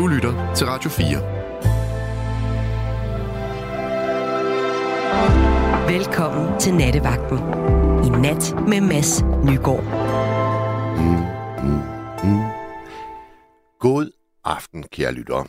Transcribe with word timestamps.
Du 0.00 0.06
lytter 0.06 0.54
til 0.54 0.66
Radio 0.66 0.90
4. 0.90 1.20
Velkommen 5.92 6.60
til 6.60 6.74
Nattevagten. 6.74 7.38
I 8.06 8.08
nat 8.08 8.54
med 8.68 8.80
Mads 8.80 9.22
Nygaard. 9.22 9.84
Mm, 10.96 11.22
mm, 11.68 11.82
mm. 12.24 12.40
God 13.80 14.10
aften, 14.44 14.82
kære 14.82 15.12
lytter. 15.12 15.44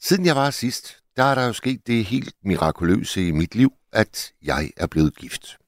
Siden 0.00 0.26
jeg 0.26 0.36
var 0.36 0.50
sidst, 0.50 1.02
der 1.16 1.24
er 1.24 1.34
der 1.34 1.46
jo 1.46 1.52
sket 1.52 1.86
det 1.86 2.04
helt 2.04 2.34
mirakuløse 2.44 3.28
i 3.28 3.30
mit 3.30 3.54
liv, 3.54 3.72
at 3.92 4.32
jeg 4.42 4.70
er 4.76 4.86
blevet 4.86 5.16
gift. 5.16 5.58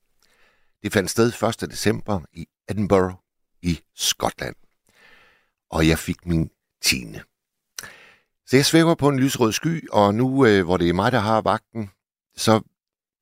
Det 0.83 0.93
fandt 0.93 1.11
sted 1.11 1.33
1. 1.63 1.71
december 1.71 2.21
i 2.33 2.47
Edinburgh 2.69 3.15
i 3.63 3.81
Skotland. 3.95 4.57
Og 5.71 5.89
jeg 5.89 5.99
fik 5.99 6.27
min 6.27 6.51
10. 6.83 7.07
Det 8.53 8.67
svæver 8.67 8.95
på 8.95 9.09
en 9.09 9.19
lysrød 9.19 9.53
sky, 9.53 9.89
og 9.91 10.15
nu 10.15 10.47
øh, 10.47 10.65
hvor 10.65 10.77
det 10.77 10.89
er 10.89 10.93
mig, 10.93 11.13
der 11.13 11.19
har 11.19 11.41
vagten, 11.41 11.91
så 12.37 12.61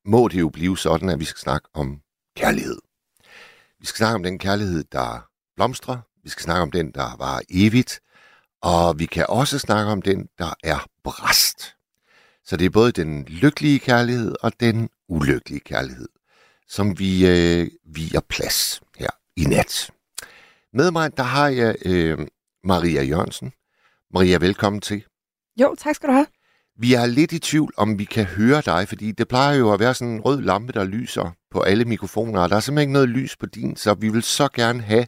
må 0.05 0.27
det 0.27 0.39
jo 0.39 0.49
blive 0.49 0.77
sådan, 0.77 1.09
at 1.09 1.19
vi 1.19 1.25
skal 1.25 1.39
snakke 1.39 1.67
om 1.73 2.01
kærlighed. 2.35 2.77
Vi 3.79 3.85
skal 3.85 3.97
snakke 3.97 4.15
om 4.15 4.23
den 4.23 4.39
kærlighed, 4.39 4.83
der 4.91 5.29
blomstrer. 5.55 5.97
Vi 6.23 6.29
skal 6.29 6.43
snakke 6.43 6.61
om 6.61 6.71
den, 6.71 6.91
der 6.91 7.17
var 7.17 7.41
evigt. 7.49 7.99
Og 8.61 8.99
vi 8.99 9.05
kan 9.05 9.25
også 9.29 9.59
snakke 9.59 9.91
om 9.91 10.01
den, 10.01 10.27
der 10.37 10.53
er 10.63 10.85
brast. 11.03 11.75
Så 12.45 12.57
det 12.57 12.65
er 12.65 12.69
både 12.69 12.91
den 12.91 13.23
lykkelige 13.23 13.79
kærlighed 13.79 14.35
og 14.41 14.59
den 14.59 14.89
ulykkelige 15.07 15.59
kærlighed, 15.59 16.09
som 16.67 16.99
vi 16.99 17.27
øh, 17.27 17.67
viger 17.85 18.21
plads 18.29 18.81
her 18.97 19.09
i 19.35 19.43
nat. 19.43 19.91
Med 20.73 20.91
mig, 20.91 21.17
der 21.17 21.23
har 21.23 21.47
jeg 21.47 21.75
øh, 21.85 22.27
Maria 22.63 23.03
Jørgensen. 23.03 23.53
Maria, 24.13 24.37
velkommen 24.37 24.81
til. 24.81 25.03
Jo, 25.59 25.75
tak 25.77 25.95
skal 25.95 26.09
du 26.09 26.13
have. 26.13 26.27
Vi 26.77 26.93
er 26.93 27.05
lidt 27.05 27.31
i 27.31 27.39
tvivl, 27.39 27.73
om 27.77 27.99
vi 27.99 28.03
kan 28.03 28.25
høre 28.25 28.61
dig, 28.65 28.87
fordi 28.87 29.11
det 29.11 29.27
plejer 29.27 29.57
jo 29.57 29.73
at 29.73 29.79
være 29.79 29.93
sådan 29.93 30.13
en 30.13 30.21
rød 30.21 30.41
lampe, 30.41 30.73
der 30.73 30.83
lyser 30.83 31.31
på 31.51 31.61
alle 31.61 31.85
mikrofoner, 31.85 32.41
og 32.41 32.49
der 32.49 32.55
er 32.55 32.59
simpelthen 32.59 32.89
ikke 32.89 32.93
noget 32.93 33.09
lys 33.09 33.37
på 33.37 33.45
din, 33.45 33.75
så 33.75 33.93
vi 33.93 34.09
vil 34.09 34.23
så 34.23 34.47
gerne 34.53 34.81
have 34.81 35.05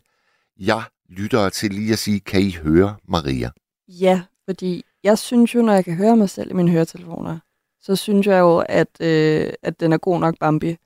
jer 0.59 0.81
lyttere 1.09 1.49
til 1.49 1.71
lige 1.71 1.93
at 1.93 1.99
sige, 1.99 2.19
kan 2.19 2.41
I 2.41 2.51
høre 2.51 2.95
Maria? 3.07 3.51
Ja, 3.87 4.21
fordi 4.45 4.83
jeg 5.03 5.17
synes 5.17 5.55
jo, 5.55 5.61
når 5.61 5.73
jeg 5.73 5.85
kan 5.85 5.95
høre 5.95 6.17
mig 6.17 6.29
selv 6.29 6.51
i 6.51 6.53
mine 6.53 6.71
høretelefoner, 6.71 7.39
så 7.81 7.95
synes 7.95 8.27
jeg 8.27 8.39
jo, 8.39 8.63
at, 8.69 9.01
øh, 9.01 9.53
at 9.63 9.79
den 9.79 9.93
er 9.93 9.97
god 9.97 10.19
nok 10.19 10.35
Bambi. 10.39 10.77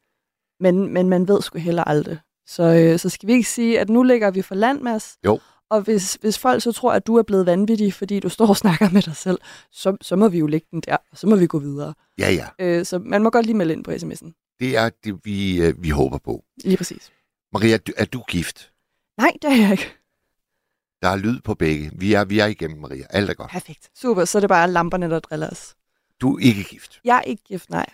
Men, 0.60 0.94
men 0.94 1.10
man 1.10 1.28
ved 1.28 1.42
sgu 1.42 1.60
heller 1.60 1.84
aldrig. 1.84 2.20
Så, 2.48 2.64
øh, 2.64 3.00
så 3.00 3.10
skal 3.10 3.28
vi 3.28 3.34
ikke 3.34 3.50
sige, 3.50 3.80
at 3.80 3.90
nu 3.90 4.04
ligger 4.04 4.32
vi 4.32 4.42
for 4.42 4.56
land, 4.56 4.82
Mads. 4.82 5.18
Jo. 5.26 5.40
Og 5.70 5.82
hvis, 5.82 6.18
hvis 6.22 6.38
folk 6.40 6.62
så 6.64 6.72
tror, 6.72 6.94
at 6.94 7.08
du 7.08 7.16
er 7.16 7.24
blevet 7.24 7.46
vanvittig, 7.46 7.94
fordi 7.94 8.20
du 8.20 8.30
står 8.30 8.48
og 8.48 8.58
snakker 8.58 8.90
med 8.90 9.02
dig 9.02 9.16
selv, 9.16 9.38
så, 9.72 9.98
så 10.02 10.16
må 10.16 10.30
vi 10.30 10.38
jo 10.40 10.48
lægge 10.48 10.68
den 10.72 10.82
der, 10.82 10.98
og 11.12 11.18
så 11.18 11.28
må 11.28 11.36
vi 11.36 11.48
gå 11.48 11.60
videre. 11.60 11.94
Ja, 12.20 12.32
ja. 12.32 12.48
Øh, 12.60 12.86
så 12.86 13.00
man 13.00 13.24
må 13.24 13.30
godt 13.30 13.46
lige 13.46 13.56
melde 13.58 13.74
ind 13.74 13.84
på 13.84 13.92
sms'en. 13.92 14.56
Det 14.60 14.78
er 14.78 14.90
det, 15.04 15.20
vi, 15.24 15.62
øh, 15.62 15.84
vi 15.84 15.90
håber 15.90 16.18
på. 16.18 16.44
Lige 16.64 16.78
præcis. 16.78 17.12
Maria, 17.54 17.74
er 17.74 17.78
du, 17.78 17.92
er 17.98 18.06
du 18.06 18.24
gift? 18.28 18.72
Nej, 19.18 19.32
det 19.42 19.52
er 19.52 19.56
jeg 19.56 19.72
ikke. 19.72 19.94
Der 21.02 21.08
er 21.08 21.16
lyd 21.16 21.40
på 21.42 21.54
begge. 21.54 21.92
Vi 21.96 22.14
er, 22.14 22.26
vi 22.26 22.40
er 22.40 22.46
igennem, 22.46 22.82
Maria. 22.82 23.06
Alt 23.10 23.30
er 23.30 23.34
godt. 23.34 23.52
Perfekt. 23.52 23.90
Super, 23.96 24.26
så 24.26 24.38
er 24.38 24.40
det 24.40 24.50
bare 24.50 24.72
lamperne, 24.72 25.10
der 25.10 25.20
driller 25.20 25.50
os. 25.50 25.76
Du 26.22 26.36
er 26.36 26.40
ikke 26.40 26.64
gift. 26.64 27.00
Jeg 27.04 27.18
er 27.18 27.22
ikke 27.22 27.44
gift, 27.44 27.70
nej. 27.70 27.86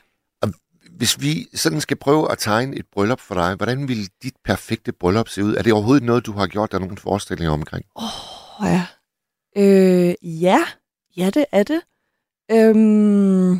Hvis 0.97 1.21
vi 1.21 1.47
sådan 1.53 1.81
skal 1.81 1.97
prøve 1.97 2.31
at 2.31 2.37
tegne 2.37 2.75
et 2.75 2.85
bryllup 2.91 3.19
for 3.19 3.35
dig, 3.35 3.55
hvordan 3.55 3.87
vil 3.87 4.09
dit 4.23 4.35
perfekte 4.43 4.91
bryllup 4.91 5.29
se 5.29 5.43
ud? 5.43 5.55
Er 5.55 5.61
det 5.61 5.73
overhovedet 5.73 6.03
noget, 6.03 6.25
du 6.25 6.31
har 6.31 6.47
gjort 6.47 6.71
dig 6.71 6.79
nogle 6.79 6.97
forestillinger 6.97 7.51
omkring? 7.51 7.85
Åh, 7.95 8.03
oh, 8.61 8.67
ja. 8.67 8.85
Øh, 9.57 10.15
ja. 10.41 10.65
Ja, 11.17 11.29
det 11.29 11.45
er 11.51 11.63
det. 11.63 11.81
Øhm, 12.51 13.53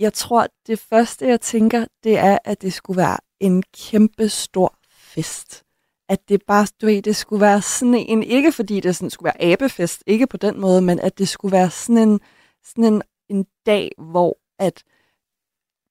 jeg 0.00 0.12
tror, 0.12 0.46
det 0.66 0.78
første, 0.78 1.26
jeg 1.26 1.40
tænker, 1.40 1.86
det 2.04 2.18
er, 2.18 2.38
at 2.44 2.62
det 2.62 2.72
skulle 2.72 2.96
være 2.96 3.18
en 3.40 3.62
kæmpe 3.62 4.28
stor 4.28 4.78
fest. 4.90 5.64
At 6.08 6.28
det 6.28 6.42
bare, 6.46 6.66
du 6.80 6.86
ved, 6.86 7.02
det 7.02 7.16
skulle 7.16 7.40
være 7.40 7.62
sådan 7.62 7.94
en, 7.94 8.22
ikke 8.22 8.52
fordi 8.52 8.80
det 8.80 8.96
sådan 8.96 9.10
skulle 9.10 9.24
være 9.24 9.42
abefest, 9.52 10.02
ikke 10.06 10.26
på 10.26 10.36
den 10.36 10.60
måde, 10.60 10.82
men 10.82 11.00
at 11.00 11.18
det 11.18 11.28
skulle 11.28 11.52
være 11.52 11.70
sådan 11.70 12.08
en, 12.08 12.20
sådan 12.64 12.84
en, 12.84 13.02
en 13.28 13.46
dag, 13.66 13.92
hvor 13.98 14.38
at 14.58 14.82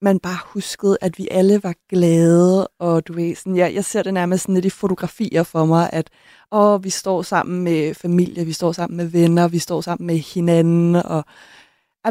man 0.01 0.19
bare 0.19 0.39
huskede, 0.45 0.97
at 1.01 1.17
vi 1.17 1.27
alle 1.31 1.63
var 1.63 1.73
glade, 1.89 2.67
og 2.67 3.07
du 3.07 3.13
ved, 3.13 3.35
sådan, 3.35 3.55
jeg, 3.55 3.73
jeg 3.73 3.85
ser 3.85 4.03
det 4.03 4.13
nærmest 4.13 4.43
sådan 4.43 4.55
lidt 4.55 4.65
i 4.65 4.69
fotografier 4.69 5.43
for 5.43 5.65
mig, 5.65 5.89
at 5.93 6.09
åh, 6.51 6.83
vi 6.83 6.89
står 6.89 7.21
sammen 7.21 7.63
med 7.63 7.93
familie, 7.93 8.45
vi 8.45 8.53
står 8.53 8.71
sammen 8.71 8.97
med 8.97 9.05
venner, 9.05 9.47
vi 9.47 9.59
står 9.59 9.81
sammen 9.81 10.07
med 10.07 10.17
hinanden, 10.17 10.95
og 10.95 11.25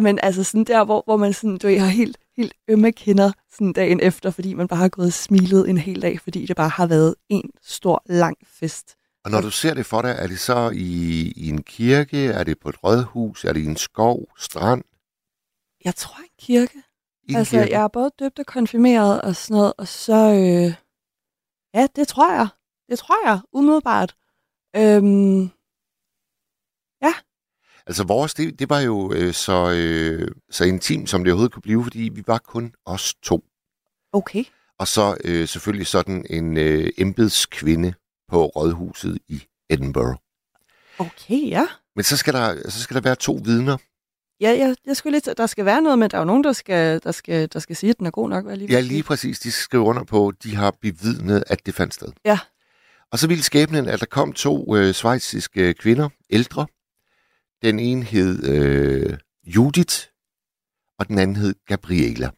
men 0.01 0.19
altså 0.23 0.45
sådan 0.45 0.65
der, 0.65 0.85
hvor, 0.85 1.03
hvor 1.05 1.17
man 1.17 1.33
sådan, 1.33 1.59
du 1.59 1.67
ved, 1.67 1.79
har 1.79 1.87
helt, 1.87 2.19
helt 2.37 2.53
ømme 2.69 2.93
kinder 2.93 3.33
sådan 3.53 3.73
dagen 3.73 4.01
efter, 4.01 4.31
fordi 4.31 4.55
man 4.55 4.69
bare 4.69 4.79
har 4.79 4.89
gået 4.89 5.07
og 5.07 5.13
smilet 5.13 5.71
en 5.71 5.79
hel 5.79 6.03
dag, 6.03 6.21
fordi 6.21 6.47
det 6.47 6.57
bare 6.57 6.69
har 6.69 6.87
været 6.87 7.15
en 7.29 7.51
stor, 7.63 8.03
lang 8.07 8.37
fest. 8.47 8.97
Og 9.25 9.31
når 9.31 9.41
du 9.41 9.51
ser 9.51 9.75
det 9.75 9.87
for 9.87 10.03
dig, 10.03 10.17
er 10.19 10.27
det 10.27 10.39
så 10.39 10.71
i, 10.75 11.33
i 11.37 11.49
en 11.49 11.63
kirke, 11.63 12.27
er 12.27 12.45
det 12.45 12.59
på 12.59 12.69
et 12.69 12.85
rådhus, 12.85 13.45
er 13.45 13.53
det 13.53 13.61
i 13.61 13.65
en 13.65 13.77
skov, 13.77 14.29
strand? 14.39 14.83
Jeg 15.85 15.95
tror 15.95 16.19
en 16.19 16.29
kirke. 16.39 16.83
I 17.28 17.34
altså, 17.34 17.56
kirke? 17.56 17.72
jeg 17.72 17.82
er 17.82 17.88
både 17.88 18.10
døbt 18.19 18.38
og 18.38 18.47
konfirmeret 18.47 19.20
og 19.22 19.37
sådan 19.37 19.54
noget, 19.54 19.72
og 19.78 19.88
så, 19.88 20.32
øh, 20.32 20.75
ja, 21.75 21.87
det 21.97 22.09
tror 22.09 22.32
jeg. 22.32 22.48
Det 22.91 22.98
tror 22.98 23.28
jeg, 23.28 23.41
umiddelbart. 23.53 24.16
Øhm, 24.76 25.50
Altså 27.87 28.04
vores, 28.04 28.34
det, 28.34 28.59
det 28.59 28.70
var 28.70 28.81
jo 28.81 29.12
øh, 29.12 29.34
så, 29.34 29.70
øh, 29.70 30.28
så 30.50 30.64
intimt, 30.64 31.10
som 31.10 31.25
det 31.25 31.32
overhovedet 31.32 31.53
kunne 31.53 31.62
blive, 31.62 31.82
fordi 31.82 32.10
vi 32.14 32.22
var 32.26 32.38
kun 32.38 32.75
os 32.87 33.14
to. 33.14 33.44
okay. 34.12 34.44
Og 34.78 34.88
så 34.88 35.16
øh, 35.25 35.48
selvfølgelig 35.48 35.87
sådan 35.87 36.26
en 36.31 36.56
øh, 36.56 36.91
embedskvinde 36.98 37.94
på 38.28 38.47
rådhuset 38.47 39.19
i 39.28 39.43
Edinburgh. 39.70 40.19
Okay, 40.98 41.48
ja. 41.48 41.66
Men 41.97 42.04
så 42.04 42.16
skal 42.16 42.34
der, 42.34 42.70
så 42.70 42.82
skal 42.82 42.94
der 42.94 43.00
være 43.00 43.14
to 43.14 43.41
vidner. 43.44 43.76
Ja, 44.41 44.57
jeg, 44.59 44.77
jeg 44.87 44.97
skulle 44.97 45.13
lidt, 45.13 45.29
der 45.37 45.47
skal 45.47 45.65
være 45.65 45.83
noget, 45.83 45.99
men 45.99 46.11
der 46.11 46.17
er 46.17 46.21
jo 46.21 46.25
nogen, 46.25 46.45
der 46.45 46.53
skal, 46.53 47.01
der 47.03 47.13
skal, 47.13 47.49
der 47.53 47.59
skal 47.59 47.77
sige, 47.77 47.91
at 47.91 47.99
den 47.99 48.07
er 48.07 48.11
god 48.11 48.29
nok. 48.31 48.45
Lige 48.49 48.73
Ja, 48.73 48.81
lige 48.81 49.03
præcis. 49.03 49.39
De 49.41 49.53
skriver 49.53 49.85
under 49.85 50.05
på, 50.05 50.29
at 50.29 50.35
de 50.43 50.57
har 50.57 50.71
bevidnet, 50.71 51.45
at 51.47 51.67
det 51.67 51.75
fandt 51.75 51.95
sted. 51.95 52.09
Ja. 52.25 52.39
Og 53.13 53.19
så 53.19 53.29
ville 53.29 53.43
skæbnen, 53.43 53.89
at 53.89 54.01
der 54.01 54.07
kom 54.07 54.33
to 54.33 54.77
øh, 54.77 54.95
svejsiske 54.95 55.75
kvinder, 55.75 56.09
ældre. 56.31 56.67
Den 57.63 57.79
ene 57.79 58.03
hed 58.03 58.45
øh, 58.45 59.19
Judith, 59.47 59.97
og 60.99 61.09
den 61.09 61.19
anden 61.19 61.37
hed 61.37 61.55
Gabriela. 61.67 62.31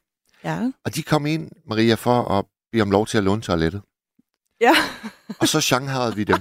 Ja. 0.44 0.70
Og 0.84 0.94
de 0.94 1.02
kom 1.02 1.26
ind, 1.26 1.50
Maria, 1.66 1.94
for 1.94 2.22
at 2.22 2.44
bede 2.72 2.82
om 2.82 2.90
lov 2.90 3.06
til 3.06 3.18
at 3.18 3.24
låne 3.24 3.42
toilettet. 3.42 3.82
Ja. 4.60 4.74
Og 5.40 5.48
så 5.48 5.60
shangharede 5.60 6.16
vi 6.16 6.24
dem. 6.24 6.38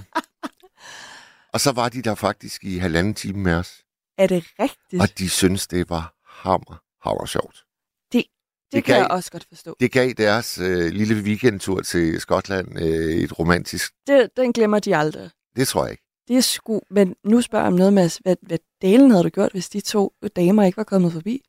og 1.52 1.60
så 1.60 1.72
var 1.72 1.88
de 1.88 2.02
der 2.02 2.14
faktisk 2.14 2.64
i 2.64 2.78
halvanden 2.78 3.14
time 3.14 3.38
med 3.38 3.54
os. 3.54 3.84
Er 4.18 4.26
det 4.26 4.44
rigtigt? 4.60 5.02
Og 5.02 5.18
de 5.18 5.28
syntes, 5.28 5.66
det 5.66 5.90
var 5.90 6.14
hammer, 6.26 6.82
hammer 7.08 7.26
sjovt. 7.26 7.64
det, 8.12 8.24
det 8.72 8.84
kan 8.84 8.94
gav- 8.94 9.00
jeg 9.02 9.10
også 9.10 9.30
godt 9.30 9.44
forstå. 9.48 9.76
Det 9.80 9.92
gav 9.92 10.10
deres 10.12 10.58
øh, 10.58 10.92
lille 10.92 11.22
weekendtur 11.22 11.80
til 11.80 12.20
Skotland 12.20 12.78
øh, 12.82 13.14
et 13.16 13.38
romantisk... 13.38 13.92
Det, 14.06 14.30
den 14.36 14.52
glemmer 14.52 14.78
de 14.78 14.96
aldrig. 14.96 15.30
Det 15.56 15.68
tror 15.68 15.84
jeg 15.84 15.90
ikke. 15.90 16.02
Det 16.28 16.36
er 16.36 16.40
sgu... 16.40 16.80
Men 16.90 17.14
nu 17.24 17.40
spørger 17.40 17.64
jeg 17.64 17.72
om 17.72 17.78
noget, 17.78 17.92
Mads. 17.92 18.16
Hvad, 18.16 18.36
hvad 18.42 18.58
delen 18.82 19.10
havde 19.10 19.24
du 19.24 19.28
gjort, 19.28 19.52
hvis 19.52 19.68
de 19.68 19.80
to 19.80 20.12
damer 20.36 20.64
ikke 20.64 20.76
var 20.76 20.84
kommet 20.84 21.12
forbi? 21.12 21.40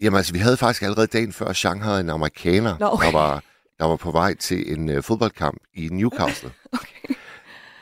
Jamen 0.00 0.16
altså, 0.16 0.32
vi 0.32 0.38
havde 0.38 0.56
faktisk 0.56 0.82
allerede 0.82 1.06
dagen 1.06 1.32
før 1.32 1.52
Shanghai 1.52 2.00
en 2.00 2.10
amerikaner, 2.10 2.76
Nå, 2.78 2.86
okay. 2.92 3.06
der, 3.06 3.12
var, 3.12 3.44
der 3.78 3.84
var 3.84 3.96
på 3.96 4.10
vej 4.10 4.34
til 4.34 4.72
en 4.72 4.88
øh, 4.88 5.02
fodboldkamp 5.02 5.62
i 5.74 5.88
Newcastle. 5.88 6.52
Okay. 6.72 7.14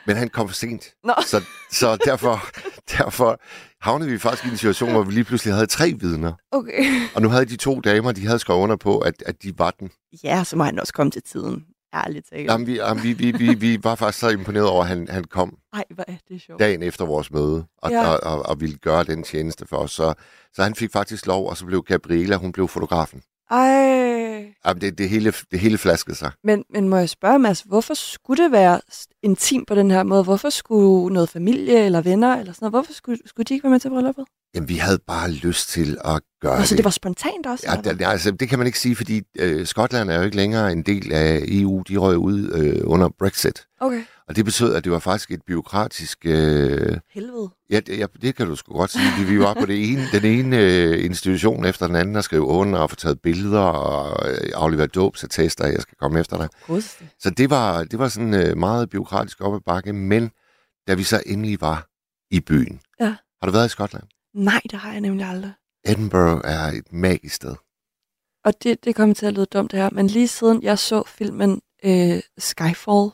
Men 0.07 0.15
han 0.17 0.29
kom 0.29 0.47
for 0.49 0.55
sent. 0.55 0.93
Nå. 1.03 1.13
Så, 1.25 1.43
så 1.71 1.95
derfor, 2.05 2.49
derfor 2.97 3.41
havnede 3.81 4.09
vi 4.11 4.17
faktisk 4.17 4.45
i 4.45 4.49
en 4.49 4.57
situation, 4.57 4.91
hvor 4.91 5.03
vi 5.03 5.11
lige 5.13 5.23
pludselig 5.23 5.53
havde 5.53 5.67
tre 5.67 5.93
vidner. 5.99 6.33
Okay. 6.51 6.83
Og 7.15 7.21
nu 7.21 7.29
havde 7.29 7.45
de 7.45 7.55
to 7.55 7.79
damer, 7.79 8.11
de 8.11 8.25
havde 8.25 8.39
skrevet 8.39 8.59
under 8.59 8.75
på, 8.75 8.99
at, 8.99 9.23
at 9.25 9.43
de 9.43 9.53
var 9.59 9.71
den. 9.71 9.89
Ja, 10.23 10.43
så 10.43 10.55
må 10.55 10.63
han 10.63 10.79
også 10.79 10.93
komme 10.93 11.11
til 11.11 11.21
tiden. 11.23 11.65
Ærligt 11.93 12.29
talt. 12.29 12.45
Jamen, 12.51 12.67
vi, 12.67 12.73
jamen, 12.75 13.03
vi, 13.03 13.13
vi, 13.13 13.31
vi, 13.31 13.53
vi 13.53 13.79
var 13.83 13.95
faktisk 13.95 14.19
så 14.19 14.29
imponeret 14.29 14.67
over, 14.67 14.81
at 14.83 14.87
han, 14.89 15.07
han 15.09 15.23
kom 15.23 15.57
Ej, 15.73 15.83
hvor 15.89 16.03
er 16.07 16.13
det 16.29 16.41
sjovt. 16.41 16.59
dagen 16.59 16.83
efter 16.83 17.05
vores 17.05 17.31
møde, 17.31 17.65
og, 17.77 17.91
Ja. 17.91 18.07
og, 18.07 18.23
og, 18.23 18.45
og 18.45 18.61
ville 18.61 18.77
gøre 18.77 19.03
den 19.03 19.23
tjeneste 19.23 19.67
for 19.67 19.77
os. 19.77 19.91
Så, 19.91 20.13
så 20.53 20.63
han 20.63 20.75
fik 20.75 20.91
faktisk 20.93 21.25
lov, 21.27 21.49
og 21.49 21.57
så 21.57 21.65
blev 21.65 21.83
Gabriela, 21.83 22.35
hun 22.35 22.51
blev 22.51 22.67
fotografen. 22.67 23.21
Ej. 23.51 24.53
Jamen, 24.65 24.81
det, 24.81 24.97
det, 24.97 25.09
hele, 25.09 25.33
det 25.51 25.59
hele 25.59 25.77
flaskede 25.77 26.15
sig. 26.15 26.31
Men, 26.43 26.63
men 26.73 26.89
må 26.89 26.97
jeg 26.97 27.09
spørge, 27.09 27.39
Mads, 27.39 27.61
hvorfor 27.61 27.93
skulle 27.93 28.43
det 28.43 28.51
være 28.51 28.81
intim 29.23 29.65
på 29.65 29.75
den 29.75 29.91
her 29.91 30.03
måde. 30.03 30.23
Hvorfor 30.23 30.49
skulle 30.49 31.13
noget 31.13 31.29
familie 31.29 31.85
eller 31.85 32.01
venner 32.01 32.35
eller 32.35 32.53
sådan 32.53 32.65
noget, 32.65 32.71
hvorfor 32.71 32.93
skulle, 32.93 33.17
skulle 33.25 33.45
de 33.45 33.53
ikke 33.53 33.63
være 33.63 33.71
med 33.71 33.79
til 33.79 33.89
brylluppet? 33.89 34.25
Jamen, 34.55 34.69
vi 34.69 34.75
havde 34.75 34.99
bare 35.07 35.31
lyst 35.31 35.69
til 35.69 35.97
at 36.05 36.21
gøre 36.41 36.57
Altså, 36.57 36.73
det. 36.73 36.77
det 36.77 36.83
var 36.85 36.91
spontant 36.91 37.45
også? 37.45 37.65
Ja, 37.85 37.91
det, 37.91 38.01
altså, 38.05 38.31
det 38.31 38.49
kan 38.49 38.57
man 38.59 38.67
ikke 38.67 38.79
sige, 38.79 38.95
fordi 38.95 39.21
øh, 39.39 39.65
Skotland 39.67 40.09
er 40.11 40.15
jo 40.15 40.21
ikke 40.21 40.35
længere 40.37 40.71
en 40.71 40.81
del 40.81 41.11
af 41.13 41.43
EU. 41.47 41.83
De 41.89 41.97
røg 41.97 42.17
ud 42.17 42.51
øh, 42.53 42.81
under 42.83 43.09
Brexit. 43.19 43.65
Okay. 43.79 44.01
Og 44.27 44.35
det 44.35 44.45
betød, 44.45 44.75
at 44.75 44.83
det 44.83 44.91
var 44.91 44.99
faktisk 44.99 45.31
et 45.31 45.41
byråkratisk... 45.47 46.17
Øh, 46.25 46.97
Helvede. 47.13 47.49
ja, 47.69 47.79
det, 47.79 47.97
ja, 47.97 48.05
det 48.21 48.35
kan 48.35 48.47
du 48.47 48.55
sgu 48.55 48.73
godt 48.73 48.91
sige. 48.91 49.25
Vi 49.27 49.39
var 49.39 49.53
på 49.53 49.65
det 49.65 49.91
ene, 49.91 50.07
den 50.11 50.25
ene 50.25 50.57
øh, 50.57 51.05
institution 51.05 51.65
efter 51.65 51.87
den 51.87 51.95
anden, 51.95 52.15
der 52.15 52.21
skrev 52.21 52.45
under 52.45 52.79
og 52.79 52.89
få 52.89 52.95
taget 52.95 53.21
billeder 53.21 53.59
og 53.59 54.29
øh, 54.29 54.37
aflevere 54.55 54.87
dåbsattester, 54.87 55.67
jeg 55.67 55.81
skal 55.81 55.97
komme 56.01 56.19
efter 56.19 56.37
dig. 56.37 56.47
Godste. 56.67 57.03
Så 57.19 57.29
det 57.29 57.49
var, 57.49 57.83
det 57.83 57.99
var 57.99 58.07
sådan 58.07 58.33
øh, 58.33 58.57
meget 58.57 58.89
byråkratisk 58.89 59.16
op 59.39 59.55
ad 59.55 59.59
bakke, 59.59 59.93
men 59.93 60.31
da 60.87 60.93
vi 60.93 61.03
så 61.03 61.23
endelig 61.25 61.61
var 61.61 61.87
i 62.31 62.39
byen. 62.39 62.81
Ja. 62.99 63.15
Har 63.41 63.45
du 63.45 63.51
været 63.51 63.65
i 63.65 63.69
Skotland? 63.69 64.03
Nej, 64.33 64.61
det 64.71 64.79
har 64.79 64.91
jeg 64.91 65.01
nemlig 65.01 65.25
aldrig. 65.25 65.53
Edinburgh 65.85 66.41
er 66.43 66.59
et 66.67 66.93
magisk 66.93 67.35
sted. 67.35 67.55
Og 68.45 68.53
det, 68.63 68.83
det 68.83 68.95
kommer 68.95 69.15
til 69.15 69.25
at 69.25 69.33
lyde 69.33 69.45
dumt 69.45 69.71
det 69.71 69.79
her, 69.79 69.89
men 69.89 70.07
lige 70.07 70.27
siden 70.27 70.63
jeg 70.63 70.79
så 70.79 71.03
filmen 71.07 71.61
øh, 71.83 72.19
Skyfall, 72.37 73.09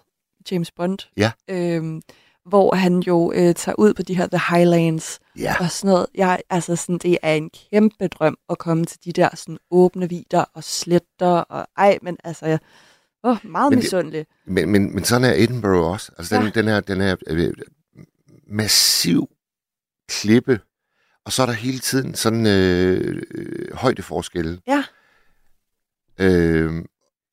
James 0.52 0.72
Bond, 0.72 0.98
Ja. 1.18 1.32
øh, 1.50 2.02
hvor 2.46 2.76
han 2.76 3.00
jo 3.00 3.32
øh, 3.36 3.56
tager 3.56 3.76
ud 3.80 3.94
på 3.94 4.02
de 4.02 4.16
her 4.18 4.28
The 4.28 4.56
Highlands 4.56 5.20
Ja. 5.38 5.56
og 5.60 5.72
sådan 5.72 5.90
noget. 5.94 6.06
Jeg, 6.16 6.42
altså 6.50 6.76
sådan, 6.76 6.98
det 6.98 7.18
er 7.22 7.34
en 7.34 7.50
kæmpe 7.50 8.08
drøm 8.08 8.38
at 8.50 8.58
komme 8.58 8.86
til 8.86 9.00
de 9.06 9.12
der 9.12 9.30
sådan 9.36 9.58
åbne 9.72 10.10
vider 10.10 10.46
og 10.54 10.64
sletter, 10.64 11.28
og 11.38 11.68
ej, 11.78 11.98
men 12.02 12.18
altså, 12.24 12.46
jeg, 12.46 12.60
åh, 13.24 13.38
meget 13.46 13.70
Men 13.70 13.78
det- 13.78 13.84
misundelig. 13.86 14.26
Men, 14.46 14.70
men, 14.72 14.96
men 14.96 15.04
sådan 15.04 15.24
er 15.30 15.34
Edinburgh 15.36 15.92
også. 15.92 16.12
Altså, 16.18 16.36
den, 16.36 16.44
Ja. 16.44 16.50
den 16.50 16.68
er, 16.68 16.80
den 16.80 17.02
er 17.02 17.16
øh, 17.28 17.54
massiv 18.48 19.30
klippe, 20.10 20.60
og 21.26 21.32
så 21.32 21.42
er 21.42 21.46
der 21.46 21.54
hele 21.54 21.80
tiden 21.80 22.16
sådan 22.16 22.48
øh, 22.48 23.22
øh, 23.32 23.74
højdeforskelle. 23.76 24.60
Ja. 24.68 24.84
Øh, 26.20 26.74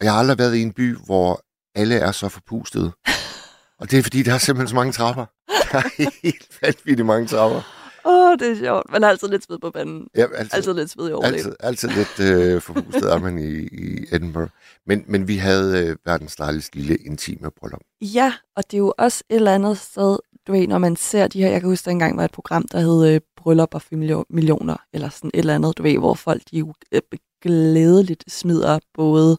jeg 0.03 0.13
har 0.13 0.19
aldrig 0.19 0.39
været 0.39 0.55
i 0.57 0.63
en 0.63 0.73
by, 0.73 0.97
hvor 0.97 1.45
alle 1.75 1.95
er 1.97 2.13
så 2.13 2.29
forpustede. 2.29 2.93
og 3.81 3.91
det 3.91 3.99
er 3.99 4.03
fordi, 4.03 4.23
der 4.23 4.35
er 4.35 4.39
simpelthen 4.39 4.69
så 4.69 4.75
mange 4.75 4.93
trapper. 4.93 5.27
Der 5.73 5.79
er 5.79 6.11
helt 6.23 6.59
vanvittigt 6.63 7.07
mange 7.07 7.27
trapper. 7.27 7.63
Åh, 8.05 8.33
det 8.39 8.51
er 8.51 8.57
sjovt. 8.57 8.91
Man 8.93 9.05
er 9.05 9.09
altid 9.09 9.29
lidt 9.29 9.45
sved 9.45 9.59
på 9.59 9.71
banen. 9.71 10.09
Ja, 10.17 10.27
altid, 10.35 10.55
Altid 10.55 10.75
lidt 10.75 10.91
sved 10.91 11.09
i 11.11 11.13
overlæben. 11.13 11.37
altid, 11.39 11.57
altid 11.61 11.89
lidt 11.89 12.21
øh, 12.55 12.61
forpustet 12.63 13.13
er 13.13 13.19
man 13.19 13.39
i, 13.39 13.51
i 13.63 14.07
Edinburgh. 14.13 14.51
Men, 14.87 15.05
men 15.07 15.29
vi 15.29 15.37
havde 15.37 15.87
øh, 15.87 15.97
verdens 16.05 16.37
dejligste 16.37 16.77
lille 16.77 16.97
intime 16.97 17.51
bryllup. 17.61 17.81
Ja, 18.01 18.33
og 18.57 18.65
det 18.71 18.75
er 18.77 18.79
jo 18.79 18.93
også 18.99 19.25
et 19.31 19.37
eller 19.37 19.55
andet 19.55 19.79
sted, 19.79 20.19
du 20.47 20.53
ved, 20.53 20.67
når 20.67 20.79
man 20.79 20.97
ser 20.97 21.27
de 21.29 21.43
her, 21.43 21.51
jeg 21.51 21.61
kan 21.61 21.69
huske, 21.71 21.85
der 21.85 21.91
engang 21.91 22.17
var 22.17 22.25
et 22.25 22.33
program, 22.33 22.69
der 22.73 22.81
hed 22.81 23.15
øh, 23.15 23.21
Bryllup 23.37 23.75
og 23.75 23.83
millio- 23.95 24.25
millioner, 24.31 24.77
eller 24.93 25.09
sådan 25.09 25.31
et 25.35 25.39
eller 25.39 25.55
andet, 25.55 25.79
du 25.79 25.83
ved, 25.83 25.99
hvor 25.99 26.15
folk 26.15 26.43
de 26.51 26.59
jo 26.59 26.73
øh, 26.93 27.01
glædeligt 27.43 28.25
smider 28.33 28.79
både 28.95 29.39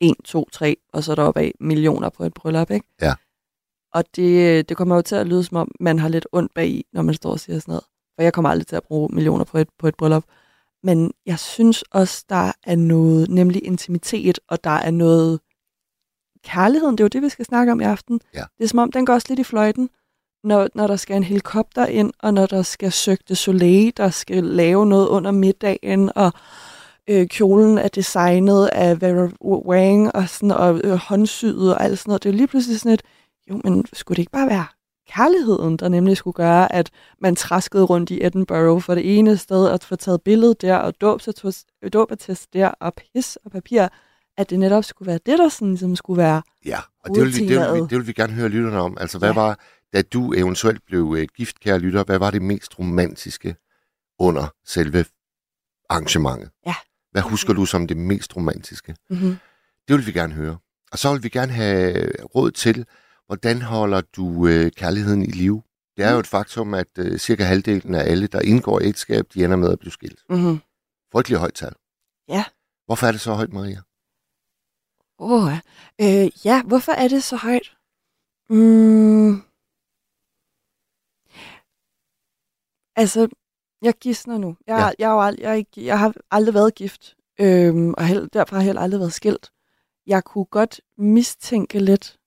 1, 0.00 0.14
2, 0.24 0.48
3, 0.52 0.76
og 0.92 1.04
så 1.04 1.14
deroppe 1.14 1.40
af 1.40 1.52
millioner 1.60 2.08
på 2.08 2.24
et 2.24 2.34
bryllup, 2.34 2.70
ikke? 2.70 2.86
Ja. 3.02 3.14
Og 3.94 4.04
det, 4.16 4.68
det 4.68 4.76
kommer 4.76 4.96
jo 4.96 5.02
til 5.02 5.16
at 5.16 5.26
lyde, 5.26 5.44
som 5.44 5.56
om 5.56 5.70
man 5.80 5.98
har 5.98 6.08
lidt 6.08 6.26
ondt 6.32 6.54
bag 6.54 6.68
i, 6.68 6.86
når 6.92 7.02
man 7.02 7.14
står 7.14 7.30
og 7.30 7.40
siger 7.40 7.58
sådan 7.58 7.72
noget. 7.72 7.84
For 8.14 8.22
jeg 8.22 8.32
kommer 8.32 8.50
aldrig 8.50 8.66
til 8.66 8.76
at 8.76 8.82
bruge 8.82 9.08
millioner 9.12 9.44
på 9.44 9.58
et, 9.58 9.68
på 9.78 9.88
et 9.88 9.94
bryllup. 9.94 10.24
Men 10.82 11.12
jeg 11.26 11.38
synes 11.38 11.82
også, 11.82 12.24
der 12.28 12.52
er 12.66 12.76
noget, 12.76 13.30
nemlig 13.30 13.64
intimitet, 13.64 14.40
og 14.48 14.64
der 14.64 14.70
er 14.70 14.90
noget 14.90 15.40
kærligheden, 16.44 16.98
det 16.98 17.00
er 17.00 17.04
jo 17.04 17.08
det, 17.08 17.22
vi 17.22 17.28
skal 17.28 17.44
snakke 17.44 17.72
om 17.72 17.80
i 17.80 17.84
aften. 17.84 18.20
Ja. 18.34 18.44
Det 18.58 18.64
er 18.64 18.68
som 18.68 18.78
om, 18.78 18.92
den 18.92 19.06
går 19.06 19.12
også 19.12 19.26
lidt 19.28 19.38
i 19.38 19.44
fløjten, 19.44 19.90
når, 20.44 20.68
når 20.74 20.86
der 20.86 20.96
skal 20.96 21.16
en 21.16 21.24
helikopter 21.24 21.86
ind, 21.86 22.12
og 22.18 22.34
når 22.34 22.46
der 22.46 22.62
skal 22.62 22.92
søge 22.92 23.18
det 23.28 23.38
soleil, 23.38 23.92
der 23.96 24.10
skal 24.10 24.44
lave 24.44 24.86
noget 24.86 25.08
under 25.08 25.30
middagen, 25.30 26.10
og 26.14 26.32
øh, 27.08 27.26
kjolen 27.26 27.78
er 27.78 27.88
designet 27.88 28.66
af 28.66 29.00
Vera 29.00 29.28
Wang, 29.44 30.14
og, 30.14 30.28
sådan, 30.28 30.50
og 30.50 30.80
øh, 30.84 30.94
håndsyet 30.94 31.74
og 31.74 31.84
alt 31.84 31.98
sådan 31.98 32.10
noget. 32.10 32.22
Det 32.22 32.28
er 32.28 32.32
jo 32.32 32.36
lige 32.36 32.46
pludselig 32.46 32.80
sådan 32.80 32.92
et, 32.92 33.02
jo, 33.50 33.60
men 33.64 33.84
skulle 33.92 34.16
det 34.16 34.22
ikke 34.22 34.32
bare 34.32 34.48
være 34.48 34.66
kærligheden, 35.08 35.76
der 35.76 35.88
nemlig 35.88 36.16
skulle 36.16 36.34
gøre, 36.34 36.72
at 36.72 36.90
man 37.20 37.36
traskede 37.36 37.82
rundt 37.84 38.10
i 38.10 38.24
Edinburgh 38.26 38.82
for 38.82 38.94
det 38.94 39.18
ene 39.18 39.36
sted, 39.36 39.66
og 39.66 39.80
få 39.82 39.96
taget 39.96 40.22
billede 40.22 40.54
der, 40.60 40.76
og 40.76 41.00
dåbsattest 41.00 42.52
der, 42.52 42.68
og 42.68 42.94
pis 42.94 43.36
og 43.44 43.50
papir, 43.50 43.88
at 44.36 44.50
det 44.50 44.58
netop 44.58 44.84
skulle 44.84 45.06
være 45.06 45.18
det, 45.26 45.38
der 45.38 45.48
sådan, 45.48 45.68
ligesom 45.68 45.96
skulle 45.96 46.18
være 46.18 46.42
Ja, 46.64 46.78
og 47.04 47.14
det 47.14 47.22
vil, 47.24 47.32
vi, 47.34 47.38
det, 47.38 47.48
vil 47.48 47.74
vi, 47.74 47.80
det 47.80 47.90
vil 47.90 48.06
vi 48.06 48.12
gerne 48.12 48.32
høre 48.32 48.48
lytterne 48.48 48.80
om. 48.80 48.96
Altså, 49.00 49.18
hvad 49.18 49.28
Ja. 49.28 49.34
var, 49.34 49.58
da 49.92 50.02
du 50.02 50.32
eventuelt 50.32 50.84
blev 50.86 51.14
øh, 51.18 51.26
gift, 51.36 51.60
kære 51.60 51.78
lytter, 51.78 52.04
hvad 52.04 52.18
var 52.18 52.30
det 52.30 52.42
mest 52.42 52.78
romantiske 52.78 53.56
under 54.18 54.54
selve 54.66 55.04
arrangementet? 55.90 56.50
Ja. 56.66 56.74
Hvad 57.10 57.22
husker 57.22 57.52
du 57.52 57.64
som 57.64 57.86
det 57.86 57.96
mest 57.96 58.36
romantiske? 58.36 58.96
mm-hmm. 59.10 59.36
Det 59.88 59.96
vil 59.96 60.06
vi 60.06 60.12
gerne 60.12 60.34
høre. 60.34 60.58
Og 60.92 60.98
så 60.98 61.12
vil 61.12 61.22
vi 61.22 61.28
gerne 61.28 61.52
have 61.52 62.12
råd 62.34 62.50
til, 62.50 62.86
hvordan 63.28 63.62
holder 63.62 64.00
du 64.00 64.46
øh, 64.46 64.72
kærligheden 64.72 65.22
i 65.22 65.26
live? 65.30 65.62
Det 65.96 66.04
er 66.04 66.12
jo 66.12 66.18
et 66.18 66.26
faktum, 66.26 66.74
at 66.74 66.98
øh, 66.98 67.18
cirka 67.18 67.44
halvdelen 67.44 67.94
af 67.94 68.10
alle, 68.10 68.26
der 68.26 68.40
indgår 68.40 68.80
ægteskab, 68.80 69.24
de 69.34 69.44
ender 69.44 69.56
med 69.56 69.72
at 69.72 69.78
blive 69.78 69.92
skilt. 69.92 70.20
Mm-hmm. 70.30 70.58
Frygtelig 71.12 71.38
højt 71.38 71.54
tal. 71.54 71.74
Ja. 72.28 72.44
Hvorfor 72.86 73.06
er 73.06 73.12
det 73.12 73.20
så 73.20 73.34
højt, 73.34 73.52
Maria? 73.52 73.80
Åh, 75.18 75.52
øh, 76.00 76.30
ja, 76.46 76.62
hvorfor 76.62 76.92
er 76.92 77.08
det 77.08 77.22
så 77.24 77.36
højt? 77.36 77.76
Mm. 78.50 79.42
Altså, 82.96 83.28
jeg 83.82 83.94
gidsner 83.94 84.38
nu. 84.38 84.56
Jeg, 84.66 84.94
Ja. 84.98 85.08
jeg, 85.08 85.34
jeg, 85.38 85.50
er 85.50 85.54
ikke, 85.54 85.84
jeg 85.84 85.98
har 85.98 86.14
aldrig 86.30 86.54
været 86.54 86.74
gift, 86.74 87.16
øhm, 87.40 87.94
og 87.94 88.06
held, 88.06 88.28
derfor 88.32 88.54
har 88.56 88.60
jeg 88.62 88.66
heller 88.66 88.82
aldrig 88.82 89.00
været 89.00 89.12
skilt. 89.12 89.50
Jeg 90.06 90.24
kunne 90.24 90.44
godt 90.44 90.80
mistænke 90.98 91.78
lidt, 91.78 92.18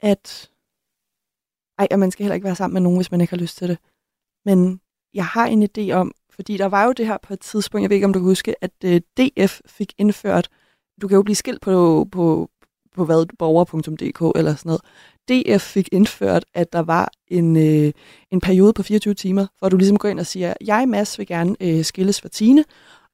at... 0.00 0.49
Ej, 1.80 1.86
og 1.90 1.98
man 1.98 2.10
skal 2.10 2.24
heller 2.24 2.34
ikke 2.34 2.44
være 2.44 2.56
sammen 2.56 2.74
med 2.74 2.80
nogen, 2.80 2.98
hvis 2.98 3.10
man 3.10 3.20
ikke 3.20 3.30
har 3.30 3.40
lyst 3.40 3.56
til 3.58 3.68
det. 3.68 3.78
Men 4.44 4.80
jeg 5.14 5.26
har 5.26 5.46
en 5.46 5.62
idé 5.62 5.92
om, 5.92 6.12
fordi 6.30 6.56
der 6.56 6.66
var 6.66 6.84
jo 6.84 6.92
det 6.92 7.06
her 7.06 7.18
på 7.22 7.32
et 7.32 7.40
tidspunkt, 7.40 7.82
jeg 7.82 7.90
ved 7.90 7.96
ikke, 7.96 8.06
om 8.06 8.12
du 8.12 8.18
kan 8.18 8.24
huske, 8.24 8.64
at 8.64 8.70
øh, 8.84 9.00
DF 9.16 9.60
fik 9.66 9.92
indført, 9.98 10.48
du 11.00 11.08
kan 11.08 11.16
jo 11.16 11.22
blive 11.22 11.36
skilt 11.36 11.60
på, 11.60 12.06
på, 12.12 12.50
på 12.94 13.04
hvad, 13.04 13.26
borger.dk 13.38 14.38
eller 14.38 14.54
sådan 14.54 14.68
noget. 14.70 14.82
DF 15.28 15.62
fik 15.62 15.88
indført, 15.92 16.44
at 16.54 16.72
der 16.72 16.78
var 16.78 17.12
en, 17.28 17.56
øh, 17.56 17.92
en 18.30 18.40
periode 18.40 18.72
på 18.72 18.82
24 18.82 19.14
timer, 19.14 19.46
hvor 19.58 19.68
du 19.68 19.76
ligesom 19.76 19.98
går 19.98 20.08
ind 20.08 20.20
og 20.20 20.26
siger, 20.26 20.54
jeg, 20.60 20.88
Mads, 20.88 21.18
vil 21.18 21.26
gerne 21.26 21.56
øh, 21.60 21.84
skilles 21.84 22.20
for 22.20 22.28
Tine. 22.28 22.64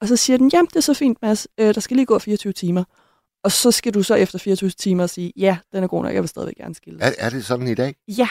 Og 0.00 0.08
så 0.08 0.16
siger 0.16 0.36
den, 0.36 0.50
jamen, 0.52 0.66
det 0.66 0.76
er 0.76 0.80
så 0.80 0.94
fint, 0.94 1.18
Mads, 1.22 1.48
øh, 1.58 1.74
der 1.74 1.80
skal 1.80 1.96
lige 1.96 2.06
gå 2.06 2.18
24 2.18 2.52
timer. 2.52 2.84
Og 3.44 3.52
så 3.52 3.70
skal 3.70 3.94
du 3.94 4.02
så 4.02 4.14
efter 4.14 4.38
24 4.38 4.70
timer 4.70 5.06
sige, 5.06 5.32
ja, 5.36 5.58
den 5.72 5.84
er 5.84 5.88
god 5.88 6.02
nok, 6.02 6.14
jeg 6.14 6.22
vil 6.22 6.28
stadigvæk 6.28 6.54
gerne 6.54 6.74
skilles. 6.74 7.02
Er, 7.02 7.12
er 7.18 7.30
det 7.30 7.44
sådan 7.44 7.68
i 7.68 7.74
dag? 7.74 7.96
Ja, 8.08 8.28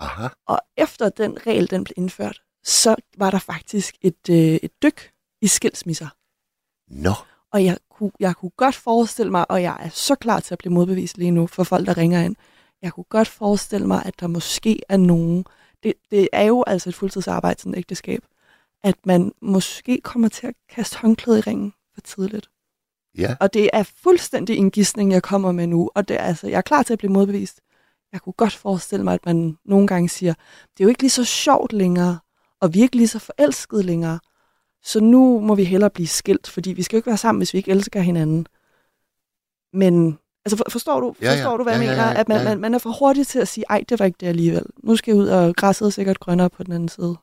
Aha. 0.00 0.28
og 0.46 0.60
efter 0.76 1.08
den 1.08 1.46
regel, 1.46 1.70
den 1.70 1.84
blev 1.84 1.94
indført, 1.96 2.42
så 2.64 2.96
var 3.16 3.30
der 3.30 3.38
faktisk 3.38 3.94
et, 4.00 4.30
øh, 4.30 4.36
et 4.36 4.82
dyk 4.82 5.10
i 5.42 5.46
skilsmisser. 5.46 6.08
Nå. 6.88 7.12
Og 7.52 7.64
jeg 7.64 7.78
kunne, 7.90 8.10
jeg 8.20 8.36
kunne 8.36 8.50
godt 8.56 8.74
forestille 8.74 9.30
mig, 9.30 9.50
og 9.50 9.62
jeg 9.62 9.76
er 9.80 9.88
så 9.88 10.14
klar 10.14 10.40
til 10.40 10.54
at 10.54 10.58
blive 10.58 10.72
modbevist 10.72 11.18
lige 11.18 11.30
nu 11.30 11.46
for 11.46 11.64
folk, 11.64 11.86
der 11.86 11.96
ringer 11.96 12.20
ind. 12.20 12.36
Jeg 12.82 12.92
kunne 12.92 13.04
godt 13.04 13.28
forestille 13.28 13.86
mig, 13.86 14.02
at 14.06 14.20
der 14.20 14.26
måske 14.26 14.80
er 14.88 14.96
nogen, 14.96 15.44
det, 15.82 15.92
det 16.10 16.28
er 16.32 16.42
jo 16.42 16.64
altså 16.66 16.88
et 16.88 16.94
fuldtidsarbejde, 16.94 17.60
sådan 17.60 17.74
et 17.74 17.78
ægteskab, 17.78 18.24
at 18.82 19.06
man 19.06 19.32
måske 19.42 20.00
kommer 20.00 20.28
til 20.28 20.46
at 20.46 20.54
kaste 20.68 20.98
håndklæde 20.98 21.38
i 21.38 21.40
ringen 21.40 21.72
for 21.94 22.00
tidligt. 22.00 22.50
Ja. 23.18 23.36
Og 23.40 23.54
det 23.54 23.70
er 23.72 23.82
fuldstændig 23.82 24.56
en 24.56 24.70
gidsning, 24.70 25.12
jeg 25.12 25.22
kommer 25.22 25.52
med 25.52 25.66
nu, 25.66 25.90
og 25.94 26.08
det 26.08 26.16
er, 26.16 26.24
altså, 26.24 26.48
jeg 26.48 26.56
er 26.56 26.62
klar 26.62 26.82
til 26.82 26.92
at 26.92 26.98
blive 26.98 27.12
modbevist. 27.12 27.60
Jeg 28.12 28.20
kunne 28.20 28.32
godt 28.32 28.52
forestille 28.52 29.04
mig, 29.04 29.14
at 29.14 29.26
man 29.26 29.58
nogle 29.64 29.86
gange 29.86 30.08
siger, 30.08 30.34
det 30.72 30.80
er 30.80 30.84
jo 30.84 30.88
ikke 30.88 31.02
lige 31.02 31.10
så 31.10 31.24
sjovt 31.24 31.72
længere, 31.72 32.18
og 32.60 32.74
vi 32.74 32.78
er 32.78 32.82
ikke 32.82 32.96
lige 32.96 33.08
så 33.08 33.18
forelskede 33.18 33.82
længere. 33.82 34.18
Så 34.82 35.00
nu 35.00 35.40
må 35.40 35.54
vi 35.54 35.64
hellere 35.64 35.90
blive 35.90 36.06
skilt, 36.08 36.46
fordi 36.48 36.72
vi 36.72 36.82
skal 36.82 36.96
jo 36.96 36.98
ikke 36.98 37.06
være 37.06 37.16
sammen, 37.16 37.40
hvis 37.40 37.52
vi 37.54 37.58
ikke 37.58 37.70
elsker 37.70 38.00
hinanden. 38.00 38.46
Men 39.72 40.18
altså 40.44 40.56
for, 40.56 40.64
forstår 40.70 41.00
du, 41.00 41.14
Ja, 41.22 41.26
ja. 41.26 41.36
forstår 41.36 41.56
du 41.56 41.62
hvad 41.62 41.72
Ja, 41.72 41.78
jeg 41.78 41.86
ja, 41.86 41.92
mener? 41.92 42.08
ja, 42.10 42.20
At 42.20 42.28
man, 42.28 42.36
ja, 42.36 42.42
ja. 42.42 42.48
man, 42.48 42.60
man 42.60 42.74
er 42.74 42.78
for 42.78 42.98
hurtig 42.98 43.26
til 43.26 43.38
at 43.38 43.48
sige, 43.48 43.64
ej, 43.70 43.84
det 43.88 43.98
var 43.98 44.04
ikke 44.04 44.16
det 44.20 44.26
alligevel. 44.26 44.64
Nu 44.84 44.96
skal 44.96 45.12
jeg 45.12 45.20
ud, 45.20 45.28
og 45.28 45.56
græsset 45.56 45.86
er 45.86 45.90
sikkert 45.90 46.20
grønnere 46.20 46.50
på 46.50 46.62
den 46.62 46.72
anden 46.72 46.88
side. 46.88 47.16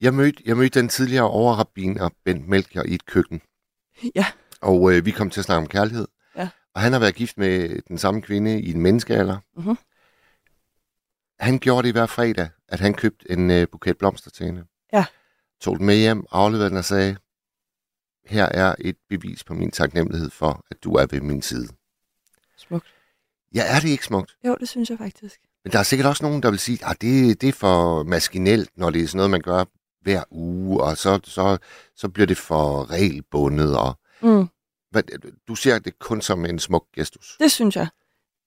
Jeg 0.00 0.14
mødte, 0.14 0.42
jeg 0.46 0.56
mødte 0.56 0.80
den 0.80 0.88
tidligere 0.88 1.30
overrabiner 1.30 2.08
Bent 2.24 2.48
Melker 2.48 2.82
i 2.82 2.94
et 2.94 3.06
køkken. 3.06 3.40
Ja. 4.14 4.26
Og 4.60 4.92
øh, 4.92 5.04
vi 5.06 5.10
kom 5.10 5.30
til 5.30 5.40
at 5.40 5.44
snakke 5.44 5.62
om 5.62 5.66
kærlighed. 5.68 6.06
Ja. 6.36 6.48
Og 6.74 6.80
han 6.80 6.92
har 6.92 6.98
været 7.00 7.14
gift 7.14 7.38
med 7.38 7.82
den 7.88 7.98
samme 7.98 8.22
kvinde 8.22 8.60
i 8.60 8.70
en 8.72 8.80
menneskealder. 8.80 9.36
Mhm. 9.56 9.76
Han 11.40 11.58
gjorde 11.58 11.86
det 11.86 11.94
hver 11.94 12.06
fredag, 12.06 12.48
at 12.68 12.80
han 12.80 12.94
købte 12.94 13.30
en 13.30 13.50
øh, 13.50 13.68
buket 13.72 13.98
blomster 13.98 14.30
til 14.30 14.46
hende. 14.46 14.64
Ja. 14.92 15.04
Tog 15.60 15.78
den 15.78 15.86
med 15.86 15.96
hjem, 15.96 16.24
afleverede 16.30 16.70
den 16.70 16.76
og 16.78 16.84
sagde, 16.84 17.16
her 18.26 18.44
er 18.46 18.74
et 18.78 18.96
bevis 19.08 19.44
på 19.44 19.54
min 19.54 19.70
taknemmelighed 19.70 20.30
for, 20.30 20.64
at 20.70 20.84
du 20.84 20.92
er 20.94 21.06
ved 21.10 21.20
min 21.20 21.42
side. 21.42 21.68
Smukt. 22.56 22.86
Ja, 23.54 23.76
er 23.76 23.80
det 23.80 23.88
ikke 23.88 24.04
smukt? 24.04 24.36
Jo, 24.46 24.56
det 24.60 24.68
synes 24.68 24.90
jeg 24.90 24.98
faktisk. 24.98 25.40
Men 25.64 25.72
der 25.72 25.78
er 25.78 25.82
sikkert 25.82 26.08
også 26.08 26.24
nogen, 26.24 26.42
der 26.42 26.50
vil 26.50 26.58
sige, 26.58 26.78
at 26.86 27.00
det, 27.00 27.40
det 27.40 27.48
er 27.48 27.52
for 27.52 28.02
maskinelt, 28.02 28.70
når 28.76 28.90
det 28.90 29.02
er 29.02 29.06
sådan 29.06 29.16
noget, 29.16 29.30
man 29.30 29.40
gør 29.40 29.64
hver 30.02 30.22
uge, 30.30 30.82
og 30.82 30.96
så, 30.96 31.20
så, 31.24 31.58
så 31.96 32.08
bliver 32.08 32.26
det 32.26 32.36
for 32.36 32.90
regelbundet. 32.90 33.78
Og, 33.78 33.94
Mm. 34.22 34.48
du 35.48 35.54
ser 35.54 35.78
det 35.78 35.98
kun 35.98 36.20
som 36.22 36.44
en 36.44 36.58
smuk 36.58 36.86
gestus. 36.94 37.36
Det 37.40 37.52
synes 37.52 37.76
jeg. 37.76 37.88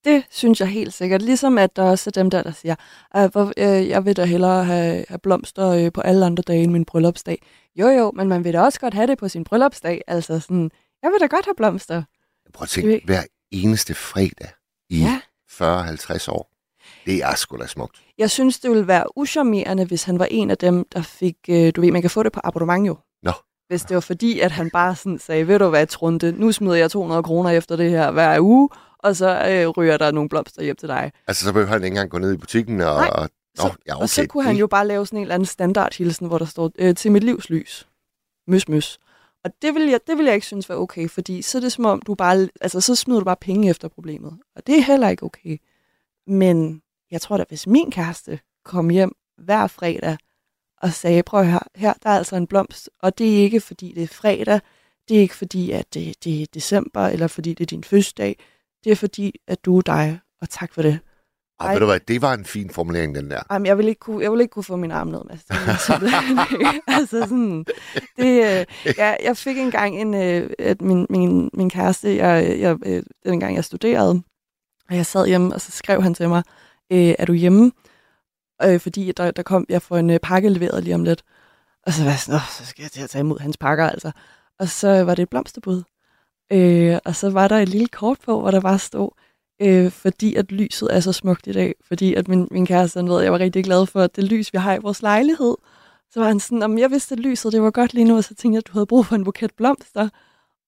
Det 0.05 0.23
synes 0.29 0.59
jeg 0.59 0.67
helt 0.67 0.93
sikkert. 0.93 1.21
Ligesom 1.21 1.57
at 1.57 1.75
der 1.75 1.83
også 1.83 2.09
er 2.09 2.11
dem 2.11 2.29
der, 2.29 2.43
der 2.43 2.51
siger, 2.51 2.75
at 3.11 3.31
hvor, 3.31 3.53
øh, 3.57 3.89
jeg 3.89 4.05
vil 4.05 4.17
da 4.17 4.25
hellere 4.25 4.63
have, 4.65 5.05
have 5.09 5.19
blomster 5.23 5.67
øh, 5.69 5.91
på 5.91 6.01
alle 6.01 6.25
andre 6.25 6.43
dage 6.47 6.63
end 6.63 6.71
min 6.71 6.85
bryllupsdag. 6.85 7.41
Jo 7.75 7.87
jo, 7.87 8.11
men 8.15 8.27
man 8.27 8.43
vil 8.43 8.53
da 8.53 8.61
også 8.61 8.79
godt 8.79 8.93
have 8.93 9.07
det 9.07 9.17
på 9.17 9.27
sin 9.27 9.43
bryllupsdag. 9.43 10.01
Altså 10.07 10.39
sådan, 10.39 10.71
jeg 11.03 11.11
vil 11.11 11.19
da 11.21 11.25
godt 11.35 11.45
have 11.45 11.55
blomster. 11.57 12.03
Prøv 12.53 12.63
at 12.63 12.69
tænke, 12.69 13.01
hver 13.05 13.21
eneste 13.51 13.93
fredag 13.93 14.49
i 14.89 14.99
Ja. 14.99 15.21
40-50 15.51 16.31
år. 16.31 16.49
Det 17.05 17.23
er 17.23 17.35
sgu 17.35 17.57
da 17.57 17.67
smukt. 17.67 18.01
Jeg 18.17 18.29
synes, 18.31 18.59
det 18.59 18.71
ville 18.71 18.87
være 18.87 19.17
uschammerende, 19.17 19.85
hvis 19.85 20.03
han 20.03 20.19
var 20.19 20.25
en 20.31 20.49
af 20.51 20.57
dem, 20.57 20.85
der 20.93 21.01
fik, 21.01 21.35
øh, 21.49 21.71
du 21.75 21.81
ved, 21.81 21.91
man 21.91 22.01
kan 22.01 22.09
få 22.11 22.23
det 22.23 22.31
på 22.31 22.39
abonnement 22.43 22.87
jo. 22.87 22.97
Nå. 23.23 23.31
Hvis 23.67 23.81
det 23.81 23.95
var 23.95 24.01
fordi, 24.01 24.39
at 24.39 24.51
han 24.51 24.69
bare 24.69 24.95
sådan 24.95 25.19
sagde, 25.19 25.47
ved 25.47 25.59
du 25.59 25.69
hvad, 25.69 25.87
Trunte, 25.87 26.31
nu 26.31 26.51
smider 26.51 26.75
jeg 26.75 26.91
200 26.91 27.23
kroner 27.23 27.49
efter 27.49 27.75
det 27.75 27.89
her 27.89 28.11
hver 28.11 28.39
uge, 28.39 28.69
og 29.03 29.15
så 29.15 29.47
øh, 29.49 29.67
ryger 29.67 29.97
der 29.97 30.11
nogle 30.11 30.29
blomster 30.29 30.63
hjem 30.63 30.75
til 30.75 30.87
dig. 30.89 31.11
Altså, 31.27 31.45
så 31.45 31.53
behøver 31.53 31.69
han 31.69 31.83
ikke 31.83 31.87
engang 31.87 32.09
gå 32.09 32.17
ned 32.17 32.33
i 32.33 32.37
butikken 32.37 32.81
og... 32.81 32.95
Nej, 32.95 33.09
og 33.09 33.29
Så, 33.57 33.71
ja, 33.87 33.95
okay. 33.95 34.01
Og 34.01 34.09
så 34.09 34.25
kunne 34.27 34.43
han 34.43 34.55
jo 34.55 34.67
bare 34.67 34.87
lave 34.87 35.05
sådan 35.05 35.17
en 35.17 35.23
eller 35.23 35.35
anden 35.35 35.45
standardhilsen, 35.45 36.27
hvor 36.27 36.37
der 36.37 36.45
står, 36.45 36.71
øh, 36.79 36.95
til 36.95 37.11
mit 37.11 37.23
livs 37.23 37.49
lys. 37.49 37.87
Møs, 38.47 38.67
møs. 38.69 38.99
Og 39.43 39.51
det 39.61 39.75
vil, 39.75 39.89
jeg, 39.89 39.99
det 40.07 40.17
vil 40.17 40.25
jeg 40.25 40.35
ikke 40.35 40.47
synes 40.47 40.69
var 40.69 40.75
okay, 40.75 41.09
fordi 41.09 41.41
så 41.41 41.57
er 41.57 41.59
det 41.59 41.71
som 41.71 41.85
om, 41.85 42.01
du 42.01 42.15
bare, 42.15 42.49
altså, 42.61 42.81
så 42.81 42.95
smider 42.95 43.19
du 43.19 43.25
bare 43.25 43.35
penge 43.41 43.69
efter 43.69 43.87
problemet. 43.87 44.37
Og 44.55 44.67
det 44.67 44.77
er 44.77 44.81
heller 44.81 45.09
ikke 45.09 45.23
okay. 45.23 45.57
Men 46.27 46.81
jeg 47.11 47.21
tror 47.21 47.37
da, 47.37 47.43
hvis 47.47 47.67
min 47.67 47.91
kæreste 47.91 48.39
kom 48.65 48.89
hjem 48.89 49.15
hver 49.37 49.67
fredag 49.67 50.17
og 50.81 50.93
sagde, 50.93 51.23
prøv 51.23 51.43
her, 51.43 51.59
her 51.75 51.93
der 52.03 52.09
er 52.09 52.17
altså 52.17 52.35
en 52.35 52.47
blomst, 52.47 52.89
og 52.99 53.17
det 53.17 53.33
er 53.33 53.43
ikke 53.43 53.61
fordi 53.61 53.93
det 53.93 54.03
er 54.03 54.07
fredag, 54.07 54.59
det 55.09 55.17
er 55.17 55.21
ikke 55.21 55.35
fordi, 55.35 55.71
at 55.71 55.93
det, 55.93 56.23
det 56.23 56.41
er 56.41 56.45
december, 56.53 57.07
eller 57.07 57.27
fordi 57.27 57.53
det 57.53 57.63
er 57.63 57.65
din 57.65 57.83
fødselsdag, 57.83 58.39
det 58.83 58.91
er 58.91 58.95
fordi, 58.95 59.39
at 59.47 59.65
du 59.65 59.77
er 59.77 59.81
dig, 59.81 60.19
og 60.41 60.49
tak 60.49 60.73
for 60.73 60.81
det. 60.81 60.99
Ej, 61.59 61.73
ved 61.73 61.79
du 61.79 61.85
hvad, 61.85 61.99
det 61.99 62.21
var 62.21 62.33
en 62.33 62.45
fin 62.45 62.69
formulering, 62.69 63.15
den 63.15 63.31
der. 63.31 63.41
Jamen, 63.51 63.65
jeg 63.65 63.77
vil 63.77 63.87
ikke 63.87 63.99
kunne, 63.99 64.23
jeg 64.23 64.31
vil 64.31 64.41
ikke 64.41 64.51
kunne 64.51 64.63
få 64.63 64.75
min 64.75 64.91
arm 64.91 65.07
ned, 65.07 65.21
Mads. 65.29 65.89
Altså 66.97 67.19
sådan, 67.19 67.65
det, 68.17 68.43
øh, 68.43 68.65
jeg, 68.97 69.17
jeg 69.23 69.37
fik 69.37 69.57
engang 69.57 70.01
en, 70.01 70.13
øh, 70.13 70.49
at 70.59 70.81
min, 70.81 71.07
min, 71.09 71.49
min 71.53 71.69
kæreste, 71.69 72.15
jeg, 72.15 72.59
jeg, 72.59 72.77
øh, 72.85 73.03
dengang 73.25 73.55
jeg 73.55 73.65
studerede, 73.65 74.23
og 74.89 74.95
jeg 74.95 75.05
sad 75.05 75.27
hjemme, 75.27 75.53
og 75.53 75.61
så 75.61 75.71
skrev 75.71 76.01
han 76.01 76.13
til 76.13 76.29
mig, 76.29 76.43
øh, 76.91 77.15
er 77.19 77.25
du 77.25 77.33
hjemme? 77.33 77.71
Øh, 78.63 78.79
fordi 78.79 79.11
der, 79.11 79.31
der 79.31 79.43
kom, 79.43 79.65
jeg 79.69 79.81
får 79.81 79.97
en 79.97 80.09
øh, 80.09 80.19
pakke 80.19 80.49
leveret 80.49 80.83
lige 80.83 80.95
om 80.95 81.03
lidt. 81.03 81.23
Og 81.85 81.93
så 81.93 82.03
var 82.03 82.09
jeg 82.09 82.19
sådan, 82.19 82.39
så 82.57 82.65
skal 82.65 82.83
jeg 82.83 82.91
til 82.91 83.03
at 83.03 83.09
tage 83.09 83.19
imod 83.19 83.39
hans 83.39 83.57
pakker, 83.57 83.89
altså. 83.89 84.11
Og 84.59 84.69
så 84.69 85.03
var 85.03 85.15
det 85.15 85.23
et 85.23 85.29
blomsterbud. 85.29 85.83
Øh, 86.53 86.97
og 87.05 87.15
så 87.15 87.29
var 87.29 87.47
der 87.47 87.57
et 87.59 87.69
lille 87.69 87.87
kort 87.87 88.17
på, 88.25 88.39
hvor 88.39 88.51
der 88.51 88.61
bare 88.61 88.79
stod, 88.79 89.09
øh, 89.61 89.91
fordi 89.91 90.35
at 90.35 90.51
lyset 90.51 90.87
er 90.95 90.99
så 90.99 91.11
smukt 91.11 91.47
i 91.47 91.51
dag. 91.51 91.75
Fordi 91.87 92.13
at 92.13 92.27
min, 92.27 92.47
min 92.51 92.65
kæreste, 92.65 92.97
han 92.99 93.09
ved, 93.09 93.21
jeg 93.21 93.31
var 93.31 93.39
rigtig 93.39 93.63
glad 93.63 93.85
for 93.85 94.01
at 94.01 94.15
det 94.15 94.23
lys, 94.23 94.53
vi 94.53 94.57
har 94.57 94.73
i 94.73 94.79
vores 94.81 95.01
lejlighed. 95.01 95.55
Så 96.11 96.19
var 96.19 96.27
han 96.27 96.39
sådan, 96.39 96.63
om 96.63 96.77
jeg 96.77 96.91
vidste, 96.91 97.13
at 97.13 97.19
lyset 97.19 97.51
det 97.53 97.61
var 97.61 97.71
godt 97.71 97.93
lige 97.93 98.03
nu, 98.05 98.15
og 98.17 98.23
så 98.23 98.35
tænkte 98.35 98.55
jeg, 98.55 98.57
at 98.57 98.67
du 98.67 98.73
havde 98.73 98.85
brug 98.85 99.05
for 99.05 99.15
en 99.15 99.23
buket 99.23 99.51
blomster. 99.57 100.09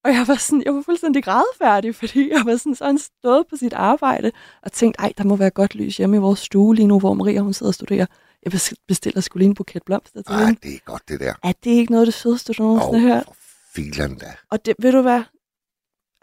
Og 0.03 0.11
jeg 0.11 0.25
var 0.27 0.35
sådan, 0.35 0.63
jeg 0.65 0.75
var 0.75 0.81
fuldstændig 0.81 1.23
grædefærdig, 1.23 1.95
fordi 2.01 2.29
jeg 2.31 2.41
var 2.45 2.55
sådan, 2.57 2.75
så 2.75 2.85
han 2.85 2.97
stået 2.97 3.43
på 3.49 3.55
sit 3.55 3.73
arbejde 3.73 4.31
og 4.63 4.71
tænkte, 4.71 4.99
ej, 5.01 5.13
der 5.17 5.23
må 5.23 5.35
være 5.35 5.49
godt 5.49 5.75
lys 5.75 5.97
hjemme 5.97 6.15
i 6.17 6.19
vores 6.19 6.39
stue 6.39 6.75
lige 6.75 6.87
nu, 6.87 6.99
hvor 6.99 7.13
Maria 7.13 7.39
hun 7.39 7.53
sidder 7.53 7.69
og 7.69 7.73
studerer. 7.75 8.05
Jeg 8.45 8.53
bes- 8.53 8.73
bestiller 8.87 9.21
skulle 9.21 9.41
lige 9.41 9.49
en 9.49 9.55
buket 9.55 9.83
blomster 9.85 10.21
til 10.21 10.33
Ej, 10.35 10.45
hende. 10.45 10.59
det 10.63 10.73
er 10.75 10.79
godt, 10.85 11.01
det 11.07 11.19
der. 11.19 11.33
Er 11.43 11.51
det 11.63 11.71
ikke 11.71 11.91
noget 11.91 12.01
af 12.01 12.05
det 12.05 12.13
sødeste, 12.13 12.53
du 12.53 12.63
nogensinde 12.63 12.99
har 12.99 13.15
hørt? 13.15 13.25
filan 13.75 14.15
da. 14.17 14.25
Og 14.51 14.65
det, 14.65 14.73
ved 14.79 14.91
du 14.91 15.01
hvad? 15.01 15.21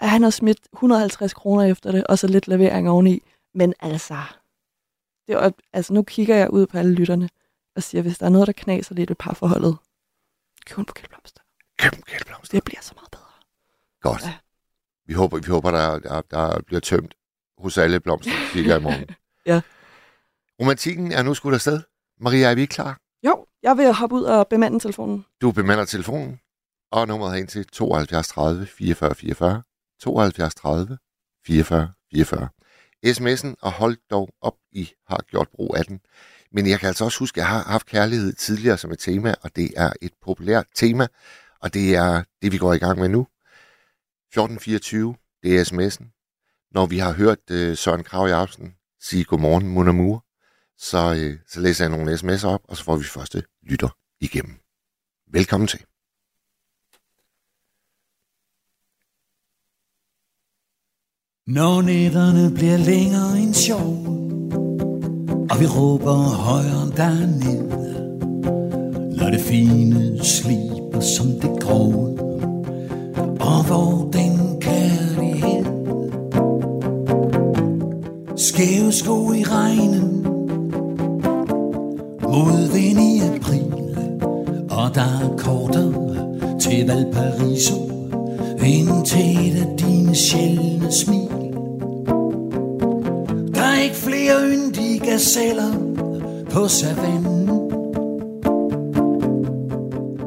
At 0.02 0.10
han 0.10 0.22
har 0.22 0.30
smidt 0.30 0.58
150 0.72 1.34
kroner 1.34 1.64
efter 1.64 1.92
det, 1.92 2.06
og 2.06 2.18
så 2.18 2.26
lidt 2.26 2.48
levering 2.48 2.90
oveni. 2.90 3.22
Men 3.54 3.74
altså, 3.80 4.16
det 5.26 5.36
var, 5.36 5.52
altså 5.72 5.92
nu 5.92 6.02
kigger 6.02 6.36
jeg 6.36 6.50
ud 6.50 6.66
på 6.66 6.78
alle 6.78 6.94
lytterne 6.94 7.28
og 7.76 7.82
siger, 7.82 8.02
hvis 8.02 8.18
der 8.18 8.26
er 8.26 8.30
noget, 8.30 8.46
der 8.46 8.52
knaser 8.52 8.94
lidt 8.94 9.10
i 9.10 9.14
parforholdet, 9.14 9.76
køb 10.66 10.78
en 10.78 10.84
buket 10.84 11.08
blomster. 11.08 11.40
Køb 11.78 11.92
en 11.92 12.02
kælblomst. 12.02 12.52
Det 12.52 12.64
bliver 12.64 12.80
så 12.82 12.92
meget 12.96 13.10
bedre. 13.10 13.32
Godt. 14.00 14.22
Ja. 14.22 14.34
Vi 15.06 15.12
håber, 15.12 15.38
vi 15.38 15.46
håber 15.46 15.70
der, 15.70 15.98
der, 15.98 16.20
der 16.20 16.60
bliver 16.62 16.80
tømt 16.80 17.14
hos 17.58 17.78
alle 17.78 18.00
blomsterbutikker 18.00 18.76
i 18.78 18.80
morgen. 18.80 19.06
Ja. 19.46 19.60
Romantikken 20.60 21.12
er 21.12 21.22
nu 21.22 21.34
skudt 21.34 21.54
afsted. 21.54 21.80
Maria, 22.20 22.50
er 22.50 22.54
vi 22.54 22.60
ikke 22.60 22.72
klar? 22.72 23.00
Jo, 23.26 23.46
jeg 23.62 23.76
vil 23.76 23.92
hoppe 23.92 24.16
ud 24.16 24.22
og 24.22 24.48
bemande 24.48 24.78
telefonen. 24.78 25.24
Du 25.40 25.52
bemander 25.52 25.84
telefonen, 25.84 26.40
og 26.92 27.08
nummeret 27.08 27.38
ind 27.38 27.48
til 27.48 27.66
72 27.66 28.28
30 28.28 28.66
44 28.66 29.14
44. 29.14 29.62
72 30.02 30.54
30 30.54 30.98
44 31.46 31.92
44. 32.12 32.48
SMS'en, 33.06 33.54
og 33.62 33.72
hold 33.72 33.96
dog 34.10 34.34
op, 34.40 34.54
I 34.72 34.90
har 35.06 35.24
gjort 35.28 35.48
brug 35.48 35.76
af 35.76 35.84
den. 35.84 36.00
Men 36.52 36.68
jeg 36.68 36.80
kan 36.80 36.86
altså 36.86 37.04
også 37.04 37.18
huske, 37.18 37.40
at 37.40 37.42
jeg 37.42 37.48
har 37.48 37.62
haft 37.62 37.86
kærlighed 37.86 38.32
tidligere 38.32 38.78
som 38.78 38.92
et 38.92 38.98
tema, 38.98 39.34
og 39.42 39.56
det 39.56 39.72
er 39.76 39.92
et 40.02 40.12
populært 40.22 40.66
tema, 40.74 41.06
og 41.60 41.74
det 41.74 41.94
er 41.94 42.22
det, 42.42 42.52
vi 42.52 42.58
går 42.58 42.72
i 42.72 42.78
gang 42.78 42.98
med 42.98 43.08
nu. 43.08 43.20
1424, 43.20 45.16
det 45.42 45.60
er 45.60 45.64
sms'en. 45.64 46.06
Når 46.74 46.86
vi 46.86 46.98
har 46.98 47.12
hørt 47.12 47.50
øh, 47.50 47.76
Søren 47.76 48.04
Krav 48.04 48.28
Jacobsen 48.28 48.74
sige 49.00 49.24
godmorgen, 49.24 49.68
mon 49.68 49.88
amour, 49.88 50.24
så, 50.78 51.14
øh, 51.14 51.38
så 51.48 51.60
læser 51.60 51.84
jeg 51.84 51.90
nogle 51.90 52.14
sms'er 52.14 52.46
op, 52.46 52.62
og 52.64 52.76
så 52.76 52.84
får 52.84 52.96
vi 52.96 53.04
første 53.04 53.42
lytter 53.62 53.96
igennem. 54.20 54.54
Velkommen 55.32 55.66
til. 55.66 55.84
Når 61.46 61.82
nætterne 61.82 62.50
bliver 62.54 62.76
længere 62.76 63.38
end 63.38 63.54
sjov 63.54 64.06
Og 65.50 65.60
vi 65.60 65.66
råber 65.66 66.14
højere 66.22 66.90
derned 66.96 67.68
Når 69.16 69.30
det 69.30 69.40
fine 69.40 70.24
sliber 70.24 71.00
som 71.00 71.26
det 71.26 71.60
grove 71.60 72.18
Og 73.40 73.66
hvor 73.66 74.10
den 74.12 74.60
kærlighed 74.60 75.64
Skæve 78.36 78.92
sko 78.92 79.32
i 79.32 79.42
regnen 79.42 80.22
Modvind 82.22 83.00
i 83.00 83.20
april 83.20 83.74
Og 84.70 84.94
der 84.94 85.20
er 85.22 85.36
kortere 85.38 86.58
til 86.60 86.86
Valparaiso. 86.86 87.91
Indtil 88.64 89.56
af 89.60 89.76
dine 89.78 90.14
sjældne 90.14 90.92
smil. 90.92 91.28
Der 93.54 93.62
er 93.62 93.82
ikke 93.82 93.96
flere 93.96 94.48
yndige 94.48 94.98
gazeller 94.98 95.72
på 96.50 96.68
savannen. 96.68 97.48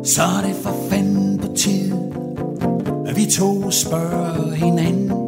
Så 0.04 0.22
er 0.22 0.48
det 0.48 0.56
for 0.56 0.76
fanden 0.90 1.38
på 1.40 1.48
tide 1.56 2.12
At 3.08 3.16
vi 3.16 3.26
to 3.26 3.72
spørger 3.72 4.52
hinanden. 4.52 5.25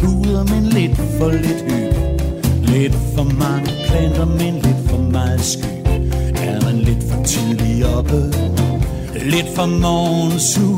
Puder, 0.00 0.44
men 0.44 0.64
lidt 0.64 0.96
for 1.18 1.30
lidt 1.30 1.64
hyg? 1.68 1.92
Lidt 2.62 2.96
for 3.14 3.24
mange 3.24 3.70
planter, 3.86 4.26
men 4.26 4.54
lidt 4.54 4.90
for 4.90 4.98
meget 4.98 5.40
sky. 5.40 5.64
Er 6.36 6.64
man 6.64 6.76
lidt 6.78 7.04
for 7.10 7.22
tidlig 7.24 7.96
oppe, 7.96 8.20
lidt 9.24 9.48
for 9.54 9.66
morgensu. 9.66 10.68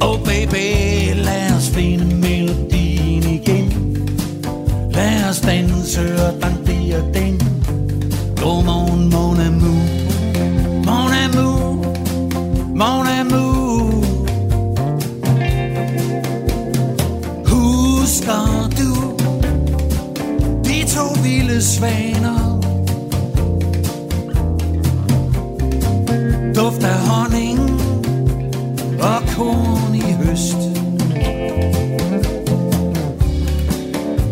Oh 0.00 0.18
baby, 0.24 0.66
lad 1.24 1.56
os 1.56 1.68
finde 1.68 2.14
melodien 2.14 3.22
igen. 3.22 3.96
Lad 4.90 5.28
os 5.30 5.40
danse 5.40 6.00
og 6.00 6.42
dandere 6.42 7.02
den. 7.14 7.40
Godmorgen, 8.36 9.10
mon 9.10 9.40
amour. 9.40 9.84
Mon 10.86 11.12
amour, 11.24 11.94
mon 12.74 13.06
amour. 13.06 13.29
Vilde 21.30 21.62
svaner? 21.62 22.60
Duft 26.54 26.84
af 26.84 26.98
honning 27.08 27.60
og 29.00 29.22
korn 29.36 29.94
i 29.94 30.12
høst. 30.12 30.60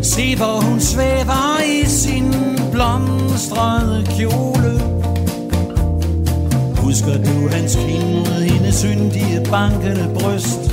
Se 0.01 0.35
hvor 0.35 0.61
hun 0.69 0.79
svæver 0.79 1.61
i 1.63 1.85
sin 1.85 2.33
blomstrede 2.71 4.05
kjole. 4.17 4.71
Husker 6.77 7.13
du 7.13 7.49
hans 7.51 7.75
kind 7.75 8.13
mod 8.13 8.41
hendes 8.41 8.75
syndige 8.75 9.45
bankende 9.51 10.09
bryst? 10.19 10.68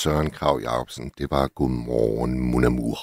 Søren 0.00 0.30
Krav 0.30 0.60
Jacobsen. 0.60 1.12
Det 1.18 1.30
var 1.30 1.48
godmorgen, 1.48 2.40
Munamur. 2.40 2.98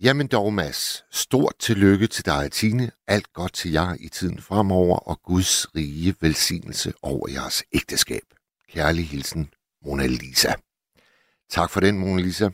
Jamen 0.00 0.26
dog, 0.26 0.52
Mads. 0.52 1.04
Stort 1.10 1.54
tillykke 1.58 2.06
til 2.06 2.24
dig, 2.26 2.52
Tine. 2.52 2.90
Alt 3.06 3.32
godt 3.32 3.52
til 3.52 3.72
jer 3.72 3.96
i 4.00 4.08
tiden 4.08 4.38
fremover, 4.40 4.98
og 4.98 5.22
Guds 5.22 5.74
rige 5.74 6.16
velsignelse 6.20 6.92
over 7.02 7.30
jeres 7.30 7.64
ægteskab. 7.72 8.22
Kærlig 8.68 9.08
hilsen, 9.08 9.50
Mona 9.84 10.06
Lisa. 10.06 10.52
Tak 11.50 11.70
for 11.70 11.80
den, 11.80 11.98
Mona 11.98 12.22
Lisa. 12.22 12.48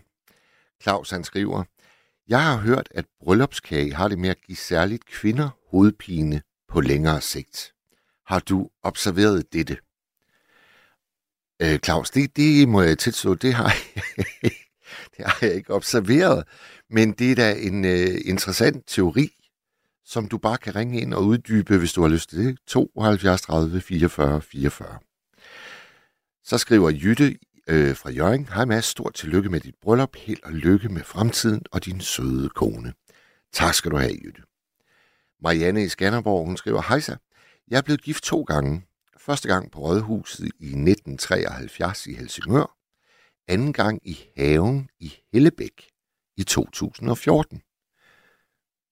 Claus 0.83 1.11
han 1.11 1.25
skriver, 1.25 1.65
Jeg 2.29 2.43
har 2.43 2.57
hørt, 2.57 2.89
at 2.91 3.07
bryllupskage 3.21 3.95
har 3.95 4.09
det 4.09 4.19
med 4.19 4.29
at 4.29 4.43
give 4.47 4.57
særligt 4.57 5.07
kvinder 5.07 5.51
hovedpine 5.71 6.43
på 6.69 6.81
længere 6.81 7.21
sigt. 7.21 7.73
Har 8.27 8.39
du 8.39 8.71
observeret 8.83 9.53
dette? 9.53 9.77
Øh, 11.63 11.79
Claus, 11.79 12.11
det, 12.11 12.37
det 12.37 12.69
må 12.69 12.83
jeg 12.83 12.99
tilstå, 12.99 13.35
det 13.35 13.55
har 13.55 13.75
jeg, 13.75 14.15
det 15.17 15.25
har 15.27 15.39
jeg 15.43 15.55
ikke 15.55 15.75
observeret. 15.75 16.45
Men 16.91 17.13
det 17.13 17.31
er 17.31 17.35
da 17.35 17.55
en 17.55 17.85
øh, 17.85 18.21
interessant 18.25 18.85
teori, 18.87 19.31
som 20.05 20.29
du 20.29 20.39
bare 20.39 20.59
kan 20.59 20.77
ringe 20.77 21.01
ind 21.01 21.15
og 21.15 21.25
uddybe, 21.25 21.79
hvis 21.79 21.93
du 21.93 22.03
har 22.03 22.09
lyst 22.09 22.31
til 22.31 22.39
det. 22.39 22.59
72 22.67 23.43
30 23.43 23.81
44 23.81 24.41
44. 24.43 24.99
Så 26.45 26.59
skriver 26.59 26.91
Jytte 26.91 27.39
øh, 27.69 27.97
fra 27.97 28.11
Jørgen. 28.11 28.49
Hej 28.55 28.65
Mads, 28.65 28.85
stort 28.85 29.15
tillykke 29.15 29.51
med 29.51 29.61
dit 29.61 29.75
bryllup. 29.83 30.17
Held 30.17 30.43
og 30.43 30.53
lykke 30.53 30.89
med 30.89 31.03
fremtiden 31.05 31.63
og 31.73 31.85
din 31.85 32.01
søde 32.01 32.49
kone. 32.49 32.93
Tak 33.53 33.75
skal 33.75 33.91
du 33.91 33.97
have, 33.97 34.19
Jytte. 34.25 34.43
Marianne 35.43 35.85
i 35.85 35.89
Skanderborg, 35.89 36.47
hun 36.47 36.57
skriver, 36.57 36.83
Hejsa, 36.89 37.15
jeg 37.69 37.79
er 37.79 37.83
blevet 37.83 38.03
gift 38.03 38.25
to 38.25 38.43
gange. 38.43 38.83
Første 39.27 39.49
gang 39.49 39.71
på 39.71 39.81
Rådhuset 39.81 40.45
i 40.45 40.67
1973 40.67 42.07
i 42.07 42.15
Helsingør. 42.15 42.77
Anden 43.49 43.73
gang 43.73 44.09
i 44.09 44.19
haven 44.37 44.91
i 44.99 45.15
Hellebæk 45.33 45.91
i 46.37 46.45
2014. 46.45 47.63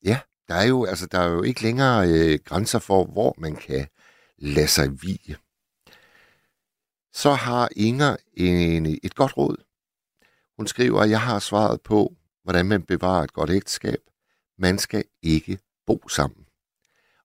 Ja, 0.05 0.21
der 0.49 0.55
er 0.55 0.64
jo, 0.64 0.85
altså, 0.85 1.07
der 1.07 1.19
er 1.19 1.29
jo 1.29 1.43
ikke 1.43 1.62
længere 1.62 2.09
øh, 2.09 2.38
grænser 2.45 2.79
for, 2.79 3.05
hvor 3.05 3.35
man 3.38 3.57
kan 3.57 3.87
lade 4.38 4.69
sig 4.69 5.03
vige. 5.03 5.37
Så 7.12 7.33
har 7.33 7.69
Inger 7.77 8.16
en, 8.35 8.87
et 8.87 9.14
godt 9.14 9.37
råd. 9.37 9.57
Hun 10.57 10.66
skriver, 10.66 11.01
at 11.01 11.11
jeg 11.11 11.21
har 11.21 11.38
svaret 11.38 11.81
på, 11.81 12.16
hvordan 12.43 12.66
man 12.66 12.83
bevarer 12.83 13.25
et 13.25 13.33
godt 13.33 13.51
ægteskab. 13.51 14.01
Man 14.59 14.79
skal 14.79 15.05
ikke 15.23 15.59
bo 15.87 16.09
sammen. 16.09 16.47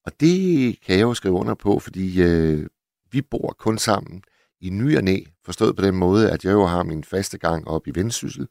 Og 0.06 0.20
det 0.20 0.82
kan 0.82 0.96
jeg 0.96 1.02
jo 1.02 1.14
skrive 1.14 1.34
under 1.34 1.56
på, 1.56 1.80
fordi 1.80 2.22
øh, 2.22 2.68
vi 3.16 3.22
bor 3.22 3.56
kun 3.60 3.78
sammen 3.78 4.24
i 4.62 4.70
ny 4.70 4.98
og 4.98 5.04
næ, 5.04 5.20
forstået 5.46 5.76
på 5.76 5.82
den 5.82 5.96
måde, 5.96 6.32
at 6.32 6.46
jeg 6.46 6.52
jo 6.52 6.66
har 6.66 6.84
min 6.84 7.04
faste 7.04 7.38
gang 7.38 7.68
op 7.68 7.88
i 7.88 7.92
Vendsyssel, 7.96 8.48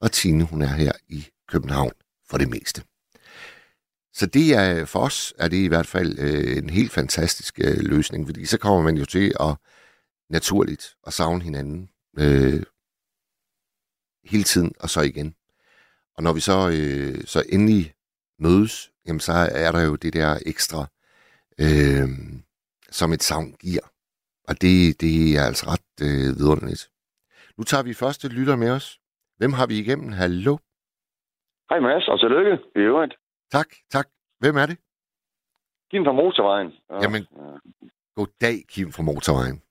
og 0.00 0.12
Tine 0.12 0.44
hun 0.44 0.62
er 0.62 0.66
her 0.66 0.92
i 1.08 1.26
København 1.48 1.92
for 2.30 2.38
det 2.38 2.48
meste. 2.48 2.82
Så 4.12 4.26
det 4.26 4.54
er 4.54 4.84
for 4.84 5.00
os 5.00 5.34
er 5.38 5.48
det 5.48 5.56
i 5.56 5.66
hvert 5.66 5.86
fald 5.86 6.18
øh, 6.18 6.56
en 6.56 6.70
helt 6.70 6.92
fantastisk 6.92 7.60
øh, 7.64 7.78
løsning, 7.78 8.26
fordi 8.26 8.46
så 8.46 8.58
kommer 8.58 8.82
man 8.82 8.96
jo 8.96 9.04
til 9.04 9.32
at 9.40 9.56
naturligt 10.30 10.96
at 11.06 11.12
savne 11.12 11.42
hinanden 11.42 11.88
øh, 12.18 12.62
hele 14.24 14.44
tiden 14.44 14.72
og 14.80 14.90
så 14.90 15.00
igen. 15.00 15.34
Og 16.16 16.22
når 16.22 16.32
vi 16.32 16.40
så, 16.40 16.68
øh, 16.68 17.24
så 17.26 17.42
endelig 17.48 17.94
mødes, 18.38 18.90
jamen 19.06 19.20
så 19.20 19.32
er 19.32 19.72
der 19.72 19.80
jo 19.80 19.94
det 19.94 20.12
der 20.12 20.38
ekstra, 20.46 20.86
øh, 21.58 22.08
som 22.90 23.12
et 23.12 23.22
savn 23.22 23.52
giver. 23.60 23.97
Og 24.48 24.54
det, 24.62 24.76
det 25.02 25.14
er 25.38 25.44
altså 25.50 25.64
ret 25.72 25.90
øh, 26.08 26.28
vidunderligt. 26.38 26.84
Nu 27.58 27.62
tager 27.64 27.84
vi 27.88 27.94
første 28.02 28.26
lytter 28.36 28.56
med 28.56 28.70
os. 28.78 28.86
Hvem 29.38 29.52
har 29.52 29.66
vi 29.66 29.74
igennem? 29.82 30.12
Hallo? 30.12 30.54
Hej 31.70 31.80
Mads, 31.80 32.08
og 32.08 32.20
tillykke 32.20 32.54
i 32.76 32.78
øvrigt. 32.78 33.14
Tak, 33.52 33.68
tak. 33.90 34.06
Hvem 34.40 34.56
er 34.56 34.66
det? 34.66 34.78
Kim 35.90 36.04
fra 36.04 36.12
Motorvejen. 36.12 36.72
Ja. 36.90 36.96
Jamen, 37.02 37.22
goddag, 38.16 38.56
Kim 38.72 38.88
fra 38.92 39.02
Motorvejen. 39.02 39.62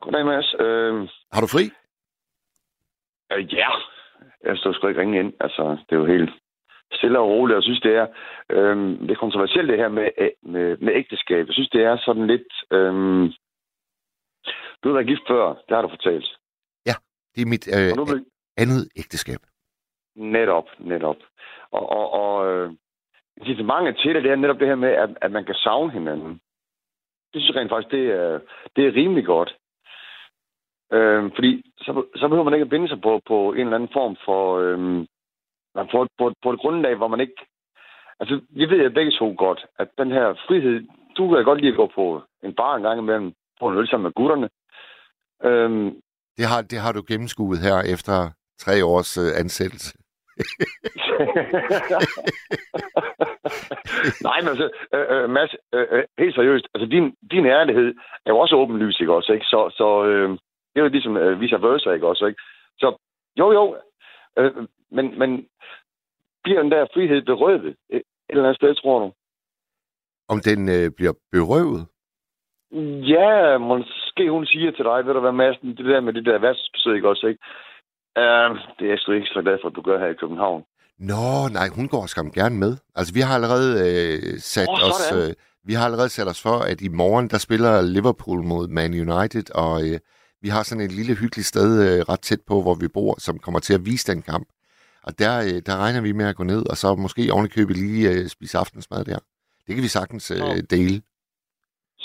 Goddag 0.00 0.24
Mads. 0.26 0.54
Øh, 0.64 0.94
Har 1.34 1.40
du 1.40 1.48
fri? 1.54 1.64
øh, 3.32 3.54
ja, 3.54 3.70
jeg 4.44 4.56
står 4.56 4.72
sgu 4.72 4.88
ikke 4.88 5.00
ringe 5.00 5.20
ind. 5.20 5.32
Altså, 5.40 5.62
det 5.86 5.92
er 5.96 6.00
jo 6.00 6.06
helt 6.06 6.30
stille 6.92 7.18
og 7.18 7.28
roligt. 7.28 7.56
Jeg 7.56 7.62
synes, 7.62 7.80
det 7.80 7.94
er, 8.02 8.06
øh, 8.50 8.76
det 9.00 9.10
er 9.10 9.22
kontroversielt 9.24 9.68
det 9.68 9.78
her 9.78 9.88
med, 9.88 10.08
øh, 10.18 10.30
med, 10.42 10.76
med 10.76 10.92
ægteskab. 10.94 11.46
Jeg 11.46 11.54
synes, 11.54 11.70
det 11.70 11.82
er 11.82 11.96
sådan 12.06 12.26
lidt... 12.26 12.52
Øh, 12.70 13.32
du 14.82 14.88
har 14.88 14.94
været 14.94 15.06
gift 15.06 15.26
før, 15.28 15.46
det 15.48 15.74
har 15.76 15.82
du 15.82 15.88
fortalt. 15.88 16.38
Det 17.38 17.44
er 17.44 17.52
mit 17.54 17.66
øh, 17.76 17.96
nu 17.96 18.04
vil, 18.04 18.24
andet 18.56 18.82
ægteskab. 18.96 19.40
Netop, 20.16 20.68
netop. 20.78 21.16
Og, 21.70 21.88
og, 21.98 22.06
og 22.22 22.46
øh, 22.48 22.72
incitamentet 23.36 23.96
til 23.96 24.14
det, 24.14 24.24
det 24.24 24.32
er 24.32 24.36
netop 24.36 24.58
det 24.60 24.68
her 24.68 24.74
med, 24.74 24.88
at, 24.88 25.10
at 25.20 25.30
man 25.30 25.44
kan 25.44 25.54
savne 25.54 25.92
hinanden. 25.92 26.32
Det 27.32 27.42
synes 27.42 27.48
jeg 27.48 27.56
rent 27.56 27.70
faktisk, 27.70 27.90
det 27.90 28.04
er, 28.10 28.40
det 28.76 28.86
er 28.86 28.96
rimelig 29.00 29.24
godt. 29.26 29.56
Øh, 30.92 31.30
fordi 31.34 31.72
så, 31.78 32.04
så 32.16 32.28
behøver 32.28 32.44
man 32.44 32.54
ikke 32.54 32.68
at 32.68 32.74
binde 32.74 32.88
sig 32.88 33.00
på, 33.00 33.20
på 33.26 33.52
en 33.52 33.60
eller 33.60 33.74
anden 33.74 33.92
form 33.92 34.16
for... 34.24 34.58
Øh, 34.58 35.06
på, 35.92 36.06
på, 36.18 36.32
på 36.42 36.50
et 36.52 36.60
grundlag, 36.60 36.94
hvor 36.96 37.08
man 37.08 37.20
ikke... 37.20 37.46
Altså, 38.20 38.40
vi 38.50 38.64
ved 38.70 38.82
jo 38.82 38.90
begge 38.90 39.12
to 39.18 39.34
godt, 39.38 39.66
at 39.78 39.88
den 39.98 40.10
her 40.10 40.34
frihed... 40.46 40.86
Du 41.16 41.34
kan 41.34 41.44
godt 41.44 41.60
lide 41.60 41.72
at 41.72 41.76
gå 41.76 41.86
på 41.94 42.22
en 42.42 42.54
bar 42.54 42.76
en 42.76 42.82
gang 42.82 42.98
imellem, 42.98 43.32
på 43.60 43.68
en 43.68 43.78
øl 43.78 43.88
sammen 43.88 44.04
med 44.04 44.12
gutterne. 44.12 44.48
Øh, 45.44 45.92
Det 46.38 46.46
har, 46.46 46.62
det 46.62 46.78
har 46.78 46.92
du 46.92 47.02
gennemskuet 47.08 47.58
her 47.58 47.78
efter 47.94 48.30
tre 48.58 48.84
års 48.84 49.16
øh, 49.18 49.30
ansættelse. 49.42 49.92
Nej, 54.28 54.40
men 54.40 54.48
altså, 54.48 54.70
øh, 54.94 55.06
øh, 55.10 55.30
Mads, 55.30 55.54
øh, 55.74 55.86
øh, 55.90 56.04
helt 56.18 56.34
seriøst, 56.34 56.66
altså 56.74 56.86
din, 56.94 57.14
din 57.30 57.46
ærlighed 57.46 57.94
er 58.26 58.30
jo 58.30 58.38
også 58.38 58.56
åbenlys, 58.56 59.00
ikke 59.00 59.14
også, 59.14 59.32
ikke? 59.32 59.46
Så, 59.46 59.70
så 59.76 60.04
øh, 60.04 60.30
det 60.30 60.76
er 60.76 60.80
jo 60.80 60.88
ligesom 60.88 61.16
øh, 61.16 61.40
vice 61.40 61.62
versa, 61.62 61.90
ikke 61.90 62.06
også, 62.06 62.26
ikke? 62.26 62.40
Så 62.78 62.96
jo, 63.38 63.52
jo, 63.52 63.76
øh, 64.38 64.52
men, 64.90 65.18
men 65.18 65.46
bliver 66.44 66.62
den 66.62 66.70
der 66.70 66.86
frihed 66.94 67.22
berøvet 67.22 67.76
et 67.90 68.02
eller 68.28 68.44
andet 68.44 68.56
sted, 68.56 68.74
tror 68.74 68.98
du? 68.98 69.12
Om 70.28 70.40
den 70.40 70.68
øh, 70.68 70.90
bliver 70.96 71.12
berøvet? 71.32 71.86
Ja, 73.14 73.58
måske 73.58 74.30
hun 74.30 74.46
siger 74.46 74.70
til 74.70 74.84
dig, 74.84 75.06
ved 75.06 75.14
du 75.14 75.20
hvad, 75.20 75.32
Madsen, 75.32 75.76
det 75.76 75.84
der 75.84 76.00
med 76.00 76.12
det 76.12 76.24
der 76.26 76.38
værtsbesøg, 76.38 77.04
også, 77.04 77.26
ikke? 77.26 77.40
Uh, 78.22 78.50
det 78.76 78.84
er 78.84 78.90
jeg 78.90 78.98
sgu 78.98 79.12
ikke 79.12 79.26
så 79.26 79.42
glad 79.42 79.58
for, 79.60 79.68
at 79.68 79.76
du 79.76 79.82
gør 79.82 79.98
her 79.98 80.06
i 80.06 80.20
København. 80.22 80.62
Nå, 80.98 81.48
nej, 81.52 81.68
hun 81.68 81.88
går 81.88 82.06
skam 82.06 82.30
gerne 82.30 82.56
med. 82.56 82.76
Altså, 82.94 83.14
vi 83.14 83.20
har 83.20 83.34
allerede 83.34 83.70
øh, 83.86 84.38
sat 84.38 84.68
Åh, 84.68 84.88
os... 84.88 85.12
Øh, 85.18 85.34
vi 85.64 85.72
har 85.74 85.84
allerede 85.84 86.08
sat 86.08 86.28
os 86.28 86.42
for, 86.42 86.58
at 86.58 86.80
i 86.80 86.88
morgen, 86.88 87.28
der 87.28 87.38
spiller 87.38 87.82
Liverpool 87.82 88.42
mod 88.42 88.68
Man 88.68 88.92
United, 88.92 89.54
og 89.54 89.88
øh, 89.88 89.98
vi 90.42 90.48
har 90.48 90.62
sådan 90.62 90.84
et 90.84 90.92
lille 90.92 91.14
hyggeligt 91.14 91.46
sted 91.46 91.70
øh, 91.86 92.00
ret 92.08 92.20
tæt 92.20 92.40
på, 92.46 92.62
hvor 92.62 92.74
vi 92.74 92.88
bor, 92.88 93.14
som 93.20 93.38
kommer 93.38 93.60
til 93.60 93.74
at 93.74 93.86
vise 93.86 94.12
den 94.12 94.22
kamp. 94.22 94.48
Og 95.02 95.18
der, 95.18 95.38
øh, 95.38 95.62
der 95.66 95.76
regner 95.76 96.00
vi 96.00 96.12
med 96.12 96.26
at 96.26 96.36
gå 96.36 96.44
ned, 96.44 96.70
og 96.70 96.76
så 96.76 96.94
måske 96.94 97.32
ovenikøbet 97.32 97.76
lige 97.76 98.10
øh, 98.10 98.28
spise 98.28 98.58
aftensmad 98.58 99.04
der. 99.04 99.18
Det 99.66 99.74
kan 99.74 99.82
vi 99.82 99.88
sagtens 99.88 100.30
øh, 100.30 100.62
dele. 100.70 101.02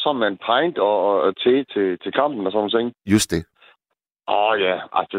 Som 0.03 0.23
en 0.23 0.37
pint 0.37 0.77
og, 0.77 1.21
og, 1.21 1.37
te 1.37 1.63
til, 1.63 1.99
til 2.03 2.11
kampen 2.13 2.45
og 2.45 2.51
sådan 2.51 2.69
noget. 2.73 2.93
Just 3.05 3.31
det. 3.31 3.45
Åh 4.27 4.35
oh, 4.49 4.61
ja, 4.61 4.75
altså, 4.93 5.17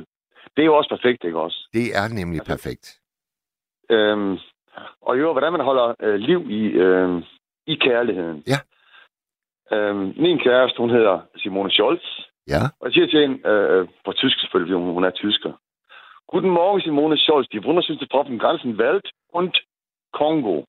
det 0.56 0.62
er 0.62 0.66
jo 0.66 0.76
også 0.76 0.90
perfekt, 0.96 1.24
ikke 1.24 1.40
også? 1.40 1.68
Det 1.72 1.86
er 2.00 2.08
nemlig 2.08 2.40
Altså- 2.40 2.52
perfekt. 2.52 3.00
Øhm, 3.90 4.38
og 5.02 5.18
jo, 5.20 5.32
hvordan 5.32 5.52
man 5.52 5.60
holder 5.64 5.94
øh, 6.00 6.14
liv 6.14 6.40
i, 6.50 6.62
øh, 6.66 7.22
i 7.66 7.74
kærligheden. 7.74 8.44
Ja. 8.52 8.58
Øhm, 9.76 10.14
min 10.16 10.38
kæreste, 10.38 10.78
hun 10.78 10.90
hedder 10.90 11.20
Simone 11.36 11.70
Scholz. 11.70 12.04
Ja. 12.48 12.62
Og 12.80 12.84
jeg 12.86 12.92
siger 12.92 13.06
til 13.06 13.20
hende, 13.20 13.48
øh, 13.48 13.88
på 14.04 14.12
tysk 14.12 14.40
selvfølgelig, 14.40 14.76
hun, 14.76 14.92
hun 14.92 15.04
er 15.04 15.10
tysker. 15.10 15.52
Guten 16.28 16.50
Morgen, 16.50 16.80
Simone 16.80 17.18
Scholz. 17.18 17.46
Die 17.48 17.60
wunderschönste 17.66 18.06
Frau 18.10 18.22
vom 18.22 18.38
ganzen 18.38 18.70
Welt 18.80 19.06
und 19.32 19.52
Kongo. 20.12 20.64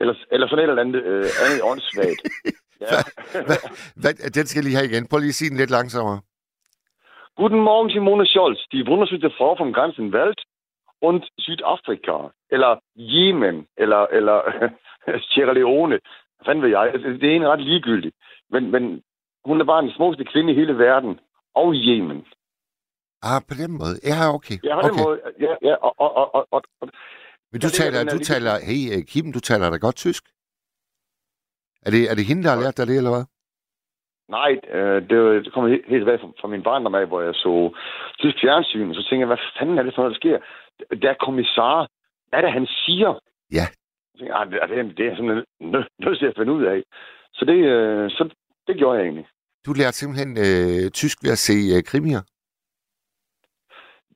Eller, 0.00 0.14
eller 0.32 0.48
sådan 0.48 0.64
et 0.64 0.68
eller 0.70 0.82
andet, 0.82 1.02
øh, 1.02 1.24
andet 1.44 1.60
åndssvagt. 1.70 2.22
Ja. 2.80 2.86
Hvad, 4.02 4.12
den 4.36 4.46
skal 4.46 4.58
jeg 4.58 4.64
lige 4.64 4.76
have 4.76 4.90
igen. 4.90 5.08
Prøv 5.08 5.18
lige 5.18 5.28
at 5.36 5.40
sige 5.40 5.50
den 5.50 5.58
lidt 5.62 5.70
langsommere. 5.70 6.20
Guten 7.36 7.60
Morgen, 7.68 7.90
Simone 7.90 8.26
Scholz. 8.26 8.60
Die 8.72 8.84
wunderschönste 8.90 9.30
Frau 9.38 9.54
vom 9.62 9.72
ganzen 9.72 10.12
Welt 10.16 10.40
und 11.08 11.22
Südafrika. 11.44 12.18
Eller 12.54 12.72
Yemen. 12.96 13.66
Eller, 13.82 14.02
eller 14.18 14.38
Sierra 15.28 15.52
Leone. 15.52 15.96
Hvad 16.36 16.44
fanden 16.46 16.62
ved 16.64 16.70
jeg? 16.70 16.90
Altså, 16.94 17.08
Det 17.08 17.28
er 17.32 17.36
en 17.36 17.48
ret 17.48 17.62
ligegyldigt. 17.70 18.16
Men, 18.50 18.70
men 18.70 19.02
hun 19.44 19.60
er 19.60 19.64
bare 19.64 19.82
den 19.82 19.92
smukkeste 19.96 20.24
kvinde 20.32 20.52
i 20.52 20.56
hele 20.60 20.78
verden. 20.78 21.20
Og 21.54 21.74
Yemen. 21.74 22.26
Ah, 23.22 23.40
på 23.48 23.54
den 23.62 23.72
måde. 23.80 23.94
Ja, 24.10 24.34
okay. 24.36 24.58
Ja, 24.64 24.74
på 24.74 24.88
den 24.88 24.90
okay. 24.90 25.04
måde. 25.04 25.18
Ja, 25.40 25.54
ja, 25.68 25.74
og, 25.74 25.94
og, 25.98 26.10
og, 26.16 26.46
og, 26.54 26.62
og, 26.80 26.88
Men 27.52 27.60
du 27.60 27.66
ligger 27.66 27.68
taler, 27.68 27.98
den 27.98 28.08
du 28.18 28.24
taler, 28.32 28.52
hey 28.68 29.04
Kim, 29.10 29.32
du 29.32 29.40
taler 29.40 29.70
da 29.70 29.76
godt 29.76 29.96
tysk. 29.96 30.24
Er 31.88 31.92
det, 31.96 32.02
er 32.10 32.14
det 32.14 32.24
hende, 32.30 32.42
der 32.44 32.50
har 32.54 32.60
lært 32.64 32.76
dig 32.78 32.86
det, 32.86 32.96
eller 32.96 33.14
hvad? 33.14 33.24
Nej, 34.36 34.52
øh, 34.76 34.98
det, 35.10 35.44
det 35.44 35.52
kommer 35.52 35.68
helt, 35.70 35.86
helt 35.92 36.00
tilbage 36.02 36.18
fra, 36.22 36.28
fra 36.40 36.48
min 36.54 36.62
barndom 36.68 36.94
af, 36.94 37.06
hvor 37.06 37.20
jeg 37.20 37.34
så 37.34 37.52
tysk 38.18 38.36
fjernsyn, 38.42 38.88
og 38.90 38.94
så 38.94 39.02
tænker 39.08 39.22
jeg, 39.26 39.32
hvad 39.32 39.44
fanden 39.58 39.78
er 39.78 39.82
det 39.82 39.94
for 39.94 40.02
noget, 40.02 40.14
der 40.14 40.20
sker? 40.22 40.38
Der 41.02 41.10
er 41.10 41.24
kommissar. 41.26 41.88
Hvad 42.28 42.38
er 42.38 42.42
det, 42.44 42.52
han 42.52 42.66
siger? 42.84 43.10
Ja. 43.58 43.66
Jeg 44.12 44.18
tænker, 44.18 44.34
"Ah, 44.34 44.46
det, 44.50 44.56
det, 44.70 44.96
det 44.98 45.06
er 45.06 45.14
nø- 45.72 45.88
nødt 46.04 46.18
til 46.18 46.26
at 46.26 46.36
finde 46.38 46.52
ud 46.52 46.64
af. 46.64 46.82
Så 47.32 47.44
det, 47.44 47.58
øh, 47.74 48.10
så 48.10 48.22
det 48.66 48.76
gjorde 48.76 48.98
jeg 48.98 49.04
egentlig. 49.04 49.26
Du 49.66 49.72
lærte 49.72 49.96
simpelthen 49.96 50.30
øh, 50.46 50.90
tysk 50.90 51.16
ved 51.24 51.32
at 51.36 51.38
se 51.48 51.56
øh, 51.76 51.82
krimier. 51.90 52.22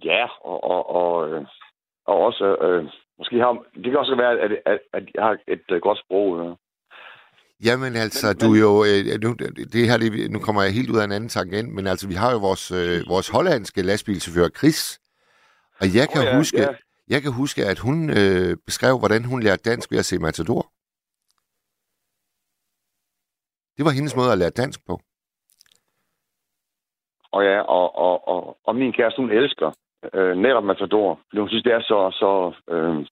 Ja, 0.04 0.24
og, 0.50 0.64
og, 0.64 0.82
og, 1.00 1.30
øh, 1.30 1.44
og 2.06 2.16
også, 2.26 2.56
øh, 2.66 2.84
måske 3.18 3.38
har, 3.38 3.52
det 3.74 3.84
kan 3.84 3.96
også 3.96 4.16
være, 4.16 4.40
at, 4.40 4.52
at, 4.66 4.78
at 4.92 5.04
jeg 5.14 5.22
har 5.24 5.36
et 5.48 5.64
øh, 5.70 5.80
godt 5.80 5.98
sprog. 5.98 6.28
Ja. 6.46 6.54
Jamen 7.64 7.96
altså, 7.96 8.26
Men- 8.26 8.38
du 8.42 8.48
er 8.54 8.60
jo... 8.68 8.72
Øh, 8.88 9.20
nu, 9.24 9.28
det 9.72 9.88
her, 9.88 9.96
det, 9.98 10.30
nu 10.30 10.38
kommer 10.38 10.62
jeg 10.62 10.72
helt 10.72 10.90
ud 10.90 10.98
af 10.98 11.04
en 11.04 11.12
anden 11.12 11.28
tangent, 11.28 11.74
men 11.74 11.86
altså, 11.86 12.08
vi 12.08 12.14
har 12.14 12.32
jo 12.32 12.38
vores, 12.38 12.70
øh, 12.70 13.08
vores 13.08 13.28
hollandske 13.28 13.82
lastbilchauffør, 13.82 14.48
Chris. 14.58 15.00
Og 15.80 15.86
jeg 15.98 16.06
kan, 16.12 16.22
Åh, 16.22 16.26
ja, 16.26 16.36
huske, 16.36 16.60
ja. 16.60 16.68
jeg 17.08 17.22
kan 17.22 17.32
huske, 17.32 17.60
at 17.72 17.78
hun 17.78 18.10
øh, 18.10 18.56
beskrev, 18.66 18.98
hvordan 18.98 19.24
hun 19.24 19.42
lærte 19.42 19.70
dansk 19.70 19.90
ved 19.90 19.98
at 19.98 20.04
se 20.04 20.18
Matador. 20.18 20.62
Det 23.76 23.84
var 23.84 23.90
hendes 23.98 24.16
måde 24.16 24.32
at 24.32 24.38
lære 24.38 24.50
dansk 24.62 24.80
på. 24.86 24.94
Og 27.32 27.44
ja, 27.44 27.58
og, 27.60 27.86
og, 28.06 28.28
og, 28.28 28.58
og 28.64 28.76
min 28.76 28.92
kæreste, 28.92 29.22
hun 29.22 29.30
elsker 29.30 29.70
øh, 30.14 30.36
netop 30.36 30.64
Matador. 30.64 31.20
Fordi 31.28 31.40
hun 31.40 31.48
synes, 31.48 31.64
det 31.64 31.72
er 31.72 31.80
så... 31.80 31.98
så 32.20 32.30
øh, 32.74 32.98
øh, 32.98 33.06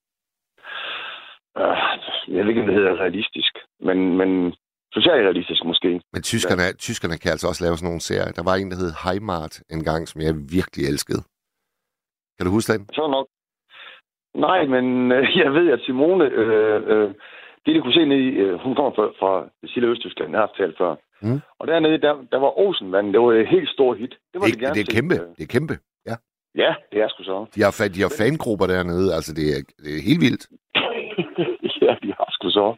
jeg 2.34 2.40
ved 2.42 2.48
ikke, 2.48 2.60
om 2.60 2.66
det 2.66 2.76
hedder 2.80 3.00
realistisk. 3.04 3.52
Men, 3.88 3.98
men 4.20 4.30
socialrealistisk 4.92 5.64
måske. 5.64 5.90
Men 6.14 6.22
tyskerne, 6.22 6.62
ja. 6.62 6.72
tyskerne 6.86 7.16
kan 7.18 7.30
altså 7.34 7.46
også 7.48 7.64
lave 7.64 7.76
sådan 7.76 7.86
nogle 7.90 8.00
serier. 8.08 8.32
Der 8.38 8.44
var 8.50 8.54
en, 8.56 8.70
der 8.70 8.76
hed 8.82 8.92
Heimat 9.04 9.54
engang, 9.76 10.08
som 10.08 10.20
jeg 10.20 10.34
virkelig 10.58 10.82
elskede. 10.92 11.22
Kan 12.36 12.46
du 12.46 12.52
huske 12.52 12.72
den? 12.72 12.82
Så 12.98 13.04
nok... 13.16 13.26
Nej, 14.46 14.60
men 14.74 15.12
øh, 15.12 15.24
jeg 15.44 15.52
ved, 15.58 15.66
at 15.74 15.80
Simone... 15.86 16.24
Øh, 16.24 16.82
øh, 16.92 17.08
det, 17.64 17.74
de 17.74 17.80
kunne 17.80 17.98
se 18.00 18.04
nede 18.04 18.22
i... 18.28 18.30
Øh, 18.44 18.54
hun 18.64 18.74
kommer 18.74 18.92
fra, 18.98 19.06
fra 19.20 19.32
Sille 19.72 19.88
Østtyskland, 19.88 20.30
jeg 20.30 20.40
har 20.40 20.50
fortalt 20.52 20.78
før. 20.78 20.94
Mm. 21.22 21.40
Og 21.58 21.66
dernede, 21.66 21.98
der, 22.06 22.14
der 22.32 22.38
var 22.44 22.58
Osenvand. 22.58 23.12
Det 23.12 23.20
var 23.20 23.32
et 23.32 23.48
helt 23.48 23.70
stort 23.76 23.98
hit. 23.98 24.14
Det 24.32 24.38
var 24.40 24.46
Det, 24.46 24.54
de 24.54 24.60
gerne 24.60 24.74
det 24.74 24.88
er 24.88 24.94
kæmpe. 24.96 25.14
Øh, 25.14 25.20
Det 25.36 25.42
er 25.42 25.52
kæmpe. 25.56 25.74
Ja. 26.06 26.16
Ja, 26.62 26.74
det 26.92 26.98
er 27.02 27.08
sgu 27.08 27.22
så. 27.22 27.46
De 27.54 27.62
har, 27.62 27.90
de 27.94 28.00
har 28.06 28.12
fangrupper 28.20 28.66
dernede. 28.66 29.14
Altså, 29.16 29.30
det 29.38 29.46
er, 29.54 29.60
det 29.84 29.90
er 29.98 30.02
helt 30.10 30.20
vildt. 30.26 30.44
ja, 31.82 31.96
de 32.02 32.14
har 32.18 32.28
sgu 32.30 32.50
så. 32.50 32.76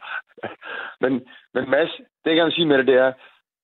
Men, 1.01 1.13
men 1.53 1.69
Mads, 1.69 1.91
det 1.97 2.29
jeg 2.29 2.35
gerne 2.35 2.45
vil 2.45 2.53
sige 2.53 2.65
med 2.65 2.77
det, 2.77 2.87
det 2.87 2.95
er, 2.95 3.13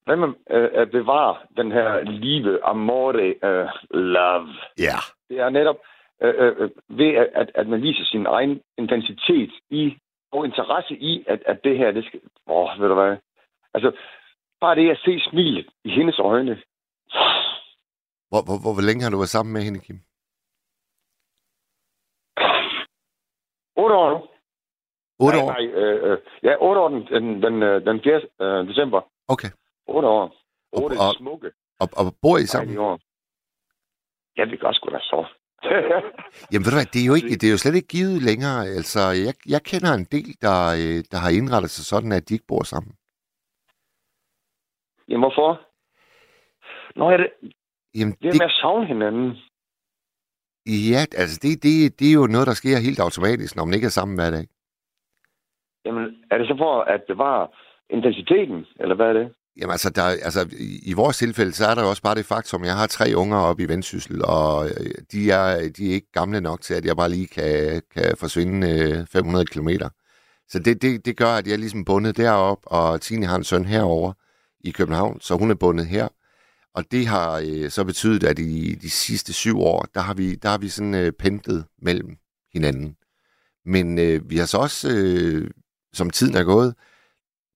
hvad 0.04 0.16
man 0.16 0.34
øh, 0.50 0.70
at 0.74 0.90
bevare 0.90 1.36
den 1.56 1.72
her 1.72 2.00
liebe, 2.00 2.64
amore, 2.64 3.34
øh, 3.42 3.68
love. 3.90 4.54
Ja. 4.78 4.98
Det 5.28 5.40
er 5.40 5.48
netop, 5.48 5.76
øh, 6.22 6.34
øh, 6.38 6.70
ved 6.88 7.14
at, 7.34 7.50
at, 7.54 7.68
man 7.68 7.82
viser 7.82 8.04
sin 8.04 8.26
egen 8.26 8.60
intensitet 8.78 9.52
i 9.70 9.96
og 10.32 10.44
interesse 10.44 10.94
i, 10.94 11.24
at, 11.26 11.42
at 11.46 11.64
det 11.64 11.78
her, 11.78 11.90
det 11.90 12.04
skal... 12.04 12.20
Åh, 12.46 12.80
ved 12.80 12.88
du 12.88 12.94
hvad? 12.94 13.16
Altså, 13.74 13.92
bare 14.60 14.74
det 14.74 14.90
at 14.90 14.98
se 15.04 15.20
smilet 15.30 15.66
i 15.84 15.90
hendes 15.90 16.18
øjne. 16.18 16.62
Hvor, 18.30 18.42
hvor, 18.46 18.58
hvor, 18.62 18.72
hvor 18.74 18.86
længe 18.88 19.02
har 19.02 19.10
du 19.10 19.16
været 19.16 19.36
sammen 19.36 19.52
med 19.52 19.62
hende, 19.62 19.80
Kim? 19.80 20.00
8 23.76 23.96
år 23.96 24.10
nu. 24.10 24.29
8 25.20 25.36
nej, 25.36 25.44
år? 25.44 25.50
Nej, 25.52 25.66
øh, 25.82 26.12
øh, 26.12 26.18
ja, 26.42 26.54
8 26.60 26.80
år 26.80 26.88
den, 26.88 27.00
den, 27.14 27.42
den, 27.42 27.62
øh, 27.62 27.84
den 27.86 28.00
4. 28.02 28.20
Øh, 28.44 28.68
december. 28.68 29.00
Okay. 29.28 29.50
8 29.86 30.08
år. 30.08 30.24
8 30.72 30.94
Og- 31.00 31.08
og- 31.08 31.14
smukke 31.18 31.50
Og, 31.82 31.88
og 31.96 32.04
bor 32.22 32.36
I 32.38 32.46
sammen? 32.46 32.78
år. 32.78 33.00
Ja, 34.36 34.44
det 34.50 34.60
gør 34.60 34.72
sgu 34.72 34.90
da 34.90 34.98
så. 35.12 35.20
Jamen 36.52 36.64
ved 36.64 36.72
du 36.72 36.78
hvad, 36.80 36.90
det 36.94 37.00
er 37.02 37.06
jo, 37.10 37.14
ikke, 37.14 37.28
det 37.40 37.44
er 37.46 37.50
jo 37.50 37.58
slet 37.64 37.74
ikke 37.74 37.88
givet 37.88 38.22
længere. 38.22 38.60
Altså, 38.78 39.00
jeg, 39.26 39.34
jeg 39.54 39.62
kender 39.70 39.92
en 39.94 40.04
del, 40.16 40.30
der, 40.46 40.58
øh, 40.82 40.98
der 41.12 41.18
har 41.24 41.30
indrettet 41.38 41.70
sig 41.70 41.84
sådan, 41.84 42.12
at 42.12 42.28
de 42.28 42.34
ikke 42.34 42.46
bor 42.52 42.62
sammen. 42.62 42.92
Jamen, 45.08 45.22
hvorfor? 45.24 45.50
Nå, 46.98 47.10
er 47.10 47.16
det, 47.16 47.30
Jamen, 47.94 48.14
det 48.20 48.26
er 48.26 48.30
det, 48.32 48.40
med 48.40 48.46
at 48.52 48.58
savne 48.62 48.86
hinanden. 48.86 49.28
ja, 50.66 51.00
altså, 51.22 51.36
det, 51.42 51.62
det, 51.62 51.98
det 51.98 52.06
er 52.10 52.14
jo 52.20 52.26
noget, 52.26 52.46
der 52.46 52.54
sker 52.54 52.78
helt 52.88 53.00
automatisk, 53.00 53.56
når 53.56 53.64
man 53.64 53.74
ikke 53.74 53.86
er 53.86 53.96
sammen 53.98 54.14
hver 54.18 54.30
dag. 54.30 54.46
Jamen, 55.84 56.04
er 56.30 56.38
det 56.38 56.46
så 56.46 56.54
for 56.58 56.80
at 56.80 57.02
bevare 57.08 57.48
intensiteten, 57.90 58.66
eller 58.80 58.94
hvad 58.94 59.06
er 59.06 59.12
det? 59.12 59.28
Jamen 59.56 59.70
altså, 59.70 59.90
der, 59.90 60.02
altså, 60.02 60.40
i, 60.90 60.92
vores 60.92 61.18
tilfælde, 61.18 61.52
så 61.52 61.66
er 61.66 61.74
der 61.74 61.82
jo 61.82 61.88
også 61.88 62.02
bare 62.02 62.14
det 62.14 62.26
faktum, 62.26 62.64
jeg 62.64 62.76
har 62.76 62.86
tre 62.86 63.12
unger 63.16 63.36
oppe 63.36 63.62
i 63.62 63.68
Vendsyssel, 63.68 64.24
og 64.24 64.66
øh, 64.66 64.94
de 65.12 65.30
er, 65.30 65.72
de 65.76 65.90
er 65.90 65.94
ikke 65.94 66.12
gamle 66.12 66.40
nok 66.40 66.60
til, 66.60 66.74
at 66.74 66.84
jeg 66.84 66.96
bare 66.96 67.10
lige 67.10 67.26
kan, 67.26 67.82
kan 67.94 68.16
forsvinde 68.18 68.58
øh, 68.70 69.06
500 69.06 69.46
kilometer. 69.46 69.88
Så 70.48 70.58
det, 70.58 70.82
det, 70.82 71.06
det 71.06 71.16
gør, 71.16 71.32
at 71.38 71.46
jeg 71.46 71.52
er 71.52 71.58
ligesom 71.58 71.84
bundet 71.84 72.16
derop, 72.16 72.58
og 72.66 73.00
Tine 73.00 73.26
har 73.26 73.36
en 73.36 73.44
søn 73.44 73.64
herover 73.64 74.12
i 74.60 74.70
København, 74.70 75.20
så 75.20 75.36
hun 75.36 75.50
er 75.50 75.54
bundet 75.54 75.86
her. 75.86 76.08
Og 76.74 76.84
det 76.92 77.06
har 77.06 77.42
øh, 77.46 77.70
så 77.70 77.84
betydet, 77.84 78.24
at 78.24 78.38
i 78.38 78.74
de 78.74 78.90
sidste 78.90 79.32
syv 79.32 79.60
år, 79.60 79.86
der 79.94 80.00
har 80.00 80.14
vi, 80.14 80.34
der 80.34 80.48
har 80.48 80.58
vi 80.58 80.68
sådan 80.68 80.94
øh, 80.94 81.12
pendlet 81.12 81.64
mellem 81.82 82.16
hinanden. 82.52 82.96
Men 83.64 83.98
øh, 83.98 84.30
vi 84.30 84.36
har 84.36 84.46
så 84.46 84.58
også, 84.58 84.88
øh, 84.96 85.50
som 85.92 86.10
tiden 86.10 86.34
er 86.34 86.44
gået, 86.44 86.74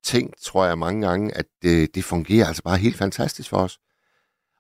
tænkt, 0.05 0.41
tror 0.43 0.67
jeg, 0.67 0.79
mange 0.79 1.07
gange, 1.07 1.37
at 1.37 1.47
det, 1.63 1.95
det 1.95 2.05
fungerer 2.05 2.47
altså 2.47 2.63
bare 2.63 2.77
helt 2.77 2.97
fantastisk 2.97 3.51
for 3.51 3.57
os. 3.57 3.79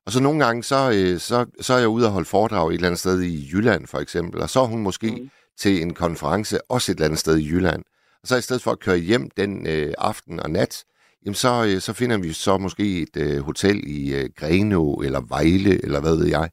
Og 0.07 0.13
så 0.13 0.21
nogle 0.21 0.45
gange, 0.45 0.63
så, 0.63 0.91
øh, 0.95 1.21
så, 1.21 1.47
så 1.61 1.75
er 1.75 1.79
jeg 1.79 1.89
ude 1.89 2.07
og 2.07 2.13
holde 2.13 2.29
foredrag 2.29 2.69
et 2.69 2.75
eller 2.75 2.89
andet 2.89 3.01
sted 3.01 3.23
i 3.23 3.51
Jylland, 3.53 3.87
for 3.87 3.99
eksempel, 3.99 4.41
og 4.43 4.51
så 4.51 4.61
er 4.61 4.67
hun 4.67 4.83
måske 4.83 5.11
mm. 5.11 5.23
Mm. 5.23 5.31
til 5.59 5.83
en 5.83 5.95
konference 5.95 6.71
også 6.71 6.93
et 6.93 6.97
eller 6.97 7.05
andet 7.05 7.21
sted 7.21 7.39
i 7.39 7.49
Jylland. 7.49 7.83
Og 8.23 8.29
så 8.29 8.37
i 8.37 8.43
stedet 8.43 8.63
for 8.63 8.71
at 8.71 8.81
køre 8.81 8.99
hjem 8.99 9.31
den 9.31 9.67
øh, 9.67 9.95
aften 9.99 10.41
og 10.41 10.51
nat, 10.51 10.85
jamen 11.25 11.35
så, 11.35 11.65
øh, 11.65 11.81
så 11.81 11.93
finder 11.93 12.19
vi 12.19 12.33
så 12.33 12.59
måske 12.59 13.03
et 13.03 13.17
øh, 13.17 13.41
hotel 13.41 13.83
i 13.87 14.15
øh, 14.15 14.31
Grenå 14.37 15.03
eller 15.05 15.21
Vejle, 15.21 15.85
eller 15.85 16.01
hvad 16.01 16.17
ved 16.17 16.27
jeg. 16.27 16.51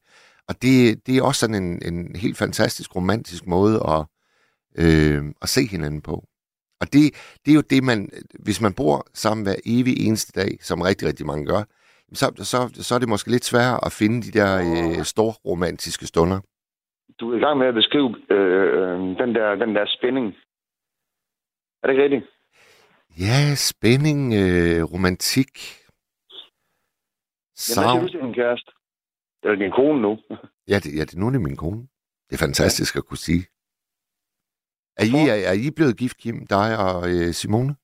Og 0.48 0.62
det, 0.62 1.08
det 1.08 1.18
er 1.18 1.22
også 1.22 1.40
sådan 1.40 1.64
en, 1.64 1.94
en 1.94 2.16
helt 2.16 2.38
fantastisk 2.38 2.96
romantisk 2.96 3.48
måde 3.48 3.84
at, 3.88 4.06
øh, 4.86 5.24
at 5.42 5.50
se 5.50 5.68
hinanden 5.68 6.02
på. 6.02 6.26
Og 6.82 6.86
det, 6.94 7.04
det 7.44 7.52
er 7.52 7.56
jo 7.56 7.66
det, 7.74 7.84
man, 7.84 8.10
hvis 8.46 8.62
man 8.62 8.74
bor 8.74 8.98
sammen 9.14 9.46
hver 9.46 9.56
evig 9.66 9.96
eneste 10.08 10.32
dag, 10.42 10.52
som 10.62 10.82
rigtig, 10.82 11.08
rigtig 11.08 11.26
mange 11.26 11.46
gør, 11.46 11.64
så, 12.14 12.28
så, 12.52 12.84
så 12.86 12.96
er 12.96 13.00
det 13.00 13.10
måske 13.10 13.32
lidt 13.32 13.46
sværere 13.46 13.80
at 13.86 13.92
finde 13.92 14.18
de 14.26 14.32
der 14.40 14.52
øh, 14.70 15.04
store 15.14 15.34
romantiske 15.46 16.06
stunder. 16.08 16.40
Du 17.20 17.32
er 17.32 17.38
i 17.38 17.40
gang 17.40 17.58
med 17.58 17.68
at 17.68 17.74
beskrive 17.74 18.10
øh, 18.36 19.00
den, 19.22 19.36
der, 19.36 19.56
den 19.56 19.76
der 19.76 19.86
spænding. 19.98 20.28
Er 21.82 21.88
det 21.88 21.94
ikke 21.94 22.04
rigtigt? 22.04 22.26
Ja, 23.26 23.56
spænding, 23.56 24.34
øh, 24.42 24.84
romantik, 24.94 25.52
Jamen, 27.70 27.86
savn. 27.86 28.02
du 28.02 28.08
til 28.08 28.22
din 28.22 28.34
kæreste? 28.34 28.72
Eller 29.44 29.58
din 29.64 29.72
kone 29.72 30.02
nu? 30.02 30.18
Ja, 30.68 30.76
det, 30.84 30.98
ja, 30.98 31.04
det, 31.10 31.16
nu 31.18 31.28
er 31.28 31.32
det 31.32 31.42
min 31.42 31.58
kone. 31.58 31.82
Det 32.28 32.34
er 32.34 32.46
fantastisk 32.48 32.96
ja. 32.96 33.00
at 33.00 33.06
kunne 33.06 33.18
sige. 33.18 33.44
Er 34.98 35.06
I, 35.06 35.20
er, 35.34 35.38
er 35.52 35.56
I 35.68 35.72
blevet 35.76 35.98
gift, 35.98 36.18
Kim, 36.18 36.48
dig 36.56 36.70
og 36.86 36.98
øh, 37.14 37.28
Simone? 37.40 37.76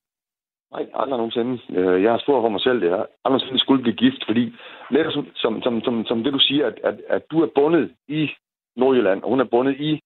Nej, 0.72 0.86
aldrig 0.94 1.18
nogensinde. 1.18 1.54
Øh, 1.80 2.04
Jeg 2.04 2.12
har 2.12 2.20
spurgt 2.20 2.44
for 2.44 2.50
mig 2.50 2.62
selv, 2.62 2.82
det 2.82 2.90
her. 2.90 2.98
Aldrig 2.98 3.10
nogensinde 3.26 3.60
skulle 3.60 3.82
blive 3.82 3.96
gift, 3.96 4.22
fordi 4.26 4.56
netop 4.92 5.12
som, 5.14 5.28
som, 5.36 5.62
som, 5.62 5.82
som, 5.86 6.06
som 6.06 6.24
det, 6.24 6.34
du 6.34 6.40
siger, 6.40 6.68
at, 6.68 6.80
at, 6.84 6.98
at 7.10 7.24
du 7.32 7.42
er 7.42 7.50
bundet 7.56 7.96
i 8.08 8.30
Nordjylland, 8.76 9.24
og 9.24 9.30
hun 9.30 9.40
er 9.40 9.44
bundet 9.54 9.76
i 9.80 10.02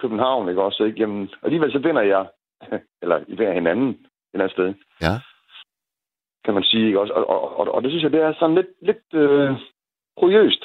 København, 0.00 0.48
ikke 0.48 0.62
også? 0.62 0.84
Ikke? 0.84 1.00
Jamen, 1.00 1.30
alligevel 1.42 1.72
så 1.72 1.80
finder 1.82 2.02
jeg, 2.02 2.28
eller 3.02 3.16
I 3.28 3.36
finder 3.36 3.52
hinanden 3.52 3.88
et 3.88 3.96
eller 4.34 4.44
andet 4.44 4.52
sted. 4.56 4.74
Ja. 5.06 5.14
Kan 6.44 6.54
man 6.54 6.62
sige, 6.62 6.86
ikke 6.86 7.00
også? 7.00 7.12
Og, 7.12 7.28
og, 7.28 7.56
og, 7.58 7.74
og 7.74 7.82
det 7.82 7.90
synes 7.90 8.02
jeg, 8.02 8.12
det 8.12 8.20
er 8.22 8.34
sådan 8.38 8.54
lidt, 8.54 8.72
lidt 8.82 9.04
øh, 9.14 9.50
kuriøst. 10.20 10.64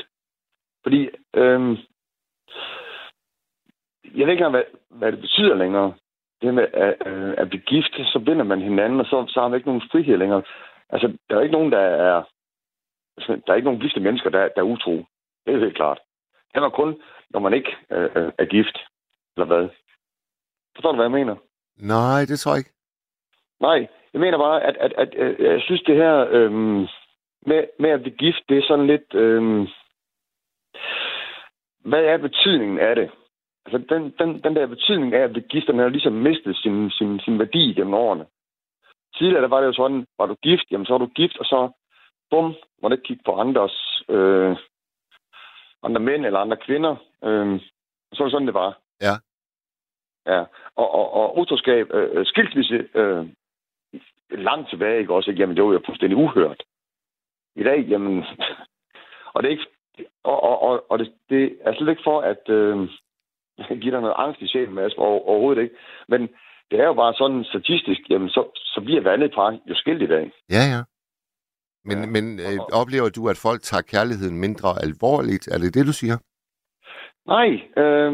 Fordi, 0.84 1.10
øh, 1.36 1.78
jeg 4.18 4.26
ved 4.26 4.34
ikke 4.34 4.46
engang, 4.46 4.52
hvad, 4.52 4.64
hvad 4.90 5.12
det 5.12 5.22
betyder 5.22 5.56
længere. 5.56 5.94
Det 6.42 6.54
med 6.54 6.68
at, 6.74 7.08
øh, 7.08 7.34
at 7.38 7.50
blive 7.50 7.62
gift, 7.62 7.94
så 8.14 8.20
binder 8.26 8.44
man 8.44 8.62
hinanden, 8.62 9.00
og 9.00 9.06
så, 9.06 9.26
så 9.28 9.40
har 9.42 9.48
man 9.48 9.58
ikke 9.58 9.70
nogen 9.70 9.90
frihed 9.92 10.18
længere. 10.18 10.44
Altså, 10.90 11.18
der 11.30 11.38
er 11.38 11.42
ikke 11.42 11.58
nogen, 11.58 11.72
der 11.72 11.80
er... 11.80 12.24
altså, 13.18 13.42
Der 13.46 13.52
er 13.52 13.56
ikke 13.56 13.66
nogen 13.66 13.82
gifte 13.82 14.00
mennesker, 14.00 14.30
der, 14.30 14.40
der 14.40 14.62
er 14.62 14.72
utro. 14.74 15.06
Det 15.46 15.54
er 15.54 15.60
helt 15.60 15.76
klart. 15.76 16.00
Det 16.54 16.64
er 16.64 16.70
kun, 16.70 17.02
når 17.30 17.40
man 17.40 17.54
ikke 17.54 17.76
øh, 17.92 18.10
øh, 18.16 18.32
er 18.38 18.46
gift. 18.46 18.78
Eller 19.38 19.46
hvad? 19.46 19.70
Forstår 20.76 20.92
du, 20.92 20.96
hvad 20.96 21.06
jeg 21.06 21.12
mener? 21.12 21.36
Nej, 21.78 22.26
det 22.30 22.40
tror 22.40 22.52
jeg 22.52 22.58
ikke. 22.58 22.74
Nej, 23.60 23.88
jeg 24.14 24.22
mener 24.22 24.38
bare, 24.38 24.64
at, 24.64 24.78
at, 24.78 24.94
at, 24.98 25.16
at 25.16 25.54
jeg 25.54 25.62
synes, 25.62 25.82
det 25.82 25.96
her 25.96 26.28
øhm, 26.30 26.88
med, 27.46 27.64
med 27.80 27.90
at 27.90 28.02
blive 28.02 28.16
gift, 28.16 28.44
det 28.50 28.58
er 28.58 28.68
sådan 28.68 28.88
lidt... 28.88 29.14
Øhm, 29.14 29.68
hvad 31.80 32.04
er 32.04 32.18
betydningen 32.18 32.80
af 32.80 32.96
det? 32.96 33.12
Altså, 33.66 33.78
den, 33.90 34.14
den, 34.20 34.44
den 34.44 34.56
der 34.56 34.68
betydning 34.68 35.14
af 35.14 35.20
at 35.20 35.36
den 35.68 35.80
har 35.80 35.90
ligesom 35.90 36.14
mistet 36.14 36.58
sin, 36.58 36.90
sin, 36.90 37.20
sin 37.20 37.40
værdi 37.40 37.74
gennem 37.74 37.94
årene. 37.94 38.26
Tidligere 39.16 39.42
der 39.42 39.48
var 39.48 39.60
det 39.60 39.68
jo 39.68 39.74
sådan, 39.74 40.06
var 40.18 40.26
du 40.26 40.36
gift, 40.44 40.72
jamen 40.72 40.86
så 40.86 40.94
var 40.94 40.98
du 40.98 41.08
gift, 41.08 41.38
og 41.38 41.46
så, 41.46 41.70
bum, 42.30 42.56
må 42.82 42.88
du 42.88 42.94
ikke 42.94 43.04
kigge 43.04 43.24
på 43.26 43.36
andres, 43.36 44.04
øh, 44.10 44.58
andre 45.84 46.02
mænd 46.02 46.26
eller 46.26 46.40
andre 46.40 46.58
kvinder. 46.58 46.96
Øh, 47.24 47.60
så 48.14 48.18
var 48.20 48.26
det 48.26 48.32
sådan, 48.32 48.48
det 48.48 48.54
var. 48.54 48.80
Ja. 49.02 49.16
Ja, 50.28 50.40
og, 50.76 50.92
og, 50.96 51.14
og 51.14 51.38
utroskab, 51.38 51.94
øh, 51.94 52.26
skilsmisse, 52.26 52.90
øh, 52.94 53.26
langt 54.30 54.70
tilbage, 54.70 55.00
ikke 55.00 55.14
også? 55.14 55.30
Ikke? 55.32 55.42
Jamen, 55.42 55.56
det 55.56 55.64
var 55.64 55.74
jo 55.74 55.82
fuldstændig 55.86 56.18
uhørt. 56.18 56.64
I 57.56 57.64
dag, 57.64 57.80
jamen... 57.80 58.26
og 59.34 59.44
det 59.44 59.48
er 59.48 59.52
ikke... 59.52 59.68
Og, 60.24 60.44
og, 60.44 60.62
og, 60.62 60.92
og 60.92 61.00
det, 61.00 61.14
det 61.30 61.58
er 61.62 61.74
slet 61.74 61.90
ikke 61.90 62.04
for, 62.04 62.22
at 62.22 62.50
øh, 62.50 62.90
give 63.82 63.92
dig 63.96 64.02
noget 64.02 64.16
angst 64.18 64.42
i 64.42 64.48
sjælen, 64.48 64.74
Mads, 64.74 64.94
over, 64.98 65.20
overhovedet 65.30 65.62
ikke. 65.64 65.76
Men 66.08 66.22
det 66.72 66.80
er 66.80 66.86
jo 66.86 66.94
bare 66.94 67.14
sådan 67.14 67.44
statistisk, 67.44 68.02
jamen, 68.10 68.30
så, 68.30 68.42
så 68.56 68.82
bliver 68.86 69.02
hver 69.02 69.14
andet 69.14 69.34
par 69.36 69.58
jo 69.70 69.76
skilt 69.76 70.02
i 70.02 70.08
dag. 70.08 70.32
Ja, 70.50 70.64
ja. 70.74 70.82
Men, 71.86 71.98
ja. 71.98 72.04
Ja. 72.04 72.10
men 72.16 72.26
øh, 72.40 72.60
oplever 72.82 73.10
du, 73.10 73.30
at 73.30 73.38
folk 73.48 73.62
tager 73.62 73.82
kærligheden 73.94 74.38
mindre 74.40 74.70
alvorligt? 74.86 75.48
Er 75.48 75.58
det 75.58 75.74
det, 75.74 75.86
du 75.88 75.94
siger? 75.94 76.18
Nej, 77.36 77.50
øh, 77.82 78.14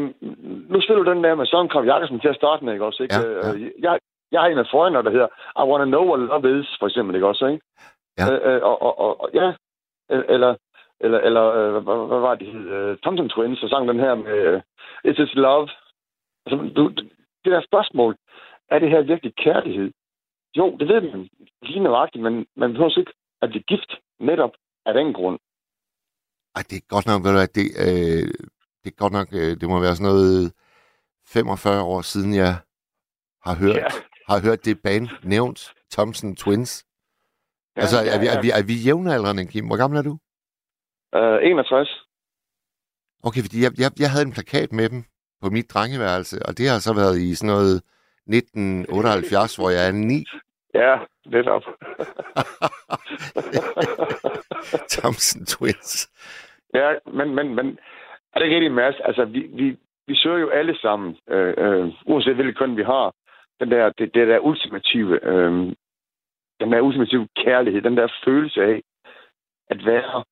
nu 0.72 0.80
spiller 0.80 1.02
du 1.02 1.10
den 1.12 1.24
der 1.24 1.34
med 1.34 1.46
Søren 1.46 1.68
Krav 1.68 1.84
Jakobsen 1.84 2.20
til 2.20 2.28
at 2.28 2.36
starte 2.36 2.64
med, 2.64 2.72
ikke 2.72 2.84
også? 2.84 3.02
Ikke? 3.02 3.14
Ja, 3.14 3.20
ja. 3.20 3.54
Øh, 3.54 3.70
Jeg, 3.78 3.98
jeg 4.32 4.40
har 4.40 4.48
en 4.48 4.58
af 4.58 4.66
forhånden, 4.70 5.04
der 5.04 5.10
hedder 5.10 5.28
I 5.60 5.64
wanna 5.70 5.84
know 5.84 6.04
what 6.10 6.20
love 6.20 6.60
is, 6.60 6.68
for 6.80 6.86
eksempel, 6.86 7.14
ikke 7.14 7.26
også? 7.26 7.46
Ikke? 7.46 7.64
Ja. 8.18 8.24
Øh, 8.32 8.56
øh, 8.56 8.62
og, 8.62 8.82
og, 8.82 8.98
og, 8.98 9.20
og, 9.22 9.30
ja, 9.34 9.52
Øh, 10.12 10.24
eller, 10.28 10.54
eller, 11.04 11.18
eller 11.20 11.44
øh, 11.58 11.72
hvad, 11.72 12.06
hvad 12.10 12.20
var 12.26 12.34
det, 12.34 12.46
de 12.46 12.52
hed? 12.52 12.66
Øh, 12.76 12.98
Thompson 13.02 13.28
Twins, 13.28 13.60
der 13.60 13.68
sang 13.68 13.88
den 13.88 13.98
her 14.00 14.14
med 14.14 14.38
øh, 14.50 14.60
It 15.04 15.18
is 15.18 15.34
love. 15.34 15.68
Altså, 16.46 16.56
du, 16.76 16.88
det 17.44 17.52
der 17.54 17.62
spørgsmål, 17.70 18.16
er 18.70 18.78
det 18.78 18.90
her 18.90 19.02
virkelig 19.02 19.32
kærlighed? 19.44 19.92
Jo, 20.56 20.76
det 20.80 20.88
ved 20.88 21.00
man 21.00 21.28
lige 21.62 21.80
nøjagtigt, 21.80 22.22
men 22.22 22.46
man 22.56 22.72
behøver 22.72 22.98
ikke 22.98 23.12
at 23.42 23.48
blive 23.50 23.62
gift 23.62 23.90
netop 24.20 24.50
af 24.86 24.94
den 24.94 25.12
grund. 25.12 25.38
Ej, 26.56 26.62
det 26.70 26.76
er 26.76 26.86
godt 26.94 27.06
nok, 27.06 27.22
ved 27.24 27.30
du 27.30 27.36
hvad, 27.38 27.48
det, 27.58 27.66
øh, 27.86 28.28
det 28.82 28.88
er 28.92 28.96
godt 29.02 29.12
nok, 29.12 29.28
øh, 29.32 29.52
det 29.60 29.68
må 29.68 29.80
være 29.80 29.96
sådan 29.96 30.10
noget 30.12 30.52
45 31.28 31.82
år 31.82 32.00
siden, 32.02 32.34
jeg 32.34 32.54
har 33.46 33.54
hørt, 33.62 33.76
Ja. 33.76 33.88
har 34.28 34.38
hørt 34.46 34.64
det 34.64 34.82
band 34.84 35.08
nævnt, 35.24 35.60
Thompson 35.92 36.36
Twins. 36.36 36.84
Ja, 37.76 37.80
altså, 37.80 37.98
er, 38.12 38.18
vi, 38.20 38.26
ja, 38.26 38.36
er, 38.36 38.40
vi, 38.44 38.48
er 38.50 38.62
vi 38.70 38.74
jævnaldrende, 38.86 39.46
Kim? 39.46 39.66
Hvor 39.66 39.76
gammel 39.82 39.98
er 39.98 40.02
du? 40.02 40.18
Øh, 41.14 41.38
61. 41.42 42.06
Okay, 43.24 43.40
fordi 43.46 43.58
jeg, 43.64 43.72
jeg, 43.82 43.90
jeg 44.02 44.10
havde 44.10 44.26
en 44.26 44.32
plakat 44.32 44.72
med 44.72 44.88
dem 44.88 45.04
på 45.42 45.50
mit 45.50 45.70
drengeværelse, 45.74 46.36
og 46.46 46.58
det 46.58 46.68
har 46.68 46.78
så 46.78 46.94
været 46.94 47.18
i 47.18 47.34
sådan 47.34 47.54
noget 47.54 47.76
1978, 48.26 49.56
hvor 49.56 49.70
jeg 49.70 49.88
er 49.88 49.92
9. 49.92 50.24
Ja, 50.74 50.98
lidt 51.24 51.48
op. 51.48 51.62
Thompson 54.94 55.46
Twins. 55.46 56.10
ja, 56.74 56.88
men, 57.18 57.34
men, 57.34 57.54
men 57.54 57.78
er 58.32 58.38
det 58.38 58.44
ikke 58.44 58.56
rigtig, 58.56 58.72
Mads? 58.72 58.94
Altså, 59.04 59.24
vi, 59.24 59.40
vi, 59.40 59.76
vi 60.06 60.16
søger 60.16 60.38
jo 60.38 60.48
alle 60.48 60.78
sammen, 60.78 61.16
øh, 61.28 61.54
øh, 61.58 61.92
uanset 62.06 62.34
hvilket 62.34 62.58
køn 62.58 62.76
vi 62.76 62.82
har, 62.82 63.14
den 63.60 63.70
der, 63.70 63.92
det, 63.98 64.14
det 64.14 64.28
der 64.28 64.38
ultimative, 64.38 65.24
øh, 65.24 65.52
den 66.60 66.72
der 66.72 66.80
ultimative 66.80 67.28
kærlighed, 67.44 67.82
den 67.82 67.96
der 67.96 68.08
følelse 68.24 68.62
af 68.62 68.82
at 69.70 69.86
være 69.86 70.24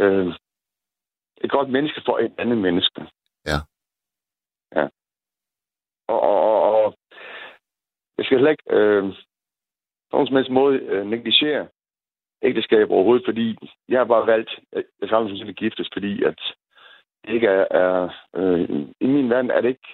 øh, 0.00 0.34
et 1.44 1.50
godt 1.50 1.70
menneske 1.70 2.02
for 2.04 2.18
et 2.18 2.34
andet 2.38 2.58
menneske. 2.58 3.00
Ja. 3.46 3.58
Ja. 4.76 4.88
Og, 6.08 6.20
og, 6.20 6.62
og, 6.62 6.94
jeg 8.18 8.24
skal 8.24 8.38
heller 8.38 8.50
ikke 8.50 8.64
øh, 8.70 9.02
på 10.10 10.12
nogen 10.16 10.26
som 10.26 10.36
helst 10.36 10.50
måde 10.50 10.78
øh, 10.78 11.06
negligere 11.06 11.68
ægteskab 12.42 12.90
overhovedet, 12.90 13.26
fordi 13.26 13.56
jeg 13.88 13.98
har 14.00 14.04
bare 14.04 14.26
valgt, 14.26 14.50
at 14.72 14.84
jeg 15.00 15.08
sammen 15.08 15.36
synes, 15.36 15.56
giftes, 15.56 15.88
fordi 15.92 16.22
at 16.22 16.40
det 17.24 17.34
ikke 17.34 17.46
er, 17.46 17.66
er 17.70 18.08
øh, 18.36 18.68
i 19.00 19.06
min 19.06 19.30
verden 19.30 19.50
er 19.50 19.60
det 19.60 19.68
ikke 19.68 19.88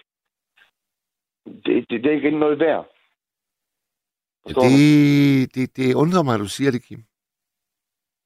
det, 1.45 1.91
det, 1.91 2.05
det 2.05 2.07
er 2.07 2.17
ikke 2.17 2.31
noget 2.31 2.59
værd. 2.59 2.89
Ja, 4.49 4.53
du? 4.53 4.61
det, 4.61 5.55
det, 5.55 5.77
det 5.77 5.95
undrer 5.95 6.23
mig, 6.23 6.35
at 6.35 6.41
du 6.41 6.49
siger 6.49 6.71
det, 6.71 6.83
Kim. 6.83 7.05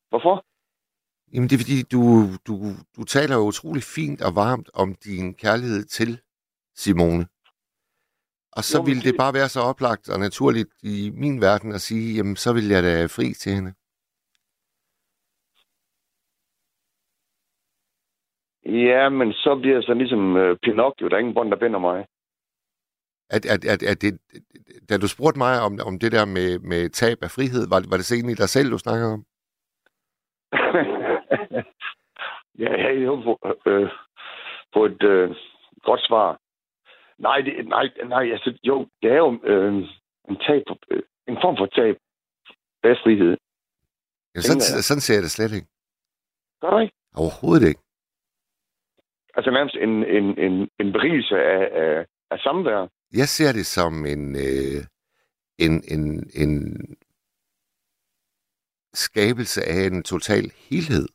Hvorfor? 0.09 0.45
Jamen, 1.33 1.49
det 1.49 1.57
er 1.57 1.63
fordi, 1.65 1.83
du, 1.95 2.03
du, 2.47 2.55
du 2.97 3.05
taler 3.05 3.35
jo 3.37 3.43
utrolig 3.43 3.83
fint 3.83 4.23
og 4.23 4.35
varmt 4.35 4.71
om 4.75 4.95
din 4.95 5.35
kærlighed 5.35 5.85
til 5.85 6.21
Simone. 6.75 7.27
Og 8.57 8.65
så 8.65 8.79
Jo, 8.79 8.83
ville 8.83 9.03
det 9.03 9.15
bare 9.19 9.35
være 9.35 9.49
så 9.49 9.61
oplagt 9.61 10.09
og 10.09 10.19
naturligt 10.21 10.69
i 10.83 11.11
min 11.15 11.41
verden 11.41 11.73
at 11.73 11.81
sige, 11.81 12.17
jamen, 12.17 12.37
så 12.37 12.53
vil 12.53 12.69
jeg 12.69 12.83
da 12.83 13.07
fri 13.07 13.35
til 13.35 13.53
hende. 13.53 13.73
Ja, 18.89 19.09
men 19.09 19.33
så 19.33 19.59
bliver 19.61 19.77
jeg 19.77 19.83
så 19.83 19.95
ligesom 19.95 20.37
øh, 20.37 20.57
Pinocchio. 20.63 21.09
Der 21.09 21.15
er 21.15 21.19
ingen 21.21 21.35
bånd, 21.35 21.51
der 21.51 21.57
binder 21.57 21.79
mig. 21.79 22.07
At, 23.31 23.47
at, 23.47 23.65
at, 23.65 23.83
at 23.83 24.03
det, 24.03 24.19
da 24.89 24.99
du 24.99 25.09
spurgte 25.09 25.39
mig 25.39 25.61
om, 25.61 25.79
om 25.87 25.99
det 25.99 26.13
der 26.13 26.25
med, 26.25 26.59
med 26.59 26.91
tab 26.91 27.19
af 27.23 27.31
frihed, 27.31 27.69
var, 27.69 27.79
det- 27.81 27.91
var 27.91 27.97
det 27.97 28.07
så 28.07 28.15
egentlig 28.15 28.39
dig 28.39 28.49
selv, 28.49 28.71
du 28.71 28.79
snakkede 28.79 29.13
om? 29.13 29.25
ja, 32.63 32.71
jeg 32.83 33.03
er 33.03 33.23
på, 33.25 33.39
øh, 33.71 33.91
på 34.75 34.85
et 34.85 35.03
øh, 35.03 35.37
godt 35.83 36.01
svar. 36.09 36.41
Nej, 37.19 37.41
det, 37.41 37.69
nej, 37.69 37.87
nej, 38.09 38.33
altså, 38.33 38.59
jo, 38.65 38.87
det 39.03 39.11
er 39.11 39.17
jo 39.17 39.41
øh, 39.45 39.75
en, 40.29 40.37
tab, 40.47 40.63
øh, 40.91 41.03
en 41.29 41.37
form 41.43 41.57
for 41.57 41.67
tab 41.67 41.97
af 42.83 42.97
frihed. 43.03 43.37
Ja, 44.35 44.41
sådan, 44.41 44.63
jeg. 44.77 44.85
sådan 44.85 45.01
ser 45.01 45.15
jeg 45.15 45.23
det 45.23 45.31
slet 45.31 45.53
ikke. 45.53 45.69
Gør 46.61 46.71
du 46.71 46.79
ikke? 46.79 46.95
Overhovedet 47.15 47.69
ikke. 47.69 47.81
Altså 49.37 49.51
nærmest 49.51 49.77
en, 49.77 50.05
en, 50.17 50.39
en, 50.47 50.69
en 50.81 50.93
berigelse 50.93 51.35
af, 51.35 51.63
af, 51.83 52.07
af 52.31 52.39
samvær. 52.39 52.89
Jeg 53.13 53.29
ser 53.29 53.53
det 53.53 53.67
som 53.67 54.07
en, 54.07 54.37
øh, 54.37 54.81
en, 55.59 55.73
en, 55.95 56.31
en 56.43 56.53
skabelse 58.95 59.61
af 59.65 59.87
en 59.87 60.03
total 60.03 60.53
helhed. 60.71 61.09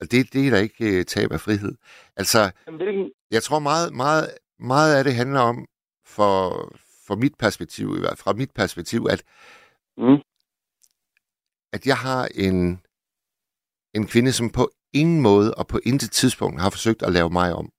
Og 0.00 0.10
det, 0.10 0.32
det 0.32 0.46
er 0.46 0.50
der 0.50 0.58
ikke 0.58 0.98
øh, 0.98 1.04
tab 1.04 1.32
af 1.32 1.40
frihed. 1.40 1.74
Altså, 2.16 2.50
Jamen, 2.66 2.80
Hvilken, 2.80 3.12
jeg 3.30 3.42
tror 3.42 3.58
meget, 3.58 3.94
meget, 3.94 4.28
meget 4.58 4.96
af 4.96 5.04
det 5.04 5.14
handler 5.14 5.40
om, 5.40 5.66
for, 6.06 6.38
for 7.06 7.14
mit 7.14 7.34
perspektiv, 7.38 7.96
fra 8.16 8.32
mit 8.32 8.50
perspektiv, 8.54 9.06
at, 9.10 9.22
mm, 9.96 10.18
at 11.72 11.86
jeg 11.86 11.96
har 11.96 12.28
en, 12.34 12.80
en 13.94 14.06
kvinde, 14.06 14.32
som 14.32 14.50
på 14.50 14.70
ingen 14.92 15.20
måde 15.20 15.54
og 15.54 15.66
på 15.66 15.80
intet 15.84 16.10
tidspunkt 16.10 16.60
har 16.60 16.70
forsøgt 16.70 17.02
at 17.02 17.12
lave 17.12 17.30
mig 17.30 17.54
om. 17.54 17.72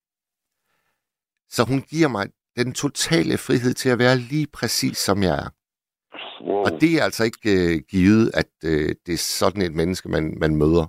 Så 1.50 1.64
hun 1.64 1.82
giver 1.82 2.08
mig 2.08 2.28
den 2.58 2.74
totale 2.74 3.38
frihed 3.38 3.74
til 3.74 3.90
at 3.90 4.00
være 4.00 4.18
lige 4.18 4.48
præcis 4.54 4.98
som 4.98 5.24
jeg 5.24 5.36
er. 5.46 5.50
wow. 6.46 6.64
Og 6.66 6.82
det 6.82 7.00
er 7.00 7.04
altså 7.04 7.24
ikke 7.24 7.76
øh, 7.76 7.82
givet, 7.90 8.32
at 8.34 8.50
øh, 8.64 8.96
det 9.06 9.14
er 9.14 9.18
sådan 9.18 9.62
et 9.62 9.74
menneske, 9.74 10.10
man, 10.10 10.38
man 10.40 10.56
møder. 10.56 10.88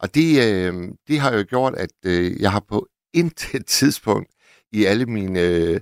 Og 0.00 0.14
det, 0.14 0.28
øh, 0.46 0.74
det 1.08 1.20
har 1.20 1.36
jo 1.36 1.44
gjort, 1.48 1.74
at 1.74 1.90
øh, 2.06 2.40
jeg 2.40 2.52
har 2.52 2.64
på 2.68 2.88
intet 3.20 3.66
tidspunkt 3.66 4.30
i 4.72 4.84
alle 4.84 5.06
mine 5.06 5.40
øh, 5.40 5.80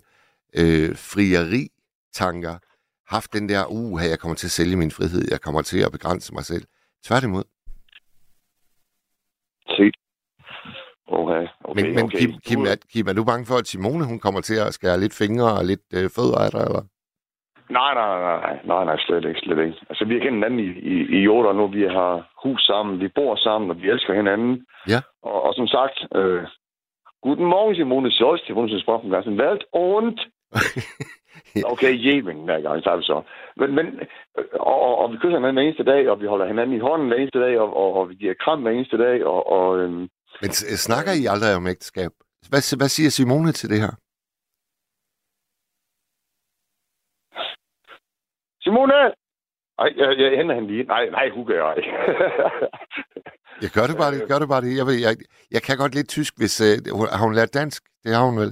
øh, 0.54 0.96
frieri-tanker 0.96 2.58
haft 3.06 3.32
den 3.32 3.48
der, 3.48 3.66
uh, 3.66 4.00
jeg 4.10 4.18
kommer 4.18 4.34
til 4.36 4.46
at 4.46 4.50
sælge 4.50 4.76
min 4.76 4.90
frihed, 4.90 5.24
jeg 5.30 5.40
kommer 5.40 5.62
til 5.62 5.78
at 5.78 5.92
begrænse 5.92 6.34
mig 6.34 6.44
selv. 6.44 6.64
Tværtimod. 7.06 7.44
Set. 9.68 9.96
Okay, 11.06 11.46
okay, 11.64 11.82
men 11.82 11.94
men 11.94 12.04
okay. 12.04 12.18
Kim, 12.18 12.30
Kim, 12.46 12.60
er, 12.60 12.76
Kim, 12.92 13.06
er 13.08 13.12
du 13.12 13.24
bange 13.24 13.46
for, 13.46 13.56
at 13.56 13.66
Simone 13.66 14.04
hun 14.04 14.18
kommer 14.18 14.40
til 14.40 14.54
at 14.54 14.74
skære 14.74 15.00
lidt 15.00 15.14
fingre 15.14 15.58
og 15.58 15.64
lidt 15.64 15.80
øh, 15.94 16.10
fødder 16.10 16.38
af 16.38 16.50
dig, 16.50 16.60
eller? 16.60 16.82
Nej, 17.70 17.94
nej, 17.94 18.18
nej, 18.20 18.40
nej, 18.40 18.58
nej, 18.64 18.84
nej, 18.84 18.96
slet 19.06 19.24
ikke, 19.24 19.40
slet 19.40 19.58
ikke. 19.58 19.78
Altså, 19.90 20.04
vi 20.04 20.14
har 20.14 20.20
kendt 20.20 20.34
hinanden 20.34 20.60
i, 20.60 20.68
i, 20.92 21.22
i 21.22 21.28
otte 21.28 21.48
år 21.48 21.52
nu. 21.52 21.66
Vi 21.66 21.82
har 21.82 22.12
hus 22.42 22.60
sammen, 22.62 23.00
vi 23.00 23.08
bor 23.08 23.36
sammen, 23.36 23.70
og 23.70 23.76
vi 23.82 23.90
elsker 23.90 24.14
hinanden. 24.14 24.66
Ja. 24.88 25.00
Og, 25.22 25.42
og 25.42 25.54
som 25.54 25.66
sagt, 25.66 25.96
øh, 26.18 26.42
Guten 27.22 27.44
Morgen, 27.46 27.74
Simone 27.76 28.10
Scholz, 28.12 28.42
til 28.46 28.54
Bundesprochen 28.54 29.10
ganzen 29.10 29.40
Welt. 29.40 29.64
Und, 29.72 30.18
okay, 31.72 31.92
Jemen, 32.06 32.44
hver 32.44 32.60
gang, 32.60 32.82
så 32.82 32.90
er 32.90 32.96
vi 32.96 33.02
så. 33.02 33.22
Men, 33.56 33.74
men 33.74 33.86
øh, 34.38 34.44
og, 34.60 34.80
og, 34.86 34.98
og, 34.98 35.12
vi 35.12 35.16
kysser 35.16 35.36
hinanden 35.38 35.54
hver 35.54 35.62
eneste 35.62 35.84
dag, 35.84 36.10
og 36.10 36.20
vi 36.20 36.26
holder 36.26 36.46
hinanden 36.46 36.76
i 36.76 36.84
hånden 36.88 37.08
hver 37.08 37.16
eneste 37.16 37.40
dag, 37.40 37.60
og, 37.60 37.76
og, 37.76 37.94
og 37.98 38.08
vi 38.10 38.14
giver 38.14 38.34
kram 38.44 38.62
hver 38.62 38.70
eneste 38.70 38.98
dag, 38.98 39.26
og, 39.26 39.40
og 39.56 39.78
øhm, 39.78 40.08
Men 40.42 40.50
s- 40.52 40.80
snakker 40.86 41.12
I 41.12 41.26
aldrig 41.32 41.56
om 41.56 41.66
ægteskab? 41.66 42.10
Hvad, 42.50 42.76
hvad 42.76 42.88
siger 42.88 43.10
Simone 43.10 43.52
til 43.52 43.68
det 43.70 43.80
her? 43.80 43.92
Simone! 48.64 48.94
Ej, 49.78 49.88
jeg, 49.96 50.18
jeg 50.18 50.38
henter 50.38 50.54
hende 50.54 50.68
lige. 50.72 50.84
Nej, 50.84 51.04
nej, 51.10 51.28
hun 51.30 51.46
gør 51.46 51.58
jeg 51.68 51.76
ikke. 51.78 51.90
Jeg 53.62 53.70
gør 53.76 53.86
det 53.90 53.96
bare 54.02 54.12
det, 54.14 54.28
gør 54.28 54.38
det 54.38 54.48
bare 54.48 54.60
det. 54.66 54.76
Jeg, 54.80 54.86
ved, 54.86 54.94
jeg, 55.06 55.14
jeg 55.50 55.62
kan 55.62 55.76
godt 55.78 55.94
lidt 55.94 56.08
tysk, 56.08 56.32
hvis... 56.40 56.54
Uh, 56.94 57.06
har 57.18 57.24
hun 57.26 57.34
lært 57.34 57.54
dansk? 57.54 57.82
Det 58.04 58.14
har 58.14 58.24
hun 58.30 58.36
vel. 58.42 58.50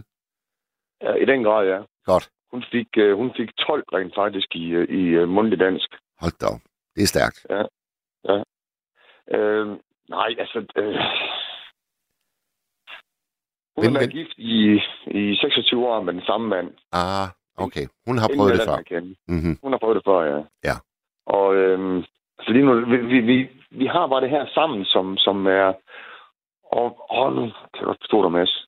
ja, 1.02 1.12
I 1.22 1.24
den 1.24 1.42
grad, 1.44 1.66
ja. 1.66 1.78
Godt. 2.04 2.30
Hun 2.52 2.64
fik, 2.72 2.88
øh, 2.96 3.16
hun 3.16 3.30
fik 3.36 3.48
12 3.58 3.84
rent 3.92 4.14
faktisk 4.14 4.48
i, 4.54 4.64
øh, 4.70 4.88
i 4.88 5.02
øh, 5.20 5.28
mundtlig 5.28 5.58
dansk. 5.60 5.88
Hold 6.20 6.32
da. 6.40 6.46
Det 6.94 7.02
er 7.02 7.06
stærkt. 7.14 7.38
Øh, 9.34 9.66
nej, 10.08 10.30
altså... 10.42 10.58
Øh, 10.76 10.94
hun 13.74 13.84
Men- 13.84 13.92
har 13.92 13.98
været 13.98 14.14
men- 14.14 14.16
gift 14.18 14.34
i, 14.38 14.80
i 15.06 15.36
26 15.36 15.86
år 15.88 16.02
med 16.02 16.12
den 16.12 16.22
samme 16.26 16.48
mand. 16.48 16.68
Ah, 16.92 17.28
okay. 17.56 17.86
Hun 18.06 18.18
har 18.18 18.28
prøvet 18.36 18.52
det 18.52 18.68
før. 18.68 19.00
Mm-hmm. 19.28 19.58
Hun 19.62 19.72
har 19.72 19.78
prøvet 19.78 19.96
det 19.96 20.04
før, 20.06 20.20
ja. 20.22 20.40
Ja. 20.64 20.76
Og 21.26 21.54
øhm, 21.54 22.02
så 22.40 22.52
lige 22.52 22.64
nu, 22.64 22.86
vi, 22.90 22.96
vi, 22.96 23.20
vi, 23.20 23.48
vi 23.70 23.86
har 23.86 24.06
bare 24.06 24.20
det 24.20 24.30
her 24.30 24.46
sammen, 24.54 24.84
som, 24.84 25.16
som 25.16 25.46
er... 25.46 25.72
Og, 26.64 27.10
og 27.10 27.32
nu 27.32 27.40
kan 27.40 27.80
jeg 27.80 27.84
godt 27.84 27.98
forstå 28.00 28.22
dig, 28.22 28.32
Mads. 28.32 28.66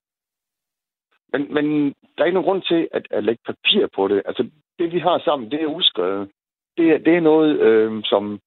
Men, 1.32 1.54
men 1.54 1.64
der 1.88 2.20
er 2.22 2.24
ikke 2.24 2.34
nogen 2.34 2.48
grund 2.48 2.62
til 2.62 2.88
at, 2.92 3.06
at 3.10 3.24
lægge 3.24 3.42
papir 3.46 3.86
på 3.94 4.08
det. 4.08 4.22
Altså, 4.26 4.50
det 4.78 4.92
vi 4.92 4.98
har 4.98 5.18
sammen, 5.18 5.50
det 5.50 5.62
er 5.62 5.66
uskrevet. 5.66 6.30
Det 6.76 6.90
er, 6.92 6.98
det 6.98 7.16
er 7.16 7.20
noget, 7.20 7.60
øhm, 7.60 8.02
som, 8.02 8.40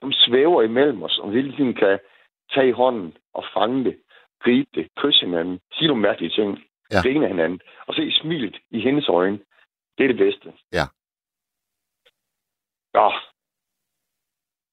som 0.00 0.12
svæver 0.12 0.62
imellem 0.62 1.02
os, 1.02 1.18
og 1.18 1.30
vi 1.32 1.36
hele 1.36 1.56
tiden 1.56 1.74
kan 1.74 1.98
tage 2.54 2.68
i 2.68 2.72
hånden 2.72 3.16
og 3.34 3.44
fange 3.54 3.84
det, 3.84 3.96
gribe 4.44 4.68
det, 4.74 4.88
kysse 4.96 5.26
hinanden, 5.26 5.60
sige 5.72 5.88
nogle 5.88 6.02
mærkelige 6.02 6.30
ting, 6.30 6.58
Ja. 6.92 7.00
grine 7.02 7.28
hinanden, 7.28 7.60
og 7.86 7.94
se 7.94 8.12
smilet 8.20 8.56
i 8.70 8.80
hendes 8.80 9.08
øjne. 9.08 9.38
Det 10.00 10.04
er 10.04 10.12
det 10.14 10.18
bedste. 10.26 10.48
Ja. 10.72 10.86
Ja. 12.98 13.08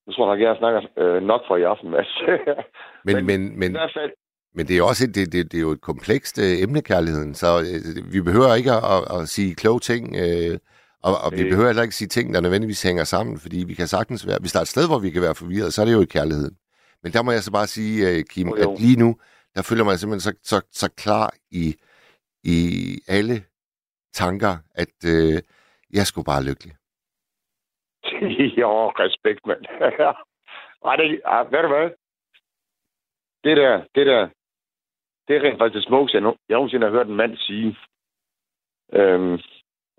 Nu 0.06 0.12
tror 0.12 0.24
jeg 0.26 0.32
nok, 0.38 0.42
jeg 0.46 0.56
snakker 0.58 0.80
øh, 1.02 1.22
nok 1.22 1.40
for 1.48 1.56
i 1.56 1.62
aften, 1.62 1.90
Mads. 1.90 2.12
Men, 3.04 3.16
Men- 3.16 3.26
men, 3.26 3.52
I 3.52 3.56
men, 3.56 3.70
hvert 3.72 3.90
fald, 3.96 4.10
men 4.54 4.68
det 4.68 4.78
er 4.78 4.82
også 4.82 5.04
et, 5.04 5.14
det, 5.14 5.32
det, 5.32 5.52
det 5.52 5.58
er 5.58 5.62
jo 5.62 5.70
et 5.70 5.80
komplekst 5.80 6.38
øh, 6.38 6.62
emne, 6.62 6.82
kærligheden. 6.82 7.34
Så 7.34 7.46
øh, 7.60 8.12
vi 8.12 8.20
behøver 8.22 8.54
ikke 8.54 8.72
at, 8.72 8.82
at, 8.94 9.20
at 9.20 9.28
sige 9.28 9.54
kloge 9.54 9.80
ting, 9.80 10.16
øh, 10.16 10.58
og, 11.02 11.14
og 11.24 11.32
vi 11.32 11.42
Øh. 11.42 11.48
behøver 11.50 11.68
heller 11.68 11.82
ikke 11.82 11.94
sige 11.94 12.08
ting, 12.08 12.34
der 12.34 12.40
nødvendigvis 12.40 12.82
hænger 12.82 13.04
sammen, 13.04 13.38
fordi 13.38 13.64
vi 13.66 13.74
kan 13.74 13.86
sagtens 13.88 14.26
være... 14.26 14.38
Hvis 14.40 14.52
der 14.52 14.58
er 14.58 14.62
et 14.62 14.68
sted, 14.68 14.86
hvor 14.88 14.98
vi 14.98 15.10
kan 15.10 15.22
være 15.22 15.34
forvirret, 15.34 15.72
så 15.74 15.80
er 15.82 15.86
det 15.86 15.92
jo 15.92 16.02
i 16.02 16.04
kærligheden. 16.16 16.56
Men 17.02 17.12
der 17.12 17.22
må 17.22 17.32
jeg 17.32 17.42
så 17.42 17.52
bare 17.52 17.66
sige, 17.66 18.08
øh, 18.10 18.24
Kim, 18.30 18.48
Jo, 18.48 18.56
jo. 18.56 18.72
at 18.74 18.80
lige 18.80 18.98
nu, 18.98 19.16
der 19.54 19.62
føler 19.62 19.84
man 19.84 19.98
simpelthen 19.98 20.32
så, 20.32 20.38
så, 20.42 20.66
så 20.72 20.90
klar 20.96 21.34
i, 21.50 21.74
i 22.44 22.58
alle 23.08 23.44
tanker, 24.22 24.54
at 24.82 24.96
øh, 25.14 25.36
jeg 25.98 26.06
skulle 26.06 26.24
bare 26.32 26.44
lykkelig. 26.48 26.72
jo, 28.62 28.70
respekt, 29.04 29.40
mand. 29.46 29.62
Ej, 30.88 30.96
det, 30.96 31.20
ej, 31.24 31.42
ved 31.52 31.62
du 31.62 31.68
hvad? 31.68 31.90
Det 33.44 33.56
der, 33.56 33.72
det 33.94 34.06
der, 34.06 34.28
det 35.28 35.36
er 35.36 35.42
rent 35.42 35.58
faktisk 35.58 35.74
det 35.78 35.84
smukkeste, 35.88 36.16
jeg, 36.18 36.24
no- 36.26 36.44
jeg 36.48 36.54
nogensinde 36.54 36.86
har 36.86 36.92
hørt 36.96 37.06
en 37.08 37.16
mand 37.22 37.36
sige, 37.36 37.76
øhm, 38.92 39.38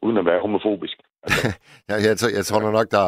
uden 0.04 0.18
at 0.18 0.26
være 0.26 0.42
homofobisk. 0.42 0.98
Jeg, 1.90 1.98
jeg, 2.08 2.18
tror- 2.18 2.36
jeg 2.38 2.46
tror 2.46 2.72
nok, 2.72 2.92
der, 2.92 3.06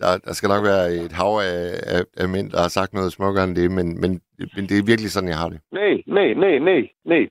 der, 0.00 0.18
der 0.26 0.32
skal 0.32 0.48
nok 0.48 0.64
være 0.70 0.84
et 1.04 1.12
hav 1.20 1.32
af, 1.50 1.58
af, 1.94 2.02
af 2.22 2.28
mænd, 2.28 2.50
der 2.50 2.60
har 2.64 2.68
sagt 2.68 2.92
noget 2.92 3.12
smukkere 3.12 3.44
end 3.44 3.56
det, 3.56 3.70
men, 3.78 3.86
men, 4.02 4.10
men 4.54 4.62
det 4.68 4.76
er 4.78 4.90
virkelig 4.90 5.10
sådan, 5.10 5.28
jeg 5.34 5.38
har 5.38 5.48
det. 5.48 5.60
Nej, 5.72 5.92
nej, 6.06 6.28
nej, 6.44 6.58
nej, 6.58 6.80
nej. 7.04 7.22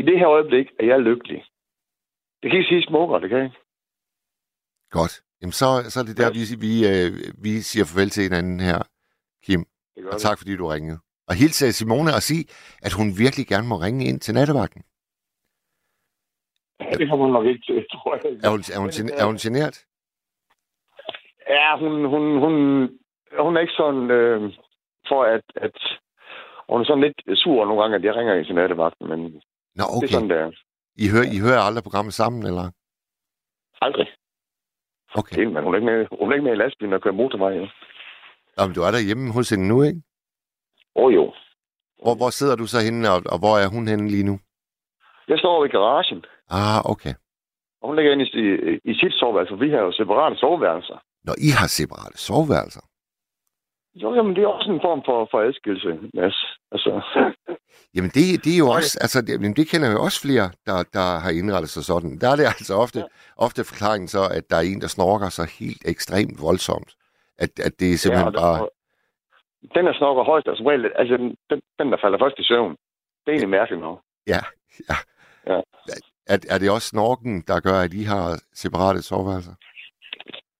i 0.00 0.02
det 0.02 0.18
her 0.18 0.28
øjeblik 0.28 0.66
er 0.80 0.86
jeg 0.86 1.00
lykkelig. 1.00 1.44
Det 2.44 2.50
kan 2.50 2.60
ikke 2.60 2.68
sige 2.68 2.86
smukkere, 2.88 3.20
det 3.20 3.28
kan 3.28 3.38
jeg 3.38 3.44
ikke. 3.44 3.60
Godt. 4.90 5.14
Jamen, 5.40 5.52
så, 5.52 5.66
så 5.92 6.00
er 6.00 6.04
det 6.04 6.16
der, 6.22 6.30
vi, 6.38 6.42
vi, 6.66 6.72
øh, 6.90 7.10
vi 7.44 7.52
siger 7.70 7.84
farvel 7.88 8.10
til 8.10 8.22
hinanden 8.22 8.60
her, 8.60 8.80
Kim. 9.44 9.62
Og 10.12 10.20
tak, 10.20 10.38
fordi 10.38 10.56
du 10.56 10.66
ringede. 10.66 10.98
Og 11.28 11.34
hilse 11.34 11.72
Simone 11.72 12.10
og 12.18 12.22
sige, 12.22 12.44
at 12.86 12.92
hun 12.98 13.08
virkelig 13.24 13.46
gerne 13.46 13.68
må 13.68 13.76
ringe 13.76 14.04
ind 14.08 14.20
til 14.20 14.34
nattevagten. 14.34 14.82
Ja, 16.80 16.90
det 16.98 17.08
kommer 17.08 17.24
hun 17.26 17.32
nok 17.32 17.46
ikke 17.46 17.64
til, 17.68 17.86
tror 17.92 18.14
jeg. 18.14 18.22
Er 18.46 18.50
hun, 18.54 18.60
er 18.74 18.78
hun, 18.84 18.90
er 19.20 19.24
hun 19.30 19.36
genert? 19.44 19.76
Ja, 21.56 21.68
hun, 21.82 21.92
hun, 22.12 22.24
hun, 22.44 22.54
hun 23.44 23.56
er 23.56 23.60
ikke 23.60 23.78
sådan, 23.82 24.10
øh, 24.10 24.52
for 25.08 25.20
at, 25.34 25.46
at 25.56 25.76
hun 26.68 26.80
er 26.80 26.84
sådan 26.84 27.04
lidt 27.04 27.38
sur 27.38 27.64
nogle 27.64 27.82
gange, 27.82 27.96
at 27.96 28.04
jeg 28.04 28.14
ringer 28.14 28.34
ind 28.34 28.46
til 28.46 28.54
nattevagten, 28.54 29.08
men 29.08 29.20
okay. 29.26 29.40
Nå, 29.80 29.84
det 30.00 30.08
er 30.08 30.12
sådan, 30.12 30.32
okay. 30.32 30.56
I 30.96 31.08
hører, 31.12 31.28
I 31.36 31.38
hører 31.38 31.60
aldrig 31.60 31.82
programmet 31.82 32.14
sammen, 32.14 32.46
eller? 32.46 32.70
Aldrig. 33.80 34.06
Okay. 35.14 35.36
Det, 35.36 35.52
men 35.52 35.64
hun 35.64 35.74
er 35.74 35.78
ikke 35.78 35.86
med, 35.92 36.06
hun 36.20 36.30
er 36.30 36.34
ikke 36.34 36.44
med 36.44 36.52
i 36.52 36.60
lastbilen 36.62 36.92
og 36.92 37.02
kører 37.02 37.14
motorvej. 37.14 37.52
Ja. 37.52 37.66
Nå, 38.56 38.66
men 38.66 38.74
du 38.74 38.80
er 38.82 38.90
derhjemme 38.90 39.32
hos 39.32 39.50
hende 39.50 39.68
nu, 39.68 39.82
ikke? 39.82 40.02
Åh 40.96 41.04
oh, 41.04 41.14
jo. 41.14 41.24
Hvor, 42.02 42.14
hvor 42.14 42.30
sidder 42.30 42.56
du 42.56 42.66
så 42.66 42.78
henne, 42.86 43.10
og, 43.10 43.22
og 43.32 43.38
hvor 43.38 43.54
er 43.58 43.68
hun 43.68 43.88
henne 43.88 44.08
lige 44.08 44.24
nu? 44.30 44.38
Jeg 45.28 45.38
står 45.38 45.64
i 45.64 45.68
garagen, 45.68 46.24
Ah, 46.50 46.80
okay. 46.92 47.14
og 47.80 47.84
hun 47.88 47.96
ligger 47.96 48.12
inde 48.12 48.24
i, 48.24 48.28
i, 48.70 48.90
i 48.90 48.94
sit 49.00 49.12
soveværelse, 49.20 49.52
for 49.52 49.56
vi 49.64 49.70
har 49.70 49.78
jo 49.78 49.92
separate 49.92 50.36
soveværelser. 50.36 50.98
Når 51.24 51.34
I 51.48 51.48
har 51.58 51.66
separate 51.66 52.16
soveværelser. 52.18 52.84
Jo, 53.94 54.14
jamen, 54.14 54.36
det 54.36 54.42
er 54.44 54.48
også 54.48 54.70
en 54.70 54.80
form 54.80 55.02
for, 55.04 55.28
for 55.30 55.40
adskillelse, 55.40 55.88
Mads. 56.14 56.38
Altså, 56.72 56.90
Jamen, 57.94 58.10
det, 58.16 58.44
det 58.44 58.52
er 58.54 58.62
jo 58.64 58.66
Nej. 58.66 58.76
også, 58.76 58.98
altså, 59.04 59.18
det, 59.22 59.32
jamen, 59.32 59.56
det 59.56 59.70
kender 59.72 59.90
jo 59.92 59.98
også 60.06 60.18
flere, 60.26 60.46
der, 60.68 60.76
der 60.96 61.08
har 61.24 61.32
indrettet 61.40 61.70
sig 61.70 61.84
sådan. 61.84 62.18
Der 62.20 62.28
er 62.32 62.36
det 62.36 62.46
altså 62.54 62.74
ofte, 62.84 62.98
ja. 62.98 63.06
ofte 63.46 63.64
forklaringen 63.70 64.08
så, 64.08 64.22
at 64.38 64.44
der 64.50 64.56
er 64.56 64.66
en, 64.70 64.80
der 64.80 64.90
snorker 64.96 65.28
sig 65.28 65.46
helt 65.60 65.82
ekstremt 65.92 66.36
voldsomt. 66.46 66.90
At, 67.38 67.50
at 67.66 67.72
det 67.80 67.88
er 67.92 67.98
simpelthen 68.02 68.34
og, 68.36 68.40
bare... 68.44 68.68
den, 69.74 69.86
der 69.86 69.94
snokker 70.00 70.24
højst, 70.24 70.46
er 70.46 70.56
som 70.56 70.66
regel, 70.66 70.92
altså 71.00 71.16
den, 71.50 71.60
den, 71.78 71.86
der 71.92 71.98
falder 72.02 72.18
først 72.18 72.38
i 72.38 72.44
søvn. 72.44 72.72
Det 73.20 73.28
er 73.28 73.32
egentlig 73.32 73.56
mærkeligt 73.58 73.82
nok. 73.82 73.98
Ja, 74.26 74.40
ja. 74.88 74.96
Ja. 75.50 75.60
Er, 76.32 76.38
er 76.50 76.58
det 76.58 76.70
også 76.70 76.88
snorken, 76.88 77.42
der 77.48 77.60
gør, 77.60 77.78
at 77.86 77.92
I 77.94 78.02
har 78.02 78.42
separate 78.54 79.02
soveværelser? 79.02 79.54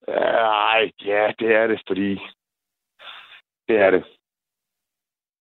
Ej, 0.09 0.91
ja, 1.05 1.32
det 1.39 1.49
er 1.61 1.66
det, 1.66 1.80
fordi... 1.87 2.18
Det 3.69 3.77
er 3.77 3.91
det. 3.91 4.05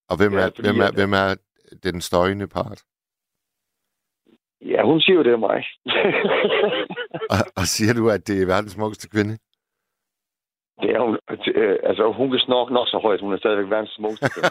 Og 0.09 0.17
hvem, 0.17 0.34
Ja, 0.34 0.39
er, 0.39 0.49
fordi 0.55 0.67
hvem, 0.67 0.80
er, 0.82 0.91
hvem 0.91 1.13
er 1.13 1.36
den 1.84 2.01
støjende 2.01 2.47
part? 2.47 2.82
Ja, 4.61 4.82
hun 4.86 5.01
siger 5.01 5.15
jo, 5.17 5.24
det 5.24 5.34
er 5.34 5.38
mig. 5.49 5.59
Og, 7.34 7.38
og 7.59 7.65
siger 7.76 7.93
du, 7.93 8.09
at 8.09 8.28
det 8.28 8.41
er 8.41 8.45
verdens 8.45 8.71
smukkeste 8.71 9.09
kvinde? 9.09 9.38
det 10.82 10.89
er 10.95 10.99
hun. 11.05 11.13
Øh, 11.55 11.78
Altså, 11.89 12.03
hun 12.17 12.30
kan 12.32 12.39
snorke 12.39 12.74
nok 12.74 12.88
så 12.88 12.97
højt, 13.05 13.21
hun 13.21 13.34
er 13.34 13.38
stadigvæk 13.38 13.69
verdens 13.69 13.93
smukkeste. 13.99 14.30
kvinde. 14.34 14.49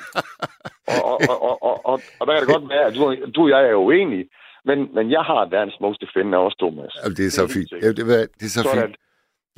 og, 0.94 1.02
og, 1.04 1.18
og, 1.30 1.38
og, 1.42 1.62
og, 1.68 1.76
og, 1.90 2.00
og 2.20 2.26
der 2.26 2.32
kan 2.34 2.42
det 2.46 2.54
godt 2.56 2.68
være, 2.74 2.84
at 2.88 2.94
du, 2.94 3.02
du 3.36 3.40
og 3.42 3.50
jeg 3.50 3.62
er 3.70 3.74
uenige, 3.74 4.28
men, 4.64 4.94
men 4.94 5.10
jeg 5.10 5.22
har 5.30 5.40
verdens 5.56 5.74
smukkeste 5.78 6.06
kvinde 6.12 6.38
også, 6.38 6.56
Thomas. 6.62 6.92
Jamen, 7.02 7.16
det 7.18 7.26
er 7.26 7.30
så 7.40 7.44
fint. 7.56 7.68
sikkert. 7.68 7.98
Ja, 7.98 8.02
det, 8.20 8.30
det 8.40 8.46
er 8.46 8.54
så 8.58 8.62
Sådan. 8.62 8.82
fint. 8.82 8.96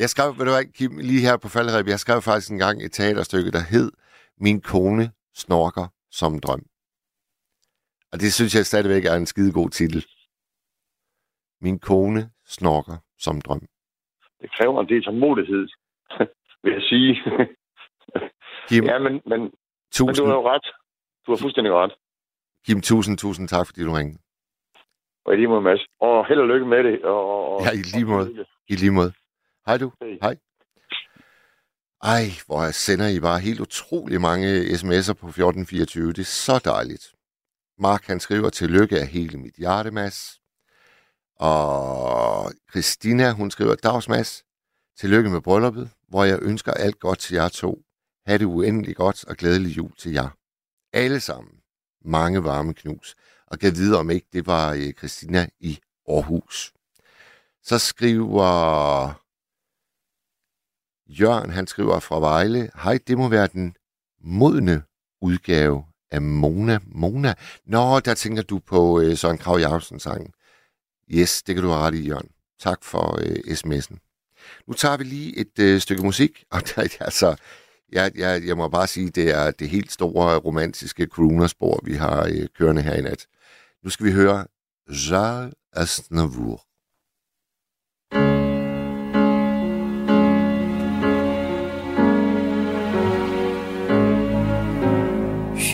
Jeg 0.03 0.09
skrev, 0.15 0.29
ved 0.39 0.45
du 0.49 0.53
hvad, 0.57 0.65
Kim, 0.79 0.93
lige 1.11 1.23
her 1.29 1.37
på 1.45 1.49
falderæb, 1.57 1.87
jeg 1.95 2.01
skrev 2.05 2.19
faktisk 2.31 2.51
engang 2.53 2.77
et 2.87 2.93
teaterstykke, 2.93 3.51
der 3.57 3.63
hed 3.73 3.89
Min 4.41 4.61
kone 4.61 5.13
snorker 5.35 5.87
som 6.11 6.35
en 6.35 6.41
drøm. 6.41 6.67
Og 8.13 8.21
det 8.21 8.33
synes 8.33 8.55
jeg 8.55 8.67
stadigvæk 8.67 9.05
er 9.05 9.15
en 9.15 9.27
skide 9.27 9.53
god 9.53 9.71
titel. 9.71 10.07
Min 11.61 11.79
kone 11.79 12.31
snorker 12.47 12.97
som 13.19 13.37
en 13.37 13.43
drøm. 13.47 13.67
Det 14.41 14.51
kræver 14.57 14.81
en 14.81 14.89
del 14.89 15.05
tålmodighed, 15.05 15.69
vil 16.63 16.73
jeg 16.73 16.83
sige. 16.83 17.13
Kim, 18.69 18.85
ja, 18.85 18.99
men, 18.99 19.13
men, 19.13 19.23
men 19.27 19.53
tusind, 19.93 20.17
du 20.17 20.31
har 20.31 20.35
jo 20.35 20.49
ret. 20.51 20.67
Du 21.27 21.33
har 21.33 21.37
fuldstændig 21.37 21.73
ret. 21.73 21.93
Kim, 22.67 22.81
tusind, 22.81 23.19
tusind 23.19 23.49
tak, 23.49 23.67
fordi 23.67 23.85
du 23.85 23.93
ringede. 23.93 24.19
Og 25.25 25.33
i 25.35 25.37
lige 25.37 25.49
måde, 25.49 25.61
Mads. 25.63 25.87
Og 26.01 26.27
held 26.27 26.41
og 26.41 26.49
lykke 26.49 26.67
med 26.67 26.85
det. 26.85 27.05
Og, 27.05 27.55
og, 27.55 27.61
Ja, 27.65 27.71
i 27.71 27.83
lige 27.97 28.05
måde. 28.05 28.47
I 28.69 28.75
lige 28.75 28.91
måde. 28.91 29.13
Hej 29.67 29.77
du. 29.79 29.93
Hej. 30.01 30.19
Hej. 30.23 30.37
Ej, 32.05 32.31
hvor 32.47 32.65
jeg 32.65 32.75
sender 32.75 33.09
I 33.09 33.21
bare 33.21 33.41
helt 33.41 33.61
utrolig 33.61 34.21
mange 34.21 34.65
sms'er 34.65 35.13
på 35.13 35.27
1424. 35.27 36.13
Det 36.13 36.19
er 36.19 36.25
så 36.25 36.59
dejligt. 36.59 37.15
Mark 37.79 38.07
han 38.07 38.21
skriver, 38.21 38.51
tillykke 38.51 39.01
af 39.01 39.07
hele 39.07 39.39
mit 39.39 39.55
hjerte, 39.55 39.91
Mads. 39.91 40.41
Og 41.37 42.53
Christina, 42.71 43.33
hun 43.33 43.51
skriver, 43.51 43.75
dags 43.75 44.09
Mads, 44.09 44.45
tillykke 44.99 45.31
med 45.31 45.41
brylluppet, 45.41 45.91
hvor 46.09 46.25
jeg 46.25 46.39
ønsker 46.43 46.73
alt 46.73 47.01
godt 47.01 47.19
til 47.19 47.35
jer 47.35 47.49
to. 47.49 47.83
Ha' 48.27 48.37
det 48.37 48.45
uendeligt 48.45 48.97
godt 48.97 49.25
og 49.25 49.37
glædelig 49.37 49.77
jul 49.77 49.97
til 49.97 50.13
jer. 50.13 50.29
Alle 50.93 51.21
sammen. 51.21 51.55
Mange 52.05 52.45
varme 52.45 52.75
knus. 52.75 53.17
Og 53.47 53.59
kan 53.59 53.77
vide 53.77 53.99
om 53.99 54.11
ikke, 54.11 54.27
det 54.33 54.47
var 54.47 54.73
øh, 54.73 54.93
Christina 54.93 55.49
i 55.61 55.79
Aarhus. 56.09 56.73
Så 57.63 57.79
skriver 57.79 59.24
Jørgen, 61.09 61.51
han 61.51 61.67
skriver 61.67 62.01
fra 62.01 62.21
Vejle, 62.21 62.71
hej, 62.83 62.99
det 63.07 63.19
må 63.19 63.29
være 63.29 63.47
den 63.47 63.77
modne 64.21 64.83
udgave 65.21 65.85
af 66.11 66.23
Mona. 66.23 66.79
Mona? 66.87 67.35
Nå, 67.67 68.01
der 68.01 68.15
tænker 68.15 68.43
du 68.43 68.59
på 68.59 69.01
øh, 69.01 69.17
Søren 69.17 69.39
Krav 69.39 69.59
Jacobsen 69.59 70.01
sangen. 70.01 70.33
Yes, 71.11 71.43
det 71.43 71.55
kan 71.55 71.65
du 71.65 71.71
have 71.71 71.83
ret 71.83 71.95
i, 71.95 72.09
Jørgen. 72.09 72.29
Tak 72.61 72.85
for 72.85 73.19
øh, 73.21 73.37
sms'en. 73.37 73.97
Nu 74.67 74.75
tager 74.75 74.97
vi 74.97 75.05
lige 75.05 75.39
et 75.39 75.59
øh, 75.59 75.81
stykke 75.81 76.03
musik, 76.03 76.45
og 76.51 76.63
der, 76.69 76.83
altså, 77.01 77.37
jeg, 77.93 78.13
jeg, 78.15 78.47
jeg 78.47 78.57
må 78.57 78.69
bare 78.69 78.87
sige, 78.87 79.11
det 79.11 79.31
er 79.31 79.51
det 79.51 79.69
helt 79.69 79.93
store 79.93 80.37
romantiske 80.37 81.07
croonerspor, 81.07 81.81
vi 81.85 81.95
har 81.95 82.25
øh, 82.25 82.47
kørende 82.59 82.83
her 82.83 82.95
i 82.95 83.03
nat. 83.03 83.27
Nu 83.85 83.91
skal 83.91 84.07
vi 84.07 84.13
høre 84.13 84.47
Charles 84.95 85.55
Aznavour. 85.73 86.63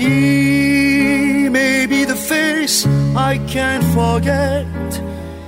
She 0.00 1.50
may 1.50 1.84
be 1.84 2.06
the 2.06 2.16
face 2.16 2.86
I 3.14 3.36
can't 3.46 3.84
forget, 3.92 4.64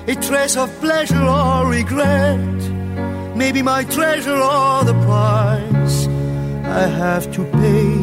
a 0.06 0.14
trace 0.14 0.58
of 0.58 0.68
pleasure 0.78 1.24
or 1.24 1.70
regret, 1.70 2.60
maybe 3.34 3.62
my 3.62 3.84
treasure 3.84 4.36
or 4.36 4.84
the 4.84 4.92
price 5.06 6.06
I 6.66 6.84
have 7.00 7.32
to 7.32 7.44
pay. 7.62 7.96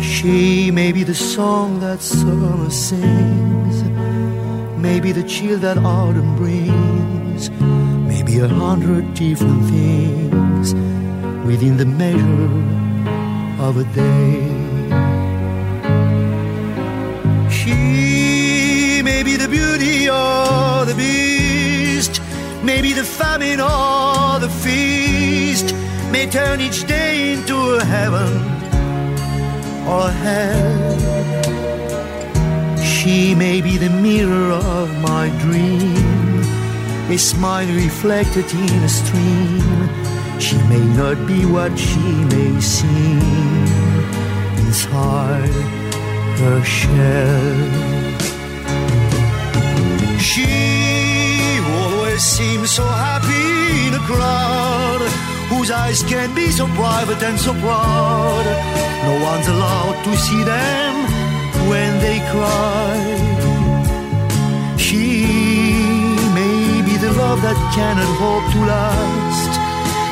She 0.00 0.70
may 0.70 0.92
be 0.92 1.02
the 1.02 1.16
song 1.34 1.80
that 1.80 2.00
summer 2.00 2.70
sings, 2.70 3.82
maybe 4.78 5.10
the 5.10 5.24
chill 5.24 5.58
that 5.58 5.78
autumn 5.78 6.36
brings, 6.36 7.50
maybe 8.12 8.38
a 8.38 8.46
hundred 8.46 9.12
different 9.14 9.64
things 9.64 10.72
within 11.44 11.78
the 11.78 11.86
measure 11.86 12.86
of 13.58 13.76
a 13.78 13.84
day. 13.94 14.42
She 17.50 19.02
may 19.02 19.22
be 19.22 19.36
the 19.36 19.48
beauty 19.48 20.08
or 20.08 20.84
the 20.84 20.94
beast, 20.96 22.20
maybe 22.62 22.92
the 22.92 23.04
famine 23.04 23.60
or 23.60 24.38
the 24.40 24.50
feast, 24.62 25.74
may 26.10 26.26
turn 26.26 26.60
each 26.60 26.86
day 26.86 27.32
into 27.34 27.56
a 27.76 27.84
heaven 27.84 28.32
or 29.88 30.10
hell. 30.10 30.96
She 32.82 33.34
may 33.34 33.60
be 33.60 33.76
the 33.78 33.90
mirror 33.90 34.52
of 34.52 34.88
my 35.00 35.28
dream, 35.40 36.42
a 37.10 37.16
smile 37.16 37.68
reflected 37.68 38.52
in 38.52 38.82
a 38.82 38.88
stream. 38.88 39.75
She 40.38 40.56
may 40.68 40.84
not 41.00 41.26
be 41.26 41.44
what 41.44 41.76
she 41.78 42.06
may 42.32 42.60
seem 42.60 43.20
inside 44.64 45.56
her 46.40 46.62
shell. 46.64 47.56
She 50.20 51.60
always 51.78 52.22
seems 52.22 52.70
so 52.70 52.84
happy 52.84 53.88
in 53.88 53.94
a 53.94 54.04
crowd 54.10 55.00
whose 55.50 55.70
eyes 55.70 56.02
can 56.02 56.34
be 56.34 56.50
so 56.50 56.66
private 56.68 57.22
and 57.22 57.38
so 57.38 57.52
proud. 57.54 58.44
No 59.06 59.14
one's 59.30 59.48
allowed 59.48 59.98
to 60.04 60.16
see 60.16 60.42
them 60.44 60.92
when 61.70 61.98
they 62.00 62.18
cry. 62.32 62.96
She 64.76 65.04
may 66.38 66.82
be 66.88 66.96
the 66.96 67.12
love 67.22 67.40
that 67.42 67.58
cannot 67.74 68.10
hope 68.22 68.46
to 68.52 68.60
last, 68.72 69.45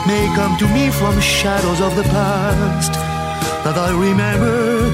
may 0.06 0.26
come 0.34 0.56
to 0.58 0.66
me 0.68 0.90
from 0.90 1.18
shadows 1.20 1.80
of 1.80 1.96
the 1.96 2.02
past 2.04 2.92
that 3.64 3.76
I 3.78 3.90
remember 3.90 4.90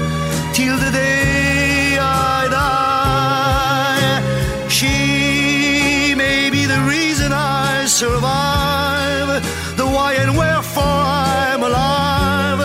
till 0.53 0.77
the 0.77 0.91
day 0.91 1.97
I 1.99 2.47
die. 2.49 4.21
She 4.69 6.15
may 6.15 6.49
be 6.49 6.65
the 6.65 6.79
reason 6.87 7.33
I 7.33 7.85
survive, 7.85 9.43
the 9.75 9.85
why 9.85 10.13
and 10.13 10.37
wherefore 10.37 10.83
I'm 10.83 11.61
alive, 11.61 12.59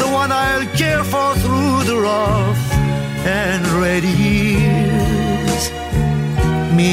the 0.00 0.08
one 0.08 0.32
I'll 0.32 0.66
care 0.74 1.04
for 1.04 1.34
through 1.36 1.84
the 1.84 1.98
rough 2.00 2.72
and 3.24 3.64
ready 3.84 4.08
years. 4.08 5.70
Me, 6.74 6.92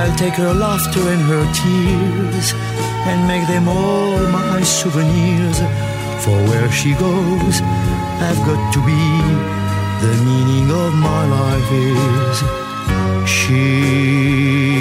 I'll 0.00 0.16
take 0.16 0.34
her 0.34 0.54
laughter 0.54 1.00
and 1.00 1.22
her 1.32 1.44
tears 1.52 2.73
and 3.06 3.26
make 3.28 3.46
them 3.46 3.68
all 3.68 4.18
my 4.28 4.62
souvenirs. 4.62 5.58
For 6.24 6.36
where 6.48 6.70
she 6.72 6.92
goes, 6.94 7.60
I've 8.26 8.40
got 8.48 8.72
to 8.74 8.80
be. 8.90 9.04
The 10.04 10.14
meaning 10.24 10.70
of 10.70 10.92
my 10.94 11.24
life 11.26 11.70
is 11.72 12.36
she. 13.28 14.73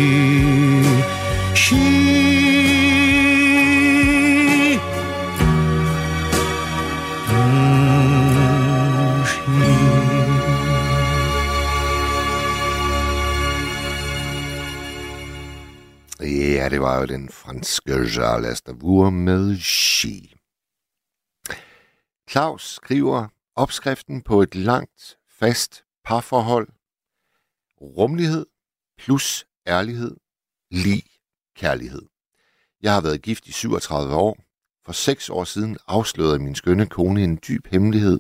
Ja, 16.64 16.70
det 16.70 16.82
var 16.82 17.00
jo 17.00 17.06
den 17.06 17.30
franske 17.30 18.10
Charles 18.10 18.50
Aznavour 18.50 19.10
med 19.10 19.58
She. 19.58 20.30
Claus 22.30 22.74
skriver 22.76 23.28
opskriften 23.56 24.22
på 24.22 24.42
et 24.42 24.56
langt, 24.56 25.18
fast 25.30 25.84
parforhold. 26.04 26.68
Rummelighed 27.82 28.46
plus 28.98 29.46
ærlighed, 29.68 30.18
lige 30.72 31.04
kærlighed. 31.56 32.02
Jeg 32.82 32.94
har 32.94 33.02
været 33.02 33.22
gift 33.22 33.48
i 33.48 33.52
37 33.52 34.16
år. 34.16 34.38
For 34.86 34.92
seks 34.92 35.30
år 35.30 35.44
siden 35.44 35.78
afslørede 35.88 36.40
min 36.40 36.56
skønne 36.56 36.88
kone 36.88 37.24
en 37.24 37.40
dyb 37.48 37.68
hemmelighed, 37.68 38.20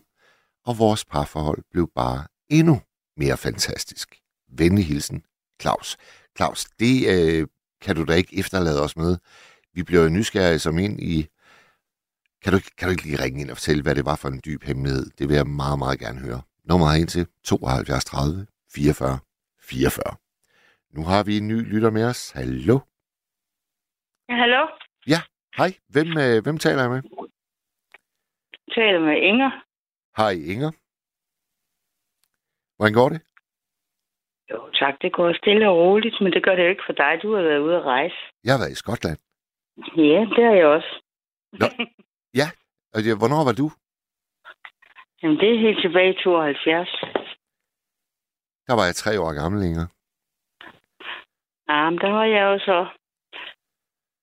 og 0.66 0.78
vores 0.78 1.06
parforhold 1.06 1.64
blev 1.72 1.92
bare 1.96 2.28
endnu 2.50 2.82
mere 3.18 3.38
fantastisk. 3.38 4.16
Venlig 4.48 4.86
hilsen, 4.86 5.24
Claus. 5.62 5.98
Claus, 6.38 6.66
det 6.80 7.08
øh, 7.08 7.48
kan 7.84 7.96
du 7.96 8.04
da 8.06 8.14
ikke 8.14 8.40
efterlade 8.40 8.84
os 8.84 8.98
med. 8.98 9.18
Vi 9.74 9.84
bliver 9.84 10.04
jo 10.04 10.10
nysgerrige 10.10 10.60
som 10.60 10.78
ind 10.78 11.00
i... 11.00 11.28
Kan 12.44 12.54
du, 12.54 12.60
kan 12.78 12.88
du 12.88 12.92
ikke 12.92 13.04
lige 13.04 13.24
ringe 13.24 13.42
ind 13.42 13.52
og 13.52 13.58
fortælle, 13.58 13.84
hvad 13.84 13.96
det 13.96 14.06
var 14.06 14.16
for 14.16 14.30
en 14.30 14.42
dyb 14.46 14.64
hemmelighed? 14.64 15.06
Det 15.18 15.30
vil 15.30 15.36
jeg 15.36 15.48
meget, 15.48 15.80
meget 15.80 16.00
gerne 16.00 16.20
høre. 16.20 16.42
Nummer 16.70 16.94
ind 16.94 17.08
til 17.08 17.28
72 17.44 18.06
30 18.06 18.48
44 18.76 19.20
44. 19.62 20.16
Nu 20.96 21.04
har 21.04 21.24
vi 21.24 21.38
en 21.38 21.48
ny 21.48 21.74
lytter 21.74 21.90
med 21.90 22.04
os. 22.06 22.32
Hallo? 22.32 22.80
Ja, 24.30 24.36
hallo? 24.36 24.64
Hej, 25.58 25.72
hvem, 25.88 26.08
øh, 26.18 26.44
hvem 26.44 26.58
taler 26.58 26.82
jeg 26.82 26.92
med? 26.92 27.02
Jeg 28.68 28.74
taler 28.76 29.00
med 29.00 29.18
Inger. 29.30 29.52
Hej, 30.18 30.32
Inger. 30.32 30.72
Hvordan 32.78 32.94
går 32.94 33.10
det? 33.10 33.22
Jo, 34.52 34.70
tak. 34.80 35.02
Det 35.02 35.12
går 35.14 35.34
stille 35.34 35.70
og 35.70 35.78
roligt, 35.78 36.16
men 36.22 36.34
det 36.34 36.44
gør 36.44 36.56
det 36.56 36.64
jo 36.64 36.70
ikke 36.70 36.84
for 36.86 36.94
dig. 36.94 37.20
Du 37.24 37.36
har 37.36 37.42
været 37.42 37.60
ude 37.60 37.76
at 37.76 37.84
rejse. 37.84 38.16
Jeg 38.44 38.54
har 38.54 38.60
været 38.64 38.72
i 38.76 38.82
Skotland. 38.84 39.18
Ja, 39.98 40.20
det 40.36 40.44
har 40.48 40.56
jeg 40.62 40.66
også. 40.78 40.92
Og 42.96 43.00
det- 43.04 43.18
Hvornår 43.22 43.44
var 43.50 43.56
du? 43.62 43.68
Jamen, 45.22 45.38
det 45.42 45.50
er 45.56 45.60
helt 45.66 45.82
tilbage 45.82 46.14
i 46.14 46.24
72. 46.24 46.90
Der 48.68 48.74
var 48.80 48.86
jeg 48.90 48.96
tre 48.96 49.12
år 49.22 49.34
gammel, 49.42 49.64
Inger. 49.70 49.88
Ja, 51.70 51.90
men 51.90 52.00
der 52.00 52.12
var 52.18 52.26
jeg 52.26 52.42
jo 52.52 52.60
så 52.70 52.78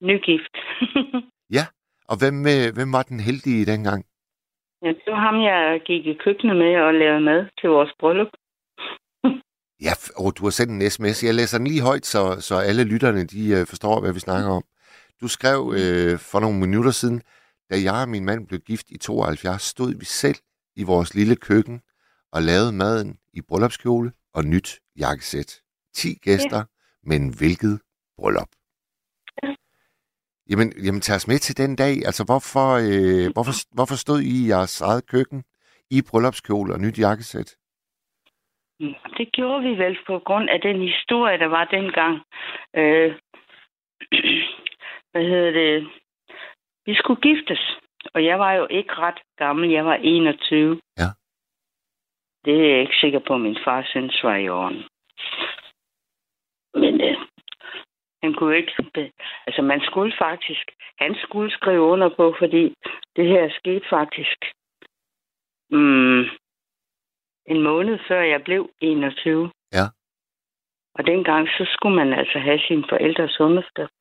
nygift. 0.03 0.55
Og 2.13 2.17
hvem, 2.23 2.37
øh, 2.55 2.67
hvem 2.77 2.91
var 2.97 3.03
den 3.03 3.21
heldige 3.21 3.67
dengang? 3.73 4.01
ja, 4.83 4.89
det 4.89 5.09
var 5.15 5.21
ham, 5.29 5.37
jeg 5.51 5.81
gik 5.89 6.07
i 6.07 6.15
køkkenet 6.25 6.57
med 6.57 6.77
og 6.87 6.95
lavede 6.95 7.21
mad 7.21 7.41
til 7.61 7.69
vores 7.71 7.93
bryllup. 8.01 8.33
Ja, 9.81 9.93
oh, 10.17 10.33
du 10.37 10.45
har 10.45 10.51
sendt 10.51 10.73
en 10.73 10.91
sms. 10.91 11.25
Jeg 11.25 11.35
læser 11.35 11.59
den 11.59 11.67
lige 11.67 11.81
højt, 11.81 12.07
så, 12.07 12.41
så 12.41 12.57
alle 12.59 12.85
lytterne 12.85 13.25
de, 13.25 13.49
øh, 13.49 13.67
forstår, 13.67 14.01
hvad 14.01 14.13
vi 14.13 14.21
snakker 14.21 14.51
om. 14.51 14.65
Du 15.21 15.29
skrev 15.29 15.75
øh, 15.77 16.19
for 16.19 16.41
nogle 16.41 16.61
minutter 16.61 16.91
siden, 16.91 17.23
da 17.71 17.83
jeg 17.83 18.03
og 18.03 18.09
min 18.09 18.25
mand 18.25 18.47
blev 18.47 18.61
gift 18.61 18.87
i 18.91 18.99
72, 18.99 19.63
stod 19.63 19.95
vi 19.95 20.05
selv 20.05 20.37
i 20.77 20.83
vores 20.83 21.15
lille 21.15 21.37
køkken 21.37 21.81
og 22.33 22.43
lavede 22.43 22.73
maden 22.73 23.19
i 23.33 23.41
bryllupskjole 23.41 24.13
og 24.35 24.45
nyt 24.45 24.81
jakkesæt. 24.99 25.61
10 25.95 26.15
gæster, 26.15 26.59
ja. 26.59 26.65
men 27.05 27.29
hvilket 27.29 27.81
bryllup. 28.19 28.49
Jamen, 30.51 30.73
jamen, 30.85 31.01
tag 31.01 31.17
os 31.17 31.27
med 31.27 31.39
til 31.39 31.57
den 31.57 31.77
dag. 31.77 32.07
Altså, 32.07 32.25
hvorfor, 32.25 32.71
øh, 32.71 33.33
hvorfor, 33.33 33.75
hvorfor 33.75 33.97
stod 33.97 34.21
I 34.21 34.45
i 34.45 34.49
jeres 34.49 34.81
eget 34.81 35.07
køkken 35.07 35.45
i 35.91 36.03
bryllupskjole 36.03 36.73
og 36.73 36.81
nyt 36.81 36.99
jakkesæt? 36.99 37.55
Det 39.19 39.33
gjorde 39.33 39.63
vi 39.63 39.79
vel 39.79 39.99
på 40.07 40.19
grund 40.19 40.49
af 40.51 40.61
den 40.61 40.89
historie, 40.89 41.39
der 41.39 41.47
var 41.47 41.65
dengang. 41.65 42.15
Øh, 42.77 43.19
hvad 45.13 45.25
hedder 45.25 45.51
det? 45.51 45.91
Vi 46.87 46.95
skulle 46.95 47.21
giftes, 47.21 47.61
og 48.15 48.25
jeg 48.25 48.39
var 48.39 48.53
jo 48.53 48.67
ikke 48.71 48.95
ret 48.95 49.21
gammel. 49.37 49.71
Jeg 49.71 49.85
var 49.85 49.95
21. 49.95 50.81
Ja. 50.99 51.09
Det 52.45 52.55
er 52.55 52.71
jeg 52.71 52.81
ikke 52.81 53.01
sikker 53.01 53.19
på, 53.19 53.35
at 53.35 53.41
min 53.41 53.59
far 53.65 53.83
synes 53.83 54.25
var 54.25 54.37
i 54.37 54.49
orden. 54.49 54.83
Men 56.75 57.01
øh, 57.01 57.17
han 58.23 58.35
kunne 58.35 58.57
ikke... 58.57 58.73
Be- 58.95 59.13
altså, 59.47 59.63
man 59.63 59.81
skulle 59.81 60.13
faktisk... 60.19 60.71
Han 60.99 61.15
skulle 61.15 61.51
skrive 61.51 61.81
under 61.81 62.09
på, 62.09 62.35
fordi 62.39 62.75
det 63.17 63.27
her 63.29 63.51
skete 63.59 63.87
faktisk... 63.91 64.39
Mm, 65.71 66.25
en 67.53 67.61
måned 67.63 67.99
før 68.09 68.21
jeg 68.33 68.41
blev 68.45 68.63
21. 68.81 69.51
Ja. 69.79 69.87
Og 70.97 71.03
dengang, 71.07 71.49
så 71.49 71.63
skulle 71.75 71.97
man 71.97 72.13
altså 72.21 72.39
have 72.39 72.61
sine 72.69 72.85
forældres 72.93 73.41
underskrift, 73.41 73.99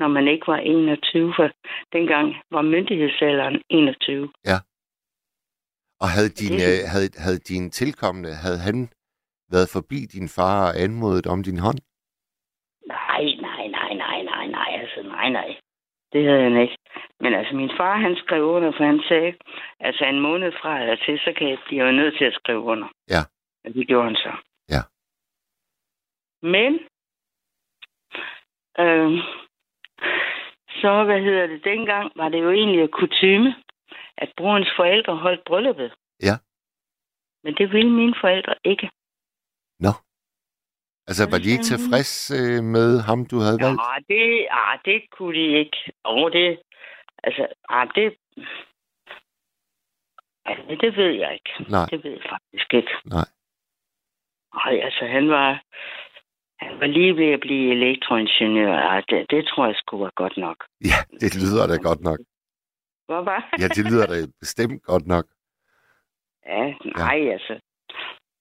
når 0.00 0.08
man 0.08 0.28
ikke 0.28 0.46
var 0.46 0.56
21, 0.56 1.34
for 1.36 1.46
dengang 1.92 2.26
var 2.50 2.62
myndighedsalderen 2.62 3.62
21. 3.68 4.32
Og 6.02 6.08
havde 6.14 6.28
din, 6.42 6.52
Det- 6.58 6.66
øh, 6.70 6.78
havde, 6.92 7.08
havde 7.24 7.38
din 7.52 7.70
tilkommende, 7.70 8.32
havde 8.44 8.58
han 8.68 8.78
været 9.54 9.68
forbi 9.76 10.00
din 10.14 10.28
far 10.36 10.56
og 10.68 10.72
anmodet 10.84 11.26
om 11.26 11.42
din 11.48 11.58
hånd? 11.66 11.78
Nej, 12.96 13.24
nej, 13.48 13.62
nej, 13.78 13.90
nej, 14.04 14.18
nej, 14.32 14.46
nej, 14.46 14.70
altså 14.80 15.00
nej, 15.02 15.28
nej. 15.38 15.50
Det 16.12 16.24
havde 16.24 16.42
han 16.42 16.56
ikke. 16.62 16.76
Men 17.20 17.34
altså, 17.34 17.54
min 17.54 17.70
far, 17.76 17.96
han 17.96 18.16
skrev 18.16 18.44
under, 18.44 18.72
for 18.72 18.84
han 18.84 19.00
sagde, 19.08 19.34
altså 19.80 20.04
en 20.04 20.20
måned 20.20 20.52
fra 20.52 20.80
eller 20.80 20.96
til, 20.96 21.18
så 21.18 21.32
kan 21.36 21.48
jeg 21.48 21.58
blive 21.66 21.84
jo 21.84 21.92
nødt 21.92 22.14
til 22.18 22.24
at 22.24 22.34
skrive 22.34 22.60
under. 22.60 22.88
Ja. 23.08 23.22
Og 23.64 23.74
det 23.74 23.86
gjorde 23.86 24.04
han 24.04 24.16
så. 24.16 24.32
Ja. 24.68 24.82
Men, 26.42 26.72
øh, 28.78 29.10
så, 30.80 31.04
hvad 31.04 31.20
hedder 31.20 31.46
det, 31.46 31.64
dengang 31.64 32.12
var 32.16 32.28
det 32.28 32.40
jo 32.42 32.50
egentlig 32.50 32.90
kutyme, 32.90 33.54
at 34.18 34.32
brorens 34.36 34.68
forældre 34.76 35.16
holdt 35.16 35.44
brylluppet. 35.46 35.92
Ja. 36.22 36.36
Men 37.44 37.54
det 37.54 37.72
ville 37.72 37.92
mine 37.92 38.14
forældre 38.20 38.54
ikke. 38.64 38.90
Altså, 41.08 41.22
var 41.30 41.38
de 41.38 41.50
ikke 41.54 41.68
tilfreds 41.72 42.12
øh, 42.38 42.62
med 42.76 42.88
ham, 43.08 43.26
du 43.30 43.36
havde 43.46 43.58
valgt? 43.64 43.80
Ja, 43.88 43.94
det, 44.14 44.46
ah, 44.50 44.78
det 44.84 44.98
kunne 45.16 45.34
de 45.40 45.46
ikke. 45.62 45.76
Og 46.04 46.32
det, 46.32 46.48
altså, 47.26 47.46
ah, 47.68 47.88
det, 47.94 48.06
altså, 50.44 50.64
det 50.82 50.96
ved 50.96 51.12
jeg 51.22 51.30
ikke. 51.38 51.52
Nej. 51.70 51.86
Det 51.90 52.04
ved 52.04 52.10
jeg 52.10 52.26
faktisk 52.34 52.74
ikke. 52.74 52.94
Nej. 53.04 53.28
Ej, 54.64 54.74
altså, 54.86 55.04
han 55.06 55.28
var, 55.28 55.62
han 56.64 56.80
var 56.80 56.86
lige 56.86 57.16
ved 57.16 57.30
at 57.32 57.40
blive 57.40 57.66
elektroingeniør. 57.76 58.72
Ej, 58.72 59.00
det, 59.08 59.30
det 59.30 59.46
tror 59.46 59.66
jeg 59.66 59.74
skulle 59.78 60.02
være 60.02 60.16
godt 60.22 60.36
nok. 60.36 60.58
Ja, 60.90 60.98
det 61.20 61.30
lyder 61.42 61.66
da 61.66 61.76
godt 61.88 62.00
nok. 62.00 62.18
Hvad 63.06 63.24
var 63.24 63.40
Ja, 63.62 63.68
det 63.76 63.84
lyder 63.90 64.06
da 64.06 64.16
bestemt 64.40 64.82
godt 64.82 65.06
nok. 65.06 65.24
Ja, 66.46 66.64
nej, 66.96 67.18
ja. 67.24 67.32
altså. 67.32 67.60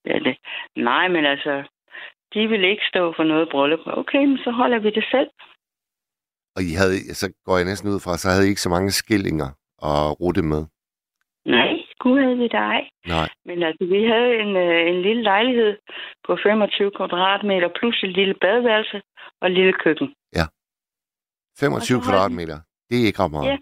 Ja, 0.05 0.19
det. 0.19 0.37
Nej, 0.75 1.07
men 1.07 1.25
altså, 1.25 1.63
de 2.33 2.47
vil 2.47 2.63
ikke 2.63 2.85
stå 2.91 3.13
for 3.17 3.23
noget 3.23 3.49
bryllup. 3.51 3.79
Okay, 3.85 4.23
men 4.25 4.37
så 4.37 4.51
holder 4.51 4.79
vi 4.79 4.89
det 4.89 5.05
selv. 5.11 5.29
Og 6.55 6.61
I 6.69 6.71
havde, 6.79 7.15
så 7.21 7.33
går 7.45 7.57
jeg 7.57 7.65
næsten 7.65 7.89
ud 7.93 7.99
fra, 7.99 8.17
så 8.17 8.27
havde 8.29 8.45
I 8.47 8.49
ikke 8.49 8.61
så 8.67 8.69
mange 8.69 8.91
skillinger 8.91 9.49
at 9.91 10.19
rute 10.21 10.41
med. 10.41 10.61
Nej, 11.45 11.71
gud 11.99 12.19
havde 12.23 12.37
vi 12.37 12.47
da 12.47 12.57
ej. 12.57 12.83
Nej. 13.07 13.29
Men 13.45 13.63
altså, 13.63 13.83
vi 13.93 13.99
havde 14.13 14.31
en, 14.43 14.51
øh, 14.65 14.89
en 14.91 15.01
lille 15.01 15.23
lejlighed 15.23 15.77
på 16.27 16.37
25 16.43 16.91
kvadratmeter, 16.97 17.69
plus 17.79 18.03
et 18.03 18.13
lille 18.19 18.35
badeværelse 18.41 19.01
og 19.41 19.47
et 19.47 19.53
lille 19.53 19.73
køkken. 19.83 20.09
25 21.59 21.85
så 21.85 21.95
har 21.95 22.11
kvadratmeter. 22.11 22.57
Det 22.89 22.95
er 23.01 23.05
ikke 23.07 23.19
ret 23.23 23.31
meget. 23.31 23.47
Ja. 23.51 23.57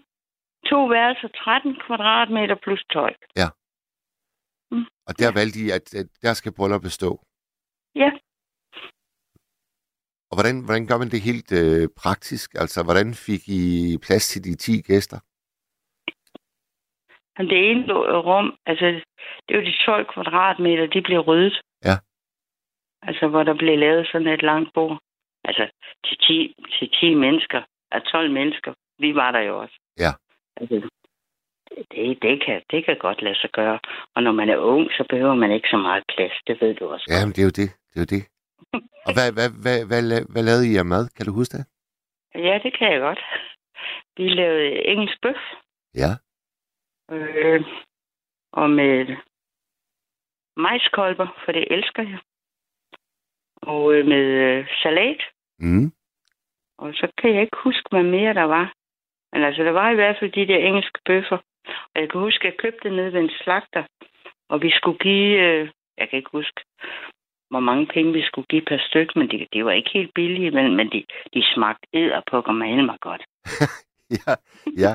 To 0.70 0.80
værelser, 0.94 1.28
13 1.28 1.76
kvadratmeter 1.86 2.56
plus 2.64 2.82
12. 2.92 3.16
Og 5.08 5.12
der 5.20 5.30
valgte 5.38 5.58
I, 5.64 5.70
at, 5.70 5.94
at 6.00 6.06
der 6.22 6.32
skal 6.34 6.52
brylluppet 6.56 6.92
stå. 6.92 7.10
Ja. 7.94 8.10
Og 10.30 10.34
hvordan, 10.36 10.56
hvordan 10.64 10.86
gør 10.86 10.98
man 10.98 11.10
det 11.14 11.20
helt 11.30 11.50
øh, 11.62 11.88
praktisk? 12.02 12.54
Altså, 12.62 12.78
hvordan 12.84 13.14
fik 13.26 13.42
I 13.48 13.62
plads 14.06 14.28
til 14.28 14.44
de 14.44 14.54
10 14.56 14.82
gæster? 14.90 15.18
Men 17.38 17.46
det 17.50 17.58
ene 17.70 17.82
lå- 17.90 18.20
rum, 18.28 18.48
altså 18.66 18.86
det 19.44 19.50
er 19.54 19.58
jo 19.60 19.64
de 19.70 19.76
12 19.86 20.06
kvadratmeter, 20.14 20.86
de 20.86 21.02
blev 21.02 21.20
ryddet. 21.20 21.60
Ja. 21.84 21.96
Altså, 23.02 23.28
hvor 23.28 23.42
der 23.42 23.54
blev 23.54 23.78
lavet 23.78 24.08
sådan 24.12 24.26
et 24.26 24.42
langt 24.42 24.70
bord. 24.74 24.98
Altså, 25.44 25.64
til 26.06 26.16
10, 26.18 26.54
til 26.78 26.90
10 27.00 27.14
mennesker, 27.14 27.62
af 27.92 28.02
12 28.02 28.30
mennesker. 28.32 28.72
Vi 28.98 29.14
var 29.14 29.30
der 29.32 29.40
jo 29.40 29.60
også. 29.60 29.76
Ja. 29.98 30.12
Altså, 30.56 30.88
det, 31.92 32.22
det, 32.22 32.42
kan, 32.46 32.62
det 32.70 32.84
kan 32.84 32.96
godt 33.00 33.22
lade 33.22 33.38
sig 33.40 33.50
gøre. 33.50 33.78
Og 34.14 34.22
når 34.22 34.32
man 34.32 34.48
er 34.48 34.56
ung, 34.56 34.90
så 34.90 35.04
behøver 35.10 35.34
man 35.34 35.50
ikke 35.52 35.68
så 35.70 35.76
meget 35.76 36.04
plads. 36.16 36.32
Det 36.46 36.60
ved 36.60 36.74
du 36.74 36.84
også. 36.94 37.06
Ja, 37.10 37.26
men 37.26 37.32
det 37.34 37.38
er 37.38 37.48
jo 37.50 37.56
det. 37.62 37.70
Det 37.90 37.96
er 37.96 38.04
jo 38.06 38.10
det. 38.16 38.22
Og 39.06 39.12
hvad, 39.16 39.28
hvad, 39.36 39.50
hvad, 39.62 39.78
hvad, 39.88 40.02
la- 40.10 40.32
hvad 40.32 40.42
lavede 40.42 40.68
I 40.72 40.76
af 40.76 40.84
mad? 40.84 41.04
Kan 41.16 41.26
du 41.26 41.32
huske 41.32 41.56
det? 41.58 41.66
Ja, 42.34 42.60
det 42.64 42.78
kan 42.78 42.92
jeg 42.92 43.00
godt. 43.00 43.22
Vi 44.16 44.28
lavede 44.28 44.84
engelsk 44.84 45.20
bøf. 45.22 45.42
Ja. 45.94 46.10
Øh, 47.10 47.62
og 48.52 48.70
med 48.70 49.16
majskolber, 50.56 51.42
for 51.44 51.52
det 51.52 51.64
elsker 51.70 52.02
jeg. 52.02 52.18
Og 53.62 53.94
øh, 53.94 54.06
med 54.06 54.24
øh, 54.24 54.66
salat. 54.82 55.22
Mm. 55.58 55.92
Og 56.78 56.94
så 56.94 57.12
kan 57.18 57.34
jeg 57.34 57.42
ikke 57.42 57.56
huske, 57.64 57.88
hvad 57.90 58.02
mere 58.02 58.34
der 58.34 58.42
var. 58.42 58.72
Men 59.32 59.44
altså, 59.44 59.62
der 59.62 59.70
var 59.70 59.90
i 59.90 59.94
hvert 59.94 60.16
fald 60.18 60.32
de 60.32 60.46
der 60.46 60.58
engelske 60.58 60.98
bøffer. 61.04 61.38
Og 61.66 61.96
jeg 62.00 62.10
kan 62.10 62.20
huske, 62.20 62.40
at 62.40 62.44
jeg 62.44 62.58
købte 62.58 62.88
det 62.88 62.96
nede 62.96 63.12
ved 63.12 63.20
en 63.20 63.30
slagter. 63.42 63.84
Og 64.48 64.62
vi 64.62 64.70
skulle 64.70 64.98
give, 64.98 65.38
øh, 65.46 65.70
jeg 65.98 66.08
kan 66.08 66.16
ikke 66.16 66.30
huske, 66.32 66.60
hvor 67.50 67.60
mange 67.60 67.86
penge 67.86 68.12
vi 68.12 68.22
skulle 68.22 68.46
give 68.46 68.62
per 68.62 68.78
stykke, 68.88 69.18
men 69.18 69.30
det, 69.30 69.46
det 69.52 69.64
var 69.64 69.70
ikke 69.70 69.90
helt 69.92 70.14
billige, 70.14 70.50
men, 70.50 70.76
men 70.76 70.90
de, 70.92 71.04
de 71.34 71.44
smagte 71.54 71.86
æderpukker 71.92 72.52
med 72.52 72.82
mig 72.82 72.98
godt. 73.00 73.22
Ja, 74.10 74.34
ja. 74.84 74.92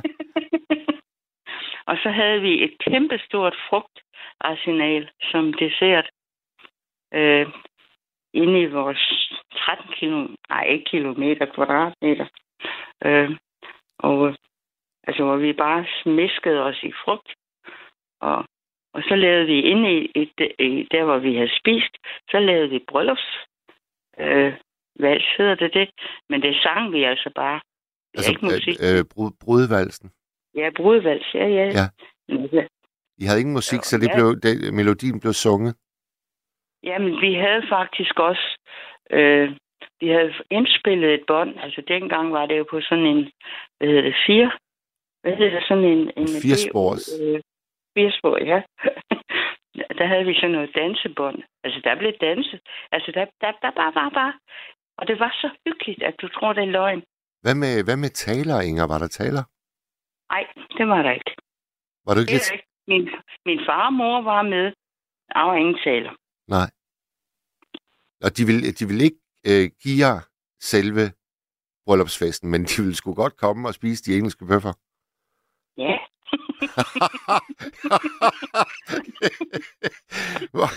og 1.90 1.98
så 2.04 2.10
havde 2.10 2.42
vi 2.42 2.64
et 2.64 2.74
kæmpestort 2.80 3.56
frugtarsenal 3.70 5.10
som 5.32 5.54
dessert 5.54 6.10
øh, 7.14 7.48
inde 8.34 8.62
i 8.62 8.66
vores 8.66 9.30
13 9.56 9.86
kilo, 10.00 10.28
nej 10.50 10.64
ikke 10.64 10.86
kilometer, 10.86 11.46
kvadratmeter. 11.46 12.26
Øh, 13.06 13.38
og 14.00 14.28
øh, 14.28 14.36
altså, 15.08 15.24
hvor 15.24 15.38
vi 15.38 15.54
bare 15.54 15.86
smiskede 16.04 16.64
os 16.64 16.84
i 16.84 16.92
frugt. 17.06 17.34
Og, 18.22 18.46
og 18.94 19.02
så 19.08 19.16
lavede 19.16 19.46
vi 19.46 19.62
inde 19.62 19.92
i, 19.98 20.12
i, 20.16 20.24
i, 20.60 20.88
der, 20.92 21.04
hvor 21.04 21.18
vi 21.18 21.36
havde 21.36 21.58
spist, 21.60 21.94
så 22.32 22.40
lavede 22.40 22.70
vi 22.70 22.80
bryllups. 22.90 23.28
Øh, 24.20 24.54
vals 25.00 25.26
hedder 25.38 25.56
det 25.56 25.74
det, 25.74 25.90
men 26.30 26.42
det 26.42 26.56
sang 26.64 26.94
vi 26.94 27.04
altså 27.04 27.30
bare. 27.36 27.60
Det 28.12 28.18
Altså, 28.18 28.32
ikke 28.32 28.46
musik. 28.46 28.76
øh, 28.84 29.00
øh, 29.00 29.06
brud, 29.14 29.32
brudvalsen. 29.44 30.12
Ja, 30.56 30.70
brudvals, 30.76 31.34
ja, 31.34 31.48
ja. 31.48 31.66
Ja. 31.80 31.86
ja. 32.58 32.66
I 33.18 33.24
havde 33.26 33.40
ingen 33.40 33.54
musik, 33.54 33.84
så 33.84 33.98
det 33.98 34.08
Ja. 34.10 34.16
blev, 34.16 34.28
det, 34.44 34.74
melodien 34.74 35.20
blev 35.20 35.34
sunget. 35.34 35.76
Jamen, 36.84 37.22
vi 37.22 37.34
havde 37.34 37.64
faktisk 37.70 38.20
også... 38.20 38.58
Øh, 39.12 39.56
vi 40.00 40.08
havde 40.10 40.34
indspillet 40.52 41.14
et 41.14 41.24
bånd. 41.28 41.60
Altså, 41.60 41.82
dengang 41.88 42.34
var 42.34 42.46
det 42.46 42.58
jo 42.58 42.66
på 42.70 42.82
sådan 42.82 43.06
en... 43.06 43.32
Hvad 43.78 43.88
hedder 43.88 44.02
det? 44.02 44.16
Fire? 44.28 44.52
Hvad 45.22 45.36
hedder 45.36 45.60
det? 45.60 45.68
Sådan 45.68 45.84
en... 45.84 46.12
en 46.18 46.28
Firespors. 46.42 47.10
Øh, 47.22 47.42
firespor, 47.96 48.38
ja. 48.52 48.60
der 50.00 50.06
havde 50.12 50.26
vi 50.26 50.34
sådan 50.36 50.52
noget 50.58 50.72
dansebånd. 50.76 51.40
Altså, 51.64 51.80
der 51.84 51.96
blev 52.02 52.14
danset. 52.22 52.60
Altså, 52.92 53.12
der, 53.18 53.26
der, 53.42 53.52
der 53.64 53.72
bare, 53.80 53.94
bare, 54.00 54.12
bare. 54.12 54.34
Og 54.98 55.08
det 55.08 55.20
var 55.20 55.32
så 55.42 55.50
hyggeligt, 55.66 56.04
at 56.04 56.16
du 56.22 56.28
tror, 56.28 56.54
det 56.54 56.64
er 56.64 56.74
løgn. 56.80 57.04
Hvad 57.44 57.56
med, 57.56 57.84
hvad 57.84 57.98
med 57.98 58.10
taler, 58.10 58.62
Inger? 58.70 58.86
Var 58.94 59.00
der 59.04 59.08
taler? 59.08 59.44
Nej, 60.34 60.44
det 60.78 60.88
var 60.88 61.02
der 61.08 61.12
ikke. 61.20 61.34
Var 62.06 62.14
du 62.14 62.20
ikke 62.20 62.34
Det 62.34 62.42
lidt... 62.42 62.52
ikke. 62.54 62.68
Min, 62.88 63.04
min 63.46 63.60
far 63.68 63.86
og 63.86 63.94
mor 63.94 64.22
var 64.22 64.42
med. 64.42 64.66
Der 65.34 65.42
var 65.50 65.56
ingen 65.56 65.78
taler. 65.84 66.14
Nej. 66.48 66.70
Og 68.26 68.30
de 68.38 68.44
ville, 68.50 68.72
de 68.80 68.86
ville 68.90 69.04
ikke 69.10 69.22
øh, 69.50 69.66
give 69.84 69.98
jer 70.06 70.18
selve 70.72 71.04
bryllupsfesten, 71.86 72.48
men 72.52 72.62
de 72.70 72.76
ville 72.84 72.96
sgu 72.96 73.14
godt 73.14 73.36
komme 73.38 73.68
og 73.70 73.74
spise 73.74 74.04
de 74.06 74.18
engelske 74.18 74.46
bøffer. 74.52 74.74
Ja. 75.78 75.96
hvor, 80.56 80.70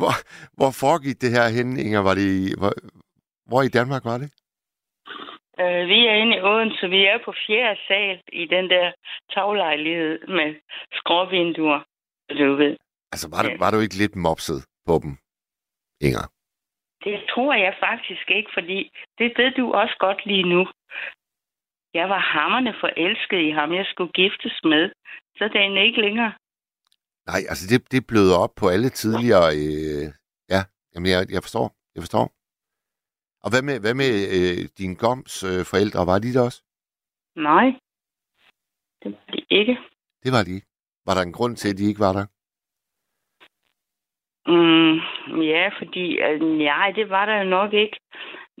hvor, 0.00 0.14
hvor 0.58 0.70
foregik 0.82 1.16
det 1.20 1.30
her 1.36 1.46
henne, 1.56 1.80
Inger? 1.82 2.00
Var 2.08 2.14
det 2.14 2.26
i, 2.40 2.42
hvor, 2.60 2.72
hvor 3.48 3.62
i 3.62 3.68
Danmark 3.78 4.04
var 4.04 4.18
det? 4.22 4.28
Øh, 5.62 5.82
vi 5.92 5.98
er 6.10 6.14
inde 6.22 6.36
i 6.36 6.40
Odense. 6.50 6.88
Vi 6.96 7.00
er 7.12 7.18
på 7.24 7.32
fjerde 7.46 7.80
sal 7.88 8.16
i 8.32 8.44
den 8.46 8.70
der 8.70 8.92
taglejlighed 9.34 10.18
med 10.38 10.50
skråvinduer. 10.92 11.80
Du 12.30 12.54
ved. 12.62 12.76
Altså, 13.12 13.28
var, 13.34 13.42
du, 13.42 13.48
Ja. 13.48 13.56
var 13.58 13.70
du 13.70 13.78
ikke 13.80 13.98
lidt 14.02 14.16
mopset 14.16 14.60
på 14.86 14.94
dem, 15.02 15.12
Inger? 16.06 16.26
Det 17.04 17.16
tror 17.30 17.54
jeg 17.54 17.74
faktisk 17.88 18.30
ikke, 18.30 18.50
fordi 18.54 18.90
det 19.18 19.32
ved 19.38 19.50
du 19.50 19.72
også 19.72 19.96
godt 19.98 20.26
lige 20.26 20.48
nu. 20.54 20.62
Jeg 21.94 22.08
var 22.08 22.18
hammerne 22.18 22.74
forelsket 22.80 23.40
i 23.48 23.50
ham, 23.50 23.72
jeg 23.72 23.86
skulle 23.86 24.12
giftes 24.12 24.60
med. 24.64 24.90
Så 25.36 25.44
det 25.52 25.60
er 25.60 25.82
ikke 25.82 26.00
længere. 26.00 26.32
Nej, 27.26 27.40
altså 27.50 27.64
det, 27.70 27.92
det 27.92 28.06
bløder 28.06 28.38
op 28.44 28.54
på 28.60 28.68
alle 28.68 28.88
tidligere... 28.88 29.46
Øh, 29.62 30.06
ja, 30.54 30.60
jamen 30.94 31.10
jeg, 31.10 31.20
jeg 31.34 31.42
forstår. 31.42 31.66
Jeg 31.94 32.02
forstår. 32.02 32.26
Og 33.44 33.48
hvad 33.50 33.62
med, 33.68 33.80
hvad 33.80 33.94
med 34.02 34.12
øh, 34.36 34.68
din 34.78 34.94
goms 34.94 35.42
øh, 35.50 35.62
forældre? 35.70 36.06
Var 36.10 36.18
de 36.18 36.34
der 36.34 36.42
også? 36.48 36.60
Nej, 37.36 37.66
det 39.02 39.08
var 39.12 39.32
det 39.32 39.44
ikke. 39.50 39.78
Det 40.24 40.32
var 40.32 40.42
de 40.44 40.52
ikke. 40.54 40.66
Var 41.06 41.14
der 41.14 41.22
en 41.22 41.32
grund 41.32 41.56
til, 41.56 41.68
at 41.70 41.78
de 41.78 41.88
ikke 41.88 42.04
var 42.06 42.12
der? 42.18 42.26
Mm, 44.52 44.96
ja, 45.42 45.64
fordi 45.78 46.04
øh, 46.26 46.40
nej, 46.40 46.90
det 46.98 47.10
var 47.10 47.24
der 47.26 47.36
jo 47.42 47.44
nok 47.44 47.72
ikke. 47.72 47.96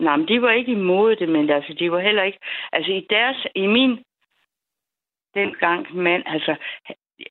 Nej, 0.04 0.16
men 0.16 0.28
de 0.28 0.42
var 0.42 0.50
ikke 0.50 0.72
imod 0.72 1.16
det, 1.16 1.28
men 1.28 1.50
altså, 1.50 1.72
de 1.78 1.92
var 1.92 2.00
heller 2.00 2.22
ikke... 2.22 2.38
Altså, 2.72 2.92
i 2.92 3.06
deres... 3.10 3.46
I 3.54 3.66
min... 3.66 3.92
Dengang 5.34 5.96
mand, 5.96 6.22
altså... 6.26 6.56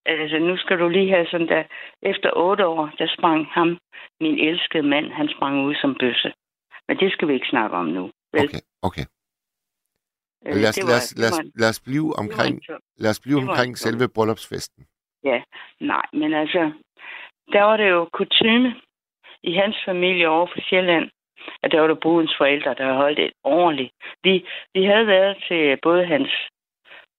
Altså, 0.06 0.38
nu 0.40 0.58
skal 0.58 0.80
du 0.80 0.90
lige 0.90 1.10
have 1.10 1.28
sådan 1.32 1.48
der... 1.48 1.64
Efter 2.02 2.30
otte 2.36 2.68
år, 2.68 2.86
der 2.98 3.08
sprang 3.18 3.46
ham, 3.46 3.80
min 4.22 4.40
elskede 4.40 4.84
mand, 4.84 5.12
han 5.12 5.30
sprang 5.36 5.66
ud 5.66 5.76
som 5.82 5.96
bøsse. 6.00 6.34
Men 6.88 6.98
det 7.00 7.12
skal 7.12 7.28
vi 7.28 7.34
ikke 7.34 7.48
snakke 7.50 7.76
om 7.76 7.86
nu. 7.86 8.12
Vel? 8.34 8.44
Okay, 8.44 8.62
okay. 8.82 9.06
Øh, 10.46 10.56
Lad 10.56 10.70
os, 10.70 10.76
det 10.76 10.84
lad, 10.84 10.94
var- 10.94 11.02
os, 11.02 11.16
lad, 11.22 11.30
os, 11.32 11.38
var 11.38 11.44
lad 11.62 11.70
os 11.70 11.80
blive 11.88 12.08
var 12.10 12.20
omkring, 12.24 12.56
lad 12.98 13.10
os 13.10 13.20
blive 13.24 13.36
var 13.36 13.42
omkring 13.48 13.78
selve 13.78 14.10
bryllupsfesten. 14.16 14.88
Ja, 15.24 15.42
nej, 15.80 16.06
men 16.14 16.34
altså, 16.34 16.72
der 17.54 17.62
var 17.62 17.78
det 17.78 17.90
jo 17.90 18.10
kutume 18.14 18.70
i 19.44 19.52
hans 19.54 19.76
familie 19.86 20.28
over 20.30 20.48
for 20.48 20.62
Sjælland, 20.70 21.10
at 21.64 21.72
der 21.72 21.80
var 21.80 21.88
der 21.88 21.96
brudens 21.96 22.36
forældre, 22.38 22.74
der 22.74 22.94
holdt 22.94 23.20
et 23.20 23.34
ordentligt. 23.44 23.94
Vi, 24.24 24.48
vi 24.74 24.86
havde 24.86 25.08
været 25.08 25.44
til 25.48 25.80
både 25.82 26.06
hans 26.06 26.30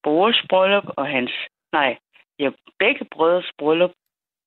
brors 0.02 0.42
bryllup 0.48 0.84
og 0.96 1.06
hans, 1.06 1.30
nej, 1.72 1.98
ja, 2.38 2.50
begge 2.78 3.04
brødres 3.04 3.50
bryllup 3.58 3.92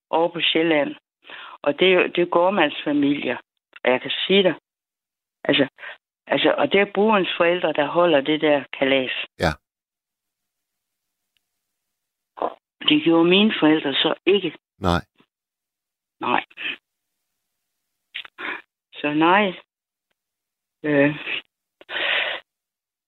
over 0.10 0.30
på 0.30 0.40
Sjælland. 0.42 0.96
Og 1.62 1.80
det, 1.80 1.94
er 1.94 2.08
det 2.08 2.22
er 2.22 2.26
gårdmands 2.26 2.84
familier. 2.84 3.38
Og 3.84 3.92
jeg 3.92 4.02
kan 4.02 4.12
sige 4.28 4.44
dig, 4.44 4.56
altså, 5.44 5.68
altså, 6.28 6.54
og 6.58 6.72
det 6.72 6.80
er 6.82 6.92
brudens 6.94 7.30
forældre, 7.38 7.74
der 7.74 7.86
holder 7.86 8.22
det 8.22 8.42
der 8.42 8.64
kalas. 8.80 9.12
Ja. 9.40 9.52
Det 12.90 13.04
gjorde 13.04 13.30
mine 13.30 13.54
forældre 13.60 13.94
så 13.94 14.14
ikke. 14.26 14.58
Nej. 14.80 15.02
Nej. 16.20 16.46
Så 18.94 19.14
nej. 19.14 19.54
Øh. 20.84 21.16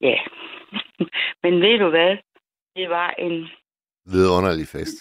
Ja. 0.01 0.17
Men 1.43 1.61
ved 1.61 1.80
du 1.80 1.89
hvad? 1.89 2.17
Det 2.76 2.89
var 2.89 3.09
en 3.09 3.47
Vidunderlig 4.05 4.67
fest. 4.67 4.97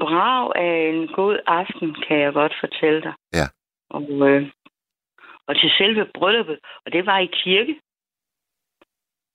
brav 0.00 0.52
af 0.56 0.74
en 0.92 1.06
god 1.08 1.38
aften, 1.46 1.94
kan 2.06 2.18
jeg 2.20 2.32
godt 2.32 2.54
fortælle 2.60 3.02
dig. 3.02 3.14
Ja. 3.32 3.46
Og, 3.90 4.02
øh, 4.28 4.50
og 5.46 5.56
til 5.56 5.70
selve 5.78 6.10
brylluppet, 6.14 6.58
og 6.86 6.92
det 6.92 7.06
var 7.06 7.18
i 7.18 7.26
kirke. 7.26 7.80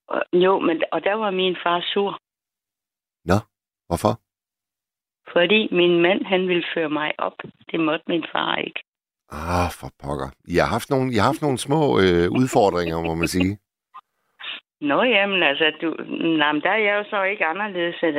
Og, 0.08 0.24
jo, 0.34 0.60
men 0.60 0.84
og 0.92 1.04
der 1.04 1.14
var 1.14 1.32
min 1.32 1.58
far 1.64 1.82
sur, 1.94 2.20
Hvorfor? 3.90 4.14
fordi 5.32 5.68
min 5.76 6.02
mand, 6.02 6.26
han 6.26 6.48
ville 6.48 6.66
føre 6.74 6.90
mig 6.90 7.14
op. 7.18 7.34
Det 7.72 7.80
måtte 7.80 8.06
min 8.08 8.26
far 8.32 8.56
ikke. 8.56 8.84
Ah, 9.32 9.70
for 9.80 9.90
pokker. 10.04 10.30
I 10.48 10.56
har 10.62 10.68
haft 10.76 10.90
nogle, 10.90 11.14
I 11.14 11.18
har 11.18 11.26
haft 11.32 11.42
nogle 11.42 11.58
små 11.58 11.82
øh, 12.04 12.28
udfordringer, 12.40 12.98
må 13.10 13.16
man 13.16 13.28
sige. 13.28 13.58
Nå, 14.82 15.04
jamen, 15.04 15.44
altså, 15.44 15.66
du, 15.82 15.88
nej, 16.42 16.52
men 16.52 16.62
der 16.62 16.70
er 16.70 16.84
jeg 16.88 16.96
jo 17.00 17.04
så 17.10 17.24
ikke 17.24 17.46
anderledes. 17.46 17.96
At, 18.04 18.16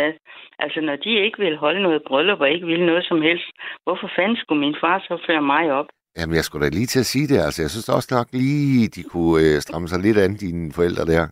altså, 0.58 0.80
når 0.80 0.96
de 0.96 1.10
ikke 1.24 1.38
vil 1.38 1.56
holde 1.56 1.82
noget 1.82 2.02
bryllup 2.08 2.40
og 2.40 2.50
ikke 2.50 2.66
vil 2.66 2.86
noget 2.86 3.04
som 3.04 3.22
helst, 3.22 3.44
hvorfor 3.84 4.10
fanden 4.16 4.36
skulle 4.36 4.60
min 4.60 4.76
far 4.80 4.98
så 4.98 5.24
føre 5.26 5.42
mig 5.42 5.72
op? 5.72 5.86
Jamen, 6.18 6.36
jeg 6.36 6.44
skulle 6.44 6.64
da 6.66 6.70
lige 6.70 6.86
til 6.86 7.00
at 7.00 7.06
sige 7.06 7.26
det. 7.28 7.38
Altså, 7.46 7.62
jeg 7.62 7.70
synes 7.70 7.88
også 7.88 8.08
nok 8.14 8.28
lige, 8.32 8.88
de 8.88 9.02
kunne 9.02 9.36
øh, 9.46 9.60
stramme 9.60 9.88
sig 9.88 10.00
lidt 10.00 10.18
an, 10.18 10.36
dine 10.36 10.72
forældre 10.72 11.04
der. 11.12 11.24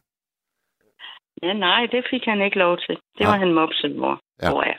Ja, 1.42 1.52
nej, 1.52 1.86
det 1.92 2.06
fik 2.10 2.24
han 2.24 2.40
ikke 2.42 2.58
lov 2.58 2.78
til. 2.78 2.94
Det 3.18 3.20
Nej. 3.24 3.30
var 3.30 3.38
han 3.38 3.52
mopset, 3.54 3.92
hvor, 4.00 4.14
Ja. 4.42 4.46
ja. 4.46 4.50
hvor 4.52 4.62
jeg. 4.62 4.78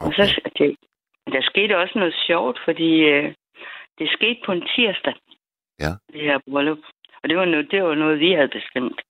Og 0.00 0.06
Okay. 0.06 0.16
så, 0.16 0.40
det, 0.58 0.76
der 1.34 1.42
skete 1.42 1.78
også 1.78 1.98
noget 1.98 2.14
sjovt, 2.26 2.58
fordi 2.64 2.90
øh, 3.12 3.34
det 4.00 4.08
skete 4.16 4.40
på 4.46 4.52
en 4.52 4.64
tirsdag. 4.74 5.14
Ja. 5.84 5.92
Det 6.12 6.20
her 6.28 6.38
bryllup. 6.50 6.82
Og 7.22 7.28
det 7.28 7.36
var 7.36 7.44
noget, 7.44 7.70
det 7.70 7.82
var 7.82 7.94
noget 7.94 8.20
vi 8.20 8.32
havde 8.32 8.48
bestemt. 8.58 9.00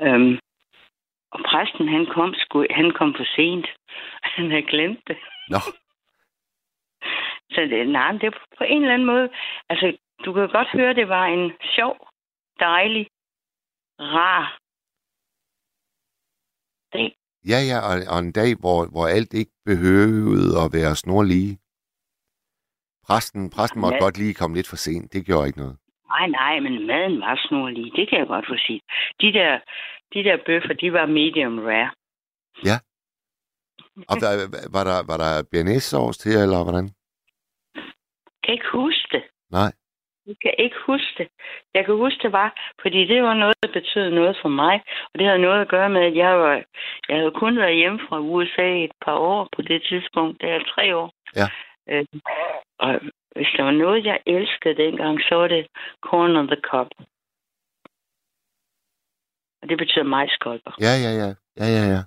Øhm, 0.00 0.38
og 1.34 1.40
præsten, 1.48 1.88
han 1.88 2.06
kom, 2.06 2.34
sgu, 2.34 2.66
han 2.70 2.90
kom 2.98 3.14
for 3.18 3.26
sent. 3.36 3.66
Han 4.36 4.50
havde 4.50 4.66
glemt 4.72 5.02
det. 5.08 5.18
Nå, 5.48 5.60
Så 7.54 7.60
det, 7.60 7.88
nej, 7.88 8.12
det 8.12 8.24
er 8.24 8.38
på 8.58 8.64
en 8.64 8.82
eller 8.82 8.94
anden 8.94 9.06
måde. 9.06 9.28
Altså, 9.68 9.96
du 10.24 10.32
kan 10.32 10.48
godt 10.48 10.68
høre, 10.68 10.94
det 10.94 11.08
var 11.08 11.26
en 11.26 11.52
sjov, 11.76 12.08
dejlig, 12.60 13.06
rar 13.98 14.58
dag. 16.92 17.16
ja, 17.50 17.58
ja, 17.70 17.78
og, 17.88 17.94
og 18.12 18.18
en 18.18 18.32
dag, 18.32 18.50
hvor, 18.60 18.80
hvor 18.92 19.06
alt 19.06 19.32
ikke 19.34 19.52
behøvede 19.64 20.50
at 20.64 20.72
være 20.72 20.96
snorlige. 20.96 21.58
Præsten, 23.08 23.50
præsten 23.50 23.80
måtte 23.80 23.96
Ja. 24.00 24.04
godt 24.04 24.18
lige 24.18 24.34
komme 24.34 24.56
lidt 24.56 24.68
for 24.68 24.76
sent. 24.76 25.12
Det 25.12 25.26
gjorde 25.26 25.46
ikke 25.46 25.58
noget. 25.58 25.76
Nej, 26.08 26.26
nej, 26.28 26.60
men 26.60 26.86
maden 26.86 27.20
var 27.20 27.40
snorlig. 27.48 27.92
Det 27.96 28.08
kan 28.08 28.18
jeg 28.18 28.26
godt 28.26 28.46
få 28.48 28.54
sige. 28.66 28.80
De 29.20 29.32
der, 29.32 29.58
de 30.14 30.24
der 30.24 30.36
bøffer, 30.46 30.72
de 30.74 30.92
var 30.92 31.06
medium 31.06 31.58
rare. 31.58 31.90
Og 34.10 34.16
der, 34.22 34.30
var 34.76 34.84
der, 34.90 34.98
var 35.10 35.16
der 35.24 35.32
bearnaise-sovs 35.52 36.18
til, 36.18 36.32
eller 36.44 36.62
hvordan? 36.64 36.86
Jeg 37.74 38.42
kan 38.44 38.52
ikke 38.54 38.70
huske 38.72 39.08
det. 39.12 39.22
Nej. 39.50 39.70
Jeg 40.26 40.36
kan 40.42 40.54
ikke 40.58 40.76
huske 40.86 41.12
det. 41.18 41.28
Jeg 41.74 41.84
kan 41.84 41.94
huske 42.04 42.18
det 42.22 42.32
var, 42.32 42.48
fordi 42.82 43.00
det 43.12 43.22
var 43.22 43.34
noget, 43.34 43.54
der 43.62 43.72
betød 43.72 44.10
noget 44.10 44.36
for 44.42 44.48
mig. 44.48 44.74
Og 45.10 45.18
det 45.18 45.26
havde 45.26 45.38
noget 45.46 45.60
at 45.60 45.68
gøre 45.68 45.90
med, 45.90 46.00
at 46.10 46.16
jeg, 46.16 46.38
var, 46.38 46.54
jeg 47.08 47.16
havde 47.20 47.34
kun 47.42 47.56
været 47.58 47.76
hjemme 47.76 48.00
fra 48.08 48.18
USA 48.20 48.68
et 48.84 48.92
par 49.04 49.14
år 49.32 49.48
på 49.56 49.62
det 49.62 49.82
tidspunkt. 49.88 50.40
Det 50.40 50.50
er 50.50 50.60
tre 50.74 50.96
år. 50.96 51.12
Ja. 51.36 51.48
Øh, 51.88 52.04
og 52.78 53.00
hvis 53.36 53.48
der 53.56 53.62
var 53.62 53.70
noget, 53.70 54.04
jeg 54.04 54.20
elskede 54.26 54.76
dengang, 54.76 55.20
så 55.28 55.34
var 55.34 55.48
det 55.48 55.66
corn 56.00 56.36
on 56.36 56.46
the 56.46 56.60
cob. 56.70 56.88
Og 59.62 59.68
det 59.68 59.78
betyder 59.78 60.02
majskolber. 60.04 60.72
Ja, 60.80 60.92
ja, 61.04 61.12
ja. 61.22 61.28
Ja, 61.60 61.66
ja, 61.76 61.84
ja. 61.94 62.02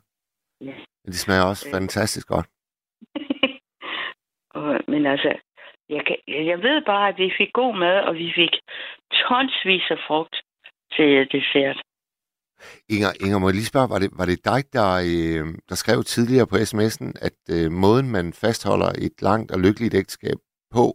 Ja. 0.68 0.74
Det 1.06 1.16
smager 1.16 1.44
også 1.44 1.68
Øh. 1.68 1.74
fantastisk 1.74 2.28
godt. 2.28 2.48
og, 4.60 4.80
men 4.88 5.06
altså, 5.06 5.40
jeg, 5.90 6.06
kan, 6.06 6.18
jeg 6.28 6.62
ved 6.62 6.86
bare, 6.86 7.08
at 7.10 7.18
vi 7.18 7.34
fik 7.38 7.54
god 7.54 7.76
mad, 7.78 8.00
og 8.08 8.16
vi 8.16 8.32
fik 8.36 8.54
tonsvis 9.12 9.92
af 9.92 10.00
frugt 10.08 10.36
til 10.96 11.32
dessert. 11.32 11.82
Inger, 12.90 13.12
Inger, 13.24 13.38
må 13.40 13.48
jeg 13.48 13.56
lige 13.56 13.72
spørge, 13.74 13.90
var 13.90 14.00
det, 14.00 14.10
var 14.20 14.26
det 14.26 14.46
dig, 14.52 14.62
der, 14.78 14.90
øh, 15.12 15.46
der 15.70 15.76
skrev 15.76 16.04
tidligere 16.04 16.48
på 16.52 16.56
sms'en, 16.56 17.10
at 17.28 17.40
øh, 17.56 17.72
måden, 17.72 18.08
man 18.18 18.34
fastholder 18.34 18.90
et 19.08 19.16
langt 19.22 19.52
og 19.52 19.60
lykkeligt 19.60 19.94
ægteskab 19.94 20.38
på, 20.76 20.86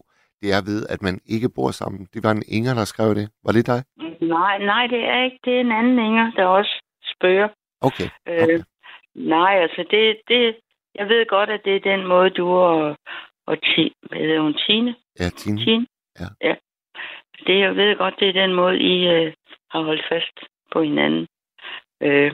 det 0.43 0.49
er 0.57 0.63
ved, 0.71 0.87
at 0.95 1.03
man 1.03 1.21
ikke 1.35 1.49
bor 1.57 1.71
sammen? 1.71 2.09
Det 2.15 2.21
var 2.25 2.31
en 2.31 2.43
Inger, 2.57 2.75
der 2.75 2.85
skrev 2.85 3.15
det. 3.15 3.27
Var 3.45 3.53
det 3.53 3.67
dig? 3.67 3.81
Nej, 4.21 4.59
nej, 4.59 4.87
det 4.87 5.03
er 5.05 5.25
ikke. 5.25 5.39
Det 5.45 5.57
er 5.57 5.61
en 5.61 5.73
anden 5.73 5.99
Inger, 5.99 6.33
der 6.37 6.45
også 6.45 6.75
spørger. 7.15 7.49
Okay. 7.81 8.09
Øh, 8.29 8.43
okay. 8.43 8.59
nej, 9.15 9.53
altså, 9.65 9.85
det, 9.91 10.03
det, 10.29 10.57
jeg 10.95 11.09
ved 11.09 11.27
godt, 11.27 11.51
at 11.51 11.61
det 11.65 11.77
er 11.77 11.97
den 11.97 12.07
måde, 12.07 12.31
du 12.31 12.49
og, 12.49 12.97
og 13.47 13.57
ti, 13.63 13.93
hvad 14.09 14.19
hedder 14.19 14.41
hun, 14.41 14.55
Tine? 14.67 14.95
Ja, 15.21 15.29
Tine. 15.29 15.65
Tine? 15.65 15.87
Ja. 16.21 16.29
ja. 16.49 16.55
Det, 17.47 17.61
jeg 17.61 17.77
ved 17.77 17.97
godt, 17.97 18.15
det 18.21 18.29
er 18.29 18.43
den 18.43 18.55
måde, 18.55 18.79
I 18.79 19.09
øh, 19.09 19.33
har 19.71 19.83
holdt 19.83 20.05
fast 20.09 20.37
på 20.73 20.83
hinanden. 20.83 21.27
Øh, 22.03 22.33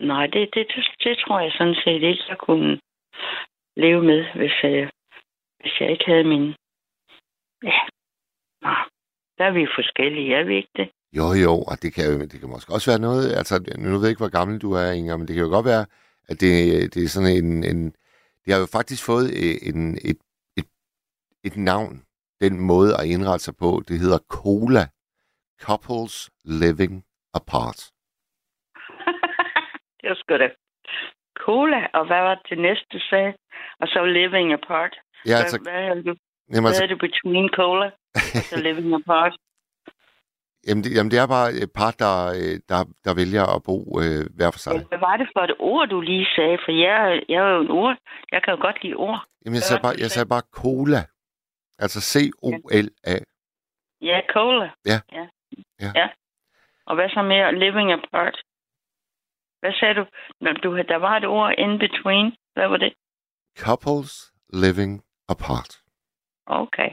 nej, 0.00 0.26
det, 0.26 0.50
det, 0.54 0.66
det, 0.74 0.84
det 1.04 1.18
tror 1.18 1.40
jeg 1.40 1.52
sådan 1.52 1.74
set 1.84 2.02
ikke, 2.02 2.24
jeg 2.28 2.38
kunne 2.38 2.80
leve 3.76 4.02
med, 4.02 4.20
hvis, 4.34 4.56
øh, 4.64 4.88
hvis 5.60 5.80
jeg 5.80 5.90
ikke 5.90 6.04
havde 6.06 6.24
min... 6.24 6.54
Ja, 7.62 7.80
nå, 8.62 8.74
der 9.38 9.44
er 9.44 9.52
vi 9.52 9.66
forskellige, 9.78 10.34
er 10.34 10.44
vi 10.44 10.56
ikke 10.56 10.74
det? 10.76 10.90
Jo, 11.12 11.26
jo, 11.44 11.54
og 11.70 11.82
det 11.82 11.94
kan, 11.94 12.20
det 12.20 12.40
kan 12.40 12.48
måske 12.48 12.72
også 12.72 12.90
være 12.90 13.06
noget, 13.08 13.36
altså, 13.40 13.54
nu 13.78 13.88
ved 13.90 14.00
jeg 14.00 14.10
ikke, 14.10 14.24
hvor 14.24 14.38
gammel 14.38 14.58
du 14.58 14.72
er, 14.72 14.90
Inger, 14.90 15.16
men 15.16 15.28
det 15.28 15.34
kan 15.34 15.44
jo 15.44 15.50
godt 15.50 15.66
være, 15.66 15.86
at 16.30 16.40
det, 16.40 16.54
det 16.94 17.04
er 17.04 17.08
sådan 17.08 17.36
en, 17.44 17.64
en 17.64 17.94
det 18.48 18.54
har 18.54 18.60
jo 18.60 18.66
faktisk 18.66 19.04
fået 19.04 19.26
øh, 19.42 19.56
en, 19.68 19.94
et, 20.10 20.18
et, 20.56 20.68
et 21.44 21.56
navn, 21.56 22.02
den 22.40 22.60
måde 22.60 22.96
at 23.00 23.06
indrette 23.06 23.44
sig 23.44 23.56
på, 23.56 23.82
det 23.88 23.98
hedder 23.98 24.18
COLA, 24.18 24.86
Couples 25.60 26.30
Living 26.44 27.04
Apart 27.34 27.90
det 30.00 30.08
var 30.10 30.16
sgu 30.22 30.36
da 30.38 30.48
cola, 31.46 31.80
og 31.98 32.06
hvad 32.06 32.22
var 32.28 32.36
det 32.48 32.58
næste, 32.58 32.96
sagde? 33.10 33.32
Og 33.80 33.86
så 33.88 34.04
living 34.04 34.52
apart. 34.52 34.94
Ja, 35.26 35.36
altså, 35.42 35.58
hvad, 35.62 35.72
hvad, 35.72 35.82
havde 35.88 36.04
du, 36.08 36.14
jamen, 36.50 36.62
hvad 36.62 36.70
altså, 36.70 36.82
havde 36.82 36.94
du 36.94 37.00
between 37.08 37.48
cola 37.60 37.86
og 38.14 38.42
så 38.50 38.56
living 38.66 38.94
apart? 38.94 39.34
jamen, 40.66 40.84
det, 40.84 40.90
jamen, 40.96 41.10
det 41.10 41.18
er 41.18 41.26
bare 41.36 41.48
et 41.62 41.72
par, 41.78 41.92
der, 42.04 42.16
øh, 42.38 42.54
der, 42.70 42.78
der 43.04 43.12
vælger 43.20 43.44
at 43.54 43.60
bo 43.68 43.76
øh, 44.02 44.22
hver 44.36 44.50
for 44.54 44.60
sig. 44.64 44.72
Hvad 44.92 45.02
var 45.08 45.16
det 45.16 45.28
for 45.34 45.42
et 45.48 45.54
ord, 45.58 45.88
du 45.88 46.00
lige 46.00 46.26
sagde? 46.36 46.58
For 46.64 46.72
jeg, 46.86 47.22
jeg 47.28 47.40
er 47.46 47.50
jo 47.56 47.60
en 47.60 47.70
ord. 47.70 47.96
Jeg 48.32 48.40
kan 48.42 48.50
jo 48.54 48.60
godt 48.66 48.78
lide 48.82 48.94
ord. 48.94 49.20
Jamen, 49.44 49.54
jeg 49.54 49.62
sagde 49.62 49.82
bare, 49.86 49.96
jeg 49.98 49.98
sagde? 49.98 50.14
sagde 50.16 50.28
bare 50.34 50.44
COLA. 50.58 51.02
Altså 51.84 51.98
C-O-L-A. 52.12 53.16
Ja, 54.00 54.20
cola. 54.34 54.70
Ja. 54.86 54.98
ja. 55.12 55.24
Ja. 55.80 55.90
ja. 56.00 56.08
Og 56.86 56.94
hvad 56.94 57.08
så 57.08 57.22
mere 57.22 57.58
living 57.64 57.92
apart? 57.92 58.36
Hvad 59.60 59.72
sagde 59.80 59.94
du? 59.94 60.04
Når 60.40 60.52
du 60.52 60.76
der 60.76 60.96
var 60.96 61.16
et 61.16 61.26
ord 61.26 61.54
in 61.58 61.78
between. 61.78 62.36
Hvad 62.54 62.68
var 62.68 62.76
det? 62.76 62.92
Couples 63.58 64.32
Living 64.52 65.02
Apart. 65.28 65.72
Okay. 66.46 66.90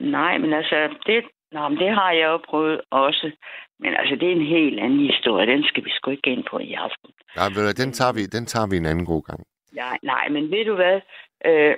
Nej, 0.00 0.38
men 0.38 0.52
altså, 0.52 0.96
det, 1.06 1.24
nå, 1.52 1.68
men 1.68 1.78
det 1.78 1.90
har 1.94 2.12
jeg 2.12 2.26
jo 2.26 2.38
prøvet 2.48 2.80
også. 2.90 3.30
Men 3.78 3.94
altså, 3.94 4.14
det 4.20 4.28
er 4.28 4.36
en 4.36 4.46
helt 4.46 4.80
anden 4.80 5.06
historie. 5.12 5.46
Den 5.46 5.64
skal 5.64 5.84
vi 5.84 5.90
sgu 5.90 6.10
ikke 6.10 6.30
ind 6.30 6.44
på 6.50 6.58
i 6.58 6.72
aften. 6.72 7.10
Nej, 7.36 7.48
ved 7.54 7.62
du, 7.66 7.82
den 7.82 7.92
tager, 7.92 8.12
vi, 8.12 8.22
den 8.36 8.46
tager 8.46 8.66
vi 8.70 8.76
en 8.76 8.86
anden 8.86 9.06
god 9.06 9.22
gang. 9.22 9.40
Nej, 9.72 9.98
nej, 10.02 10.28
men 10.28 10.50
ved 10.50 10.64
du 10.64 10.74
hvad? 10.74 11.00
Øh, 11.44 11.76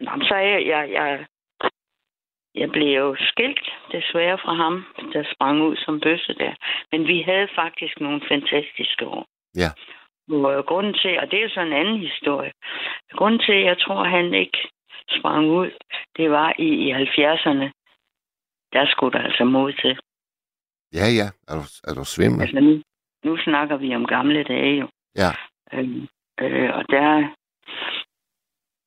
nå, 0.00 0.12
så 0.28 0.34
er 0.34 0.48
jeg, 0.54 0.66
jeg, 0.66 0.90
jeg, 0.92 1.26
jeg 2.56 2.70
blev 2.70 2.88
jo 3.00 3.16
skilt 3.18 3.68
desværre 3.92 4.38
fra 4.38 4.54
ham, 4.54 4.84
der 5.12 5.22
sprang 5.34 5.62
ud 5.62 5.76
som 5.76 6.00
bøsse 6.00 6.34
der. 6.34 6.54
Men 6.92 7.08
vi 7.08 7.22
havde 7.22 7.48
faktisk 7.54 8.00
nogle 8.00 8.20
fantastiske 8.28 9.06
år. 9.06 9.26
Ja. 9.62 9.70
Og 10.28 10.66
grunden 10.66 10.94
til, 10.94 11.18
og 11.20 11.30
det 11.30 11.38
er 11.38 11.42
jo 11.42 11.48
så 11.48 11.60
en 11.60 11.72
anden 11.72 11.98
historie, 11.98 12.52
grunden 13.18 13.40
til, 13.40 13.52
at 13.52 13.64
jeg 13.64 13.78
tror, 13.78 14.04
han 14.04 14.34
ikke 14.34 14.58
sprang 15.18 15.46
ud, 15.50 15.70
det 16.16 16.30
var 16.30 16.54
i, 16.58 16.68
i 16.86 16.92
70'erne. 16.92 17.66
Der 18.72 18.86
skulle 18.86 19.18
der 19.18 19.24
altså 19.24 19.44
mod 19.44 19.72
til. 19.72 19.98
Ja, 20.94 21.06
ja. 21.18 21.28
Er 21.48 21.54
du, 21.60 21.64
er 21.88 21.94
du 21.94 22.04
svimmel? 22.04 22.40
Altså 22.40 22.60
nu, 22.60 22.82
nu 23.24 23.36
snakker 23.36 23.76
vi 23.76 23.94
om 23.94 24.06
gamle 24.06 24.44
dage 24.44 24.74
jo. 24.80 24.88
Ja. 25.16 25.30
Øh, 25.72 25.88
øh, 26.40 26.70
og 26.76 26.84
der... 26.88 27.28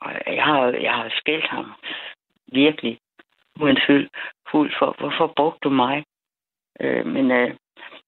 Og 0.02 0.12
jeg 0.28 0.44
har, 0.44 0.66
jeg 0.68 0.94
har 0.94 1.10
skældt 1.20 1.48
ham 1.48 1.66
virkelig 2.54 3.00
fuld 4.52 4.72
for, 4.80 4.96
hvorfor 5.00 5.34
brugte 5.38 5.60
du 5.64 5.70
mig? 5.70 6.04
Øh, 6.82 7.06
men 7.06 7.32
øh, 7.32 7.50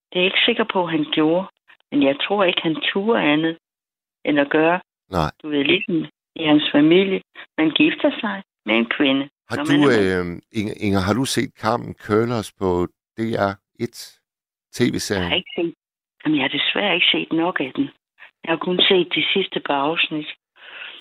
det 0.10 0.16
er 0.18 0.24
jeg 0.24 0.26
ikke 0.26 0.46
sikker 0.46 0.66
på, 0.74 0.80
at 0.84 0.92
han 0.92 1.06
gjorde. 1.12 1.48
Men 1.92 2.04
jeg 2.04 2.16
tror 2.26 2.44
ikke, 2.44 2.62
han 2.62 2.76
turde 2.94 3.22
andet 3.22 3.58
end 4.26 4.40
at 4.40 4.50
gøre. 4.50 4.80
Nej. 5.12 5.32
Du 5.42 5.50
ved, 5.50 5.64
ligesom 5.64 6.06
i 6.36 6.44
hans 6.52 6.64
familie. 6.72 7.22
Man 7.58 7.70
gifter 7.70 8.12
sig 8.22 8.44
med 8.66 8.76
en 8.76 8.90
kvinde. 8.98 9.30
Har 9.50 9.58
du, 9.58 9.78
øh, 9.98 10.26
Inger, 10.60 10.76
Inger, 10.86 11.02
har 11.08 11.14
du 11.14 11.26
set 11.26 11.52
Carmen 11.62 11.94
Curlers 12.04 12.52
på 12.60 12.88
DR1 13.20 13.58
Jeg 13.80 13.90
tv-serien? 14.78 15.30
har 15.30 15.36
ikke 15.36 15.54
set... 15.58 15.74
Jamen, 16.26 16.38
jeg 16.38 16.44
har 16.44 16.58
desværre 16.60 16.96
ikke 16.96 17.12
set 17.12 17.32
nok 17.34 17.60
af 17.60 17.72
den. 17.76 17.90
Jeg 18.44 18.52
har 18.54 18.58
kun 18.68 18.80
set 18.90 19.08
de 19.16 19.24
sidste 19.34 19.60
par 19.60 19.80
afsnit. 19.90 20.28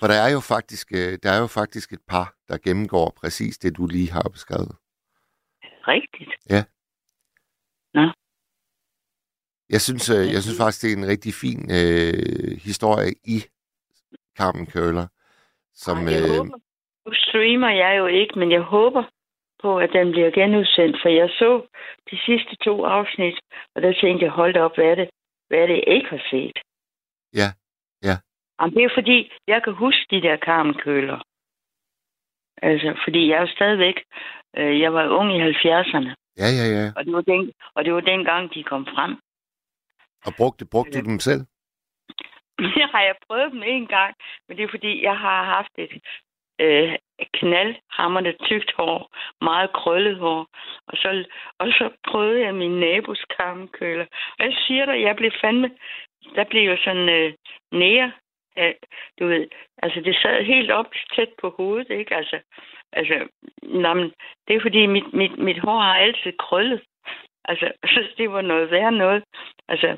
For 0.01 0.07
der 0.07 0.19
er 0.25 0.31
jo 0.37 0.41
faktisk, 0.53 0.87
øh, 0.99 1.13
der 1.23 1.31
er 1.35 1.39
jo 1.45 1.47
faktisk 1.47 1.93
et 1.93 2.03
par, 2.13 2.27
der 2.49 2.57
gennemgår 2.57 3.07
præcis 3.21 3.57
det, 3.57 3.77
du 3.77 3.85
lige 3.87 4.11
har 4.11 4.27
beskrevet. 4.35 4.73
Rigtigt. 5.87 6.31
Jeg 9.73 9.81
synes, 9.81 10.09
øh, 10.15 10.25
jeg 10.33 10.41
synes 10.43 10.57
faktisk, 10.61 10.81
det 10.83 10.91
er 10.91 10.97
en 10.97 11.11
rigtig 11.13 11.33
fin 11.43 11.61
øh, 11.79 12.51
historie 12.67 13.11
i 13.35 13.37
Carmen 14.37 14.65
Curler. 14.71 15.07
Som, 15.83 15.97
Ej, 15.97 16.13
jeg 16.13 16.21
øh, 16.23 16.37
håber, 16.37 16.57
nu 17.05 17.11
streamer 17.13 17.71
jeg 17.83 17.93
jo 18.01 18.05
ikke, 18.19 18.39
men 18.39 18.51
jeg 18.51 18.61
håber 18.61 19.03
på, 19.63 19.79
at 19.79 19.89
den 19.93 20.11
bliver 20.11 20.31
genudsendt, 20.31 20.97
for 21.01 21.09
jeg 21.09 21.29
så 21.29 21.51
de 22.11 22.17
sidste 22.27 22.53
to 22.65 22.85
afsnit, 22.85 23.37
og 23.75 23.81
der 23.81 23.93
tænkte 24.01 24.25
jeg, 24.25 24.31
hold 24.31 24.55
op, 24.57 24.75
hvad 24.75 24.85
er 24.85 24.95
det, 24.95 25.09
hvad 25.47 25.59
er 25.59 25.67
det 25.67 25.75
jeg 25.75 25.87
ikke 25.95 26.09
har 26.09 26.23
set? 26.31 26.57
Ja, 27.33 27.39
ja. 27.41 27.49
Jamen, 28.61 28.75
det 28.75 28.83
er 28.83 28.89
fordi, 28.93 29.31
jeg 29.47 29.63
kan 29.63 29.73
huske 29.73 30.05
de 30.11 30.21
der 30.21 30.35
karmenkøler. 30.35 31.19
Altså, 32.61 32.99
fordi 33.03 33.27
jeg 33.29 33.35
er 33.35 33.41
jo 33.41 33.47
stadigvæk... 33.47 33.95
Øh, 34.57 34.79
jeg 34.79 34.93
var 34.93 35.07
ung 35.07 35.29
i 35.35 35.41
70'erne, 35.41 36.13
Ja, 36.37 36.49
ja, 36.59 36.65
ja. 36.77 36.85
og 36.95 37.05
det 37.05 37.13
var 37.13 37.21
den, 37.21 37.51
og 37.75 37.85
det 37.85 37.93
var 37.93 37.99
dengang, 37.99 38.53
de 38.53 38.63
kom 38.63 38.85
frem. 38.85 39.11
Og 40.25 40.33
brugte, 40.37 40.65
brugte 40.71 41.01
du 41.01 41.05
dem 41.05 41.19
selv? 41.19 41.41
Jeg 42.81 42.87
har 42.91 43.01
jeg 43.01 43.15
prøvet 43.27 43.51
dem 43.51 43.63
en 43.63 43.87
gang, 43.87 44.15
men 44.47 44.57
det 44.57 44.63
er 44.63 44.67
fordi, 44.71 45.03
jeg 45.03 45.17
har 45.17 45.43
haft 45.43 45.71
et 45.77 45.93
øh, 46.59 46.97
knaldhammerne 47.33 48.33
tykt 48.49 48.71
hår, 48.77 49.15
meget 49.41 49.73
krøllet 49.73 50.17
hår, 50.19 50.47
og 50.87 50.97
så, 50.97 51.25
og 51.59 51.67
så 51.67 51.89
prøvede 52.07 52.39
jeg 52.45 52.55
min 52.55 52.79
nabos 52.79 53.25
karmkøler. 53.37 54.05
Og 54.39 54.45
jeg 54.45 54.53
siger 54.67 54.85
dig, 54.85 55.01
jeg 55.01 55.15
blev 55.15 55.31
fandme, 55.41 55.69
der 56.35 56.43
blev 56.43 56.63
jo 56.71 56.77
sådan 56.83 57.09
øh, 57.09 57.33
nære, 57.71 58.11
af, 58.61 58.75
du 59.19 59.27
ved, 59.27 59.47
altså 59.83 60.01
det 60.01 60.15
sad 60.15 60.43
helt 60.43 60.71
op 60.71 60.89
tæt 61.15 61.29
på 61.41 61.53
hovedet, 61.57 61.89
ikke? 61.89 62.15
Altså, 62.15 62.39
altså 62.93 63.27
nej, 63.63 63.93
men 63.93 64.13
det 64.47 64.55
er 64.55 64.61
fordi, 64.61 64.85
mit, 64.85 65.13
mit, 65.13 65.37
mit 65.37 65.59
hår 65.59 65.79
har 65.79 65.95
altid 65.95 66.33
krøllet. 66.37 66.81
Altså, 67.45 67.71
så 67.93 68.07
det 68.17 68.31
var 68.31 68.41
noget 68.41 68.71
værre 68.71 68.91
noget. 68.91 69.23
Altså, 69.67 69.97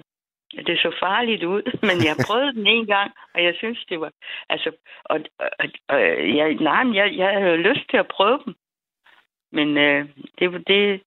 det 0.68 0.80
så 0.80 0.96
farligt 1.00 1.44
ud, 1.44 1.64
men 1.88 1.98
jeg 2.08 2.16
prøvede 2.28 2.54
den 2.54 2.68
en 2.68 2.88
gang, 2.88 3.12
og 3.34 3.44
jeg 3.44 3.56
synes, 3.58 3.86
det 3.90 4.00
var... 4.00 4.12
Altså, 4.50 4.72
og, 5.04 5.20
og, 5.40 5.70
og 5.90 6.00
jeg, 6.38 6.54
nej, 6.54 6.84
men 6.84 6.96
jeg, 6.96 7.18
jeg 7.18 7.42
havde 7.42 7.58
lyst 7.58 7.90
til 7.90 7.98
at 7.98 8.08
prøve 8.08 8.40
dem. 8.46 8.56
Men 9.52 9.78
øh, 9.78 10.10
det 10.40 10.54
var 10.54 10.58
det... 10.58 11.02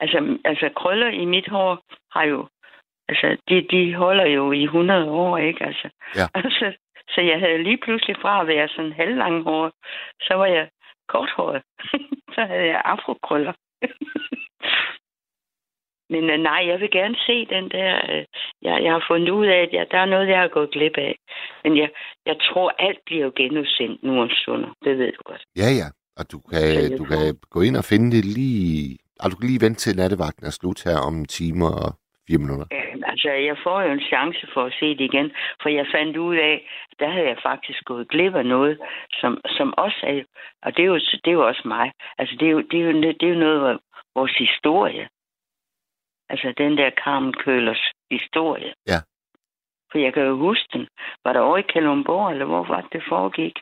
Altså, 0.00 0.38
altså, 0.44 0.70
krøller 0.76 1.08
i 1.08 1.24
mit 1.24 1.48
hår 1.48 1.82
har 2.12 2.24
jo... 2.24 2.48
Altså, 3.08 3.36
de, 3.48 3.66
de 3.70 3.94
holder 3.94 4.26
jo 4.26 4.52
i 4.52 4.62
100 4.62 5.10
år, 5.10 5.38
ikke? 5.38 5.64
Altså, 5.66 5.88
Ja. 6.16 6.26
altså, 6.44 6.72
så 7.14 7.20
jeg 7.20 7.38
havde 7.40 7.62
lige 7.62 7.78
pludselig 7.84 8.16
fra 8.22 8.40
at 8.40 8.46
være 8.46 8.68
sådan 8.68 8.92
halvlang 8.92 9.42
hår, 9.42 9.72
så 10.22 10.34
var 10.34 10.46
jeg 10.46 10.68
korthåret. 11.08 11.62
så 12.34 12.40
havde 12.50 12.66
jeg 12.66 12.82
afrokrøller. 12.84 13.52
Men 16.12 16.30
øh, 16.30 16.38
nej, 16.38 16.62
jeg 16.70 16.80
vil 16.80 16.90
gerne 16.90 17.16
se 17.26 17.46
den 17.46 17.70
der. 17.70 17.94
Øh, 18.12 18.24
jeg, 18.62 18.82
jeg 18.84 18.92
har 18.92 19.04
fundet 19.10 19.30
ud 19.30 19.46
af, 19.46 19.58
at 19.66 19.72
jeg, 19.72 19.86
der 19.90 19.98
er 19.98 20.04
noget, 20.14 20.28
jeg 20.28 20.40
har 20.40 20.48
gået 20.48 20.70
glip 20.70 20.96
af. 20.98 21.14
Men 21.64 21.76
jeg, 21.76 21.90
jeg 22.26 22.36
tror, 22.48 22.74
alt 22.78 22.98
bliver 23.06 23.24
jo 23.24 23.32
genudsendt 23.36 24.02
nu 24.02 24.20
om 24.20 24.30
stunder. 24.30 24.70
Det 24.84 24.98
ved 24.98 25.12
du 25.12 25.22
godt. 25.24 25.42
Ja, 25.56 25.68
ja. 25.80 25.88
Og 26.18 26.32
du 26.32 26.38
kan, 26.40 26.90
du 26.98 27.04
tror- 27.04 27.06
kan 27.06 27.38
gå 27.50 27.60
ind 27.60 27.76
og 27.76 27.84
finde 27.84 28.16
det 28.16 28.24
lige... 28.24 28.98
Og 29.20 29.30
du 29.30 29.36
kan 29.36 29.48
lige 29.48 29.60
vente 29.66 29.80
til 29.80 29.96
nattevagten 29.96 30.46
er 30.46 30.50
slut 30.50 30.84
her 30.84 30.98
om 31.08 31.14
en 31.16 31.26
time 31.26 31.66
og 31.66 31.90
fire 32.28 32.38
minutter. 32.44 32.66
Øh, 32.72 32.94
altså, 33.10 33.28
jeg 33.48 33.56
får 33.64 33.82
jo 33.82 33.90
en 33.92 34.06
chance 34.12 34.46
for 34.54 34.62
at 34.64 34.74
se 34.80 34.88
det 34.98 35.04
igen. 35.10 35.28
For 35.62 35.68
jeg 35.68 35.86
fandt 35.94 36.16
ud 36.16 36.36
af, 36.36 36.56
der 37.00 37.08
havde 37.14 37.28
jeg 37.28 37.38
faktisk 37.42 37.80
gået 37.84 38.08
glip 38.08 38.34
af 38.34 38.46
noget, 38.46 38.78
som, 39.20 39.32
som 39.56 39.74
også 39.76 40.00
er... 40.02 40.22
Og 40.62 40.76
det 40.76 40.82
er, 40.82 40.86
jo, 40.86 40.98
det 41.24 41.30
er 41.32 41.38
jo 41.40 41.46
også 41.46 41.62
mig. 41.64 41.92
Altså, 42.18 42.36
det 42.40 42.46
er 42.46 42.52
jo, 42.56 42.60
det 42.70 42.80
er 42.80 42.84
jo, 42.84 42.92
det 43.20 43.22
er 43.22 43.34
jo 43.34 43.44
noget 43.46 43.70
af 43.70 43.76
vores 44.14 44.34
historie. 44.44 45.08
Altså, 46.28 46.54
den 46.58 46.72
der 46.78 46.90
Carmen 47.04 47.34
Køllers 47.44 47.84
historie. 48.10 48.72
Ja. 48.92 49.00
For 49.90 49.98
jeg 49.98 50.14
kan 50.14 50.22
jo 50.22 50.36
huske 50.36 50.68
den. 50.72 50.88
Var 51.24 51.32
der 51.32 51.40
over 51.40 51.58
i 51.58 51.62
Kalundborg, 51.72 52.30
eller 52.32 52.44
hvor 52.44 52.64
var 52.64 52.80
det, 52.80 52.92
det 52.92 53.02
foregik? 53.08 53.54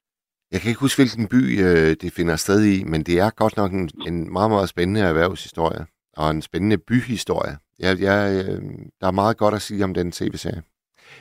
Jeg 0.53 0.61
kan 0.61 0.69
ikke 0.71 0.85
huske, 0.87 1.01
hvilken 1.03 1.29
by 1.35 1.41
øh, 1.67 1.91
det 2.03 2.11
finder 2.17 2.37
sted 2.37 2.61
i, 2.75 2.85
men 2.85 3.01
det 3.09 3.17
er 3.25 3.31
godt 3.43 3.57
nok 3.57 3.71
en, 3.73 3.91
en 4.09 4.33
meget, 4.33 4.51
meget 4.51 4.69
spændende 4.69 5.01
erhvervshistorie. 5.01 5.87
Og 6.17 6.31
en 6.31 6.43
spændende 6.43 6.79
byhistorie. 6.89 7.55
Jeg, 7.85 7.93
jeg, 8.09 8.19
øh, 8.41 8.61
der 9.01 9.07
er 9.09 9.21
meget 9.23 9.37
godt 9.43 9.55
at 9.55 9.63
sige 9.63 9.85
om 9.85 9.95
den 9.95 10.13
tv-serie. 10.13 10.63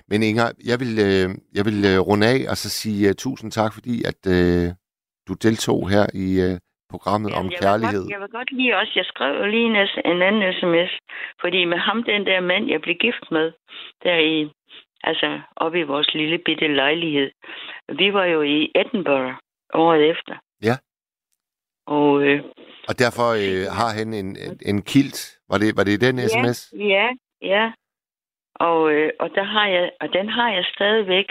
Men 0.10 0.24
Inger, 0.30 0.48
jeg 0.70 0.78
vil, 0.82 0.94
øh, 1.08 1.28
jeg 1.58 1.64
vil 1.70 1.80
øh, 1.90 2.00
runde 2.10 2.28
af 2.34 2.40
og 2.52 2.58
så 2.64 2.70
sige 2.80 3.10
uh, 3.10 3.16
tusind 3.26 3.52
tak, 3.52 3.72
fordi 3.78 3.96
at 4.12 4.22
øh, 4.36 4.66
du 5.28 5.34
deltog 5.46 5.80
her 5.94 6.06
i 6.26 6.28
øh, 6.46 6.56
programmet 6.94 7.32
om 7.40 7.46
jeg 7.52 7.60
kærlighed. 7.64 8.04
Godt, 8.04 8.14
jeg 8.14 8.22
vil 8.24 8.32
godt 8.38 8.52
lige 8.52 8.78
også, 8.78 8.94
jeg 8.96 9.06
skrev 9.06 9.34
lige 9.54 9.68
en, 9.72 9.78
en 10.12 10.22
anden 10.28 10.54
sms, 10.60 10.92
fordi 11.42 11.66
med 11.66 11.78
ham, 11.88 12.04
den 12.04 12.22
der 12.30 12.40
mand, 12.52 12.66
jeg 12.74 12.82
blev 12.82 12.96
gift 13.06 13.26
med, 13.32 13.48
der 14.04 14.16
i, 14.34 14.38
altså 15.04 15.40
oppe 15.56 15.80
i 15.80 15.90
vores 15.94 16.14
lille 16.14 16.38
bitte 16.46 16.68
lejlighed, 16.68 17.30
vi 18.00 18.14
var 18.14 18.26
jo 18.26 18.42
i 18.42 18.72
Edinburgh 18.76 19.34
året 19.74 20.10
efter. 20.10 20.36
Ja. 21.90 21.94
Og 21.96 22.22
øh, 22.24 22.44
Og 22.90 23.00
derfor 23.00 23.28
øh, 23.46 23.66
har 23.80 23.90
han 24.00 24.14
en, 24.14 24.38
en, 24.70 24.82
kilt. 24.82 25.20
Var 25.50 25.58
det, 25.58 25.78
var 25.78 25.84
det 25.84 26.02
den 26.02 26.20
sms? 26.30 26.74
Ja, 26.78 26.86
ja, 26.86 27.08
ja. 27.42 27.72
Og, 28.56 28.92
øh, 28.92 29.12
og, 29.20 29.30
der 29.36 29.44
har 29.44 29.68
jeg, 29.68 29.92
og 30.02 30.08
den 30.14 30.30
har 30.30 30.50
jeg 30.52 30.66
stadigvæk. 30.76 31.26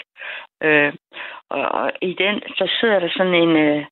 Øh, 0.63 0.93
og, 1.51 1.63
og 1.79 1.93
i 2.03 2.13
den, 2.23 2.35
så 2.59 2.65
sidder 2.81 2.99
der 2.99 3.11
sådan 3.17 3.35
en 3.35 3.57
øh, 3.57 3.85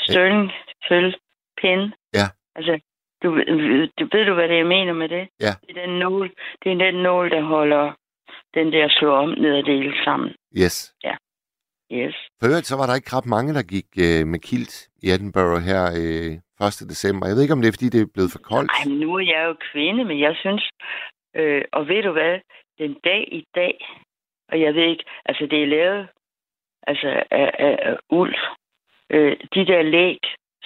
sterling 0.00 0.50
føl 0.88 1.16
pinde. 1.60 1.92
Ja. 2.14 2.26
Altså, 2.56 2.80
du, 3.22 3.30
ved- 3.30 3.88
du, 3.98 4.04
ved 4.12 4.24
du, 4.26 4.34
hvad 4.34 4.48
det 4.48 4.56
jeg 4.56 4.66
mener 4.66 4.92
med 4.92 5.08
det? 5.08 5.28
Ja. 5.40 5.52
Det 5.66 5.76
er 5.76 5.86
den 5.86 5.98
nål, 5.98 6.30
det 6.64 6.72
er 6.72 6.76
den 6.76 6.94
nål, 6.94 7.30
der 7.30 7.42
holder 7.42 7.92
den 8.54 8.72
der 8.72 8.88
slå 8.88 9.10
om 9.14 9.28
ned 9.28 9.54
og 9.58 9.66
dele 9.66 9.94
sammen. 10.04 10.30
Yes. 10.62 10.94
Yes. 11.92 12.14
For 12.40 12.46
øvrigt, 12.48 12.66
så 12.66 12.76
var 12.76 12.86
der 12.86 12.94
ikke 12.94 13.16
ret 13.16 13.26
mange, 13.36 13.54
der 13.54 13.62
gik 13.74 13.88
øh, 14.06 14.26
med 14.32 14.38
kilt 14.48 14.88
i 15.02 15.06
Edinburgh 15.14 15.62
her 15.70 15.82
øh, 16.00 16.66
1. 16.68 16.88
december. 16.92 17.26
Jeg 17.26 17.34
ved 17.34 17.42
ikke, 17.42 17.56
om 17.56 17.60
det 17.62 17.68
er, 17.68 17.76
fordi 17.78 17.88
det 17.96 18.00
er 18.02 18.12
blevet 18.14 18.32
for 18.32 18.38
koldt. 18.52 18.70
Ej, 18.78 18.84
nu 19.04 19.08
er 19.14 19.24
jeg 19.34 19.42
jo 19.48 19.54
kvinde, 19.72 20.04
men 20.04 20.20
jeg 20.20 20.34
synes... 20.44 20.64
Øh, 21.36 21.64
og 21.72 21.88
ved 21.88 22.02
du 22.02 22.12
hvad? 22.12 22.34
Den 22.78 22.92
dag 23.04 23.22
i 23.32 23.44
dag, 23.54 23.74
og 24.48 24.60
jeg 24.60 24.74
ved 24.74 24.82
ikke, 24.92 25.04
altså 25.24 25.46
det 25.50 25.62
er 25.62 25.66
lavet 25.66 26.08
altså 26.86 27.08
af, 27.30 27.50
af, 27.66 27.78
af 27.88 27.96
uld. 28.10 28.34
Øh, 29.10 29.36
de 29.54 29.66
der 29.66 29.82
læg, 29.82 30.18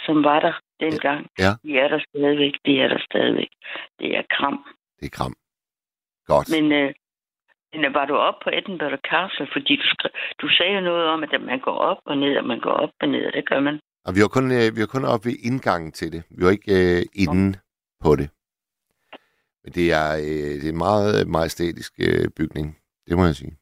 som 0.06 0.24
var 0.24 0.40
der 0.40 0.52
dengang, 0.80 1.26
Ja. 1.38 1.50
de 1.64 1.78
er 1.78 1.88
der 1.88 2.00
stadigvæk. 2.08 2.54
De 2.66 2.80
er 2.80 2.88
der 2.88 2.98
stadigvæk. 3.10 3.48
Det 3.98 4.16
er 4.18 4.22
kram. 4.30 4.64
Det 5.00 5.06
er 5.06 5.10
kram. 5.18 5.34
Godt. 6.26 6.48
Men, 6.54 6.72
øh, 6.72 6.92
men 7.80 7.94
var 7.94 8.06
du 8.06 8.14
op 8.28 8.38
på 8.44 8.50
Edinburgh 8.58 8.98
Castle? 9.10 9.46
Fordi 9.52 9.76
du, 9.76 9.86
skrev, 9.94 10.10
du 10.42 10.48
sagde 10.48 10.74
jo 10.74 10.80
noget 10.80 11.06
om, 11.06 11.22
at 11.22 11.40
man 11.40 11.60
går 11.60 11.76
op 11.90 12.00
og 12.06 12.16
ned, 12.18 12.36
og 12.36 12.44
man 12.44 12.60
går 12.60 12.70
op 12.84 12.90
og 13.00 13.08
ned, 13.08 13.26
og 13.26 13.32
det 13.32 13.48
gør 13.48 13.60
man. 13.60 13.80
Og 14.06 14.14
vi 14.14 14.20
var 14.20 14.28
kun, 14.28 14.46
øh, 14.52 14.66
vi 14.76 14.80
var 14.80 14.86
kun 14.96 15.04
oppe 15.04 15.24
ved 15.28 15.36
indgangen 15.48 15.92
til 15.92 16.12
det. 16.12 16.22
Vi 16.30 16.44
var 16.44 16.50
ikke 16.50 16.72
øh, 16.80 17.02
inde 17.22 17.58
på 18.04 18.16
det. 18.16 18.28
Men 19.64 19.72
det 19.72 19.86
er, 19.92 20.08
øh, 20.26 20.52
det 20.60 20.66
er 20.68 20.72
en 20.72 20.84
meget 20.88 21.28
majestætisk 21.28 21.92
øh, 22.06 22.28
bygning. 22.38 22.66
Det 23.08 23.16
må 23.16 23.24
jeg 23.24 23.34
sige. 23.34 23.56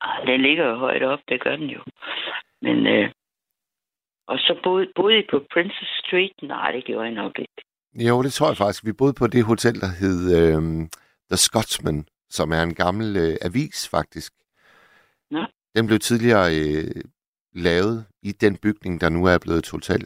Ah, 0.00 0.26
Den 0.26 0.40
ligger 0.40 0.64
jo 0.70 0.76
højt 0.76 1.02
op, 1.02 1.18
det 1.28 1.40
gør 1.44 1.56
den 1.56 1.68
jo. 1.76 1.80
Men, 2.62 2.86
øh, 2.86 3.10
og 4.26 4.38
så 4.38 4.60
boede, 4.64 4.92
boede 4.96 5.18
I 5.18 5.26
på 5.30 5.44
Princess 5.52 5.90
Street? 6.02 6.32
Nej, 6.42 6.70
det 6.72 6.84
gjorde 6.84 7.04
jeg 7.04 7.14
nok 7.14 7.38
ikke. 7.38 7.58
Jo, 8.08 8.22
det 8.22 8.32
tror 8.32 8.48
jeg 8.48 8.56
faktisk. 8.56 8.84
Vi 8.86 8.92
boede 8.92 9.14
på 9.18 9.26
det 9.26 9.44
hotel, 9.44 9.74
der 9.80 9.90
hed 10.00 10.18
øh, 10.38 10.62
The 11.30 11.36
Scotsman, 11.36 12.06
som 12.36 12.52
er 12.52 12.62
en 12.62 12.74
gammel 12.74 13.16
øh, 13.16 13.36
avis, 13.42 13.88
faktisk. 13.88 14.32
Nå. 15.30 15.42
Den 15.76 15.86
blev 15.86 15.98
tidligere 15.98 16.48
øh, 16.60 17.02
lavet 17.52 18.06
i 18.22 18.32
den 18.32 18.56
bygning, 18.56 19.00
der 19.00 19.08
nu 19.08 19.24
er 19.24 19.38
blevet 19.38 19.58
et 19.58 19.70
hotel. 19.70 20.04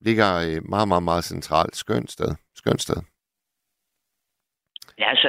Ligger 0.00 0.30
øh, 0.46 0.68
meget, 0.68 0.88
meget, 0.88 1.02
meget 1.02 1.24
centralt. 1.24 1.76
Skønt 1.76 2.10
sted. 2.10 2.30
Skønt 2.54 2.82
sted. 2.82 2.96
Ja, 4.98 5.08
altså, 5.10 5.28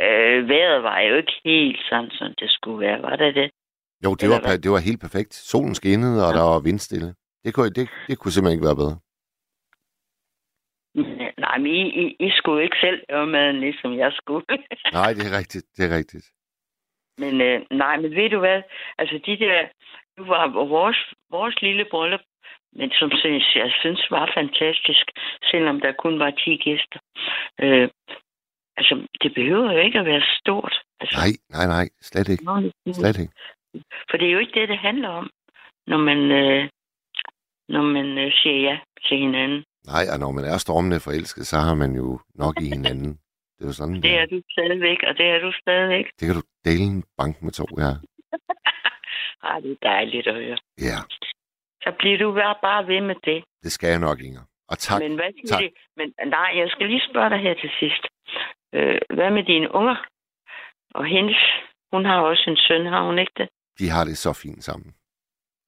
øh, 0.00 0.48
vejret 0.48 0.82
var 0.82 1.00
jo 1.00 1.14
ikke 1.16 1.40
helt 1.44 1.80
sådan, 1.88 2.10
som 2.10 2.34
det 2.38 2.50
skulle 2.50 2.86
være. 2.86 3.02
Var 3.02 3.16
det 3.16 3.34
det? 3.34 3.50
Jo, 4.04 4.14
det 4.14 4.28
var, 4.30 4.38
det 4.62 4.70
var 4.70 4.78
helt 4.78 5.00
perfekt. 5.00 5.34
Solen 5.34 5.74
skinnede, 5.74 6.26
og 6.26 6.32
Ja. 6.32 6.38
der 6.38 6.44
var 6.44 6.60
vindstille. 6.60 7.14
Det 7.44 7.54
kunne, 7.54 7.70
det, 7.70 7.88
det 8.08 8.18
kunne 8.18 8.32
simpelthen 8.32 8.56
ikke 8.58 8.66
være 8.66 8.76
bedre. 8.76 8.98
Men, 10.94 11.23
Nej, 11.44 11.58
men 11.58 11.70
I, 11.80 11.82
I, 12.02 12.04
I 12.26 12.30
skulle 12.38 12.64
ikke 12.64 12.76
selv 12.80 12.98
lave 13.08 13.26
maden, 13.26 13.60
ligesom 13.60 13.90
jeg 14.04 14.12
skulle. 14.20 14.44
Nej, 14.98 15.10
det 15.16 15.24
er 15.30 15.38
rigtigt. 15.40 15.66
Det 15.76 15.82
er 15.88 15.96
rigtigt. 15.98 16.26
men 17.22 17.40
øh, 17.40 17.58
nej, 17.70 17.94
men 18.02 18.10
ved 18.18 18.30
du 18.30 18.38
hvad? 18.38 18.62
Altså, 18.98 19.16
de 19.26 19.38
der... 19.44 19.58
Nu 20.18 20.24
var 20.24 20.46
vores, 20.76 20.98
vores 21.30 21.56
lille 21.62 21.84
bryllup, 21.90 22.20
men 22.72 22.90
som 22.90 23.10
synes, 23.22 23.56
jeg 23.56 23.70
synes 23.80 24.10
var 24.10 24.32
fantastisk, 24.38 25.06
selvom 25.50 25.80
der 25.80 25.92
kun 25.92 26.18
var 26.18 26.30
10 26.30 26.56
gæster. 26.56 26.98
Øh, 27.60 27.88
altså, 28.76 29.06
det 29.22 29.34
behøver 29.34 29.72
jo 29.72 29.78
ikke 29.78 29.98
at 29.98 30.06
være 30.06 30.22
stort. 30.40 30.74
Altså, 31.00 31.16
Nej, 31.20 31.30
nej, 31.56 31.66
nej. 31.76 31.86
Slet 32.00 32.28
ikke. 32.28 32.44
Slet 32.92 33.18
ikke. 33.18 33.34
For 34.10 34.16
det 34.16 34.28
er 34.28 34.32
jo 34.32 34.38
ikke 34.38 34.60
det, 34.60 34.68
det 34.68 34.78
handler 34.78 35.08
om, 35.08 35.30
når 35.86 35.98
man, 35.98 36.18
øh, 36.42 36.68
når 37.68 37.82
man 37.82 38.18
øh, 38.18 38.32
siger 38.42 38.60
ja 38.68 38.78
til 39.06 39.16
hinanden. 39.18 39.64
Nej, 39.92 40.04
og 40.12 40.18
når 40.18 40.30
man 40.30 40.44
er 40.44 40.58
stormende 40.58 41.00
forelsket, 41.00 41.46
så 41.46 41.56
har 41.66 41.74
man 41.74 41.92
jo 42.02 42.20
nok 42.34 42.54
i 42.60 42.68
hinanden. 42.74 43.10
Det 43.56 43.62
er 43.64 43.66
jo 43.66 43.72
sådan, 43.72 44.02
Det 44.02 44.14
er 44.20 44.26
du 44.26 44.42
stadigvæk, 44.50 44.98
og 45.08 45.12
det 45.18 45.26
er 45.34 45.38
du 45.38 45.52
stadigvæk. 45.62 46.06
det 46.18 46.24
kan 46.28 46.34
du 46.40 46.42
dele 46.64 46.82
en 46.84 47.04
bank 47.18 47.42
med 47.42 47.52
to, 47.52 47.66
ja. 47.84 47.92
Ah, 49.42 49.62
det 49.62 49.70
er 49.72 49.76
dejligt 49.82 50.26
at 50.26 50.34
høre. 50.34 50.58
Ja, 50.90 50.98
Så 51.84 51.90
bliver 51.98 52.18
du 52.18 52.32
bare, 52.34 52.56
bare 52.62 52.86
ved 52.86 53.00
med 53.00 53.14
det. 53.24 53.44
det 53.62 53.72
skal 53.72 53.88
jeg 53.90 53.98
nok, 53.98 54.20
Inger. 54.20 54.44
Og 54.68 54.78
tak. 54.78 55.00
Men 55.02 55.14
hvad 55.14 55.30
tak. 55.48 55.60
det? 55.62 55.70
Men 55.96 56.14
nej, 56.26 56.50
jeg 56.60 56.68
skal 56.70 56.86
lige 56.86 57.02
spørge 57.10 57.30
dig 57.30 57.38
her 57.38 57.54
til 57.54 57.70
sidst. 57.80 58.04
Øh, 58.74 58.98
hvad 59.16 59.30
med 59.30 59.44
dine 59.44 59.74
unger? 59.74 59.96
Og 60.94 61.04
hendes, 61.06 61.36
hun 61.92 62.04
har 62.04 62.20
også 62.20 62.44
en 62.50 62.56
søn, 62.56 62.86
har 62.86 63.02
hun 63.06 63.18
ikke 63.18 63.32
det? 63.36 63.48
De 63.78 63.88
har 63.90 64.04
det 64.04 64.18
så 64.18 64.32
fint 64.32 64.64
sammen. 64.64 64.94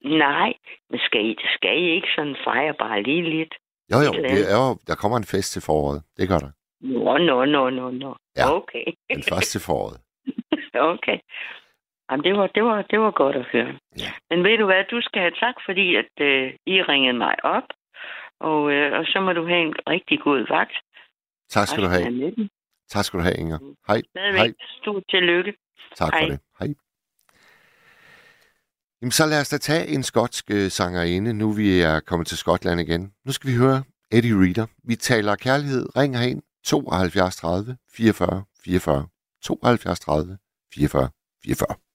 Nej, 0.04 0.52
men 0.90 1.00
skal 1.06 1.24
I, 1.30 1.36
skal 1.56 1.78
I 1.82 1.86
ikke 1.96 2.08
sådan 2.16 2.36
fejre 2.44 2.74
bare 2.74 3.02
lige 3.02 3.30
lidt? 3.36 3.54
Jo, 3.92 3.98
jo, 4.06 4.12
det 4.12 4.42
er 4.52 4.58
jo, 4.64 4.70
der 4.88 4.94
kommer 4.94 5.16
en 5.18 5.24
fest 5.34 5.52
til 5.52 5.62
foråret. 5.62 6.02
Det 6.16 6.28
gør 6.28 6.38
der. 6.38 6.52
Nå, 6.80 7.18
nå, 7.18 7.44
nå, 7.44 7.70
nå, 7.70 7.90
nå. 7.90 8.16
Ja. 8.36 8.44
Okay. 8.56 8.84
Den 9.14 9.22
første 9.22 9.50
til 9.50 9.60
foråret. 9.60 9.98
okay. 10.92 11.18
Jamen, 12.10 12.24
det 12.24 12.32
var, 12.38 12.46
det, 12.46 12.64
var, 12.64 12.82
det 12.82 12.98
var 13.00 13.10
godt 13.10 13.36
at 13.36 13.46
høre. 13.52 13.78
Ja. 13.98 14.10
Men 14.30 14.44
ved 14.44 14.58
du 14.58 14.64
hvad, 14.64 14.84
du 14.90 15.00
skal 15.00 15.20
have 15.20 15.36
tak, 15.44 15.54
fordi 15.66 15.96
at 15.96 16.12
øh, 16.20 16.54
I 16.66 16.82
ringede 16.82 17.18
mig 17.18 17.34
op. 17.44 17.68
Og, 18.40 18.72
øh, 18.72 18.98
og 18.98 19.04
så 19.06 19.20
må 19.20 19.32
du 19.32 19.46
have 19.46 19.62
en 19.62 19.74
rigtig 19.86 20.20
god 20.20 20.46
vagt. 20.48 20.76
Tak 21.48 21.68
skal 21.68 21.82
du 21.82 21.88
have. 21.88 22.48
Tak 22.88 23.04
skal 23.04 23.18
du 23.18 23.24
have, 23.24 23.36
Inger. 23.42 23.58
Hej. 23.88 24.00
Stadigvæk 24.10 24.40
Hej. 24.40 24.52
stort 24.82 25.02
tillykke. 25.10 25.54
Tak 25.96 26.12
for 26.12 26.18
Hej. 26.18 26.28
det. 26.28 26.40
Hej. 26.60 26.68
Jamen, 29.02 29.12
så 29.12 29.26
lad 29.26 29.40
os 29.40 29.48
da 29.48 29.58
tage 29.58 29.86
en 29.86 30.02
skotsk 30.02 30.50
øh, 30.50 30.70
sangerinde, 30.70 31.32
nu 31.32 31.52
vi 31.52 31.80
er 31.80 32.00
kommet 32.00 32.26
til 32.28 32.38
Skotland 32.38 32.80
igen. 32.80 33.12
Nu 33.26 33.32
skal 33.32 33.50
vi 33.50 33.56
høre 33.56 33.82
Eddie 34.10 34.34
Reader. 34.34 34.66
Vi 34.84 34.96
taler 34.96 35.36
kærlighed. 35.36 35.96
Ring 35.96 36.18
herind 36.18 36.42
72 36.64 37.36
30 37.36 37.76
44 37.92 38.44
44. 38.64 39.06
72 39.42 40.00
30 40.00 40.38
44 40.74 41.08
44. 41.44 41.85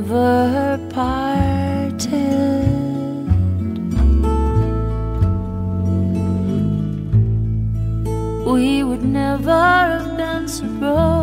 Never 0.00 0.78
parted. 0.90 2.06
we 8.44 8.82
would 8.84 9.02
never 9.02 9.50
have 9.50 10.16
been 10.18 10.46
so 10.46 10.66
broken 10.78 11.15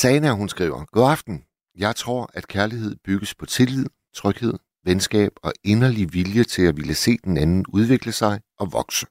Sana, 0.00 0.30
hun 0.30 0.48
skriver, 0.48 0.84
God 0.84 1.10
aften. 1.10 1.44
Jeg 1.74 1.96
tror, 1.96 2.30
at 2.34 2.48
kærlighed 2.48 2.96
bygges 2.96 3.34
på 3.34 3.46
tillid, 3.46 3.86
tryghed, 4.14 4.54
venskab 4.84 5.32
og 5.42 5.52
inderlig 5.64 6.12
vilje 6.12 6.44
til 6.44 6.62
at 6.62 6.76
ville 6.76 6.94
se 6.94 7.18
den 7.24 7.36
anden 7.36 7.64
udvikle 7.68 8.12
sig 8.12 8.40
og 8.58 8.72
vokse. 8.72 9.06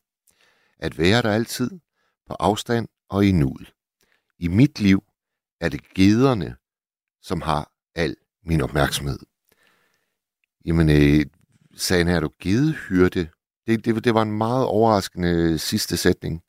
At 0.79 0.97
være 0.97 1.21
der 1.21 1.31
altid, 1.31 1.69
på 2.27 2.33
afstand 2.39 2.87
og 3.09 3.25
i 3.25 3.31
nuet. 3.31 3.73
I 4.39 4.47
mit 4.47 4.79
liv 4.79 5.03
er 5.61 5.69
det 5.69 5.93
gederne, 5.93 6.55
som 7.21 7.41
har 7.41 7.71
al 7.95 8.15
min 8.43 8.61
opmærksomhed. 8.61 9.19
Jamen, 10.65 10.89
øh, 10.89 11.25
sagen 11.75 12.07
er 12.07 12.19
du 12.19 12.29
gedehyrde? 12.39 13.29
Det, 13.67 13.85
det, 13.85 14.03
det 14.03 14.13
var 14.13 14.21
en 14.21 14.37
meget 14.37 14.65
overraskende 14.65 15.57
sidste 15.57 15.97
sætning. 15.97 16.41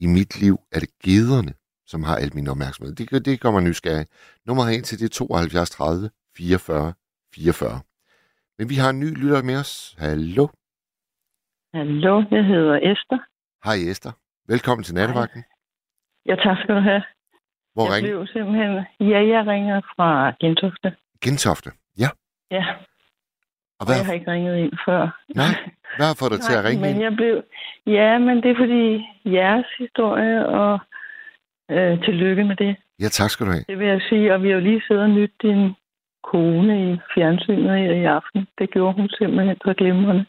I 0.00 0.06
mit 0.06 0.40
liv 0.40 0.60
er 0.72 0.80
det 0.80 0.98
gederne, 0.98 1.54
som 1.92 2.02
har 2.02 2.16
al 2.16 2.30
min 2.34 2.48
opmærksomhed. 2.48 2.94
Det, 2.94 3.24
det 3.26 3.40
gør 3.40 3.50
mig 3.50 3.62
nysgerrig. 3.62 4.06
Nummer 4.46 4.64
ind 4.68 4.84
til 4.84 4.98
det 4.98 5.04
er 5.04 5.14
72 5.24 5.70
30 5.70 6.10
44 6.36 6.92
44. 7.34 7.80
Men 8.58 8.68
vi 8.68 8.74
har 8.74 8.90
en 8.90 9.00
ny 9.00 9.10
lytter 9.22 9.42
med 9.42 9.56
os. 9.62 9.96
Hallo. 9.98 10.46
Hallo, 11.74 12.14
jeg 12.30 12.44
hedder 12.44 12.76
Esther. 12.92 13.18
Hej 13.64 13.90
Esther. 13.90 14.12
Velkommen 14.48 14.84
til 14.84 14.94
nattevagten. 14.94 15.44
Ja, 16.26 16.34
tak 16.34 16.56
skal 16.62 16.74
du 16.74 16.80
have. 16.80 17.02
Hvor 17.74 17.84
jeg 17.84 17.92
ringer? 17.94 18.10
blev 18.10 18.26
simpelthen... 18.26 18.72
Ja, 19.12 19.20
jeg 19.34 19.46
ringer 19.46 19.80
fra 19.96 20.08
Gentofte. 20.40 20.96
Gentofte. 21.24 21.70
Ja. 21.98 22.08
Ja, 22.50 22.64
Og 23.78 23.86
hvad, 23.86 23.96
jeg 23.96 24.06
har 24.06 24.12
ikke 24.12 24.30
ringet 24.32 24.56
ind 24.64 24.72
før. 24.86 25.02
nej, 25.42 25.52
hvad 25.96 26.14
fået 26.20 26.32
dig 26.32 26.40
til 26.40 26.54
at 26.58 26.64
ringe 26.64 26.82
men 26.82 26.90
ind? 26.94 27.02
jeg 27.06 27.12
blev... 27.20 27.34
Ja, 27.86 28.18
men 28.18 28.36
det 28.42 28.50
er 28.50 28.58
fordi 28.64 28.84
jeres 29.38 29.66
historie, 29.78 30.46
og 30.48 30.78
øh, 31.70 32.04
tillykke 32.04 32.44
med 32.44 32.56
det. 32.56 32.76
Ja, 33.00 33.08
tak 33.08 33.30
skal 33.30 33.46
du 33.46 33.50
have. 33.50 33.64
Det 33.68 33.78
vil 33.78 33.86
jeg 33.86 34.00
sige, 34.08 34.34
og 34.34 34.42
vi 34.42 34.48
har 34.48 34.54
jo 34.54 34.60
lige 34.60 34.82
siddet 34.86 35.02
og 35.02 35.10
nyt 35.10 35.32
din 35.42 35.74
kone 36.22 36.92
i 36.92 36.98
fjernsynet 37.14 37.78
her 37.78 37.92
i 37.92 38.04
aften. 38.04 38.46
Det 38.58 38.70
gjorde 38.70 38.94
hun 38.94 39.08
simpelthen 39.08 39.56
så 39.64 39.74
glimrende. 39.74 40.24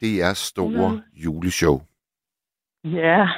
Det 0.00 0.22
er 0.22 0.32
store 0.34 0.90
Hvad? 0.90 1.00
juleshow. 1.24 1.76
Ja, 2.84 3.28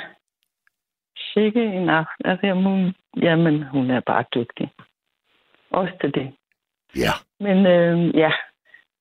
sikke 1.34 1.64
en 1.64 1.88
aften. 1.88 2.26
Altså, 2.26 2.52
hun, 2.52 2.94
jamen, 3.22 3.62
hun 3.62 3.90
er 3.90 4.00
bare 4.00 4.24
dygtig. 4.34 4.70
Også 5.70 5.92
til 6.00 6.14
det. 6.14 6.32
Ja. 6.96 7.12
Men 7.40 7.66
øh, 7.66 8.16
ja, 8.16 8.32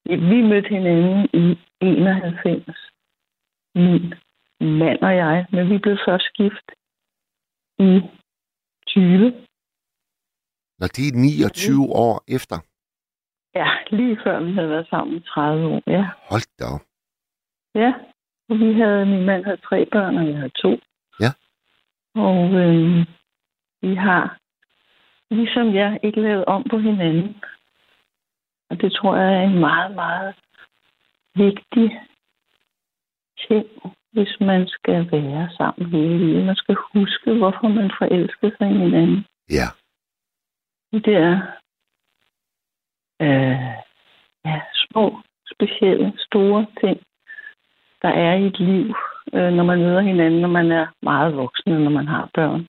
vi 0.06 0.41
mødte 0.41 0.69
hinanden 0.69 1.30
i 1.34 1.57
91. 1.82 2.64
Min 3.76 4.14
mand 4.61 5.02
og 5.02 5.15
jeg, 5.15 5.45
men 5.52 5.69
vi 5.69 5.77
blev 5.77 5.98
først 6.07 6.34
gift 6.34 6.72
i 7.80 8.02
20. 8.88 9.32
Når 10.80 10.88
det 10.88 11.08
er 11.08 11.16
29 11.16 11.84
år 12.06 12.24
efter. 12.28 12.56
Ja, 13.56 13.70
lige 13.91 14.18
før 14.24 14.40
vi 14.40 14.54
havde 14.54 14.70
været 14.70 14.88
sammen 14.90 15.18
i 15.18 15.20
30 15.22 15.68
år. 15.68 15.82
Ja, 15.88 16.10
Hold 16.30 16.58
da 16.60 16.64
op. 16.76 16.82
ja. 17.76 17.94
Og 18.49 18.60
vi 18.60 18.74
havde, 18.74 19.06
min 19.06 19.26
mand 19.26 19.44
havde 19.45 19.58
tre 19.58 19.86
børn, 19.91 20.18
og 20.18 20.28
jeg 20.28 20.36
havde 20.38 20.49
to. 20.49 20.72
Ja. 21.20 21.32
Og 22.16 22.54
øh, 22.54 23.06
vi 23.82 23.95
har, 23.95 24.38
ligesom 25.30 25.76
jeg, 25.76 25.99
ikke 26.04 26.22
lavet 26.22 26.45
om 26.45 26.64
på 26.70 26.78
hinanden. 26.78 27.41
Og 28.70 28.82
det 28.82 28.91
tror 28.94 29.16
jeg 29.18 29.34
er 29.36 29.41
en 29.41 29.60
meget, 29.60 29.95
meget 29.95 30.36
vigtig 31.36 32.02
ting, 33.48 33.66
hvis 34.18 34.35
man 34.39 34.68
skal 34.68 35.11
være 35.11 35.49
sammen 35.57 35.91
hele 35.91 36.18
livet. 36.18 36.45
Man 36.45 36.56
skal 36.56 36.76
huske, 36.94 37.34
hvorfor 37.39 37.68
man 37.68 37.91
forelsker 37.99 38.49
sig 38.57 38.68
i 38.72 38.77
hinanden. 38.84 39.26
Ja. 39.57 39.68
Det 41.06 41.15
er 41.27 41.35
øh, 43.22 43.73
ja, 44.45 44.61
små, 44.84 45.06
specielle, 45.53 46.14
store 46.27 46.65
ting, 46.81 46.98
der 48.02 48.10
er 48.10 48.34
i 48.35 48.45
et 48.45 48.60
liv, 48.60 48.95
øh, 49.34 49.52
når 49.57 49.64
man 49.64 49.80
møder 49.80 50.02
hinanden, 50.02 50.41
når 50.41 50.53
man 50.60 50.72
er 50.72 50.88
meget 51.02 51.35
voksen, 51.35 51.72
når 51.72 51.89
man 51.89 52.07
har 52.07 52.30
børn. 52.34 52.61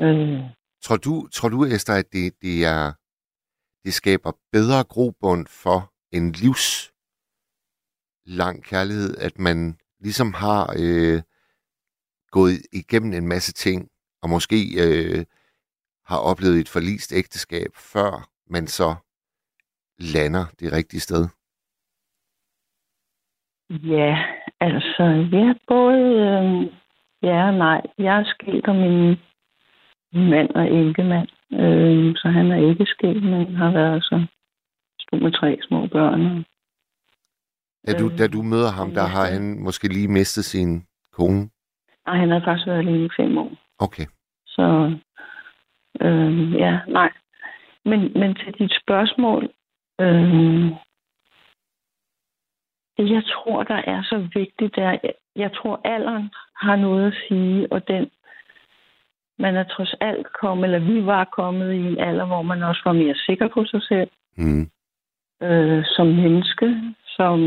Øh, 0.00 0.40
Tror 0.82 0.96
du, 0.96 1.28
tror 1.32 1.48
du 1.48 1.64
Esther, 1.64 1.94
at 1.94 2.12
det, 2.12 2.34
det, 2.42 2.64
er, 2.64 2.92
det 3.84 3.94
skaber 3.94 4.32
bedre 4.52 4.84
grobund 4.84 5.46
for 5.62 5.80
en 6.16 6.32
livs 6.32 6.92
lang 8.26 8.64
kærlighed, 8.64 9.16
at 9.16 9.38
man 9.38 9.76
ligesom 10.00 10.32
har 10.32 10.62
øh, 10.84 11.22
gået 12.30 12.56
igennem 12.72 13.12
en 13.12 13.28
masse 13.28 13.52
ting, 13.52 13.88
og 14.22 14.30
måske 14.30 14.56
øh, 14.84 15.24
har 16.04 16.18
oplevet 16.30 16.60
et 16.60 16.68
forlist 16.68 17.12
ægteskab, 17.12 17.70
før 17.92 18.28
man 18.46 18.66
så 18.66 18.94
lander 19.98 20.44
det 20.60 20.72
rigtige 20.72 21.00
sted? 21.00 21.24
Ja, 23.70 24.24
altså, 24.60 25.02
ja, 25.32 25.54
både, 25.68 26.00
øh, 26.30 26.72
ja 27.22 27.46
og 27.48 27.54
nej. 27.54 27.80
Jeg 27.98 28.16
er 28.20 28.24
skilt, 28.24 28.66
og 28.68 28.74
min 28.74 29.16
mand 30.30 30.50
er 30.54 30.66
enkemand. 30.80 31.28
Øh, 31.52 32.16
så 32.16 32.28
han 32.28 32.50
er 32.50 32.70
ikke 32.70 32.86
skilt, 32.86 33.24
men 33.24 33.54
har 33.56 33.70
været 33.72 34.02
så 34.04 34.26
stod 35.00 35.20
med 35.20 35.32
tre 35.32 35.58
små 35.62 35.86
børn. 35.86 36.26
og- 36.26 36.44
da 37.86 37.92
du, 37.98 38.10
da 38.18 38.26
du 38.26 38.42
møder 38.42 38.70
ham, 38.70 38.90
der 38.90 39.06
har 39.06 39.26
han 39.26 39.60
måske 39.60 39.88
lige 39.88 40.08
mistet 40.08 40.44
sin 40.44 40.86
kone. 41.12 41.50
Nej, 42.06 42.16
han 42.16 42.30
har 42.30 42.40
faktisk 42.44 42.66
været 42.66 42.78
alene 42.78 43.04
i 43.04 43.08
fem 43.16 43.38
år. 43.38 43.52
Okay. 43.78 44.06
Så 44.46 44.96
øh, 46.00 46.52
ja, 46.54 46.80
nej. 46.88 47.12
Men, 47.84 48.00
men 48.20 48.34
til 48.34 48.54
dit 48.58 48.72
spørgsmål, 48.82 49.48
øh, 50.00 50.64
det 52.96 53.10
jeg 53.10 53.22
tror, 53.24 53.62
der 53.62 53.74
er 53.74 54.02
så 54.02 54.28
vigtigt, 54.34 54.78
er, 54.78 54.90
jeg, 55.02 55.12
jeg 55.36 55.52
tror, 55.52 55.80
alderen 55.84 56.30
har 56.56 56.76
noget 56.76 57.06
at 57.06 57.18
sige, 57.28 57.72
og 57.72 57.88
den, 57.88 58.10
man 59.38 59.56
er 59.56 59.64
trods 59.64 59.94
alt 60.00 60.26
kommet, 60.40 60.64
eller 60.64 60.78
vi 60.78 61.06
var 61.06 61.24
kommet 61.24 61.72
i 61.72 61.76
en 61.76 61.98
alder, 61.98 62.26
hvor 62.26 62.42
man 62.42 62.62
også 62.62 62.82
var 62.84 62.92
mere 62.92 63.14
sikker 63.14 63.48
på 63.48 63.64
sig 63.64 63.82
selv, 63.82 64.10
Mm. 64.36 64.70
øh, 65.42 65.84
som 65.84 66.06
menneske, 66.06 66.94
som 67.16 67.40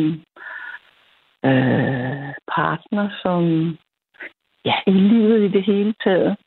øh, 1.45 2.33
partner, 2.55 3.09
som 3.21 3.43
ja, 4.65 4.75
i 4.87 4.91
livet 4.91 5.39
i 5.49 5.51
det 5.51 5.63
hele 5.63 5.93
taget. 6.03 6.37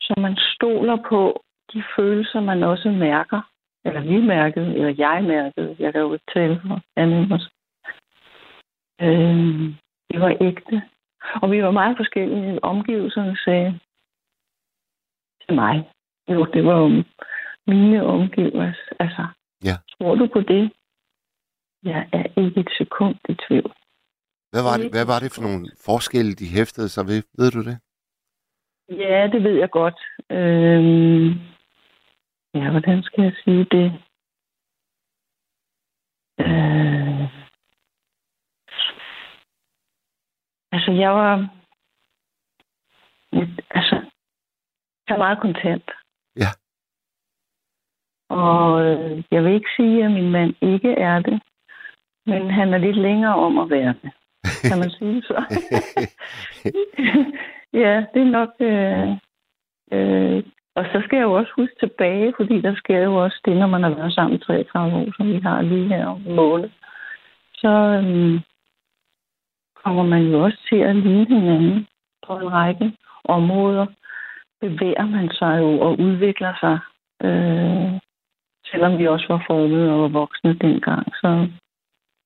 Så 0.00 0.14
man 0.18 0.36
stoler 0.36 0.96
på 1.08 1.44
de 1.72 1.82
følelser, 1.96 2.40
man 2.40 2.62
også 2.62 2.90
mærker. 2.90 3.40
Eller 3.84 4.00
vi 4.00 4.20
mærkede, 4.20 4.74
eller 4.74 4.94
jeg 4.98 5.24
mærkede. 5.24 5.76
Jeg 5.78 5.92
kan 5.92 6.00
jo 6.00 6.12
ikke 6.12 6.30
tale 6.34 6.60
for 6.66 6.80
andet 6.96 7.32
også. 7.32 7.50
Øh, 9.00 9.74
det 10.10 10.20
var 10.20 10.36
ægte. 10.40 10.82
Og 11.42 11.50
vi 11.50 11.62
var 11.62 11.70
meget 11.70 11.96
forskellige. 11.96 12.64
Omgivelserne 12.64 13.36
sagde 13.44 13.80
til 15.46 15.54
mig. 15.54 15.88
Jo, 16.28 16.44
det 16.44 16.64
var 16.64 16.76
jo 16.78 17.04
mine 17.66 18.04
omgivelser. 18.06 18.74
Altså, 18.98 19.26
Ja. 19.64 19.76
tror 19.92 20.14
du 20.14 20.26
på 20.26 20.40
det? 20.40 20.72
Jeg 21.82 22.08
er 22.12 22.40
ikke 22.42 22.60
et 22.60 22.70
sekund 22.78 23.16
i 23.28 23.34
tvivl. 23.34 23.72
Hvad 24.52 24.62
var, 24.62 24.76
det, 24.76 24.90
hvad 24.90 25.06
var 25.06 25.18
det 25.20 25.30
for 25.34 25.42
nogle 25.42 25.66
forskelle, 25.86 26.32
de 26.34 26.48
hæftede 26.56 26.88
sig 26.88 27.04
ved? 27.06 27.22
Ved 27.38 27.50
du 27.50 27.62
det? 27.70 27.76
Ja, 28.88 29.28
det 29.32 29.42
ved 29.42 29.56
jeg 29.58 29.70
godt. 29.70 29.98
Øhm, 30.30 31.30
ja, 32.54 32.70
hvordan 32.70 33.02
skal 33.02 33.22
jeg 33.24 33.34
sige 33.44 33.64
det? 33.64 33.86
Øh, 36.40 37.24
altså, 40.72 40.90
jeg 40.90 41.10
var... 41.10 41.34
Altså, 43.70 43.96
jeg 45.08 45.14
er 45.14 45.18
meget 45.18 45.40
kontent. 45.40 45.90
Ja. 46.36 46.50
Og 48.28 48.84
øh, 48.84 49.24
jeg 49.30 49.44
vil 49.44 49.54
ikke 49.54 49.70
sige, 49.76 50.04
at 50.04 50.10
min 50.10 50.30
mand 50.30 50.54
ikke 50.62 50.92
er 50.92 51.20
det, 51.20 51.42
men 52.26 52.50
han 52.50 52.74
er 52.74 52.78
lidt 52.78 52.96
længere 52.96 53.34
om 53.34 53.58
at 53.58 53.70
være 53.70 53.94
det. 54.02 54.10
Kan 54.68 54.78
man 54.78 54.90
sige 54.90 55.22
så? 55.22 55.44
ja, 57.82 58.04
det 58.14 58.22
er 58.22 58.30
nok... 58.38 58.50
Øh, 58.60 59.08
øh, 59.92 60.42
og 60.74 60.84
så 60.84 61.02
skal 61.04 61.16
jeg 61.16 61.24
jo 61.24 61.32
også 61.32 61.52
huske 61.56 61.74
tilbage, 61.80 62.32
fordi 62.36 62.60
der 62.60 62.74
sker 62.74 62.98
jo 62.98 63.24
også 63.24 63.40
det, 63.44 63.56
når 63.56 63.66
man 63.66 63.82
har 63.82 63.90
været 63.90 64.14
sammen 64.14 64.36
i 64.36 64.38
33 64.38 64.96
år, 64.96 65.06
som 65.16 65.28
vi 65.28 65.38
har 65.38 65.62
lige 65.62 65.88
her 65.88 66.06
om 66.06 66.20
måned. 66.20 66.70
Så 67.54 67.68
øh, 67.68 68.40
kommer 69.84 70.02
man 70.02 70.22
jo 70.22 70.44
også 70.44 70.58
til 70.68 70.76
at 70.76 70.96
ligne 70.96 71.40
hinanden 71.40 71.86
på 72.26 72.36
en 72.38 72.52
række 72.52 72.92
områder. 73.24 73.86
Bevæger 74.60 75.06
man 75.06 75.30
sig 75.30 75.58
jo 75.58 75.80
og 75.80 76.00
udvikler 76.00 76.54
sig, 76.60 76.78
øh, 77.26 78.00
selvom 78.70 78.98
vi 78.98 79.06
også 79.06 79.26
var 79.28 79.44
formet 79.46 79.90
og 79.90 80.02
var 80.02 80.08
voksne 80.08 80.54
dengang. 80.54 81.06
Så 81.14 81.48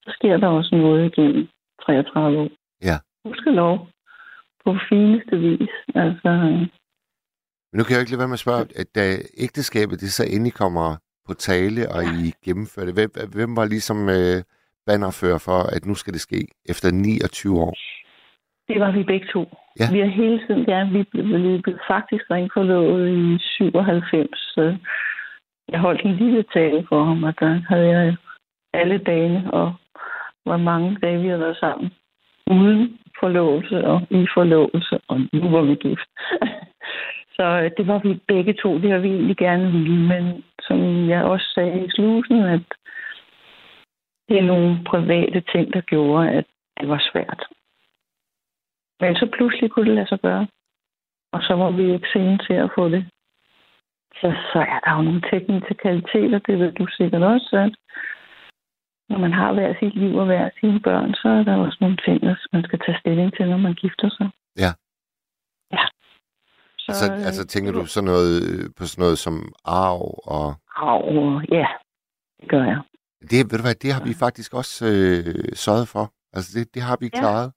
sker 0.08 0.36
der 0.36 0.46
også 0.46 0.74
noget 0.74 1.12
igennem 1.12 1.48
33 1.82 2.38
år. 2.38 2.48
Ja. 2.82 2.96
Husk 3.24 3.46
lov. 3.46 3.88
På 4.64 4.76
fineste 4.88 5.36
vis. 5.38 5.74
Altså, 5.94 6.30
Men 7.70 7.76
nu 7.78 7.82
kan 7.84 7.92
jeg 7.92 7.98
jo 7.98 8.04
ikke 8.04 8.12
lade 8.12 8.18
være 8.18 8.28
med 8.28 8.40
at 8.40 8.46
spørge, 8.46 8.66
at 8.80 8.88
da 8.94 9.04
ægteskabet 9.44 10.00
det 10.00 10.12
så 10.12 10.24
endelig 10.24 10.54
kommer 10.54 10.96
på 11.26 11.34
tale, 11.34 11.82
og 11.94 12.02
I 12.04 12.32
gennemfører 12.44 12.86
det, 12.86 12.94
hvem, 12.94 13.10
hvem 13.36 13.56
var 13.56 13.64
ligesom 13.64 14.08
øh, 14.08 14.38
bannerfører 14.86 15.38
for, 15.38 15.60
at 15.76 15.86
nu 15.86 15.94
skal 15.94 16.12
det 16.12 16.20
ske 16.20 16.40
efter 16.68 16.90
29 16.90 17.60
år? 17.60 17.74
det 18.68 18.80
var 18.80 18.90
vi 18.90 19.02
begge 19.02 19.26
to. 19.32 19.42
Ja. 19.80 19.86
Vi 19.92 19.98
har 19.98 20.06
hele 20.06 20.38
tiden, 20.46 20.64
ja, 20.68 20.88
vi 20.92 21.02
blev, 21.02 21.24
vi 21.24 21.58
blev 21.58 21.78
faktisk 21.88 22.24
ringforlovet 22.30 23.08
i 23.08 23.38
97. 23.38 24.28
Så 24.54 24.76
jeg 25.68 25.80
holdt 25.80 26.02
en 26.04 26.16
lille 26.16 26.44
tale 26.54 26.86
for 26.88 27.04
ham, 27.04 27.22
og 27.22 27.34
der 27.40 27.60
havde 27.68 27.88
jeg 27.88 28.16
alle 28.72 28.98
dagene, 28.98 29.50
og 29.52 29.74
hvor 30.44 30.56
mange 30.56 30.98
dage 31.02 31.22
vi 31.22 31.28
har 31.28 31.36
været 31.36 31.56
sammen. 31.56 31.90
Uden 32.50 32.98
forlovelse 33.20 33.84
og 33.84 34.00
i 34.10 34.26
forlovelse, 34.34 35.00
og 35.08 35.20
nu 35.32 35.48
var 35.50 35.62
vi 35.62 35.74
gift. 35.74 36.10
Så 37.36 37.42
øh, 37.42 37.70
det 37.76 37.86
var 37.86 37.98
vi 37.98 38.20
begge 38.28 38.52
to, 38.52 38.78
det 38.78 38.90
har 38.90 38.98
vi 38.98 39.08
egentlig 39.08 39.36
gerne 39.36 39.72
ville, 39.72 40.00
men 40.08 40.44
som 40.60 41.08
jeg 41.08 41.24
også 41.24 41.46
sagde 41.54 41.84
i 41.84 41.90
slusen, 41.90 42.42
at 42.42 42.66
det 44.28 44.38
er 44.38 44.42
nogle 44.42 44.84
private 44.86 45.40
ting, 45.52 45.72
der 45.72 45.80
gjorde, 45.80 46.30
at 46.30 46.44
det 46.80 46.88
var 46.88 47.02
svært. 47.12 47.44
Men 49.00 49.16
så 49.16 49.26
pludselig 49.36 49.70
kunne 49.70 49.86
det 49.86 49.94
lade 49.94 50.08
sig 50.08 50.20
gøre. 50.20 50.46
Og 51.32 51.42
så 51.42 51.54
var 51.54 51.70
vi 51.70 51.92
ikke 51.92 52.08
sene 52.12 52.38
til 52.38 52.54
at 52.54 52.70
få 52.74 52.88
det. 52.88 53.06
Så, 54.20 54.34
så 54.52 54.58
er 54.58 54.80
der 54.84 54.96
jo 54.96 55.02
nogle 55.02 55.22
teknikaliteter, 55.30 56.38
det 56.38 56.58
ved 56.58 56.72
du 56.72 56.86
sikkert 56.90 57.22
også, 57.22 57.56
at 57.56 57.74
når 59.08 59.18
man 59.18 59.32
har 59.32 59.52
hver 59.52 59.74
sit 59.80 59.94
liv 59.94 60.14
og 60.16 60.26
hver 60.26 60.50
sine 60.60 60.80
børn, 60.80 61.14
så 61.14 61.28
er 61.28 61.42
der 61.42 61.56
også 61.56 61.78
nogle 61.80 61.96
ting, 62.06 62.18
man 62.52 62.62
skal 62.64 62.78
tage 62.78 62.98
stilling 63.00 63.32
til, 63.36 63.48
når 63.50 63.56
man 63.56 63.74
gifter 63.74 64.08
sig. 64.18 64.28
Ja. 64.64 64.70
Ja. 65.72 65.84
Så, 66.78 66.88
altså, 66.92 67.12
øh, 67.12 67.26
altså 67.28 67.46
tænker 67.46 67.72
du 67.72 67.86
sådan 67.86 68.06
noget, 68.06 68.32
øh, 68.50 68.64
på 68.76 68.86
sådan 68.86 69.02
noget 69.02 69.18
som 69.18 69.52
arv 69.64 70.02
og... 70.36 70.54
Au, 70.76 71.40
ja, 71.50 71.66
det 72.40 72.48
gør 72.48 72.64
jeg. 72.64 72.80
Det, 73.30 73.38
ved 73.50 73.58
du 73.58 73.62
hvad, 73.64 73.74
det 73.74 73.92
har 73.92 74.04
vi 74.04 74.14
faktisk 74.14 74.54
også 74.54 74.86
øh, 74.86 75.56
sørget 75.64 75.88
for. 75.88 76.12
Altså 76.32 76.58
det, 76.58 76.74
det 76.74 76.82
har 76.82 76.96
vi 77.00 77.10
Ja. 77.14 77.18
klaret. 77.20 77.52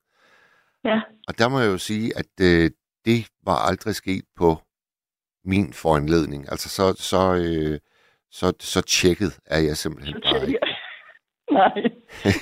Ja, 0.84 1.02
Og 1.28 1.34
der 1.40 1.50
må 1.50 1.60
jeg 1.60 1.68
jo 1.72 1.78
sige, 1.78 2.12
at 2.18 2.32
øh, 2.42 2.72
det 3.06 3.30
var 3.46 3.58
aldrig 3.70 3.96
sket 3.96 4.24
på 4.38 4.58
min 5.46 5.74
foranledning. 5.74 6.42
Altså 6.52 6.70
så, 6.70 6.94
så, 7.12 7.22
øh, 7.36 7.80
så, 8.32 8.54
så 8.60 8.82
tjekket 8.82 9.40
er 9.46 9.60
jeg 9.60 9.78
simpelthen 9.78 10.22
bare 10.24 10.48
ikke. 10.48 10.60
nej, 11.60 11.92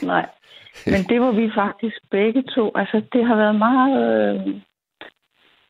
nej. 0.04 0.30
Men 0.86 1.02
det 1.10 1.22
var 1.22 1.32
vi 1.32 1.52
faktisk 1.56 1.98
begge 2.12 2.44
to. 2.44 2.72
Altså, 2.76 3.02
det 3.14 3.26
har 3.26 3.36
været 3.36 3.56
meget... 3.56 3.96
Øh... 4.14 4.62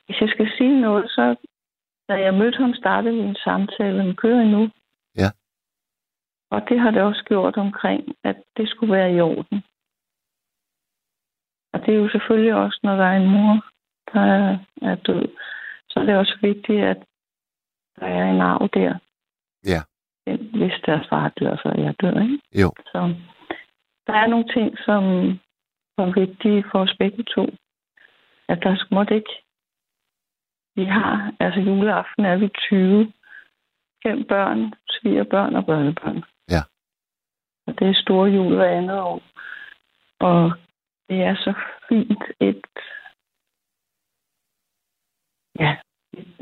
Hvis 0.06 0.20
jeg 0.20 0.28
skal 0.28 0.48
sige 0.58 0.80
noget, 0.80 1.10
så... 1.10 1.36
Da 2.08 2.14
jeg 2.14 2.34
mødte 2.34 2.58
ham, 2.58 2.74
startede 2.74 3.14
vi 3.14 3.20
en 3.20 3.36
samtale. 3.44 3.98
Den 3.98 4.16
kører 4.16 4.40
endnu. 4.40 4.70
Ja. 5.16 5.30
Og 6.50 6.60
det 6.68 6.80
har 6.80 6.90
det 6.90 7.02
også 7.02 7.24
gjort 7.24 7.56
omkring, 7.56 8.16
at 8.24 8.36
det 8.56 8.68
skulle 8.68 8.92
være 8.92 9.12
i 9.12 9.20
orden. 9.20 9.62
Og 11.72 11.80
det 11.80 11.94
er 11.94 11.98
jo 11.98 12.08
selvfølgelig 12.08 12.54
også, 12.54 12.80
når 12.82 12.96
der 12.96 13.04
er 13.04 13.16
en 13.16 13.30
mor, 13.30 13.64
der 14.12 14.20
er, 14.20 14.58
er 14.82 14.94
død. 14.94 15.28
Så 15.88 16.00
er 16.00 16.04
det 16.04 16.16
også 16.16 16.38
vigtigt, 16.42 16.84
at 16.84 16.98
der 18.00 18.06
er 18.06 18.30
en 18.30 18.40
arv 18.40 18.68
der. 18.74 18.98
Ja. 19.64 19.82
Hvis 20.36 20.82
deres 20.86 21.08
far 21.08 21.28
dør, 21.28 21.56
så 21.56 21.72
jeg 21.76 21.94
død, 22.00 22.22
ikke? 22.22 22.38
Jo. 22.62 22.72
Så 22.92 23.14
der 24.06 24.14
er 24.14 24.26
nogle 24.26 24.48
ting, 24.54 24.78
som 24.78 25.02
var 25.98 26.20
vigtige 26.20 26.64
for 26.70 26.78
os 26.78 26.96
begge 26.98 27.24
to. 27.24 27.46
At 28.48 28.58
der 28.62 28.94
måtte 28.94 29.14
ikke... 29.14 29.44
Vi 30.74 30.84
har, 30.84 31.32
altså 31.40 31.60
juleaften 31.60 32.24
er 32.24 32.36
vi 32.36 32.48
20. 32.48 33.12
Fem 34.02 34.24
børn, 34.24 34.74
svigerbørn 34.88 35.56
og 35.56 35.66
børnebørn. 35.66 36.24
Ja. 36.50 36.62
Og 37.66 37.78
det 37.78 37.88
er 37.88 37.94
store 37.94 38.30
jul 38.30 38.54
hver 38.54 38.78
andet 38.78 39.00
år. 39.00 39.22
Og 40.20 40.52
det 41.08 41.22
er 41.22 41.34
så 41.34 41.54
fint 41.88 42.24
et... 42.40 42.66
Ja, 45.58 45.76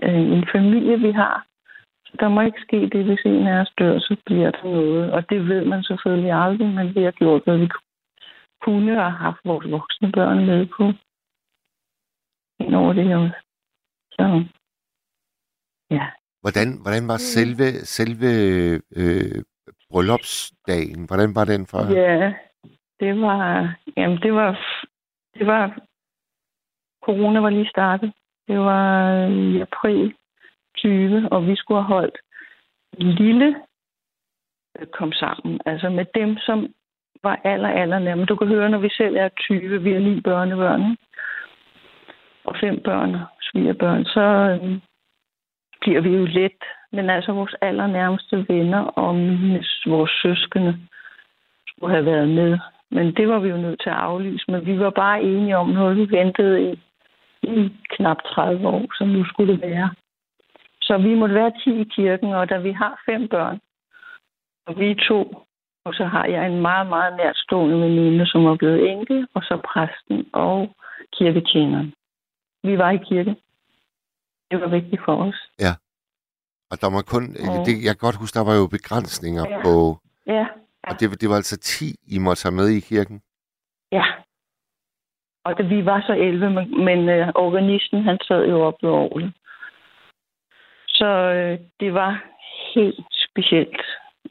en 0.02 0.46
familie, 0.52 0.98
vi 0.98 1.10
har. 1.10 1.46
Der 2.20 2.28
må 2.28 2.40
ikke 2.40 2.60
ske 2.60 2.80
det, 2.92 3.04
hvis 3.04 3.24
en 3.24 3.46
af 3.46 3.60
os 3.60 3.72
dør, 3.78 3.98
så 3.98 4.16
bliver 4.26 4.50
der 4.50 4.64
noget. 4.64 5.12
Og 5.12 5.30
det 5.30 5.48
ved 5.48 5.64
man 5.64 5.82
selvfølgelig 5.82 6.32
aldrig, 6.32 6.68
men 6.68 6.94
vi 6.94 7.02
har 7.02 7.10
gjort, 7.10 7.42
hvad 7.44 7.58
vi 7.58 7.68
kunne 8.62 9.04
og 9.04 9.12
haft 9.12 9.40
vores 9.44 9.70
voksne 9.70 10.12
børn 10.12 10.46
med 10.46 10.66
på. 10.66 10.84
Ind 12.64 12.74
over 12.74 12.92
det 12.92 13.04
her. 13.04 13.30
Så, 14.10 14.44
ja. 15.90 16.06
Hvordan, 16.40 16.68
hvordan 16.82 17.08
var 17.08 17.16
selve, 17.16 17.66
selve 17.96 18.30
øh, 19.00 19.42
bryllupsdagen? 19.90 21.06
Hvordan 21.06 21.34
var 21.34 21.44
den 21.44 21.66
for? 21.66 21.82
Ja, 22.00 22.34
det 23.00 23.20
var, 23.20 23.76
jamen 23.96 24.18
det 24.18 24.32
var, 24.34 24.50
det 25.34 25.46
var, 25.46 25.78
corona 27.04 27.40
var 27.40 27.50
lige 27.50 27.68
startet. 27.68 28.12
Det 28.48 28.58
var 28.58 29.26
i 29.26 29.60
april 29.60 30.14
20, 30.76 31.28
og 31.32 31.46
vi 31.46 31.56
skulle 31.56 31.82
have 31.82 31.94
holdt 31.94 32.18
lille 32.98 33.56
øh, 34.78 34.86
kom 34.86 35.12
sammen. 35.12 35.60
Altså 35.66 35.88
med 35.88 36.04
dem, 36.14 36.36
som 36.36 36.68
var 37.22 37.40
aller, 37.44 37.68
aller 37.68 37.98
nærmere. 37.98 38.26
Du 38.26 38.36
kan 38.36 38.48
høre, 38.48 38.70
når 38.70 38.78
vi 38.78 38.88
selv 38.90 39.16
er 39.16 39.28
20, 39.28 39.82
vi 39.82 39.92
er 39.92 39.98
ni 39.98 40.20
børnebørn, 40.20 40.80
ikke? 40.90 40.96
og 42.44 42.56
fem 42.60 42.80
børn 42.84 43.14
og 43.14 43.26
svigerbørn, 43.42 44.04
så 44.04 44.20
øh, 44.20 44.78
bliver 45.80 46.00
vi 46.00 46.10
jo 46.10 46.24
let. 46.24 46.62
Men 46.92 47.10
altså 47.10 47.32
vores 47.32 47.54
allernærmeste 47.60 48.46
venner 48.48 48.82
og 48.82 49.14
mine, 49.14 49.64
vores 49.86 50.10
søskende 50.22 50.78
skulle 51.68 51.94
have 51.94 52.06
været 52.06 52.28
med. 52.28 52.58
Men 52.90 53.14
det 53.16 53.28
var 53.28 53.38
vi 53.38 53.48
jo 53.48 53.56
nødt 53.56 53.80
til 53.82 53.90
at 53.90 53.96
aflyse. 53.96 54.44
Men 54.48 54.66
vi 54.66 54.78
var 54.78 54.90
bare 54.90 55.22
enige 55.22 55.56
om 55.56 55.68
noget, 55.68 55.96
vi 55.96 56.16
ventede 56.16 56.72
i, 56.72 56.80
i 57.42 57.72
knap 57.90 58.16
30 58.24 58.68
år, 58.68 58.96
som 58.98 59.08
nu 59.08 59.24
skulle 59.24 59.52
det 59.52 59.60
være. 59.60 59.90
Så 60.86 60.98
vi 60.98 61.14
måtte 61.14 61.34
være 61.34 61.52
10 61.64 61.70
i 61.80 61.84
kirken, 61.96 62.32
og 62.32 62.48
da 62.50 62.56
vi 62.58 62.72
har 62.72 63.02
fem 63.06 63.28
børn, 63.28 63.58
og 64.66 64.78
vi 64.78 64.90
er 64.90 65.04
to, 65.08 65.20
og 65.84 65.94
så 65.94 66.04
har 66.04 66.24
jeg 66.26 66.46
en 66.46 66.60
meget, 66.60 66.86
meget 66.86 67.16
nærtstående 67.16 67.76
veninde, 67.80 68.26
som 68.26 68.46
er 68.46 68.56
blevet 68.56 68.90
enke, 68.90 69.26
og 69.34 69.42
så 69.42 69.54
præsten 69.70 70.26
og 70.32 70.76
kirketjeneren. 71.18 71.94
Vi 72.62 72.78
var 72.78 72.90
i 72.90 72.96
kirke. 73.08 73.36
Det 74.50 74.60
var 74.60 74.68
vigtigt 74.68 75.02
for 75.04 75.16
os. 75.28 75.38
Ja. 75.58 75.72
Og 76.70 76.80
der 76.80 76.90
var 76.96 77.02
kun, 77.12 77.22
Ja. 77.46 77.62
det, 77.66 77.74
jeg 77.84 77.92
kan 77.94 78.04
godt 78.06 78.16
huske, 78.20 78.38
der 78.38 78.44
var 78.44 78.54
jo 78.60 78.66
begrænsninger 78.66 79.44
Ja. 79.48 79.62
på, 79.64 79.98
Ja, 80.26 80.46
og 80.88 81.00
det, 81.00 81.20
det 81.20 81.28
var 81.28 81.36
altså 81.36 81.56
10, 81.58 81.84
I 82.14 82.18
måtte 82.18 82.42
have 82.44 82.54
med 82.60 82.68
i 82.68 82.80
kirken. 82.80 83.22
ja. 83.92 84.04
Og 85.44 85.58
det, 85.58 85.70
vi 85.70 85.84
var 85.84 86.00
så 86.06 86.12
11, 86.12 86.50
men, 86.50 86.84
men 86.84 87.08
øh, 87.08 87.28
organisten, 87.34 88.02
han 88.04 88.18
sad 88.28 88.46
jo 88.48 88.60
op 88.62 88.74
ved 88.82 88.90
orglet. 88.90 89.32
Så 90.98 91.08
øh, 91.36 91.58
det 91.80 91.94
var 91.94 92.24
helt 92.74 93.06
specielt. 93.30 93.82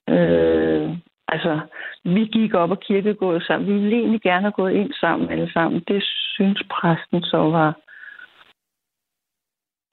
Øh, 0.10 0.98
altså, 1.28 1.60
vi 2.04 2.26
gik 2.26 2.54
op 2.54 2.72
og 2.72 2.80
kirkegået 2.80 3.44
sammen. 3.44 3.70
Vi 3.70 3.74
ville 3.74 3.98
egentlig 3.98 4.22
gerne 4.22 4.42
have 4.42 4.60
gået 4.62 4.74
ind 4.74 4.94
sammen 4.94 5.30
alle 5.30 5.52
sammen. 5.54 5.84
Det 5.88 6.04
synes 6.36 6.64
præsten 6.72 7.22
så 7.24 7.38
var... 7.38 7.80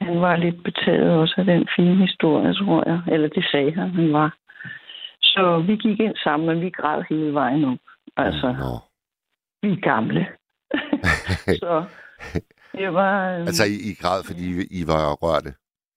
Han 0.00 0.20
var 0.20 0.36
lidt 0.36 0.64
betaget 0.64 1.10
også 1.10 1.34
af 1.38 1.44
den 1.44 1.68
fine 1.76 2.06
historie, 2.06 2.54
tror 2.54 2.88
jeg. 2.88 3.00
Eller 3.14 3.28
det 3.28 3.44
sagde 3.52 3.74
han, 3.74 3.90
han 3.90 4.12
var. 4.12 4.36
Så 5.22 5.64
vi 5.66 5.76
gik 5.76 6.00
ind 6.00 6.16
sammen, 6.16 6.46
men 6.48 6.60
vi 6.60 6.70
græd 6.70 7.02
hele 7.10 7.34
vejen 7.34 7.64
op. 7.64 7.78
Altså, 8.16 8.46
Nå. 8.52 8.74
vi 9.62 9.72
er 9.72 9.80
gamle. 9.80 10.26
så 11.62 11.84
det 12.72 12.94
var... 12.94 13.32
Øh, 13.32 13.40
Altså, 13.40 13.64
I, 13.64 13.76
I 13.90 13.94
græd, 14.02 14.24
fordi 14.26 14.42
I, 14.50 14.80
I 14.80 14.86
var 14.86 15.14
rørte. 15.22 15.52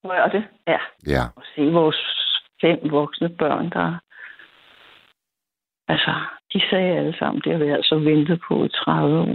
Rørte. 0.10 0.48
Ja, 0.68 0.78
Ja. 1.08 1.22
og 1.36 1.44
se 1.56 1.62
vores 1.72 2.00
fem 2.62 2.80
voksne 2.92 3.30
børn, 3.30 3.70
der... 3.70 4.00
Altså, 5.88 6.14
de 6.54 6.62
sagde 6.70 6.98
alle 6.98 7.18
sammen, 7.20 7.42
det 7.46 7.52
har 7.52 7.60
vi 7.66 7.70
altså 7.72 7.96
ventet 8.00 8.42
på 8.48 8.66
i 8.66 8.70
30 8.70 9.20
år. 9.20 9.26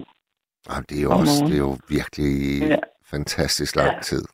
Jamen, 0.69 0.85
det 0.89 0.99
er 0.99 1.03
jo 1.03 1.11
også, 1.11 1.45
det 1.47 1.55
er 1.55 1.65
jo 1.69 1.77
virkelig 1.89 2.33
Ja. 2.69 2.77
fantastisk 3.11 3.77
lang 3.77 3.95
Ja. 3.95 4.01
tid. 4.01 4.25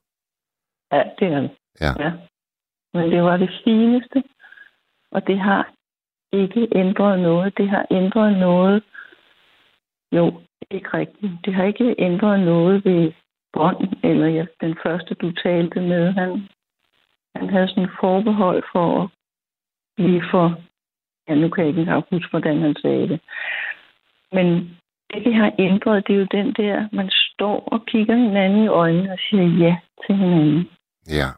Ja, 0.92 1.02
det 1.18 1.28
er 1.32 1.40
det. 1.40 1.50
Ja. 1.80 1.92
ja. 2.04 2.12
Men 2.94 3.10
det 3.10 3.22
var 3.22 3.36
det 3.36 3.50
fineste, 3.64 4.22
og 5.10 5.26
det 5.26 5.38
har 5.40 5.72
ikke 6.32 6.68
ændret 6.74 7.18
noget. 7.20 7.56
Det 7.58 7.68
har 7.68 7.86
ændret 7.90 8.38
noget. 8.38 8.82
Jo, 10.12 10.40
ikke 10.70 10.88
rigtigt. 10.94 11.32
Det 11.44 11.54
har 11.54 11.64
ikke 11.64 11.94
ændret 11.98 12.40
noget 12.40 12.84
ved 12.84 13.12
bånd, 13.57 13.81
eller 14.03 14.27
ja, 14.27 14.45
den 14.61 14.74
første, 14.83 15.15
du 15.15 15.33
talte 15.33 15.81
med, 15.81 16.12
han, 16.12 16.31
han 17.37 17.49
havde 17.51 17.69
sådan 17.69 17.83
en 17.83 17.97
forbehold 18.01 18.62
for 18.73 19.03
at 19.03 19.09
lige 19.99 20.23
for... 20.31 20.47
Ja, 21.28 21.35
nu 21.35 21.49
kan 21.49 21.62
jeg 21.62 21.69
ikke 21.69 21.81
engang 21.81 22.05
huske, 22.11 22.31
hvordan 22.31 22.61
han 22.61 22.74
sagde 22.83 23.09
det. 23.09 23.20
Men 24.33 24.47
det, 25.11 25.24
det 25.24 25.35
har 25.35 25.53
ændret, 25.59 26.07
det 26.07 26.15
er 26.15 26.19
jo 26.19 26.27
den 26.39 26.53
der, 26.53 26.89
man 26.93 27.11
står 27.11 27.69
og 27.73 27.87
kigger 27.87 28.16
hinanden 28.16 28.65
i 28.65 28.66
øjnene 28.69 29.12
og 29.12 29.19
siger 29.31 29.66
ja 29.66 29.77
til 30.07 30.16
hinanden. 30.16 30.70
Ja. 31.09 31.28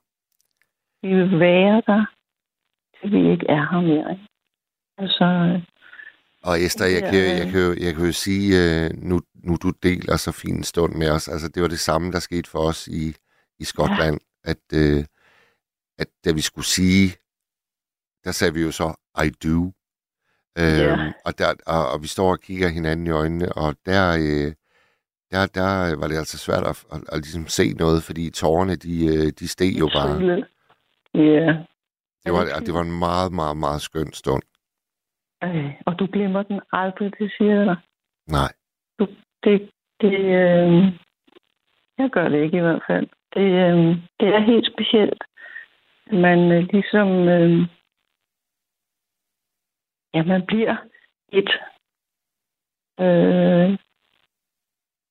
Vi 1.03 1.15
vil 1.15 1.41
være 1.41 1.83
der, 1.87 2.05
til 3.01 3.13
vi 3.13 3.31
ikke 3.31 3.47
er 3.49 3.63
her 3.71 3.81
mere. 3.81 4.11
ikke? 4.11 4.27
Altså, 4.99 5.25
Og 6.43 6.55
Esther, 6.65 6.87
jeg 6.97 7.03
kan, 7.11 7.23
jeg 7.41 7.47
kan, 7.53 7.85
jeg 7.87 7.95
kan 7.95 8.07
jo 8.07 8.13
sige, 8.13 8.47
øh, 8.63 8.91
nu, 9.09 9.21
nu 9.39 9.57
du 9.63 9.71
deler 9.83 10.17
så 10.17 10.33
fin 10.33 10.57
en 10.57 10.65
stund 10.65 10.95
med 10.95 11.11
os, 11.11 11.29
altså 11.29 11.49
det 11.49 11.63
var 11.63 11.69
det 11.69 11.79
samme, 11.79 12.13
der 12.13 12.19
skete 12.19 12.51
for 12.51 12.59
os 12.59 12.87
i, 12.89 13.15
i 13.59 13.65
Skotland, 13.65 14.21
ja. 14.45 14.51
at, 14.51 14.65
øh, 14.75 15.05
at 15.99 16.09
da 16.25 16.33
vi 16.33 16.41
skulle 16.41 16.65
sige, 16.67 17.09
der 18.25 18.33
sagde 18.33 18.55
vi 18.55 18.63
jo 18.63 18.71
så, 18.73 18.95
I 19.25 19.31
do. 19.31 19.73
Øhm, 20.59 20.79
Ja. 20.79 21.13
og, 21.25 21.39
der, 21.39 21.55
og, 21.67 21.91
og 21.93 22.03
vi 22.03 22.07
står 22.07 22.31
og 22.31 22.41
kigger 22.41 22.69
hinanden 22.69 23.07
i 23.07 23.11
øjnene, 23.11 23.53
og 23.53 23.77
der, 23.87 24.05
øh, 24.11 24.53
der, 25.31 25.47
der 25.47 25.97
var 25.97 26.09
det 26.09 26.17
altså 26.17 26.39
svært 26.39 26.65
at, 26.67 26.85
at, 26.93 27.01
at 27.13 27.19
ligesom 27.21 27.47
se 27.47 27.73
noget, 27.73 28.03
fordi 28.03 28.31
tårerne, 28.31 28.77
de, 28.77 29.07
øh, 29.07 29.33
de 29.39 29.49
steg 29.49 29.79
jo 29.79 29.89
bare. 29.95 30.11
Ja. 31.15 31.65
Det 32.25 32.33
var, 32.33 32.41
og 32.57 32.61
det 32.67 32.75
var 32.75 32.81
en 32.81 32.99
meget, 32.99 33.33
meget, 33.33 33.57
meget 33.57 33.83
skøn 33.83 34.13
stund. 34.13 34.43
Øh, 35.45 35.71
og 35.87 35.99
du 35.99 36.07
glemmer 36.13 36.43
den 36.43 36.61
aldrig, 36.73 37.13
det 37.19 37.33
siger 37.39 37.55
jeg 37.55 37.67
dig. 37.67 37.77
Nej. 38.27 38.53
Det, 39.45 39.71
det, 40.01 40.15
øh, 40.15 40.93
jeg 41.99 42.11
gør 42.11 42.29
det 42.29 42.43
ikke 42.43 42.57
i 42.57 42.61
hvert 42.61 42.83
fald. 42.87 43.09
Det, 43.35 43.41
øh, 43.41 43.97
det 44.21 44.29
er 44.35 44.39
helt 44.41 44.73
specielt. 44.73 45.25
Man 46.13 46.53
øh, 46.53 46.69
ligesom, 46.73 47.09
øh, 47.09 47.69
ja, 50.15 50.23
man 50.23 50.47
bliver 50.47 50.77
et 51.33 51.51
øh, 53.01 53.79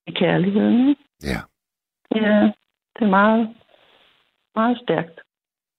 i 0.08 0.12
kærligheden. 0.12 0.90
ikke? 0.90 1.04
Ja. 1.24 1.40
Ja, 2.16 2.52
det 2.96 3.02
er 3.02 3.10
meget, 3.10 3.56
meget 4.56 4.78
stærkt. 4.84 5.20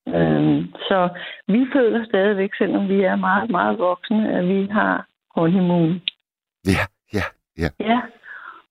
Øhm, 0.08 0.72
så 0.88 1.08
vi 1.46 1.66
føler 1.72 2.04
stadigvæk, 2.04 2.50
selvom 2.58 2.88
vi 2.88 3.02
er 3.02 3.16
meget, 3.16 3.50
meget 3.50 3.78
voksne, 3.78 4.32
at 4.38 4.48
vi 4.48 4.66
har 4.66 5.06
honeymoon. 5.30 6.00
Ja, 6.66 6.84
ja, 7.12 7.24
ja. 7.58 7.68
Ja, 7.80 8.00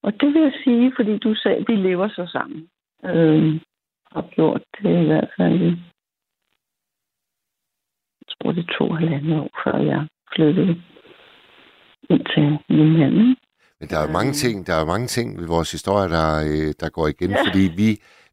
og 0.03 0.13
det 0.19 0.33
vil 0.33 0.41
jeg 0.41 0.53
sige, 0.63 0.93
fordi 0.95 1.17
du 1.17 1.35
sagde, 1.35 1.57
at 1.57 1.65
vi 1.67 1.75
lever 1.75 2.07
så 2.09 2.25
sammen. 2.31 2.67
Øhm, 3.05 3.59
har 4.11 4.25
gjort 4.35 4.61
det 4.83 5.03
i 5.03 5.05
hvert 5.05 5.29
fald. 5.37 5.61
i- 5.61 5.81
Jeg 8.21 8.27
tror, 8.41 8.51
det 8.51 8.63
er 8.69 8.73
to 8.77 8.93
halvandet 8.93 9.39
år, 9.39 9.49
før 9.63 9.77
jeg 9.77 10.07
flyttede 10.35 10.81
ind 12.09 12.25
til 12.33 12.75
min 12.77 12.93
mand. 12.99 13.13
Men 13.79 13.89
der 13.89 13.97
er 13.97 14.05
jo 14.07 14.11
mange 14.11 14.29
Øhm. 14.29 14.41
ting, 14.43 14.67
der 14.67 14.73
er 14.73 14.85
mange 14.85 15.07
ting 15.07 15.39
ved 15.39 15.47
vores 15.47 15.71
historie, 15.71 16.09
der, 16.09 16.29
øh, 16.51 16.73
der 16.79 16.89
går 16.89 17.07
igen, 17.07 17.29
Ja. 17.29 17.41
fordi 17.47 17.63
vi, 17.81 17.89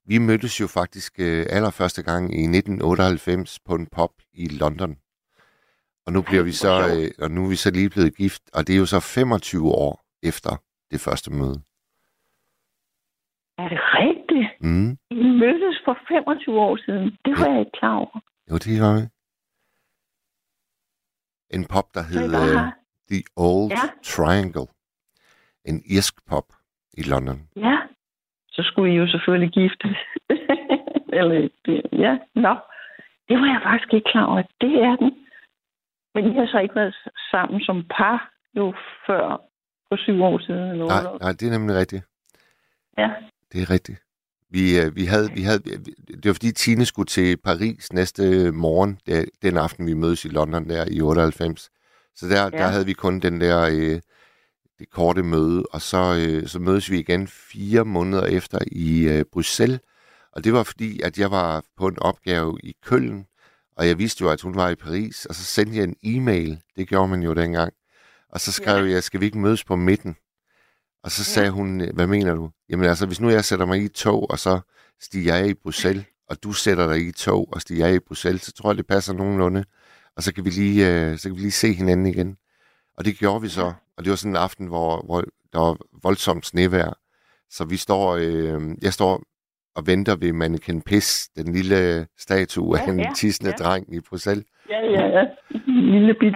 vi 0.06 0.18
mødtes 0.18 0.60
jo 0.60 0.66
faktisk 0.66 1.12
øh, 1.20 1.46
allerførste 1.50 2.02
gang 2.02 2.24
i 2.40 2.46
1998 2.46 3.60
på 3.66 3.74
en 3.74 3.86
pop 3.86 4.12
i 4.34 4.48
London. 4.60 4.96
Og 6.06 6.12
nu 6.12 6.22
bliver 6.22 6.42
vi 6.42 6.52
så, 6.52 6.72
øh, 6.94 7.10
og 7.24 7.30
nu 7.30 7.44
er 7.44 7.48
vi 7.48 7.56
så 7.56 7.70
lige 7.70 7.90
blevet 7.90 8.16
gift, 8.16 8.42
og 8.54 8.66
det 8.66 8.74
er 8.74 8.78
jo 8.78 8.86
så 8.86 9.00
25 9.00 9.68
år 9.86 9.92
efter 10.22 10.50
det 10.94 11.00
første 11.06 11.28
møde. 11.40 11.58
Er 13.62 13.68
det 13.74 13.80
rigtigt? 14.00 14.48
Mm. 14.60 14.90
I 15.10 15.24
mødtes 15.42 15.76
for 15.84 15.94
25 16.08 16.60
år 16.68 16.76
siden. 16.84 17.06
Det 17.24 17.32
var 17.40 17.46
jeg 17.52 17.60
ikke 17.60 17.76
klar 17.80 17.94
over. 18.04 18.18
Jo, 18.50 18.54
det 18.64 18.80
var 18.84 18.92
vi. 18.98 19.04
En 21.56 21.64
pop, 21.72 21.88
der 21.94 22.02
hed 22.10 22.24
øh, 22.42 22.72
The 23.10 23.22
Old 23.36 23.70
Ja. 23.70 23.84
Triangle. 24.12 24.66
En 25.70 25.76
irsk 25.96 26.14
pop 26.30 26.46
i 27.00 27.02
London. 27.12 27.38
Ja, 27.56 27.76
så 28.54 28.62
skulle 28.68 28.92
I 28.92 28.96
jo 28.96 29.06
selvfølgelig 29.06 29.52
giftes. 29.60 29.96
Eller, 31.18 31.48
det- 31.64 31.86
ja, 32.04 32.12
nå. 32.34 32.54
Det 33.28 33.36
var 33.40 33.46
jeg 33.54 33.60
faktisk 33.68 33.92
ikke 33.94 34.10
klar 34.12 34.24
over. 34.26 34.42
Det 34.60 34.74
er 34.88 34.96
den. 34.96 35.10
Men 36.14 36.22
I 36.30 36.34
har 36.38 36.46
så 36.46 36.58
ikke 36.58 36.74
været 36.74 36.94
sammen 37.30 37.60
som 37.60 37.84
par 37.96 38.30
jo 38.56 38.74
før 39.06 39.40
for 39.88 39.96
syv 39.96 40.22
år 40.22 40.38
siden. 40.38 40.70
Eller 40.70 40.86
Nej, 40.86 41.04
år. 41.06 41.18
nej, 41.20 41.32
det 41.32 41.46
er 41.48 41.50
nemlig 41.50 41.76
rigtigt. 41.76 42.02
Ja, 42.98 43.08
Det 43.52 43.62
er 43.62 43.70
rigtigt. 43.70 43.98
Vi, 44.50 44.80
øh, 44.80 44.96
vi 44.96 45.04
havde, 45.04 45.30
vi 45.32 45.42
havde, 45.42 45.58
det 46.08 46.24
var 46.24 46.32
fordi 46.32 46.52
Tine 46.52 46.84
skulle 46.86 47.06
til 47.06 47.36
Paris 47.36 47.92
næste 47.92 48.52
morgen, 48.52 48.98
der, 49.06 49.24
den 49.42 49.56
aften 49.56 49.86
vi 49.86 49.94
mødes 49.94 50.24
i 50.24 50.28
London 50.28 50.68
der 50.68 50.84
i 50.90 51.00
98. 51.00 51.70
Så 52.16 52.28
der, 52.28 52.42
ja. 52.42 52.50
der 52.50 52.66
havde 52.66 52.86
vi 52.86 52.92
kun 52.92 53.20
den 53.20 53.40
der 53.40 53.60
øh, 53.72 54.00
det 54.78 54.90
korte 54.90 55.22
møde, 55.22 55.62
og 55.72 55.80
så, 55.82 56.26
øh, 56.26 56.46
så 56.48 56.58
mødes 56.58 56.90
vi 56.90 56.98
igen 56.98 57.28
fire 57.28 57.84
måneder 57.84 58.26
efter 58.26 58.58
i 58.72 59.08
øh, 59.08 59.24
Bruxelles. 59.32 59.80
Og 60.32 60.44
det 60.44 60.52
var 60.52 60.62
fordi, 60.62 61.00
at 61.00 61.18
jeg 61.18 61.30
var 61.30 61.64
på 61.76 61.86
en 61.86 61.98
opgave 61.98 62.58
i 62.62 62.74
Køln, 62.86 63.26
og 63.76 63.88
jeg 63.88 63.98
vidste 63.98 64.22
jo, 64.22 64.30
at 64.30 64.40
hun 64.40 64.54
var 64.54 64.68
i 64.68 64.74
Paris, 64.74 65.26
og 65.26 65.34
så 65.34 65.44
sendte 65.44 65.76
jeg 65.76 65.84
en 65.84 65.96
e-mail. 66.02 66.60
Det 66.76 66.88
gjorde 66.88 67.08
man 67.08 67.22
jo 67.22 67.34
dengang. 67.34 67.72
Og 68.34 68.40
så 68.40 68.52
skrev 68.52 68.84
ja. 68.84 68.92
jeg, 68.92 69.02
skal 69.02 69.20
vi 69.20 69.24
ikke 69.24 69.38
mødes 69.38 69.64
på 69.64 69.76
midten? 69.76 70.16
Og 71.04 71.10
så 71.10 71.24
sagde 71.24 71.50
hun, 71.50 71.90
hvad 71.94 72.06
mener 72.06 72.34
du? 72.34 72.50
Jamen 72.68 72.86
altså, 72.86 73.06
hvis 73.06 73.20
nu 73.20 73.30
jeg 73.30 73.44
sætter 73.44 73.66
mig 73.66 73.82
i 73.82 73.88
tog, 73.88 74.30
og 74.30 74.38
så 74.38 74.60
stiger 75.00 75.34
af 75.34 75.46
i 75.46 75.54
Bruxelles, 75.54 76.04
og 76.30 76.42
du 76.42 76.52
sætter 76.52 76.86
dig 76.86 77.06
i 77.08 77.12
tog 77.12 77.48
og 77.52 77.60
stiger 77.60 77.86
af 77.86 77.94
i 77.94 77.98
Bruxelles, 77.98 78.42
så 78.42 78.52
tror 78.52 78.70
jeg, 78.70 78.76
det 78.76 78.86
passer 78.86 79.12
nogenlunde. 79.12 79.64
Og 80.16 80.22
så 80.22 80.34
kan 80.34 80.44
vi 80.44 80.50
lige, 80.50 80.90
øh, 80.90 81.18
så 81.18 81.28
kan 81.28 81.36
vi 81.36 81.40
lige 81.40 81.50
se 81.50 81.72
hinanden 81.72 82.06
igen. 82.06 82.36
Og 82.96 83.04
det 83.04 83.18
gjorde 83.18 83.42
vi 83.42 83.48
så. 83.48 83.72
Og 83.96 84.04
det 84.04 84.10
var 84.10 84.16
sådan 84.16 84.32
en 84.32 84.36
aften, 84.36 84.66
hvor, 84.66 85.02
hvor 85.06 85.24
der 85.52 85.58
var 85.58 85.76
voldsomt 86.02 86.46
snevejr. 86.46 86.92
Så 87.50 87.64
vi 87.64 87.76
står, 87.76 88.16
øh, 88.16 88.62
jeg 88.82 88.92
står 88.92 89.22
og 89.76 89.86
venter 89.86 90.16
ved 90.16 90.32
Mannequin 90.32 90.82
Piss, 90.82 91.28
den 91.28 91.52
lille 91.52 92.06
statue 92.18 92.78
af 92.78 92.86
Ja, 92.86 92.92
en 92.92 93.00
ja, 93.00 93.10
tissende 93.16 93.54
ja. 93.58 93.64
dreng 93.64 93.94
i 93.94 94.00
Bruxelles, 94.00 94.44
Ja, 94.70 94.80
ja, 94.80 95.06
ja. 95.06 95.24
Lille 95.92 96.14
bit. 96.14 96.34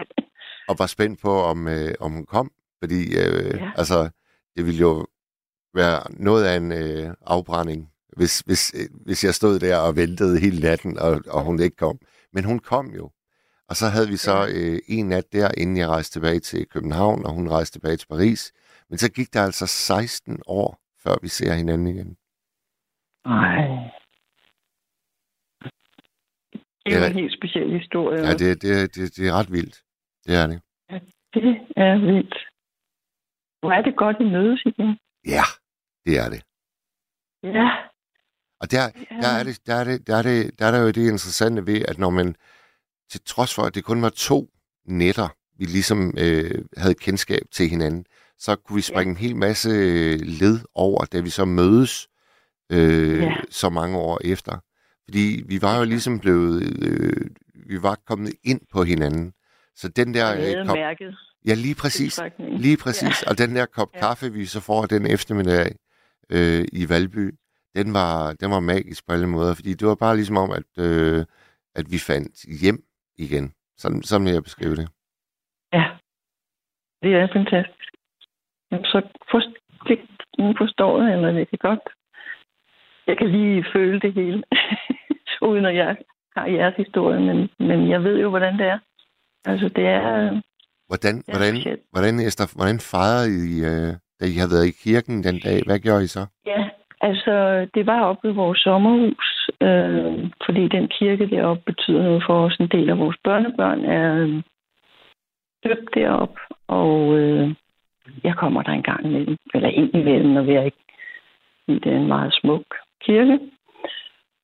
Og 0.69 0.79
var 0.79 0.87
spændt 0.87 1.21
på, 1.21 1.31
om, 1.43 1.69
øh, 1.69 1.95
om 2.01 2.13
hun 2.13 2.27
kom. 2.27 2.51
Fordi 2.83 3.01
øh, 3.17 3.55
Ja. 3.55 3.71
altså, 3.77 4.09
det 4.57 4.67
ville 4.67 4.81
jo 4.81 5.07
være 5.75 6.03
noget 6.11 6.45
af 6.45 6.57
en 6.57 6.73
øh, 6.73 7.15
afbrænding, 7.27 7.93
hvis, 8.17 8.41
hvis, 8.41 8.75
øh, 8.75 8.89
hvis 9.07 9.25
jeg 9.25 9.35
stod 9.35 9.59
der 9.59 9.77
og 9.77 9.97
ventede 9.97 10.41
hele 10.41 10.61
natten, 10.61 10.99
og, 10.99 11.21
og 11.31 11.43
hun 11.45 11.61
ikke 11.61 11.77
kom. 11.77 11.99
Men 12.33 12.45
hun 12.45 12.59
kom 12.59 12.91
jo. 12.95 13.11
Og 13.69 13.77
så 13.77 13.87
havde 13.87 14.09
vi 14.09 14.17
så 14.17 14.49
øh, 14.55 14.79
en 14.89 15.09
nat 15.09 15.33
der, 15.33 15.51
inden 15.57 15.77
jeg 15.77 15.89
rejste 15.89 16.13
tilbage 16.13 16.41
til 16.41 16.67
København, 16.67 17.27
og 17.27 17.33
hun 17.33 17.49
rejste 17.51 17.75
tilbage 17.75 17.97
til 17.97 18.07
Paris. 18.07 18.53
Men 18.91 18.99
så 18.99 19.11
gik 19.11 19.35
der 19.35 19.43
altså 19.43 19.67
16 19.67 20.43
år, 20.47 20.81
før 21.03 21.15
vi 21.23 21.29
ser 21.29 21.55
hinanden 21.55 21.87
igen. 21.87 22.17
Nej. 23.27 23.67
Det 26.87 26.95
er 26.95 27.01
jo 27.01 27.07
en 27.07 27.13
helt 27.13 27.33
speciel 27.33 27.79
historie. 27.81 28.27
Ja, 28.27 28.33
det, 28.35 28.63
det, 28.63 28.95
det, 28.95 29.17
det 29.17 29.29
er 29.29 29.33
ret 29.33 29.53
vildt. 29.53 29.83
Det 30.29 30.37
er 30.37 30.47
det. 30.47 30.61
det 31.35 31.45
er 31.77 31.99
vildt. 32.07 32.35
Hvor 33.61 33.73
er 33.73 33.83
det 33.83 33.97
godt, 33.97 34.17
I 34.21 34.25
mødes 34.25 34.63
igen. 34.67 34.99
Ja, 35.27 35.43
det 36.07 36.19
er 36.19 36.29
det. 36.29 36.43
Ja. 37.43 37.69
Og 38.61 38.71
der, 38.71 38.83
der, 39.23 39.29
er 39.39 39.43
det, 39.45 39.67
der, 39.67 39.75
er 39.75 39.85
det, 39.85 40.07
der, 40.07 40.17
er 40.17 40.23
det, 40.23 40.59
der 40.59 40.67
er 40.67 40.71
der 40.71 40.79
jo 40.81 40.87
det 40.87 40.97
interessante 41.11 41.67
ved, 41.67 41.83
at 41.89 41.99
når 41.99 42.11
man, 42.11 42.35
til 43.11 43.21
trods 43.27 43.55
for, 43.55 43.63
at 43.63 43.75
det 43.75 43.85
kun 43.85 44.03
var 44.03 44.09
to 44.09 44.49
nætter, 44.87 45.29
vi 45.59 45.65
ligesom 45.65 46.15
øh, 46.19 46.65
havde 46.77 46.95
kendskab 46.95 47.43
til 47.53 47.69
hinanden, 47.69 48.05
så 48.39 48.57
kunne 48.57 48.77
vi 48.77 48.83
springe 48.83 49.11
en 49.11 49.17
hel 49.17 49.37
masse 49.37 49.71
øh, 49.71 50.21
led 50.21 50.59
over, 50.75 51.05
da 51.05 51.21
vi 51.21 51.31
så 51.31 51.45
mødes 51.45 52.09
øh, 52.73 53.19
Ja. 53.23 53.35
så 53.51 53.69
mange 53.69 53.99
år 53.99 54.21
efter. 54.25 54.59
Fordi 55.05 55.43
vi 55.47 55.63
var 55.63 55.79
jo 55.79 55.85
ligesom 55.85 56.21
blevet, 56.21 56.63
øh, 56.83 57.31
vi 57.67 57.83
var 57.83 57.99
kommet 58.07 58.33
ind 58.45 58.61
på 58.73 58.83
hinanden. 58.85 59.33
Så 59.81 59.87
den 59.89 60.09
der... 60.15 60.27
Øh, 60.37 60.67
kop, 60.67 60.77
mærket 60.77 61.17
ja, 61.49 61.55
lige 61.55 61.75
præcis. 61.83 62.21
Lige 62.39 62.79
præcis. 62.85 63.17
Ja. 63.23 63.31
Og 63.31 63.39
den 63.39 63.57
der 63.57 63.67
kop 63.67 63.91
Ja. 63.95 64.01
kaffe, 64.01 64.27
vi 64.33 64.45
så 64.45 64.61
får 64.69 64.83
den 64.87 65.03
eftermiddag 65.17 65.67
øh, 66.35 66.65
i 66.81 66.83
Valby, 66.93 67.25
den 67.77 67.89
var, 67.99 68.33
den 68.41 68.51
var 68.51 68.61
magisk 68.61 69.07
på 69.07 69.13
alle 69.13 69.27
måder, 69.27 69.55
fordi 69.55 69.71
det 69.75 69.89
var 69.89 69.95
bare 69.95 70.17
ligesom 70.17 70.37
om, 70.37 70.51
at, 70.51 70.71
øh, 70.87 71.25
at 71.75 71.87
vi 71.93 71.99
fandt 72.11 72.35
hjem 72.63 72.79
igen. 73.19 73.53
Sådan, 73.77 74.03
sådan 74.03 74.25
vil 74.27 74.33
jeg 74.33 74.43
beskrive 74.43 74.77
det. 74.77 74.89
Ja. 75.73 75.85
Det 77.03 77.15
er 77.15 77.29
fantastisk. 77.33 77.91
Jamen, 78.71 78.85
så 78.85 78.99
forst, 79.31 79.49
det, 79.89 79.99
nu 80.39 80.55
forstår 80.59 81.03
jeg, 81.03 81.13
eller 81.15 81.33
det 81.33 81.51
kan 81.51 81.59
godt. 81.59 81.85
Jeg 83.07 83.19
kan 83.19 83.31
lige 83.31 83.65
føle 83.73 84.01
det 84.01 84.13
hele, 84.15 84.43
uden 85.49 85.65
at 85.67 85.77
jeg 85.77 85.97
har 86.37 86.47
jeres 86.47 86.75
historie, 86.77 87.21
men, 87.21 87.49
men 87.69 87.91
jeg 87.91 88.05
ved 88.05 88.19
jo, 88.21 88.29
hvordan 88.29 88.59
det 88.59 88.67
er. 88.67 88.79
Altså, 89.45 89.69
det 89.69 89.87
er... 89.87 90.41
Hvordan, 90.89 91.15
Ja, 91.29 91.33
hvordan, 91.33 91.55
shit. 91.57 91.81
hvordan, 91.93 92.15
Esther, 92.21 92.47
hvordan 92.57 92.79
fejrede 92.93 93.27
I, 93.39 93.51
øh, 93.71 93.93
da 94.19 94.23
I 94.33 94.35
havde 94.39 94.55
været 94.55 94.71
i 94.73 94.79
kirken 94.85 95.25
den 95.25 95.39
dag? 95.47 95.59
Hvad 95.67 95.79
gjorde 95.79 96.05
I 96.05 96.07
så? 96.07 96.27
Ja, 96.47 96.69
altså, 97.01 97.35
det 97.75 97.87
var 97.87 98.01
oppe 98.01 98.29
ved 98.29 98.35
vores 98.35 98.59
sommerhus, 98.59 99.51
øh, 99.61 100.31
fordi 100.47 100.69
den 100.69 100.89
kirke 100.99 101.31
deroppe 101.31 101.63
betyder 101.67 102.03
noget 102.03 102.23
for 102.27 102.47
os. 102.47 102.57
En 102.61 102.69
del 102.77 102.91
af 102.91 102.99
vores 102.99 103.17
børnebørn 103.25 103.85
er 103.85 104.15
øh, 104.15 104.43
døbt 105.65 105.95
derop, 105.95 106.37
og 106.69 107.19
øh, 107.19 107.55
jeg 108.25 108.35
kommer 108.37 108.63
der 108.63 108.73
en 108.73 108.83
gang 108.83 109.07
imellem, 109.07 109.37
eller 109.55 109.69
ind 109.69 109.95
imellem, 109.95 110.31
når 110.31 110.43
vi 110.43 110.53
er 110.55 110.63
ikke 110.63 110.85
det 111.69 111.87
er 111.93 111.97
en 111.97 112.09
meget 112.09 112.35
smuk 112.41 112.65
kirke. 113.01 113.39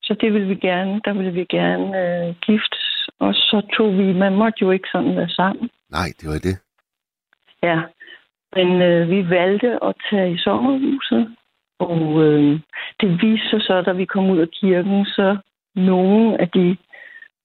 Så 0.05 0.13
det 0.21 0.33
ville 0.33 0.47
vi 0.47 0.55
gerne, 0.55 1.01
der 1.05 1.13
ville 1.13 1.31
vi 1.31 1.45
gerne 1.49 1.87
øh, 2.01 2.35
giftes, 2.41 3.09
og 3.19 3.33
så 3.33 3.67
tog 3.77 3.97
vi, 3.97 4.13
man 4.13 4.35
måtte 4.35 4.57
jo 4.61 4.71
ikke 4.71 4.87
sådan 4.91 5.15
være 5.15 5.29
sammen. 5.29 5.69
Nej, 5.89 6.09
det 6.19 6.29
var 6.29 6.39
det. 6.47 6.55
Ja, 7.63 7.81
men 8.55 8.81
øh, 8.81 9.09
vi 9.09 9.29
valgte 9.29 9.83
at 9.83 9.93
tage 10.09 10.33
i 10.33 10.37
sommerhuset, 10.37 11.35
og 11.79 12.23
øh, 12.23 12.59
det 13.01 13.09
viste 13.21 13.49
sig 13.49 13.61
så, 13.61 13.81
da 13.81 13.91
vi 13.91 14.05
kom 14.05 14.29
ud 14.29 14.39
af 14.39 14.49
kirken, 14.49 15.05
så 15.05 15.37
nogle 15.75 16.41
af 16.41 16.49
de 16.49 16.77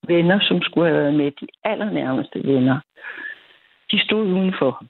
venner, 0.06 0.38
som 0.42 0.62
skulle 0.62 0.88
have 0.88 1.00
været 1.02 1.14
med, 1.14 1.30
de 1.40 1.46
allernærmeste 1.64 2.38
venner, 2.44 2.80
de 3.90 4.04
stod 4.04 4.26
udenfor 4.26 4.84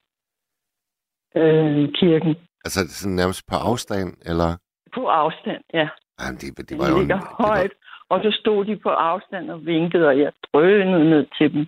øh, 1.37 1.93
kirken. 1.93 2.37
Altså 2.65 2.81
sådan 2.89 3.17
nærmest 3.17 3.43
på 3.51 3.57
afstand, 3.57 4.11
eller? 4.31 4.57
På 4.95 5.07
afstand, 5.07 5.63
ja. 5.75 5.89
Jamen, 6.21 6.39
det, 6.41 6.69
det 6.69 6.79
var 6.79 6.89
jo 6.89 6.95
en, 6.95 7.01
ligger 7.01 7.19
det 7.21 7.27
var, 7.39 7.47
højt, 7.47 7.73
og 8.09 8.21
så 8.23 8.31
stod 8.41 8.65
de 8.65 8.77
på 8.77 8.89
afstand 8.89 9.51
og 9.51 9.67
vinkede, 9.67 10.09
og 10.09 10.19
jeg 10.19 10.33
drønede 10.53 11.11
ned 11.11 11.27
til 11.39 11.53
dem. 11.53 11.67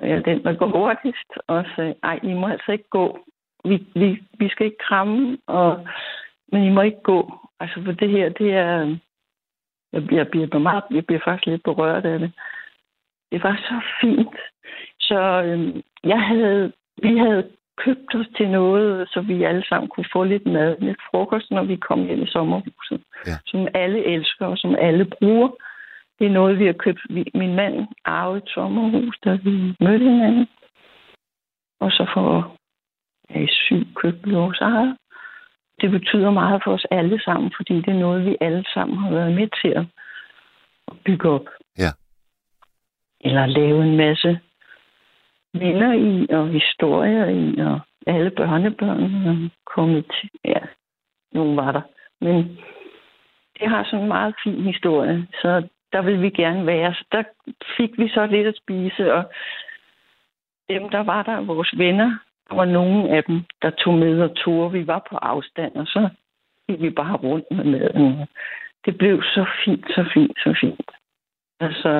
Jeg 0.00 0.24
den, 0.24 0.44
der 0.44 0.52
går 0.52 0.66
hurtigst, 0.78 1.30
og 1.46 1.64
sagde, 1.76 1.94
ej, 2.02 2.20
I 2.22 2.32
må 2.34 2.46
altså 2.46 2.72
ikke 2.72 2.88
gå. 2.90 3.18
Vi, 3.64 3.86
vi, 3.94 4.22
vi 4.38 4.48
skal 4.48 4.66
ikke 4.66 4.84
kramme, 4.88 5.38
og, 5.46 5.86
men 6.52 6.64
I 6.64 6.68
må 6.68 6.82
ikke 6.82 7.02
gå. 7.02 7.32
Altså, 7.60 7.82
for 7.84 7.92
det 7.92 8.10
her, 8.10 8.28
det 8.28 8.54
er... 8.54 8.96
Jeg 9.92 10.06
bliver, 10.06 10.20
jeg 10.20 10.30
bliver, 10.50 10.58
meget, 10.58 10.84
jeg 10.90 11.06
bliver 11.06 11.20
faktisk 11.24 11.46
lidt 11.46 11.62
berørt 11.62 12.04
af 12.04 12.18
det. 12.18 12.32
Det 13.32 13.42
var 13.42 13.56
så 13.56 13.80
fint. 14.00 14.36
Så 15.00 15.42
øhm, 15.42 15.82
jeg 16.04 16.22
havde, 16.22 16.72
vi 17.02 17.18
havde 17.18 17.50
købt 17.84 18.14
os 18.14 18.26
til 18.36 18.48
noget, 18.50 19.08
så 19.08 19.20
vi 19.20 19.42
alle 19.42 19.64
sammen 19.68 19.88
kunne 19.88 20.12
få 20.12 20.24
lidt 20.24 20.46
mad, 20.46 20.76
lidt 20.80 21.00
frokost, 21.10 21.50
når 21.50 21.64
vi 21.64 21.76
kom 21.76 22.06
hjem 22.06 22.22
i 22.22 22.26
sommerhuset. 22.26 23.00
Ja. 23.26 23.36
Som 23.46 23.68
alle 23.74 24.04
elsker, 24.04 24.46
og 24.46 24.58
som 24.58 24.74
alle 24.78 25.04
bruger. 25.04 25.48
Det 26.18 26.26
er 26.26 26.30
noget, 26.30 26.58
vi 26.58 26.66
har 26.66 26.72
købt. 26.72 27.00
Min 27.34 27.54
mand 27.54 27.88
arvede 28.04 28.38
et 28.38 28.48
sommerhus, 28.54 29.18
da 29.24 29.30
vi 29.44 29.74
mødte 29.80 30.04
hinanden. 30.04 30.46
Og 31.80 31.90
så 31.90 32.10
for 32.14 32.56
ja, 33.30 33.46
syv 33.46 33.84
købte 33.94 34.28
vi 34.28 34.34
vores 34.34 34.60
eget. 34.60 34.96
Det 35.80 35.90
betyder 35.90 36.30
meget 36.30 36.60
for 36.64 36.72
os 36.72 36.86
alle 36.90 37.20
sammen, 37.22 37.52
fordi 37.56 37.74
det 37.74 37.88
er 37.88 38.04
noget, 38.06 38.26
vi 38.26 38.36
alle 38.40 38.64
sammen 38.74 38.98
har 38.98 39.10
været 39.10 39.32
med 39.34 39.48
til 39.62 39.68
at 39.68 39.84
at 40.90 40.96
bygge 41.04 41.28
op. 41.28 41.46
Ja. 41.78 41.90
Eller 43.20 43.46
lave 43.46 43.84
en 43.84 43.96
masse 43.96 44.40
minder 45.54 45.92
i, 45.92 46.26
og 46.30 46.48
historier 46.48 47.26
i, 47.26 47.60
og 47.60 47.80
alle 48.06 48.30
børnebørn 48.30 49.02
er 49.02 49.48
kommet 49.66 50.04
til. 50.20 50.30
Ja, 50.44 50.60
nogen 51.32 51.56
var 51.56 51.72
der. 51.72 51.82
Men 52.20 52.58
det 53.58 53.68
har 53.68 53.84
sådan 53.84 54.00
en 54.00 54.08
meget 54.08 54.34
fin 54.44 54.62
historie, 54.62 55.26
så 55.42 55.68
der 55.92 56.02
vil 56.02 56.22
vi 56.22 56.30
gerne 56.30 56.66
være. 56.66 56.94
Så 56.94 57.04
der 57.12 57.22
fik 57.76 57.98
vi 57.98 58.08
så 58.08 58.26
lidt 58.26 58.46
at 58.46 58.56
spise, 58.56 59.14
og 59.14 59.32
dem, 60.68 60.88
der 60.88 61.02
var 61.02 61.22
der, 61.22 61.40
vores 61.40 61.78
venner, 61.78 62.18
der 62.48 62.54
var 62.54 62.64
nogle 62.64 63.16
af 63.16 63.24
dem, 63.24 63.42
der 63.62 63.70
tog 63.70 63.94
med 63.94 64.22
og 64.22 64.36
tog. 64.36 64.72
Vi 64.72 64.86
var 64.86 65.06
på 65.10 65.16
afstand, 65.16 65.76
og 65.76 65.86
så 65.86 66.08
gik 66.68 66.82
vi 66.82 66.90
bare 66.90 67.16
rundt 67.16 67.46
med 67.50 67.64
maden. 67.64 68.26
Det 68.84 68.98
blev 68.98 69.22
så 69.22 69.46
fint, 69.64 69.86
så 69.88 70.10
fint, 70.14 70.38
så 70.38 70.56
fint. 70.60 70.90
Altså, 71.60 71.90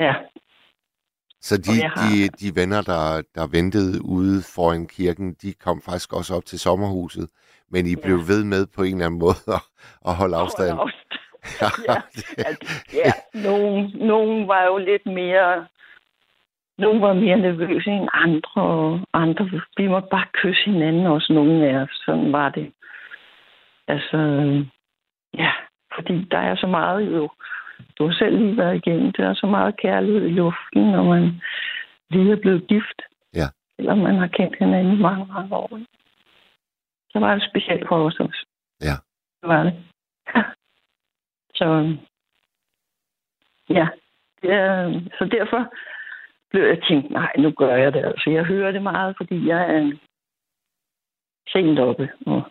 ja. 0.00 0.14
Så 1.48 1.54
de, 1.66 1.74
har- 1.82 1.96
de, 2.02 2.28
de 2.40 2.48
venner, 2.60 2.80
der, 2.92 3.02
der 3.36 3.46
ventede 3.58 3.94
ude 4.16 4.36
foran 4.54 4.86
kirken, 4.96 5.34
de 5.42 5.50
kom 5.64 5.78
faktisk 5.88 6.12
også 6.18 6.30
op 6.36 6.44
til 6.44 6.58
sommerhuset, 6.66 7.26
men 7.72 7.86
I 7.86 7.94
blev 8.04 8.18
ved 8.30 8.44
med 8.44 8.62
på 8.76 8.82
en 8.82 8.94
eller 8.94 9.06
anden 9.06 9.20
måde 9.26 9.40
at, 9.56 9.62
at 10.08 10.14
holde 10.20 10.36
afstand. 10.36 10.70
Hold 10.70 10.90
afstand. 10.90 11.20
ja, 11.88 11.96
at, 12.50 12.56
ja 13.00 13.12
nogen, 13.48 13.90
nogen 14.10 14.48
var 14.48 14.62
jo 14.70 14.76
lidt 14.78 15.06
mere... 15.06 15.66
Nogle 16.78 17.00
var 17.00 17.12
mere 17.14 17.36
nervøse 17.36 17.90
end 17.90 18.08
andre, 18.12 18.62
og 18.62 19.00
andre, 19.12 19.50
vi 19.76 19.86
måtte 19.88 20.08
bare 20.10 20.26
kysse 20.32 20.62
hinanden, 20.70 21.06
også 21.06 21.32
nogle 21.32 21.68
af 21.68 21.74
os. 21.82 22.02
Sådan 22.06 22.32
var 22.32 22.48
det. 22.48 22.72
Altså, 23.88 24.18
ja, 25.38 25.52
fordi 25.94 26.24
der 26.30 26.38
er 26.38 26.56
så 26.56 26.66
meget 26.66 27.00
jo, 27.16 27.30
du 27.98 28.06
har 28.06 28.14
selv 28.14 28.38
lige 28.38 28.56
været 28.56 28.76
igennem, 28.76 29.12
der 29.12 29.28
er 29.28 29.34
så 29.34 29.46
meget 29.46 29.76
kærlighed 29.76 30.26
i 30.26 30.32
luften, 30.32 30.82
når 30.90 31.04
man 31.04 31.40
lige 32.10 32.32
er 32.32 32.36
blevet 32.36 32.66
gift. 32.66 33.02
Ja. 33.34 33.48
Eller 33.78 33.94
man 33.94 34.16
har 34.16 34.26
kendt 34.26 34.58
hinanden 34.58 34.92
i 34.92 35.02
mange, 35.02 35.26
mange 35.26 35.56
år. 35.56 35.80
Så 37.10 37.18
var 37.18 37.34
det 37.34 37.48
specielt 37.50 37.88
for 37.88 38.06
os 38.06 38.20
også. 38.20 38.46
Ja. 38.80 38.96
Det 39.40 39.48
var 39.48 39.62
det. 39.62 39.74
Ja. 40.34 40.42
Så 41.58 41.96
ja, 43.68 43.88
det 44.42 44.50
er, 44.52 45.00
så 45.18 45.24
derfor 45.24 45.72
blev 46.50 46.62
jeg 46.62 46.82
tænkt, 46.88 47.10
nej, 47.10 47.32
nu 47.38 47.50
gør 47.50 47.76
jeg 47.76 47.92
det. 47.92 48.04
Altså, 48.04 48.30
jeg 48.30 48.44
hører 48.44 48.72
det 48.72 48.82
meget, 48.82 49.16
fordi 49.16 49.48
jeg 49.48 49.74
er 49.74 49.92
sent 51.48 51.78
oppe 51.78 52.08
og 52.26 52.42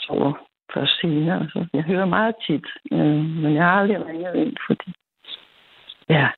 sover 0.00 0.51
først 0.74 1.00
senere. 1.00 1.40
Altså, 1.40 1.66
jeg 1.72 1.82
hører 1.82 2.04
meget 2.04 2.34
tit, 2.46 2.66
øh, 2.92 3.24
men 3.42 3.54
jeg 3.54 3.64
har 3.64 3.72
aldrig 3.80 4.06
ringet 4.06 4.34
ind, 4.34 4.56
fordi 4.66 4.92
ja, 6.08 6.28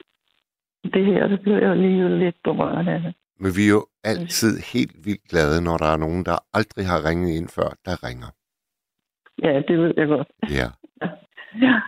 det 0.95 1.05
her, 1.07 1.27
det 1.27 1.41
blev 1.41 1.55
jeg 1.57 1.71
alligevel 1.71 2.19
lidt 2.19 2.37
berørt 2.45 2.89
af 2.89 3.01
det. 3.01 3.15
Men 3.41 3.53
vi 3.57 3.65
er 3.67 3.71
jo 3.71 3.87
altid 4.05 4.53
helt 4.73 4.97
vildt 5.07 5.29
glade, 5.31 5.65
når 5.65 5.77
der 5.77 5.87
er 5.87 5.97
nogen, 5.97 6.25
der 6.25 6.37
aldrig 6.55 6.87
har 6.87 7.09
ringet 7.09 7.31
ind 7.39 7.49
før, 7.49 7.69
der 7.85 7.95
ringer. 8.09 8.31
Ja, 9.43 9.63
det 9.69 9.79
ved 9.79 9.95
jeg 9.97 10.07
godt. 10.07 10.29
Ja. 10.51 10.69
Ja. 11.63 11.81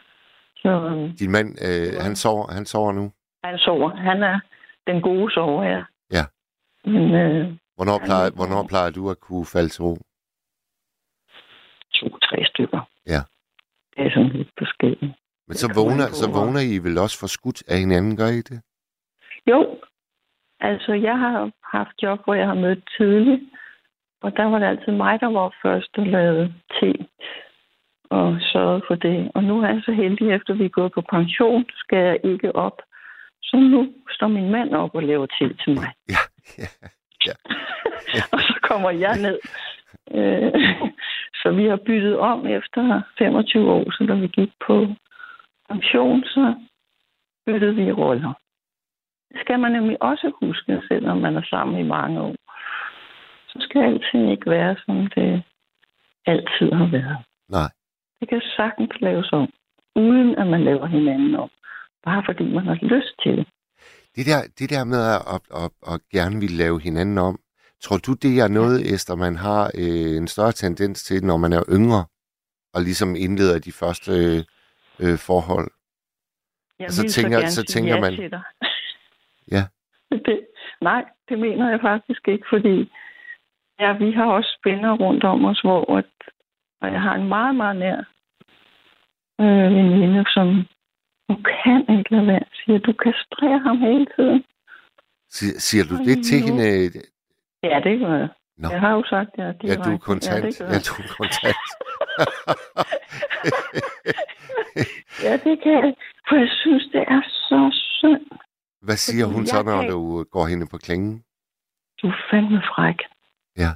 Så 0.56 0.68
øh, 0.68 1.10
Din 1.18 1.30
mand, 1.32 1.48
øh, 1.68 2.02
han, 2.06 2.16
sover, 2.16 2.46
han 2.52 2.66
sover 2.66 2.92
nu. 2.92 3.12
han 3.44 3.58
sover. 3.58 3.90
Han 3.96 4.22
er 4.22 4.40
den 4.86 5.02
gode 5.02 5.30
sover, 5.34 5.62
ja. 5.64 5.82
Ja. 6.12 6.24
Men 6.84 7.14
øh, 7.14 7.46
Hvornår 7.76 7.98
plejer, 8.04 8.30
hvornår 8.38 8.66
plejer 8.68 8.90
du 8.90 9.10
at 9.10 9.20
kunne 9.20 9.46
falde 9.46 9.68
til 9.68 9.82
ro? 9.84 9.96
To-tre 11.98 12.44
stykker. 12.44 12.80
Ja. 13.06 13.20
Det 13.96 14.06
er 14.06 14.10
sådan 14.10 14.28
lidt 14.28 14.52
forskelligt. 14.58 15.12
Men 15.48 15.56
så 15.56 15.68
vågner, 15.80 16.06
så 16.20 16.26
vågner 16.38 16.62
I 16.74 16.78
vel 16.86 16.98
også 16.98 17.16
for 17.20 17.26
skudt 17.26 17.62
af 17.68 17.78
hinanden, 17.78 18.16
gør 18.16 18.30
I 18.40 18.42
det? 18.50 18.58
Jo, 19.50 19.78
altså 20.60 20.92
jeg 20.92 21.18
har 21.18 21.50
haft 21.76 22.02
job, 22.02 22.18
hvor 22.24 22.34
jeg 22.34 22.46
har 22.46 22.54
mødt 22.54 22.90
tidligt, 22.96 23.42
og 24.22 24.36
der 24.36 24.44
var 24.44 24.58
det 24.58 24.66
altid 24.66 24.92
mig, 24.92 25.20
der 25.20 25.26
var 25.26 25.54
først 25.62 25.98
og 25.98 26.06
lavede 26.06 26.54
te 26.80 26.92
og 28.10 28.38
sørgede 28.40 28.82
for 28.88 28.94
det. 28.94 29.30
Og 29.34 29.44
nu 29.44 29.62
er 29.62 29.68
jeg 29.68 29.82
så 29.84 29.92
heldig, 29.92 30.30
efter 30.30 30.54
vi 30.54 30.64
er 30.64 30.78
gået 30.78 30.92
på 30.92 31.02
pension, 31.10 31.64
skal 31.68 31.98
jeg 31.98 32.18
ikke 32.24 32.56
op. 32.56 32.82
Så 33.42 33.56
nu 33.56 33.92
står 34.10 34.28
min 34.28 34.50
mand 34.50 34.74
op 34.74 34.94
og 34.94 35.02
laver 35.02 35.26
te 35.26 35.54
til 35.54 35.74
mig. 35.74 35.90
Ja, 36.08 36.22
ja. 37.26 37.34
og 38.32 38.40
så 38.40 38.58
kommer 38.62 38.90
jeg 38.90 39.18
ned. 39.18 39.38
Øh, 40.10 40.52
så 41.34 41.52
vi 41.52 41.64
har 41.68 41.76
byttet 41.86 42.18
om 42.18 42.46
efter 42.46 43.02
25 43.18 43.70
år, 43.70 43.90
så 43.90 44.04
da 44.08 44.14
vi 44.14 44.26
gik 44.26 44.52
på 44.66 44.86
pension, 45.68 46.24
så 46.24 46.54
byttede 47.46 47.74
vi 47.74 47.92
roller. 47.92 48.32
Det 49.30 49.40
skal 49.40 49.60
man 49.60 49.72
nemlig 49.72 50.02
også 50.02 50.32
huske, 50.40 50.82
selvom 50.88 51.18
man 51.18 51.36
er 51.36 51.42
sammen 51.50 51.80
i 51.80 51.88
mange 51.88 52.20
år. 52.20 52.34
Så 53.48 53.56
skal 53.60 53.82
alting 53.82 54.30
ikke 54.30 54.50
være, 54.50 54.76
som 54.84 54.96
det 55.14 55.42
altid 56.26 56.72
har 56.72 56.90
været. 56.90 57.18
Nej. 57.48 57.70
Det 58.20 58.28
kan 58.28 58.42
sagtens 58.56 59.00
laves 59.00 59.32
om, 59.32 59.48
uden 59.96 60.38
at 60.38 60.46
man 60.46 60.64
laver 60.64 60.86
hinanden 60.86 61.34
om. 61.34 61.50
Bare 62.04 62.22
fordi 62.26 62.44
man 62.54 62.66
har 62.66 62.78
lyst 62.82 63.14
til 63.22 63.36
det. 63.36 63.46
Det 64.16 64.26
der, 64.26 64.40
det 64.58 64.70
der 64.70 64.84
med 64.84 65.02
at, 65.14 65.22
at, 65.34 65.42
at, 65.62 65.70
at 65.92 66.00
gerne 66.16 66.36
vil 66.40 66.50
lave 66.50 66.80
hinanden 66.80 67.18
om, 67.18 67.38
tror 67.82 67.96
du, 67.96 68.12
det 68.14 68.40
er 68.40 68.48
noget, 68.48 68.92
Esther, 68.94 69.14
man 69.16 69.36
har 69.36 69.70
øh, 69.74 70.16
en 70.16 70.28
større 70.28 70.52
tendens 70.52 71.02
til, 71.04 71.24
når 71.24 71.36
man 71.36 71.52
er 71.52 71.62
yngre, 71.70 72.04
og 72.74 72.82
ligesom 72.82 73.16
indleder 73.16 73.58
de 73.58 73.72
første 73.72 74.12
øh, 74.12 74.38
øh, 75.00 75.18
forhold? 75.18 75.70
Jeg 76.78 76.90
Så 76.90 77.02
vil 77.02 77.10
tænker- 77.10 77.46
så 77.48 77.54
sige 77.54 77.64
tænker 77.64 78.00
man- 78.00 78.14
Til 78.16 78.30
dig. 78.30 78.42
Ja. 79.54 79.62
Det, 80.10 80.46
nej, 80.80 81.04
det 81.28 81.38
mener 81.38 81.70
jeg 81.70 81.80
faktisk 81.80 82.28
ikke, 82.28 82.46
fordi 82.50 82.92
ja, 83.80 83.92
vi 83.98 84.12
har 84.12 84.24
også 84.26 84.56
spænder 84.60 84.92
rundt 84.96 85.24
om 85.24 85.44
os, 85.44 85.60
hvor 85.60 85.96
at, 85.98 86.10
og 86.80 86.92
jeg 86.92 87.00
har 87.00 87.14
en 87.14 87.28
meget, 87.28 87.54
meget 87.56 87.76
nær 87.76 87.98
øh, 89.40 89.70
veninde, 89.76 90.24
som 90.34 90.46
hun 91.28 91.44
kan 91.62 91.80
ikke 91.98 92.10
lade 92.14 92.26
være. 92.26 92.44
Siger, 92.64 92.78
du 92.78 92.92
kastrerer 92.92 93.58
ham 93.58 93.78
hele 93.78 94.06
tiden. 94.16 94.44
Siger, 95.30 95.58
siger 95.58 95.84
du 95.84 95.96
det 96.08 96.24
til 96.24 96.40
hende? 96.46 96.90
Ja, 97.72 97.80
det 97.80 98.00
gør 98.00 98.14
jeg. 98.18 98.28
Nå. 98.56 98.68
Jeg 98.68 98.80
har 98.80 98.92
jo 98.92 99.04
sagt 99.08 99.30
ja. 99.38 99.44
Ja, 99.46 99.52
direkte. 99.52 99.90
du 99.90 99.94
er 99.94 99.98
kontant. 99.98 100.44
Ja, 100.44 100.48
det 100.48 100.60
Ja, 100.60 100.66
jeg. 100.66 100.80
du 100.88 100.92
er 101.02 101.14
kontant. 101.20 101.56
ja, 105.26 105.32
det 105.44 105.54
kan 105.62 105.72
jeg. 105.72 105.94
For 106.28 106.36
jeg 106.36 106.48
synes, 106.62 106.84
det 106.92 107.00
er 107.16 107.22
så 107.48 107.60
synd. 108.00 108.26
Hvad 108.86 108.96
siger 108.96 109.24
Fordi 109.24 109.34
hun 109.34 109.46
så, 109.46 109.62
når 109.62 109.80
kan- 109.80 109.90
du 109.90 110.24
går 110.24 110.46
hende 110.46 110.66
på 110.70 110.78
klingen? 110.78 111.24
Du 112.02 112.06
er 112.08 112.16
fandme 112.30 112.62
fræk. 112.74 112.98
Ja. 113.56 113.70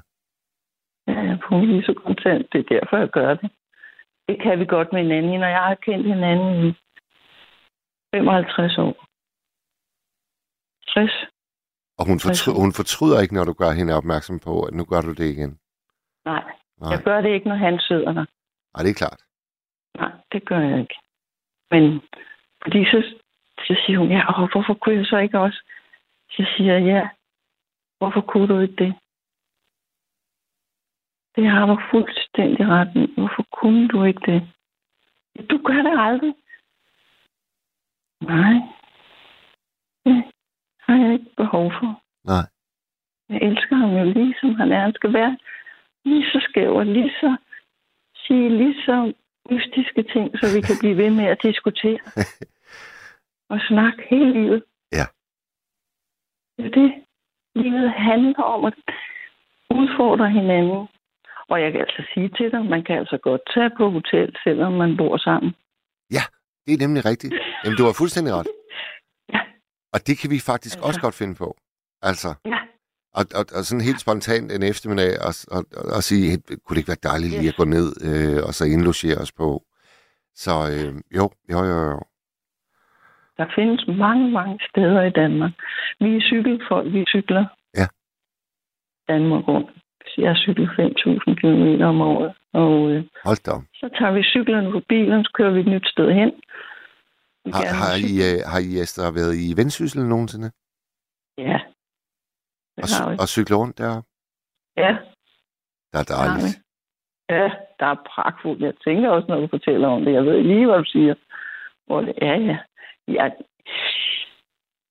Ja, 1.07 1.21
jeg 1.21 1.39
er 1.51 1.65
lige 1.67 1.83
så 1.85 1.95
kontant. 2.07 2.53
Det 2.53 2.59
er 2.61 2.69
derfor, 2.81 2.97
jeg 2.97 3.09
gør 3.09 3.35
det. 3.35 3.51
Det 4.29 4.43
kan 4.43 4.59
vi 4.61 4.67
godt 4.67 4.93
med 4.93 5.03
hinanden, 5.03 5.41
når 5.41 5.47
jeg 5.49 5.63
har 5.63 5.75
kendt 5.75 6.07
hinanden 6.07 6.69
i 6.69 6.73
55 8.15 8.79
år. 8.79 9.07
60. 10.95 11.11
Og 12.01 12.05
hun, 12.11 12.19
fortry- 12.25 12.59
hun 12.65 12.73
fortryder 12.81 13.21
ikke, 13.21 13.35
når 13.35 13.45
du 13.45 13.53
gør 13.53 13.71
hende 13.79 13.95
opmærksom 14.01 14.39
på, 14.47 14.53
at 14.67 14.75
nu 14.75 14.85
gør 14.85 15.01
du 15.01 15.13
det 15.13 15.29
igen. 15.35 15.53
Nej, 16.25 16.45
Nej, 16.81 16.91
jeg 16.93 17.03
gør 17.05 17.21
det 17.21 17.31
ikke, 17.35 17.49
når 17.49 17.57
han 17.57 17.79
sidder 17.89 18.13
der. 18.13 18.25
Ej, 18.75 18.83
det 18.83 18.91
er 18.91 19.01
klart. 19.03 19.21
Nej, 20.01 20.13
det 20.33 20.45
gør 20.49 20.61
jeg 20.61 20.81
ikke. 20.81 20.95
Men 21.71 21.83
fordi 22.63 22.85
så, 22.85 22.99
så 23.67 23.83
siger 23.87 23.99
hun, 23.99 24.11
ja, 24.11 24.23
og 24.29 24.53
hvorfor 24.53 24.75
kunne 24.75 24.97
jeg 24.97 25.07
så 25.07 25.17
ikke 25.17 25.39
også? 25.39 25.61
Så 26.31 26.47
siger 26.57 26.73
jeg, 26.73 26.83
ja, 26.95 27.09
hvorfor 27.99 28.21
kunne 28.21 28.49
du 28.49 28.59
ikke 28.61 28.85
det? 28.85 28.95
Det 31.37 31.51
har 31.51 31.67
du 31.67 31.77
fuldstændig 31.91 32.67
ret 32.69 32.91
i. 32.97 33.15
Hvorfor 33.17 33.45
kunne 33.61 33.89
du 33.89 34.05
ikke 34.05 34.33
det? 34.33 34.41
Du 35.51 35.57
gør 35.65 35.83
det 35.89 35.95
aldrig. 36.01 36.35
Nej. 38.21 38.57
Har 40.91 41.05
jeg 41.05 41.13
ikke 41.13 41.33
behov 41.37 41.73
for. 41.79 42.03
Nej. 42.25 42.45
Jeg 43.29 43.39
elsker 43.49 43.77
ham 43.77 43.91
jo 43.99 44.05
lige 44.05 44.35
som 44.41 44.55
han 44.55 44.73
er. 44.73 44.81
Han 44.81 44.95
skal 44.95 45.13
være 45.13 45.39
lige 46.05 46.25
så 46.33 46.47
skæv 46.49 46.71
og 46.75 46.87
lige 46.87 47.13
så 47.21 47.37
sige 48.27 48.49
lige 48.49 48.77
så 48.87 49.13
mystiske 49.51 50.03
ting, 50.15 50.27
så 50.41 50.47
vi 50.57 50.61
kan 50.61 50.77
blive 50.81 50.97
ved 50.97 51.11
med 51.11 51.25
at 51.25 51.43
diskutere. 51.43 51.99
og 53.53 53.59
snakke 53.69 54.03
hele 54.11 54.33
livet. 54.33 54.63
Ja. 54.93 55.07
Det 56.57 56.67
er 56.67 56.75
det. 56.81 56.91
Livet 57.55 57.91
handler 57.91 58.43
om 58.43 58.65
at 58.65 58.75
udfordre 59.71 60.31
hinanden. 60.31 60.89
Og 61.49 61.61
jeg 61.63 61.73
kan 61.73 61.81
altså 61.81 62.03
sige 62.15 62.29
til 62.29 62.51
dig, 62.51 62.65
man 62.65 62.85
kan 62.85 62.99
altså 62.99 63.19
godt 63.23 63.41
tage 63.55 63.71
på 63.77 63.91
hotel, 63.91 64.37
selvom 64.45 64.73
man 64.73 64.97
bor 64.97 65.17
sammen. 65.17 65.55
Det 66.67 66.73
er 66.75 66.87
nemlig 66.87 67.05
rigtigt. 67.05 67.35
Jamen, 67.65 67.77
du 67.79 67.85
har 67.85 67.93
fuldstændig 67.93 68.35
ret. 68.35 68.47
Og 69.95 69.99
det 70.07 70.19
kan 70.21 70.31
vi 70.31 70.39
faktisk 70.51 70.77
Altså. 70.77 70.87
også 70.89 71.01
godt 71.01 71.15
finde 71.15 71.35
på. 71.35 71.49
Altså, 72.03 72.29
Ja. 72.47 72.59
og, 73.19 73.25
og, 73.39 73.45
og 73.57 73.63
sådan 73.69 73.85
helt 73.89 74.01
spontant 74.01 74.53
en 74.53 74.63
eftermiddag 74.63 75.13
og, 75.29 75.33
og, 75.57 75.63
og 75.97 76.03
sige, 76.09 76.25
"Hey, 76.31 76.39
kunne 76.65 76.75
det 76.75 76.81
ikke 76.83 76.93
være 76.95 77.07
dejligt 77.11 77.33
lige 77.39 77.49
at 77.53 77.57
gå 77.63 77.65
ned 77.77 77.89
øh, 78.09 78.39
og 78.47 78.53
så 78.59 78.65
indlogere 78.75 79.19
os 79.25 79.33
på? 79.33 79.49
Så 80.45 80.53
øh, 80.73 80.93
jo, 81.19 81.25
jo, 81.53 81.59
jo, 81.71 81.79
jo. 81.93 82.01
Der 83.39 83.47
findes 83.55 83.85
mange, 84.05 84.31
mange 84.31 84.59
steder 84.71 85.03
i 85.03 85.11
Danmark. 85.11 85.53
Vi 86.01 86.17
er 86.17 86.21
cykelfolk, 86.21 86.93
vi 86.93 87.05
cykler. 87.15 87.45
Ja. 87.81 87.87
Danmark 89.13 89.49
rundt. 89.49 89.71
Jeg 90.19 90.37
cykler 90.37 90.69
5.000 90.69 91.35
km 91.41 91.83
om 91.83 92.01
året. 92.01 92.33
Og 92.53 92.91
øh, 92.91 93.05
Hold 93.25 93.41
da. 93.47 93.53
så 93.75 93.89
tager 93.99 94.13
vi 94.13 94.23
cyklerne 94.23 94.71
på 94.73 94.81
bilen, 94.89 95.25
så 95.25 95.31
kører 95.35 95.51
vi 95.53 95.61
et 95.61 95.67
nyt 95.67 95.87
sted 95.89 96.13
hen. 96.13 96.33
Har, 97.47 97.65
har, 97.83 97.95
I, 98.11 98.13
øh, 98.29 98.39
har 98.53 98.61
I, 98.69 98.81
Esther, 98.83 99.11
været 99.21 99.35
i 99.45 99.57
Vendsyssel 99.57 100.03
nogensinde? 100.07 100.51
Ja. 101.39 101.59
Og, 102.77 102.83
Det 102.83 102.93
har 103.01 103.11
vi. 103.11 103.17
og 103.21 103.29
cykle 103.29 103.57
rundt 103.57 103.79
der? 103.79 104.03
Ja, 104.77 104.93
Der 105.93 105.99
er 105.99 106.09
dejligt. 106.17 106.57
Ja, 107.31 107.49
der 107.81 107.87
er 107.87 107.99
pragtfuldt. 108.15 108.63
Jeg 108.63 108.75
tænker 108.85 109.11
også, 109.11 109.29
når 109.29 109.41
du 109.41 109.47
fortæller 109.51 109.89
om 109.89 110.05
det. 110.05 110.13
Jeg 110.13 110.25
ved 110.25 110.43
lige, 110.43 110.67
hvad 110.67 110.79
du 110.79 110.85
siger. 110.85 111.15
Hvor 111.87 112.01
det 112.01 112.15
er, 112.23 112.37
ja. 112.49 112.59
ja. 113.09 113.31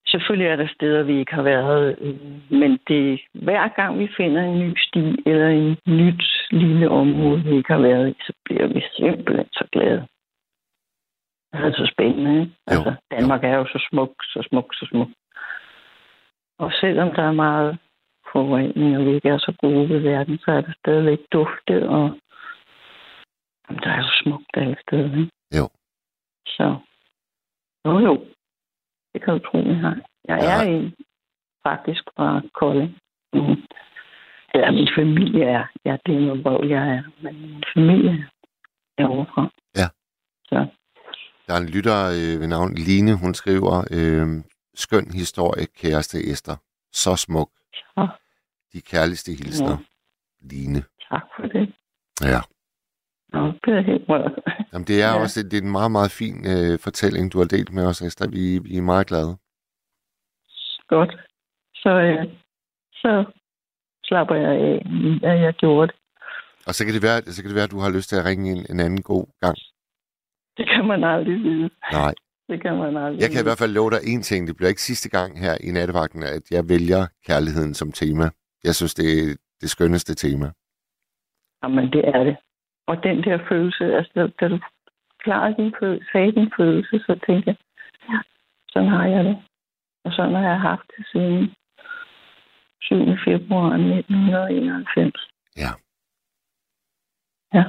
Selvfølgelig 0.07 0.47
er 0.47 0.55
der 0.55 0.67
steder, 0.75 1.03
vi 1.03 1.19
ikke 1.19 1.33
har 1.33 1.41
været, 1.41 1.95
øh, 2.01 2.19
men 2.51 2.79
det 2.87 3.21
hver 3.33 3.67
gang 3.67 3.99
vi 3.99 4.09
finder 4.17 4.41
en 4.43 4.59
ny 4.59 4.77
sti 4.77 5.23
eller 5.25 5.47
en 5.47 5.77
nyt 5.87 6.23
lille 6.51 6.89
område, 6.89 7.43
vi 7.43 7.57
ikke 7.57 7.73
har 7.73 7.81
været 7.81 8.09
i, 8.09 8.13
så 8.27 8.33
bliver 8.45 8.67
vi 8.67 8.81
simpelthen 8.95 9.47
så 9.53 9.67
glade. 9.71 10.07
Det 11.53 11.59
er 11.65 11.71
så 11.71 11.91
spændende, 11.93 12.41
ikke? 12.41 12.53
Altså, 12.67 12.95
Danmark 13.11 13.43
er 13.43 13.55
jo 13.55 13.65
så 13.65 13.87
smuk, 13.89 14.13
så 14.23 14.47
smuk, 14.49 14.73
så 14.73 14.85
smuk. 14.89 15.07
Og 16.59 16.71
selvom 16.81 17.15
der 17.15 17.23
er 17.23 17.31
meget 17.31 17.77
forurening, 18.31 18.97
og 18.97 19.05
vi 19.05 19.11
ikke 19.15 19.29
er 19.29 19.37
så 19.37 19.53
gode 19.61 19.89
ved 19.89 19.99
verden, 19.99 20.37
så 20.37 20.51
er 20.51 20.61
der 20.61 20.73
stadigvæk 20.79 21.19
dufte, 21.31 21.89
og 21.89 22.19
jamen, 23.69 23.81
der 23.83 23.89
er 23.89 23.97
jo 23.97 24.09
smukt 24.23 24.51
alle 24.53 24.77
steder, 24.87 25.17
ikke? 25.17 25.31
Jo. 25.57 25.69
Så, 26.47 26.75
jo 27.85 27.99
jo, 27.99 28.25
det 29.13 29.23
kan 29.23 29.33
du 29.33 29.39
tro, 29.39 29.57
jeg 29.57 29.75
har. 29.77 29.95
Jeg 30.27 30.37
Ja. 30.41 30.63
er 30.63 30.77
en 30.77 30.95
faktisk 31.67 32.03
fra 32.15 32.41
Kolding. 32.53 32.97
Mm. 33.33 33.63
Ja, 34.55 34.71
min 34.71 34.89
familie 34.97 35.43
er. 35.45 35.65
Ja, 35.85 35.97
det 36.05 36.15
er 36.15 36.19
noget 36.19 36.43
vrøvl, 36.43 36.67
jeg 36.67 36.89
er. 36.89 37.03
Men 37.21 37.41
min 37.41 37.63
familie 37.75 38.27
er 38.97 39.07
overfra. 39.07 39.49
Ja. 39.75 39.87
Så, 40.49 40.67
Der 41.49 41.55
er 41.55 41.59
en 41.59 41.69
lytter 41.69 41.99
øh, 42.05 42.39
ved 42.41 42.47
navn 42.47 42.73
Line, 42.73 43.13
hun 43.15 43.33
skriver, 43.33 43.75
øh, 43.91 44.43
skøn 44.75 45.11
historie, 45.11 45.65
kæreste 45.65 46.17
Esther. 46.31 46.55
Så 46.91 47.15
smuk. 47.15 47.49
så 47.73 48.07
De 48.73 48.81
kærligste 48.81 49.31
hilsner. 49.31 49.77
Line. 50.41 50.83
tak 51.09 51.25
for 51.35 51.47
det. 51.47 51.73
Ja. 52.21 52.41
Nå, 53.33 53.41
det 53.65 53.73
er 53.77 53.81
helt 53.81 54.09
rørt. 54.09 54.31
Jamen, 54.73 54.87
det 54.87 55.01
er 55.01 55.07
ja. 55.07 55.15
Ja. 55.15 55.21
også 55.21 55.43
det 55.43 55.53
er 55.53 55.61
en 55.61 55.71
meget, 55.71 55.91
meget 55.91 56.11
fin 56.11 56.37
øh, 56.53 56.79
fortælling, 56.79 57.33
du 57.33 57.37
har 57.37 57.45
delt 57.45 57.73
med 57.73 57.85
os, 57.85 58.01
Esther. 58.01 58.27
Vi, 58.27 58.59
vi 58.59 58.77
er 58.77 58.81
meget 58.81 59.07
glade. 59.07 59.37
Godt. 60.87 61.11
Så, 61.73 61.89
øh, 61.89 62.25
så 62.93 63.25
slapper 64.03 64.35
jeg 64.35 64.51
af, 64.51 64.75
at 65.31 65.41
jeg 65.41 65.53
gjorde 65.53 65.87
det. 65.87 65.95
Og 66.67 66.73
så 66.75 66.85
kan 66.85 66.93
det 66.93 67.03
være, 67.03 67.21
så 67.21 67.41
kan 67.41 67.49
det 67.49 67.55
være 67.55 67.69
at 67.69 67.71
du 67.71 67.79
har 67.79 67.91
lyst 67.97 68.09
til 68.09 68.15
at 68.15 68.25
ringe 68.25 68.51
en, 68.51 68.65
en 68.69 68.79
anden 68.79 69.01
god 69.01 69.25
gang. 69.41 69.57
Det 70.59 70.67
kan 70.73 70.85
man 70.91 71.03
aldrig 71.03 71.37
vide. 71.43 71.69
Nej. 71.91 72.13
Det 72.49 72.61
kan 72.61 72.73
man 72.77 72.97
aldrig 72.97 73.21
Jeg 73.21 73.29
kan 73.31 73.41
i 73.41 73.47
hvert 73.47 73.61
fald 73.63 73.73
love 73.79 73.89
dig 73.95 74.01
en 74.13 74.21
ting. 74.21 74.47
Det 74.47 74.55
bliver 74.57 74.69
ikke 74.73 74.81
sidste 74.91 75.09
gang 75.09 75.39
her 75.39 75.53
i 75.67 75.69
nattevagten, 75.71 76.23
at 76.23 76.45
jeg 76.51 76.63
vælger 76.73 77.01
kærligheden 77.27 77.73
som 77.73 77.91
tema. 77.91 78.25
Jeg 78.63 78.75
synes, 78.75 78.93
det 78.93 79.07
er 79.19 79.35
det 79.61 79.69
skønneste 79.69 80.13
tema. 80.15 80.47
Jamen, 81.63 81.85
det 81.95 82.03
er 82.15 82.23
det. 82.23 82.35
Og 82.87 83.03
den 83.03 83.17
der 83.23 83.37
følelse, 83.49 83.83
altså, 83.97 84.11
da- 84.15 84.33
da 84.39 84.47
du 84.53 84.59
klarede 85.23 85.55
din 85.57 85.73
følelse, 85.79 86.05
sagde 86.11 86.31
din 86.31 86.51
følelse, 86.57 86.99
så 87.07 87.19
tænkte 87.25 87.47
jeg, 87.49 87.57
ja, 88.09 88.19
sådan 88.73 88.89
har 88.89 89.05
jeg 89.07 89.23
det. 89.25 89.37
Og 90.05 90.11
sådan 90.13 90.33
har 90.35 90.49
jeg 90.53 90.61
haft 90.61 90.87
det 90.97 91.05
siden 91.11 91.43
7. 92.81 92.95
februar 93.25 93.69
1991. 93.73 95.29
Ja. 95.57 95.71
Ja. 97.53 97.63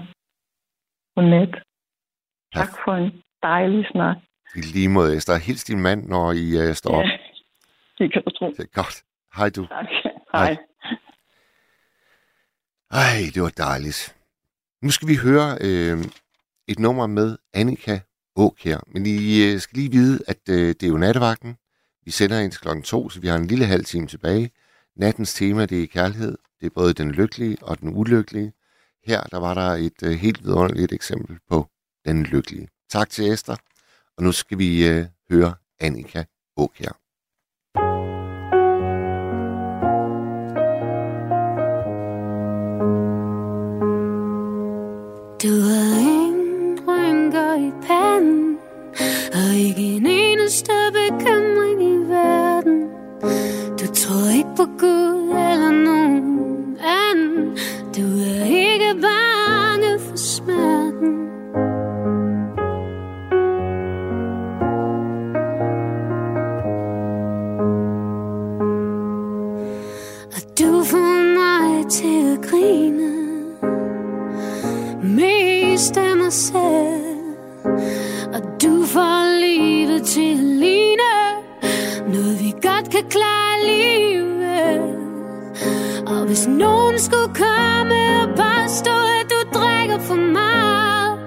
Godnat. 1.14 1.54
Tak 2.54 2.68
for 2.84 2.94
en 2.94 3.12
dejlig 3.42 3.86
snak. 3.92 4.16
I 4.56 4.60
lige 4.60 4.88
måde, 4.88 5.16
Esther. 5.16 5.38
Hils 5.38 5.64
din 5.64 5.80
mand, 5.80 6.06
når 6.06 6.32
I 6.32 6.68
uh, 6.68 6.74
står 6.74 6.90
op. 6.90 7.04
Ja, 7.04 7.10
det 7.98 8.12
kan 8.12 8.22
du 8.24 8.30
tro. 8.30 8.46
Det 8.50 8.60
er 8.60 8.82
godt. 8.82 9.02
Hej 9.36 9.50
du. 9.50 9.66
Tak. 9.66 9.86
Hej. 10.32 10.56
Ej, 12.90 13.18
det 13.34 13.42
var 13.42 13.52
dejligt. 13.56 14.16
Nu 14.82 14.90
skal 14.90 15.08
vi 15.08 15.16
høre 15.16 15.58
øh, 15.60 15.98
et 16.68 16.78
nummer 16.78 17.06
med 17.06 17.38
Annika 17.54 17.98
Åkær. 18.36 18.78
Men 18.86 19.06
I 19.06 19.42
øh, 19.44 19.58
skal 19.60 19.78
lige 19.78 19.90
vide, 19.90 20.20
at 20.28 20.40
øh, 20.50 20.68
det 20.68 20.82
er 20.82 20.88
jo 20.88 20.96
nattevagten. 20.96 21.56
Vi 22.04 22.10
sender 22.10 22.40
ind 22.40 22.52
til 22.52 22.60
klokken 22.60 22.82
to, 22.82 23.08
så 23.08 23.20
vi 23.20 23.26
har 23.28 23.36
en 23.36 23.46
lille 23.46 23.64
halv 23.64 23.84
time 23.84 24.06
tilbage. 24.06 24.50
Nattens 24.96 25.34
tema, 25.34 25.66
det 25.66 25.82
er 25.82 25.86
kærlighed. 25.86 26.38
Det 26.60 26.66
er 26.66 26.70
både 26.74 26.92
den 26.94 27.12
lykkelige 27.12 27.56
og 27.62 27.80
den 27.80 27.96
ulykkelige. 27.96 28.52
Her 29.06 29.22
der 29.22 29.40
var 29.40 29.54
der 29.54 29.70
et 29.86 30.02
øh, 30.04 30.10
helt 30.10 30.44
vidunderligt 30.44 30.92
eksempel 30.92 31.38
på 31.50 31.66
den 32.04 32.22
lykkelige. 32.22 32.68
Tak 32.90 33.10
til 33.10 33.32
Esther. 33.32 33.56
Og 34.16 34.22
nu 34.24 34.32
skal 34.32 34.58
vi 34.58 34.88
øh, 34.88 35.06
høre 35.30 35.54
Annika 35.80 36.24
Åkjær. 36.56 36.96
Du 45.42 45.60
har 45.60 45.98
ingen 45.98 46.78
rynker 46.88 47.54
i 47.68 47.72
panden 47.86 48.58
Og 49.32 49.54
ikke 49.54 49.82
en 49.96 50.06
eneste 50.06 50.72
bekymring 50.92 51.82
i 51.82 51.96
verden 52.08 52.80
Du 53.80 53.94
tror 53.94 54.36
ikke 54.38 54.50
på 54.56 54.64
Gud 54.78 55.28
eller 55.28 55.70
nogen 55.70 56.39
mest 75.80 75.96
mig 75.96 76.32
selv 76.32 76.54
Og 78.34 78.42
du 78.62 78.84
får 78.86 79.40
livet 79.40 80.02
til 80.06 80.32
at 80.32 80.38
ligne 80.38 81.14
Noget 82.08 82.40
vi 82.40 82.50
godt 82.50 82.90
kan 82.90 83.04
klare 83.10 83.54
alligevel. 83.60 84.80
Og 86.06 86.26
hvis 86.26 86.46
nogen 86.46 86.98
skulle 86.98 87.34
komme 87.34 88.22
og 88.22 88.28
påstå 88.28 88.90
At 89.20 89.26
du 89.30 89.58
drikker 89.58 89.98
for 89.98 90.14
meget 90.14 91.18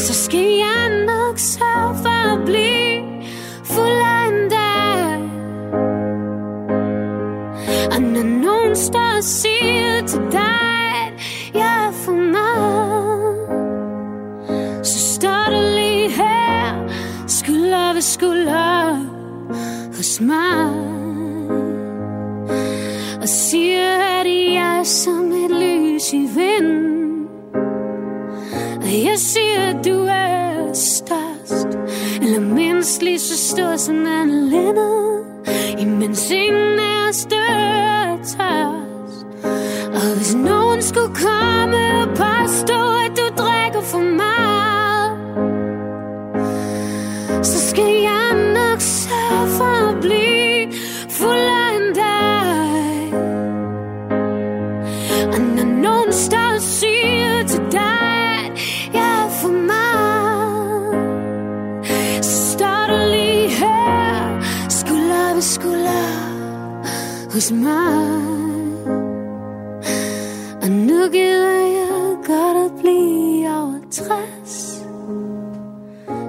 Så 0.00 0.14
skal 0.14 0.48
jeg 0.64 1.04
nok 1.06 1.38
sørge 1.38 1.94
for 2.02 2.36
at 2.36 2.44
blive 2.44 3.22
fuldere 3.64 4.28
end 4.28 4.50
dig 4.50 4.62
og 7.94 8.02
når 8.02 8.22
nogen 8.22 8.76
står 8.76 9.16
og 9.16 9.24
siger 9.24 10.06
til 10.06 10.20
dig, 10.32 10.61
hos. 20.18 20.30
Og 23.22 23.28
siger, 23.28 24.20
at 24.20 24.26
jeg 24.26 24.78
er 24.78 24.84
som 24.84 25.32
et 25.32 25.50
lys 25.50 26.12
i 26.12 26.28
vinden. 26.36 27.26
Og 28.76 29.04
jeg 29.04 29.18
siger, 29.18 29.60
at 29.60 29.84
du 29.84 30.06
er 30.08 30.72
størst, 30.72 31.78
eller 32.22 32.40
mindst 32.40 33.02
lige 33.02 33.18
så 33.18 33.38
stor 33.38 33.76
som 33.76 34.06
Anne 34.06 34.50
Lennon. 34.50 35.22
Imens 35.78 36.30
ingen 36.30 36.78
er 36.78 37.12
større 37.12 38.18
tørst 38.18 39.26
Og 39.94 40.16
hvis 40.16 40.34
nogen 40.34 40.82
skulle 40.82 41.14
komme 41.14 42.02
og 42.02 42.08
påstå 42.08 43.01
hos 67.42 67.52
mig 67.52 68.22
Og 70.62 70.70
nu 70.70 71.08
gider 71.12 71.66
jeg 71.78 72.16
godt 72.26 72.56
at 72.64 72.72
blive 72.80 73.48
over 73.48 73.80
60 73.90 74.86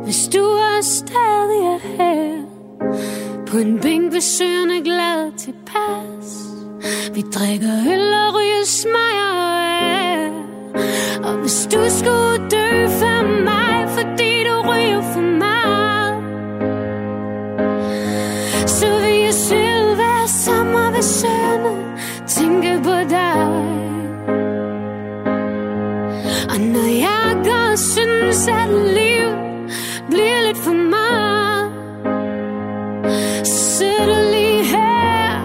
Hvis 0.03 0.27
du 0.33 0.43
er 0.43 0.81
stadig 0.81 1.63
er 1.73 1.79
her 1.97 2.41
På 3.47 3.57
en 3.57 3.79
bænk 3.79 4.13
ved 4.13 4.21
søen 4.21 4.69
er 4.69 4.83
glad 4.83 5.37
tilpas. 5.37 6.29
Vi 7.13 7.21
drikker 7.21 7.73
øl 7.93 8.13
og 8.13 8.35
ryger 8.35 8.65
smager 8.65 9.33
af 9.63 10.31
Og 11.23 11.33
hvis 11.41 11.67
du 11.73 11.79
skulle 11.99 12.49
dø 12.51 12.87
for 12.87 13.43
mig 13.43 13.89
Fordi 13.89 14.43
du 14.43 14.71
ryger 14.71 15.01
for 15.13 15.21
mig 15.21 15.32
sommer 21.03 21.97
Tænke 22.27 22.79
på 22.83 22.95
dig 23.09 23.43
Og 26.49 26.59
når 26.59 26.89
jeg 26.99 27.41
går 27.43 27.71
og 27.71 27.79
synes 27.79 28.47
at 28.47 28.69
liv 28.69 29.27
Bliver 30.09 30.41
lidt 30.47 30.57
for 30.57 30.73
meget 30.73 31.71
Så 33.47 33.55
sidder 33.77 34.05
du 34.05 34.31
lige 34.31 34.63
her 34.63 35.41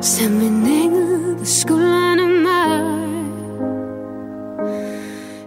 Som 0.00 0.32
en 0.32 0.66
engel 0.66 1.36
på 1.38 1.44
skulderen 1.44 2.18
af 2.18 2.28
mig 2.28 2.80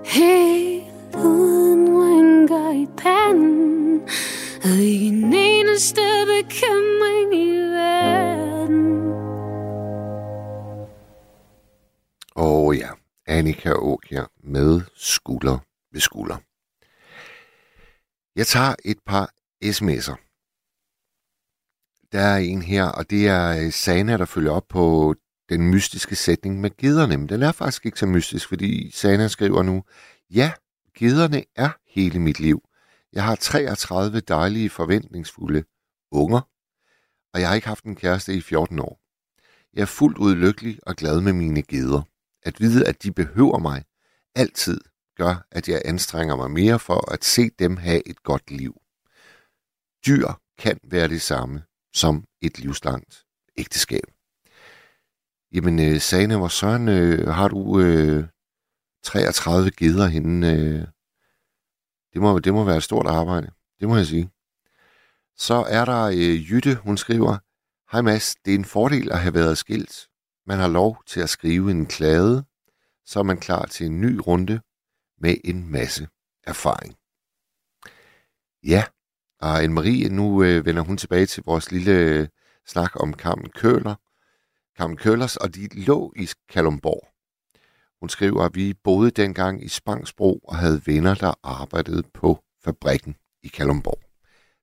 Helt 0.06 0.84
uden 1.26 1.98
rynker 1.98 2.72
i 2.72 2.88
panden 2.98 4.02
Og 4.64 4.78
ikke 4.82 5.08
en 5.08 5.34
eneste 5.34 6.13
Annika 13.44 13.74
Åkjær 13.74 14.32
med 14.44 14.82
skulder 14.96 15.58
ved 15.92 16.02
skulder. 16.02 16.38
Jeg 18.36 18.48
tager 18.48 18.76
et 18.86 19.00
par 19.06 19.34
sms'er. 19.64 20.18
Der 22.12 22.20
er 22.20 22.38
en 22.38 22.62
her, 22.62 22.86
og 22.86 23.10
det 23.10 23.28
er 23.28 23.66
øh, 23.66 23.72
Sana, 23.72 24.18
der 24.18 24.26
følger 24.26 24.52
op 24.52 24.68
på 24.70 25.16
den 25.50 25.72
mystiske 25.72 26.16
sætning 26.16 26.62
med 26.62 26.78
gederne. 26.78 27.18
Men 27.18 27.30
den 27.30 27.42
er 27.42 27.52
faktisk 27.52 27.86
ikke 27.86 28.00
så 28.00 28.06
mystisk, 28.06 28.48
fordi 28.48 28.92
Sana 28.92 29.28
skriver 29.28 29.64
nu, 29.64 29.84
ja, 30.30 30.52
gederne 30.98 31.44
er 31.56 31.70
hele 31.88 32.20
mit 32.20 32.40
liv. 32.40 32.64
Jeg 33.14 33.24
har 33.24 33.36
33 33.36 34.20
dejlige, 34.20 34.70
forventningsfulde 34.70 35.64
unger, 36.12 36.42
og 37.34 37.40
jeg 37.40 37.48
har 37.48 37.56
ikke 37.56 37.68
haft 37.68 37.84
en 37.84 37.96
kæreste 37.96 38.36
i 38.36 38.42
14 38.42 38.80
år. 38.80 39.00
Jeg 39.74 39.82
er 39.82 39.86
fuldt 39.86 40.18
ud 40.18 40.36
lykkelig 40.36 40.80
og 40.84 40.96
glad 40.96 41.22
med 41.22 41.34
mine 41.34 41.62
geder. 41.62 42.13
At 42.46 42.60
vide, 42.60 42.88
at 42.88 43.04
de 43.04 43.12
behøver 43.12 43.60
mig, 43.60 43.84
altid 44.36 44.82
gør, 45.18 45.48
at 45.52 45.70
jeg 45.70 45.82
anstrenger 45.86 46.36
mig 46.36 46.52
mere 46.52 46.80
for 46.80 47.12
at 47.14 47.26
se 47.26 47.50
dem 47.60 47.78
have 47.78 48.08
et 48.08 48.24
godt 48.24 48.52
liv. 48.52 48.82
Dyr 50.06 50.28
kan 50.58 50.80
være 50.84 51.08
det 51.08 51.22
samme 51.22 51.64
som 51.94 52.26
et 52.42 52.60
livslangt 52.60 53.26
ægteskab. 53.58 54.04
Jamen, 55.52 55.80
øh, 55.80 56.02
Sane, 56.02 56.38
hvor 56.38 56.48
søren 56.48 56.88
øh, 56.88 57.28
har 57.28 57.48
du 57.48 57.80
øh, 57.80 58.26
33 59.04 59.72
geder 59.72 60.08
henne? 60.08 60.52
Øh, 60.52 60.88
det, 62.14 62.22
må, 62.22 62.40
det 62.40 62.54
må 62.54 62.64
være 62.64 62.78
et 62.78 62.84
stort 62.84 63.08
arbejde, 63.08 63.52
det 63.80 63.88
må 63.88 63.98
jeg 63.98 64.06
sige. 64.06 64.30
Så 65.38 65.54
er 65.54 65.86
der 65.86 66.04
øh, 66.04 66.52
Jytte, 66.52 66.76
hun 66.76 66.98
skriver, 66.98 67.38
Hej 67.92 68.02
Mads, 68.02 68.36
det 68.46 68.54
er 68.54 68.58
en 68.58 68.66
fordel 68.66 69.12
at 69.12 69.20
have 69.20 69.34
været 69.34 69.58
skilt. 69.58 70.08
Man 70.46 70.60
har 70.60 70.68
lov 70.68 71.04
til 71.08 71.20
at 71.20 71.30
skrive 71.30 71.72
en 71.72 71.86
klade, 71.86 72.46
så 73.06 73.20
er 73.20 73.24
man 73.24 73.38
klar 73.38 73.66
til 73.66 73.86
en 73.86 74.02
ny 74.02 74.20
runde 74.28 74.62
med 75.18 75.36
en 75.44 75.72
masse 75.72 76.08
erfaring. 76.44 76.96
Ja, 78.64 78.84
og 79.40 79.64
Anne-Marie, 79.64 80.10
nu 80.10 80.44
øh, 80.44 80.66
vender 80.66 80.82
hun 80.82 80.98
tilbage 80.98 81.26
til 81.26 81.44
vores 81.46 81.72
lille 81.72 81.92
øh, 81.92 82.28
snak 82.68 82.92
om 82.96 83.14
Carmen 83.14 83.50
Køller. 83.50 83.96
Carmen 84.78 84.98
Køllers, 84.98 85.38
og 85.38 85.56
de 85.56 85.68
lå 85.68 86.14
i 86.16 86.30
Kalumborg. 86.50 87.08
Hun 88.00 88.10
skriver, 88.10 88.44
at 88.44 88.56
vi 88.56 88.74
boede 88.74 89.12
dengang 89.12 89.66
i 89.66 89.68
Spangsbro 89.68 90.38
og 90.38 90.56
havde 90.56 90.82
venner, 90.86 91.16
der 91.16 91.34
arbejdede 91.44 92.04
på 92.14 92.44
fabrikken 92.64 93.16
i 93.44 93.48
Kalumborg. 93.48 94.00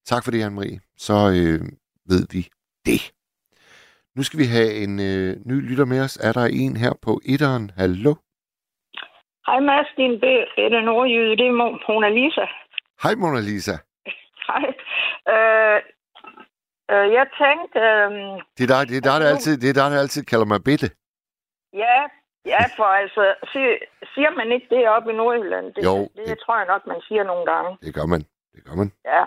Tak 0.07 0.25
for 0.25 0.31
det, 0.31 0.45
Anne-Marie. 0.45 0.95
Så 0.97 1.31
øh, 1.31 1.69
ved 2.07 2.27
vi 2.31 2.49
det. 2.87 3.13
Nu 4.17 4.23
skal 4.23 4.39
vi 4.43 4.47
have 4.57 4.71
en 4.85 4.95
øh, 5.11 5.31
ny 5.51 5.57
lytter 5.69 5.85
med 5.93 6.01
os. 6.07 6.17
Er 6.17 6.33
der 6.33 6.47
en 6.63 6.77
her 6.77 6.93
på 7.07 7.13
etteren? 7.33 7.71
Hallo? 7.81 8.13
Hej 9.47 9.61
Mads, 9.69 9.91
din 9.97 10.15
bedre 10.21 10.83
nordjyde, 10.83 11.37
det 11.41 11.47
er 11.47 11.57
Mona 11.89 12.09
Lisa. 12.19 12.47
Hej 13.03 13.15
Mona 13.23 13.41
Lisa. 13.41 13.77
Hej. 14.49 14.65
Øh, 15.35 15.79
øh, 16.93 17.07
jeg 17.19 17.27
tænkte... 17.43 17.79
Øh, 17.81 18.11
Det 18.57 18.63
er 18.67 18.71
dig, 18.77 18.83
det 18.91 18.97
er 19.01 19.07
dig, 19.11 19.17
der 19.23 19.29
altid, 19.35 19.55
det 19.63 19.69
er 19.71 19.79
dig, 19.83 19.89
der 19.95 20.01
altid 20.05 20.23
kalder 20.31 20.47
mig 20.53 20.61
bitte. 20.69 20.89
ja, 21.85 21.99
ja, 22.53 22.63
for 22.77 22.89
altså, 23.01 23.25
siger, 23.53 23.73
siger 24.15 24.31
man 24.31 24.53
ikke 24.53 24.67
det 24.75 24.89
oppe 24.89 25.11
i 25.13 25.17
Nordjylland? 25.17 25.67
Det, 25.75 25.85
Jo, 25.85 25.97
Det, 26.17 26.27
det 26.29 26.39
tror 26.45 26.57
jeg 26.59 26.67
nok, 26.73 26.83
man 26.87 27.01
siger 27.09 27.25
nogle 27.25 27.45
gange. 27.53 27.71
Det 27.87 27.95
gør 27.95 28.07
man. 28.07 28.23
Det 28.55 28.61
gør 28.67 28.75
man. 28.81 28.89
Ja. 29.13 29.23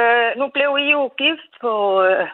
Øh, 0.00 0.30
nu 0.40 0.44
blev 0.56 0.70
I 0.84 0.86
jo 0.96 1.02
gift 1.22 1.50
på, 1.60 1.72
øh, 2.02 2.26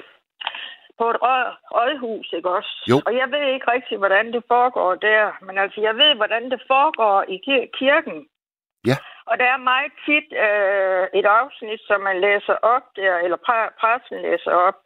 på 0.99 1.05
et 1.13 1.19
rød, 1.27 1.47
rødhus, 1.77 2.29
ikke 2.37 2.51
også? 2.59 2.73
Jo. 2.91 2.97
Og 3.07 3.13
jeg 3.21 3.29
ved 3.35 3.45
ikke 3.55 3.71
rigtig, 3.75 3.99
hvordan 3.99 4.27
det 4.33 4.43
foregår 4.49 4.95
der. 4.95 5.23
Men 5.47 5.59
altså, 5.59 5.81
jeg 5.81 5.95
ved, 5.97 6.15
hvordan 6.15 6.51
det 6.51 6.61
foregår 6.73 7.25
i 7.35 7.37
kir- 7.47 7.71
kirken. 7.79 8.19
Ja. 8.91 8.97
Og 9.31 9.39
der 9.39 9.45
er 9.55 9.67
meget 9.73 9.93
tit 10.07 10.29
øh, 10.47 11.05
et 11.21 11.27
afsnit, 11.41 11.81
som 11.89 12.01
man 12.01 12.21
læser 12.21 12.57
op 12.75 12.85
der, 12.97 13.15
eller 13.25 13.39
præ- 13.49 13.73
præsten 13.81 14.23
læser 14.23 14.53
op. 14.69 14.79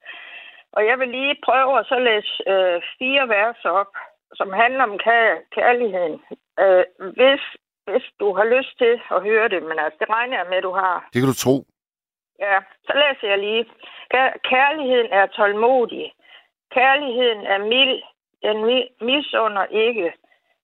Og 0.77 0.87
jeg 0.87 0.99
vil 0.99 1.09
lige 1.09 1.37
prøve 1.45 1.79
at 1.79 1.87
så 1.87 1.99
læse 1.99 2.33
øh, 2.53 2.83
fire 2.99 3.29
vers 3.29 3.65
op, 3.65 3.93
som 4.35 4.53
handler 4.53 4.85
om 4.85 4.95
kær- 5.07 5.43
kærligheden. 5.57 6.17
Øh, 6.63 6.85
hvis, 7.19 7.43
hvis 7.91 8.07
du 8.21 8.35
har 8.39 8.45
lyst 8.57 8.79
til 8.79 8.95
at 9.17 9.23
høre 9.23 9.49
det, 9.49 9.63
men 9.63 9.79
altså, 9.85 9.97
det 10.01 10.09
regner 10.11 10.37
jeg 10.39 10.47
med, 10.51 10.57
at 10.57 10.63
du 10.63 10.73
har. 10.73 11.09
Det 11.13 11.19
kan 11.21 11.29
du 11.33 11.35
tro. 11.45 11.57
Ja, 12.43 12.59
så 12.87 12.93
læser 12.95 13.29
jeg 13.29 13.39
lige. 13.39 13.65
Kærligheden 14.51 15.13
er 15.13 15.27
tålmodig. 15.27 16.13
Kærligheden 16.71 17.47
er 17.47 17.59
mild. 17.59 18.03
Den 18.43 18.57
misunder 19.01 19.65
ikke. 19.67 20.13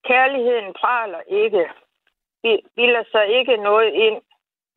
Kærligheden 0.07 0.73
praler 0.73 1.21
ikke. 1.27 1.69
Vi 2.43 2.61
bilder 2.75 3.03
sig 3.11 3.27
ikke 3.27 3.57
noget 3.57 3.93
ind. 3.93 4.21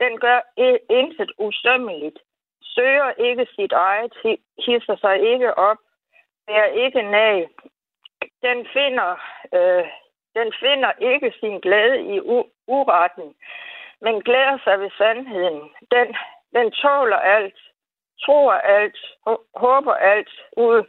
Den 0.00 0.20
gør 0.20 0.40
intet 0.90 1.32
usømmeligt. 1.38 2.18
Søger 2.62 3.10
ikke 3.18 3.46
sit 3.56 3.72
eget. 3.72 4.12
Hisser 4.66 4.96
sig 4.96 5.20
ikke 5.32 5.54
op. 5.54 5.76
Er 6.48 6.64
ikke 6.64 7.02
nag. 7.02 7.48
Den 8.42 8.66
finder, 8.72 9.10
øh, 9.54 9.84
den 10.34 10.52
finder 10.60 10.92
ikke 10.98 11.32
sin 11.40 11.60
glæde 11.60 12.00
i 12.14 12.20
u- 12.20 12.50
uretten, 12.66 13.34
men 14.00 14.22
glæder 14.22 14.58
sig 14.64 14.80
ved 14.80 14.90
sandheden. 14.98 15.70
Den 15.90 16.16
den 16.54 16.70
tåler 16.70 17.16
alt, 17.16 17.58
tror 18.24 18.52
alt, 18.52 18.98
håber 19.56 19.94
alt, 19.94 20.30
ud, 20.56 20.82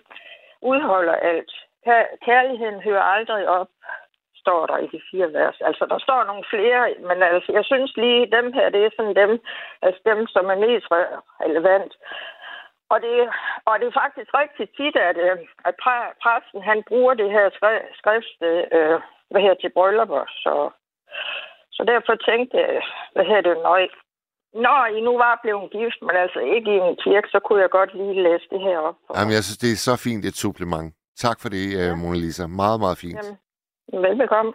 udholder 0.62 1.16
alt. 1.16 1.52
Kærligheden 2.26 2.82
hører 2.82 3.02
aldrig 3.02 3.48
op, 3.48 3.68
står 4.44 4.66
der 4.66 4.78
i 4.78 4.88
de 4.94 5.02
fire 5.12 5.34
vers. 5.34 5.58
Altså, 5.62 5.84
der 5.86 6.00
står 6.00 6.24
nogle 6.24 6.46
flere, 6.54 6.82
men 7.10 7.24
altså, 7.24 7.52
jeg 7.58 7.66
synes 7.66 7.92
lige, 7.98 8.32
dem 8.38 8.54
her, 8.54 8.70
det 8.70 8.82
er 8.86 8.90
sådan 8.98 9.16
dem, 9.16 9.32
altså 9.82 10.02
dem, 10.06 10.20
som 10.28 10.46
er 10.54 10.60
mest 10.66 10.88
relevant. 11.46 11.94
Og 12.94 13.02
det, 13.02 13.16
og 13.66 13.74
det 13.80 13.88
er 13.88 14.00
faktisk 14.04 14.30
rigtig 14.42 14.66
tit, 14.78 14.96
at, 15.10 15.18
øh, 15.18 15.38
at 15.68 15.76
præsten, 16.24 16.62
han 16.70 16.84
bruger 16.90 17.14
det 17.14 17.30
her 17.32 17.46
skrift, 18.00 18.38
øh, 18.42 19.00
hvad 19.30 19.42
her, 19.42 19.54
til 19.54 19.72
bryllupper. 19.78 20.24
Så, 20.44 20.70
så 21.72 21.84
derfor 21.92 22.16
tænkte 22.16 22.58
jeg, 22.58 22.84
hvad 23.14 23.26
her 23.26 23.42
det, 23.42 23.58
nøj, 23.58 23.88
når 24.54 24.86
I 24.98 25.02
nu 25.02 25.18
var 25.18 25.40
blevet 25.44 25.72
gift, 25.72 26.00
men 26.02 26.16
altså 26.24 26.40
ikke 26.40 26.70
i 26.76 26.80
en 26.90 26.96
kirke, 27.06 27.28
så 27.34 27.40
kunne 27.46 27.62
jeg 27.62 27.70
godt 27.70 27.92
lige 27.94 28.24
læse 28.28 28.46
det 28.54 28.62
her 28.68 28.78
op. 28.78 28.96
Jamen, 29.16 29.34
jeg 29.38 29.44
synes, 29.44 29.58
det 29.58 29.72
er 29.72 29.76
så 29.90 29.96
fint 30.06 30.26
et 30.26 30.36
supplement. 30.36 30.94
Tak 31.18 31.38
for 31.42 31.50
det, 31.50 31.64
ja. 31.78 31.96
Mona 31.96 32.18
Lisa. 32.18 32.48
Meget, 32.48 32.80
meget 32.80 32.98
fint. 32.98 33.20
Jamen, 33.24 34.04
velbekomme. 34.08 34.54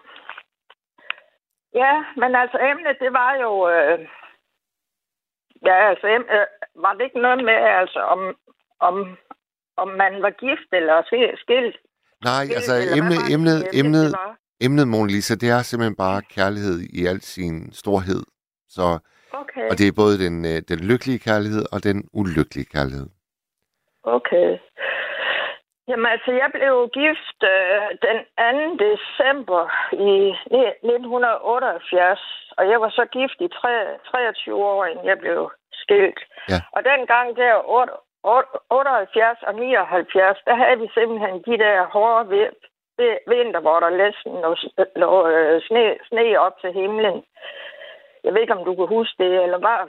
Ja, 1.82 1.94
men 2.20 2.30
altså 2.42 2.58
emnet, 2.70 2.96
det 3.04 3.12
var 3.20 3.32
jo... 3.44 3.52
Øh, 3.74 3.98
ja, 5.68 5.76
altså, 5.90 6.06
em- 6.16 6.30
øh, 6.36 6.46
var 6.84 6.92
det 6.94 7.02
ikke 7.04 7.20
noget 7.26 7.44
med, 7.44 7.58
altså, 7.82 8.00
om, 8.14 8.20
om, 8.88 8.94
om 9.76 9.88
man 9.88 10.22
var 10.22 10.30
gift 10.30 10.70
eller 10.72 10.96
sk- 11.02 11.36
skilt? 11.42 11.76
Nej, 12.24 12.44
Skilt, 12.44 12.56
altså 12.56 12.74
eller 12.74 12.88
hvad 12.88 12.98
emnet, 12.98 13.18
det, 13.24 13.34
emnet, 13.34 13.58
emnet, 13.80 14.14
emnet, 14.60 14.88
Mona 14.88 15.10
Lisa, 15.12 15.34
det 15.34 15.48
er 15.50 15.62
simpelthen 15.62 15.96
bare 15.96 16.22
kærlighed 16.22 16.78
i 16.98 17.06
al 17.06 17.20
sin 17.20 17.72
storhed. 17.72 18.22
Så, 18.68 18.86
Okay. 19.40 19.66
og 19.70 19.74
det 19.78 19.86
er 19.88 20.00
både 20.02 20.14
den, 20.24 20.36
øh, 20.50 20.58
den 20.70 20.78
lykkelige 20.90 21.18
kærlighed 21.28 21.64
og 21.74 21.78
den 21.88 21.98
ulykkelige 22.20 22.68
kærlighed. 22.74 23.08
Okay. 24.16 24.48
Jamen 25.88 26.06
altså, 26.14 26.30
jeg 26.42 26.50
blev 26.58 26.74
gift 27.00 27.38
øh, 27.54 27.86
den 28.06 28.18
2. 28.78 28.84
december 28.86 29.62
i 30.08 30.12
ni- 30.54 30.76
1978, 30.82 32.52
og 32.58 32.64
jeg 32.70 32.78
var 32.80 32.90
så 32.98 33.04
gift 33.18 33.38
i 33.46 33.48
tre, 33.58 33.74
23 34.10 34.64
år, 34.72 34.84
inden 34.84 35.06
jeg 35.06 35.18
blev 35.18 35.50
skilt. 35.72 36.20
Ja. 36.52 36.58
Og 36.76 36.80
dengang 36.90 37.36
der, 37.36 37.54
otte- 37.78 37.98
otte- 38.34 38.58
78 38.70 39.38
og 39.48 39.54
79, 39.54 40.38
der 40.48 40.54
havde 40.62 40.78
vi 40.82 40.88
simpelthen 40.94 41.36
de 41.48 41.56
der 41.64 41.76
hårde 41.94 42.28
vi- 42.32 42.54
vi- 42.98 43.22
vinter, 43.32 43.60
hvor 43.60 43.78
der 43.80 43.90
næsten 44.04 44.32
lå, 45.02 45.16
sne, 45.66 45.84
sne 46.08 46.38
op 46.46 46.54
til 46.62 46.72
himlen. 46.80 47.18
Jeg 48.24 48.32
ved 48.32 48.40
ikke, 48.40 48.54
om 48.58 48.64
du 48.64 48.74
kan 48.74 48.88
huske 48.96 49.16
det, 49.22 49.42
eller 49.44 49.58
hvad? 49.58 49.80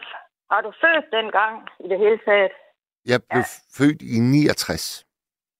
Har 0.51 0.61
du 0.61 0.71
født 0.83 1.05
dengang 1.11 1.69
i 1.79 1.87
det 1.91 1.99
hele 1.99 2.19
taget? 2.25 2.51
Jeg 3.05 3.19
blev 3.29 3.45
ja. 3.49 3.59
født 3.77 4.01
i 4.15 4.19
69. 4.19 5.05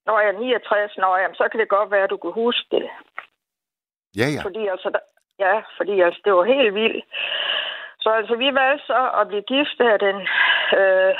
Når 0.06 0.20
jeg 0.20 0.30
er 0.30 0.40
69, 0.40 0.98
når 0.98 1.18
jeg, 1.18 1.30
så 1.34 1.48
kan 1.52 1.60
det 1.60 1.70
godt 1.70 1.92
være, 1.92 2.04
at 2.04 2.10
du 2.10 2.18
kan 2.18 2.32
huske 2.32 2.68
det. 2.72 2.86
Ja, 4.20 4.28
ja. 4.36 4.42
Fordi 4.48 4.68
altså, 4.74 4.90
der, 4.96 5.04
ja, 5.46 5.56
fordi 5.78 6.02
altså, 6.02 6.22
det 6.26 6.34
var 6.34 6.44
helt 6.44 6.74
vildt. 6.74 7.06
Så 8.04 8.10
altså, 8.10 8.36
vi 8.36 8.50
valgte 8.62 8.86
så 8.86 9.02
at 9.20 9.28
blive 9.28 9.50
gift 9.54 9.78
her 9.86 9.98
den 10.08 10.18
øh, 10.80 11.14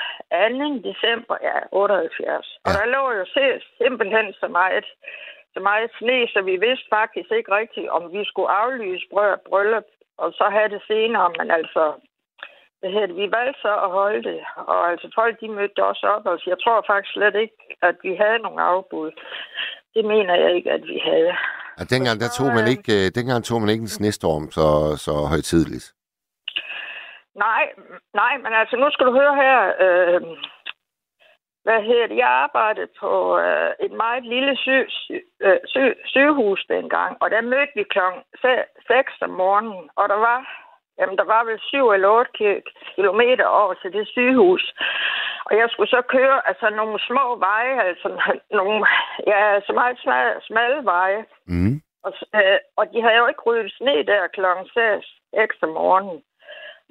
2. 0.82 0.90
december 0.90 1.36
ja, 1.42 1.58
78. 1.72 2.60
Og 2.66 2.72
der 2.78 2.86
lå 2.96 3.04
jo 3.20 3.26
simpelthen 3.78 4.34
så 4.42 4.48
meget, 4.48 4.86
så 5.54 5.60
meget 5.60 5.90
sne, 6.00 6.28
så 6.34 6.42
vi 6.42 6.56
vidste 6.66 6.88
faktisk 6.90 7.30
ikke 7.32 7.52
rigtigt, 7.60 7.90
om 7.90 8.04
vi 8.14 8.22
skulle 8.26 8.50
aflyse 8.50 9.06
bryllup, 9.50 9.88
og 10.24 10.30
så 10.40 10.46
have 10.58 10.70
det 10.76 10.82
senere. 10.92 11.28
Men 11.40 11.48
altså, 11.60 11.84
det 12.82 12.92
her, 12.96 13.06
vi 13.22 13.26
valgte 13.38 13.62
så 13.66 13.74
at 13.86 13.90
holde 14.00 14.24
det. 14.30 14.40
Og 14.72 14.80
altså, 14.92 15.08
folk 15.20 15.34
de 15.42 15.50
mødte 15.58 15.84
også 15.92 16.06
op. 16.16 16.24
Altså, 16.32 16.46
jeg 16.54 16.60
tror 16.64 16.86
faktisk 16.92 17.14
slet 17.14 17.36
ikke, 17.44 17.60
at 17.82 17.96
vi 18.04 18.14
havde 18.22 18.40
nogen 18.46 18.60
afbud. 18.60 19.10
Det 19.96 20.06
mener 20.06 20.36
jeg 20.36 20.56
ikke, 20.56 20.72
at 20.72 20.84
vi 20.92 20.98
havde. 21.10 21.34
Og 21.80 21.86
dengang, 21.94 22.20
der 22.24 22.30
tog 22.38 22.50
man 22.58 22.68
ikke, 22.74 22.92
øh, 22.98 23.06
dengang 23.18 23.40
tog 23.44 23.60
man 23.62 23.70
ikke 23.70 23.86
en 23.88 23.98
snestorm 23.98 24.46
så, 24.58 24.68
så 25.06 25.14
højtidligt. 25.34 25.88
Nej, 27.46 27.64
nej, 28.22 28.34
men 28.44 28.54
altså, 28.62 28.76
nu 28.76 28.88
skal 28.92 29.06
du 29.06 29.14
høre 29.20 29.36
her. 29.44 29.60
Øh, 29.86 30.22
hvad 31.70 31.82
hedder 31.90 32.08
det? 32.08 32.18
Jeg 32.18 32.32
arbejdede 32.46 32.92
på 33.00 33.12
øh, 33.46 33.72
et 33.86 33.92
meget 34.04 34.24
lille 34.34 34.54
sy, 34.66 34.78
sy, 34.90 35.12
øh, 35.46 35.60
sy, 35.74 35.78
sygehus 36.06 36.62
dengang, 36.70 37.12
og 37.22 37.32
der 37.32 37.42
mødte 37.42 37.74
vi 37.76 37.84
klokken 37.84 38.22
6 38.88 39.14
om 39.22 39.30
morgenen, 39.30 39.90
og 39.96 40.10
der 40.10 40.20
var, 40.28 40.40
jamen, 41.00 41.18
der 41.18 41.24
var 41.34 41.44
vel 41.44 41.60
7 41.60 41.90
eller 41.92 42.10
8 42.10 42.32
ki- 42.40 42.94
kilometer 42.96 43.46
over 43.46 43.74
til 43.74 43.94
det 43.94 44.08
sygehus. 44.08 44.64
Og 45.48 45.58
jeg 45.58 45.68
skulle 45.70 45.90
så 45.90 46.02
køre 46.16 46.48
altså 46.50 46.70
nogle 46.70 47.00
små 47.10 47.26
veje, 47.48 47.82
altså 47.90 48.08
nogle, 48.60 48.86
ja, 49.28 49.60
så 49.68 49.74
meget 49.74 49.98
smalle, 50.04 50.34
smalle 50.50 50.86
veje. 50.86 51.26
Mm. 51.48 51.82
Og, 52.04 52.14
øh, 52.36 52.60
og 52.78 52.84
de 52.94 53.02
havde 53.02 53.18
jo 53.18 53.28
ikke 53.28 53.46
ryddet 53.48 53.72
sne 53.78 54.04
der 54.12 54.28
klokken 54.28 54.66
6 54.74 55.08
ekstra 55.44 55.68
morgen. 55.68 56.24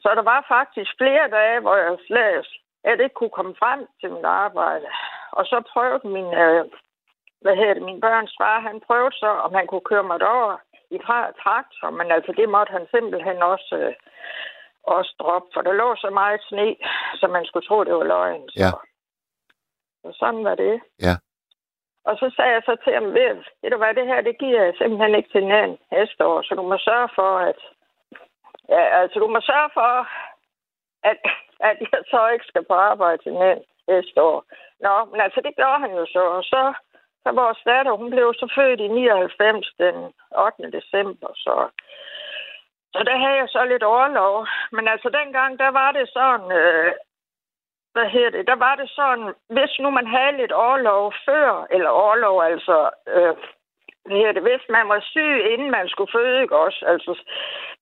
Så 0.03 0.09
der 0.19 0.23
var 0.33 0.45
faktisk 0.49 0.91
flere 0.99 1.29
dage, 1.39 1.61
hvor 1.61 1.77
jeg 1.77 1.97
slet 2.07 2.47
at 2.93 3.01
ikke 3.01 3.19
kunne 3.21 3.37
komme 3.39 3.55
frem 3.63 3.81
til 4.01 4.11
mit 4.13 4.25
arbejde. 4.25 4.87
Og 5.39 5.45
så 5.47 5.57
prøvede 5.73 6.09
min, 6.09 6.31
øh, 6.45 6.65
hvad 7.43 7.57
hedder 7.57 7.75
det, 7.75 7.83
min 7.83 8.01
børns 8.01 8.35
far, 8.41 8.61
han 8.61 8.81
prøvede 8.87 9.17
så, 9.23 9.31
om 9.47 9.55
han 9.55 9.67
kunne 9.67 9.87
køre 9.91 10.03
mig 10.03 10.23
over 10.37 10.57
i 10.91 10.97
tra- 11.07 11.33
traktor, 11.43 11.91
men 11.91 12.11
altså 12.11 12.33
det 12.33 12.49
måtte 12.49 12.73
han 12.73 12.87
simpelthen 12.91 13.43
også, 13.43 13.77
øh, 13.83 13.95
også 14.83 15.15
droppe, 15.21 15.49
for 15.55 15.61
der 15.63 15.73
lå 15.73 15.97
så 15.97 16.11
meget 16.11 16.41
sne, 16.49 16.77
så 17.21 17.27
man 17.27 17.45
skulle 17.47 17.67
tro, 17.67 17.85
det 17.85 17.95
var 17.95 18.05
løgn. 18.05 18.49
Så, 18.49 18.59
Ja. 18.65 18.71
så 20.03 20.17
sådan 20.19 20.45
var 20.45 20.55
det. 20.55 20.81
Ja. 21.07 21.15
Og 22.05 22.17
så 22.17 22.33
sagde 22.37 22.53
jeg 22.53 22.63
så 22.65 22.77
til 22.85 22.93
ham, 22.95 23.05
ved, 23.05 23.37
ved 23.63 23.71
du 23.71 23.77
hvad, 23.77 23.95
det 23.95 24.07
her, 24.07 24.21
det 24.21 24.39
giver 24.39 24.63
jeg 24.65 24.75
simpelthen 24.79 25.15
ikke 25.15 25.31
til 25.33 25.47
næsten 25.47 25.79
næste 25.93 26.27
år, 26.27 26.43
så 26.43 26.55
du 26.55 26.63
må 26.63 26.79
sørge 26.79 27.09
for, 27.15 27.39
at 27.39 27.61
ja, 28.69 28.83
altså 29.01 29.19
du 29.21 29.27
må 29.29 29.41
sørge 29.41 29.71
for, 29.75 30.09
at, 31.11 31.19
at 31.61 31.77
jeg 31.81 32.01
så 32.11 32.29
ikke 32.29 32.45
skal 32.49 32.65
på 32.65 32.75
arbejde 32.75 33.23
til 33.23 33.33
næste 33.89 34.23
år. 34.23 34.45
Nå, 34.81 34.95
men 35.11 35.21
altså 35.21 35.41
det 35.45 35.57
gjorde 35.57 35.81
han 35.85 35.93
jo 36.01 36.07
så, 36.07 36.23
og 36.39 36.43
så, 36.45 36.63
så 37.23 37.33
vores 37.33 37.61
datter, 37.67 37.93
hun 37.93 38.11
blev 38.11 38.35
så 38.35 38.47
født 38.57 38.81
i 38.81 38.89
99 38.89 39.73
den 39.79 39.97
8. 40.47 40.71
december, 40.79 41.31
så 41.35 41.55
så 42.95 43.01
der 43.05 43.17
havde 43.17 43.37
jeg 43.43 43.49
så 43.49 43.65
lidt 43.65 43.83
overlov. 43.83 44.47
Men 44.73 44.89
altså 44.89 45.09
dengang, 45.09 45.59
der 45.59 45.69
var 45.69 45.93
det 45.93 46.09
sådan, 46.09 46.53
øh, 46.61 46.93
hvad 47.93 48.07
hedder 48.15 48.31
det, 48.31 48.47
der 48.47 48.57
var 48.67 48.75
det 48.77 48.91
sådan, 48.91 49.35
hvis 49.49 49.73
nu 49.81 49.91
man 49.91 50.07
havde 50.07 50.37
lidt 50.37 50.53
overlov 50.53 51.13
før, 51.27 51.67
eller 51.71 51.91
overlov 51.91 52.43
altså, 52.43 52.91
øh, 53.09 53.35
hvad 54.05 54.17
hedder 54.17 54.33
det, 54.33 54.43
hvis 54.43 54.65
man 54.69 54.89
var 54.89 55.01
syg, 55.01 55.35
inden 55.53 55.71
man 55.71 55.89
skulle 55.89 56.13
føde, 56.17 56.43
ikke 56.43 56.57
også? 56.59 56.85
Altså, 56.87 57.13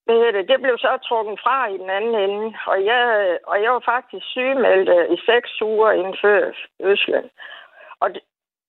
hvad 0.05 0.15
hedder 0.15 0.31
det, 0.31 0.49
det 0.49 0.61
blev 0.61 0.77
så 0.77 0.97
trukket 1.07 1.39
fra 1.43 1.67
i 1.67 1.77
den 1.77 1.89
anden 1.89 2.15
ende, 2.25 2.57
og 2.65 2.85
jeg, 2.85 3.01
og 3.47 3.63
jeg 3.63 3.71
var 3.73 3.79
faktisk 3.93 4.25
sygemeldt 4.35 4.89
øh, 4.97 5.05
i 5.15 5.17
seks 5.29 5.61
uger 5.61 5.91
inden 5.91 6.17
før 6.21 6.51
fødslen. 6.81 7.29
Og 7.99 8.07
det, 8.13 8.21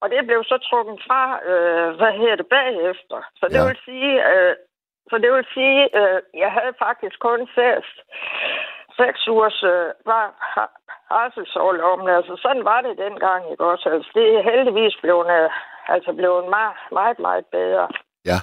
og 0.02 0.10
det 0.10 0.26
blev 0.26 0.44
så 0.44 0.58
trukket 0.58 0.98
fra, 1.06 1.22
øh, 1.50 1.88
hvad 1.96 2.12
hedder 2.12 2.36
det, 2.36 2.46
bagefter. 2.46 3.18
Så 3.40 3.44
det 3.48 3.60
Ja. 3.62 3.66
vil 3.68 3.78
sige, 3.84 4.14
øh, 4.32 4.54
så 5.10 5.18
det 5.18 5.32
vil 5.32 5.46
sige, 5.54 5.80
øh, 6.00 6.20
jeg 6.34 6.52
havde 6.52 6.74
faktisk 6.78 7.18
kun 7.20 7.40
seks, 7.54 7.86
seks 9.00 9.28
ugers 9.28 9.62
øh, 9.62 9.90
var, 10.10 10.24
har- 10.54 10.72
barselsårlov, 11.10 11.98
men 11.98 12.08
altså 12.08 12.36
sådan 12.36 12.64
var 12.64 12.80
det 12.80 12.98
dengang, 12.98 13.50
ikke 13.52 13.64
også? 13.64 13.88
Altså 13.90 14.10
det 14.14 14.26
er 14.36 14.42
heldigvis 14.50 14.96
blevet, 15.02 15.26
øh, 15.38 15.50
altså 15.89 16.12
blevet 16.12 16.48
meget, 16.56 16.77
meget, 16.93 17.19
meget 17.19 17.47
bedre. 17.47 17.89
Ja. 18.24 18.39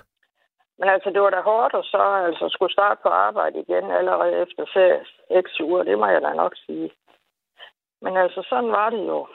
Men 0.79 0.89
altså, 0.89 1.09
det 1.09 1.21
var 1.21 1.29
da 1.29 1.41
hårdt 1.41 1.73
at 1.73 1.85
så 1.85 2.01
altså, 2.27 2.45
skulle 2.49 2.73
starte 2.73 2.99
på 3.03 3.09
arbejde 3.09 3.59
igen 3.59 3.85
allerede 3.99 4.33
efter 4.43 4.63
seks, 4.73 5.09
seks 5.31 5.59
uger. 5.59 5.83
Det 5.83 5.97
må 5.99 6.05
jeg 6.05 6.21
da 6.21 6.33
nok 6.33 6.53
sige. 6.65 6.91
Men 8.01 8.17
altså, 8.17 8.45
sådan 8.49 8.71
var 8.71 8.89
det 8.89 9.03
jo. 9.07 9.27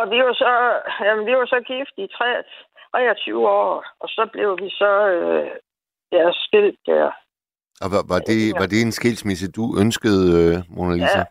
Og 0.00 0.10
vi 0.10 0.18
var 0.26 0.32
så, 0.32 0.52
jamen, 1.04 1.26
vi 1.26 1.32
var 1.36 1.46
så 1.46 1.60
gift 1.60 1.94
i 1.96 2.06
3, 2.06 2.42
23 2.92 3.48
år, 3.48 3.84
og 4.00 4.08
så 4.08 4.28
blev 4.32 4.58
vi 4.62 4.70
så 4.70 4.92
øh, 5.08 5.50
ja, 6.12 6.32
skilt 6.32 6.80
der. 6.86 7.10
Og 7.82 7.88
var, 7.94 8.02
var, 8.12 8.20
det, 8.28 8.38
var 8.60 8.66
det 8.66 8.82
en 8.82 8.92
skilsmisse, 8.92 9.52
du 9.52 9.64
ønskede, 9.82 10.24
øh, 10.40 10.56
Mona 10.76 10.94
Lisa? 10.94 11.18
Ja. 11.18 11.24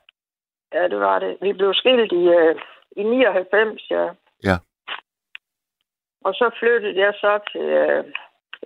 Ja, 0.73 0.87
det 0.87 0.99
var 0.99 1.19
det. 1.19 1.37
Vi 1.41 1.53
blev 1.53 1.73
skilt 1.73 2.11
i, 2.11 2.23
øh, 2.39 2.55
i 2.95 3.03
99, 3.03 3.91
ja. 3.91 4.07
Ja. 4.43 4.57
Og 6.25 6.33
så 6.33 6.47
flyttede 6.59 6.99
jeg 6.99 7.13
så 7.13 7.39
til, 7.51 7.61
øh, 7.61 8.03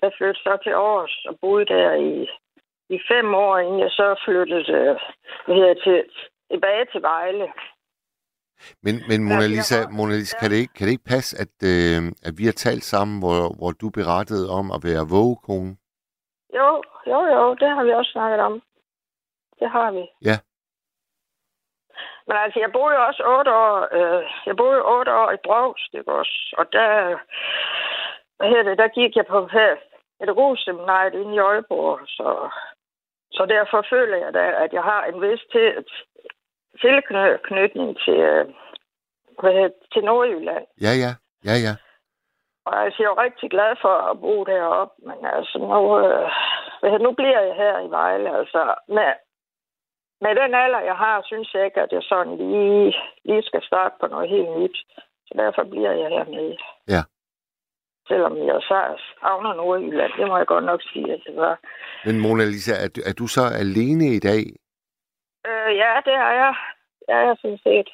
jeg 0.02 0.12
flyttede 0.18 0.44
så 0.44 0.58
til 0.64 0.70
Aarhus 0.70 1.26
og 1.30 1.40
boede 1.42 1.66
der 1.66 1.94
i, 1.94 2.12
i 2.96 3.00
fem 3.12 3.34
år, 3.34 3.58
inden 3.58 3.80
jeg 3.80 3.92
så 3.92 4.22
flyttede 4.26 4.66
øh, 4.80 4.96
det, 5.48 5.80
til, 5.84 6.04
tilbage 6.52 6.86
til 6.92 7.02
Vejle. 7.02 7.48
Men, 8.84 8.96
men 9.10 9.24
Mona 9.24 9.48
Lisa, 9.48 9.80
Mona 9.98 10.16
Lisa 10.16 10.38
kan, 10.40 10.52
det 10.52 10.58
ikke, 10.58 10.74
kan 10.74 10.86
det 10.86 10.92
ikke 10.92 11.12
passe, 11.16 11.32
at, 11.44 11.56
øh, 11.74 12.02
at 12.28 12.34
vi 12.38 12.46
har 12.46 12.58
talt 12.66 12.84
sammen, 12.84 13.20
hvor, 13.20 13.40
hvor 13.60 13.72
du 13.82 13.90
berettede 13.90 14.50
om 14.60 14.66
at 14.76 14.80
være 14.84 15.10
vågekone? 15.16 15.72
Jo, 16.60 16.70
jo, 17.12 17.20
jo, 17.36 17.56
det 17.62 17.70
har 17.76 17.84
vi 17.84 17.92
også 18.00 18.12
snakket 18.12 18.40
om. 18.40 18.62
Det 19.60 19.70
har 19.70 19.92
vi. 19.92 20.04
Ja. 20.30 20.38
Men 22.32 22.40
altså, 22.44 22.60
jeg 22.60 22.72
boede 22.72 22.96
jo 22.96 23.02
også 23.10 23.24
otte 23.38 23.52
år, 23.66 23.76
øh, 23.98 24.24
jeg 24.46 24.56
boede 24.56 24.82
otte 24.96 25.12
år 25.22 25.32
i 25.32 25.44
Brovst, 25.46 25.94
ikke 25.94 26.12
også? 26.22 26.56
Og 26.58 26.66
der, 26.74 26.90
hvad 28.38 28.48
hedder 28.50 28.70
det, 28.70 28.78
der 28.78 28.98
gik 29.00 29.16
jeg 29.16 29.26
på 29.26 29.38
pædagogseminariet 29.54 31.14
inde 31.14 31.36
i 31.36 31.44
Aalborg, 31.48 32.00
så, 32.08 32.50
så 33.32 33.46
derfor 33.46 33.86
føler 33.90 34.18
jeg 34.18 34.34
da, 34.34 34.46
at 34.64 34.74
jeg 34.74 34.84
har 34.84 35.04
en 35.06 35.22
vis 35.22 35.44
til, 35.52 35.68
tilknytning 36.82 37.90
til, 38.06 38.20
øh, 38.34 38.46
hvad 39.42 39.54
hedder, 39.54 39.68
det, 39.68 39.88
til 39.94 40.04
Nordjylland. 40.04 40.66
Ja, 40.86 40.94
ja, 41.04 41.12
ja, 41.50 41.56
ja. 41.66 41.74
Og 42.66 42.74
altså, 42.84 42.98
jeg 43.00 43.08
er 43.08 43.14
jo 43.14 43.24
rigtig 43.26 43.50
glad 43.50 43.72
for 43.82 43.96
at 44.12 44.20
bo 44.22 44.44
deroppe, 44.44 44.96
men 45.08 45.20
altså, 45.36 45.58
nu, 45.58 45.82
øh, 46.00 46.30
det, 46.82 47.02
nu 47.02 47.12
bliver 47.12 47.42
jeg 47.48 47.56
her 47.56 47.80
i 47.88 47.90
Vejle. 47.90 48.38
Altså, 48.40 48.76
med, 48.88 49.12
med 50.24 50.34
den 50.42 50.52
alder, 50.64 50.80
jeg 50.92 50.98
har, 51.04 51.22
synes 51.26 51.54
jeg 51.54 51.66
ikke, 51.66 51.82
at 51.82 51.92
jeg 51.92 52.04
sådan 52.04 52.38
lige, 52.38 52.94
lige 53.26 53.44
skal 53.50 53.62
starte 53.70 53.96
på 54.02 54.08
noget 54.08 54.30
helt 54.30 54.52
nyt. 54.60 54.78
Så 55.28 55.34
derfor 55.42 55.64
bliver 55.72 55.92
jeg 56.02 56.10
hernede. 56.16 56.58
Ja. 56.96 57.02
Selvom 58.08 58.34
jeg 58.38 58.60
så 58.72 58.80
savner 59.20 59.54
Nordjylland, 59.54 60.12
det 60.20 60.28
må 60.28 60.38
jeg 60.38 60.48
godt 60.48 60.66
nok 60.66 60.82
sige, 60.94 61.14
at 61.14 61.22
det 61.28 61.36
var. 61.36 61.60
Men 62.06 62.20
Mona 62.20 62.46
Lisa, 62.46 62.74
er, 62.86 62.90
du- 62.96 63.06
er 63.10 63.14
du 63.20 63.28
så 63.28 63.44
alene 63.64 64.06
i 64.18 64.20
dag? 64.20 64.44
Øh, 65.50 65.72
ja, 65.84 65.92
det 66.08 66.14
er 66.26 66.32
jeg. 66.44 66.54
Er 67.08 67.22
jeg 67.28 67.36
sådan 67.42 67.58
set. 67.68 67.90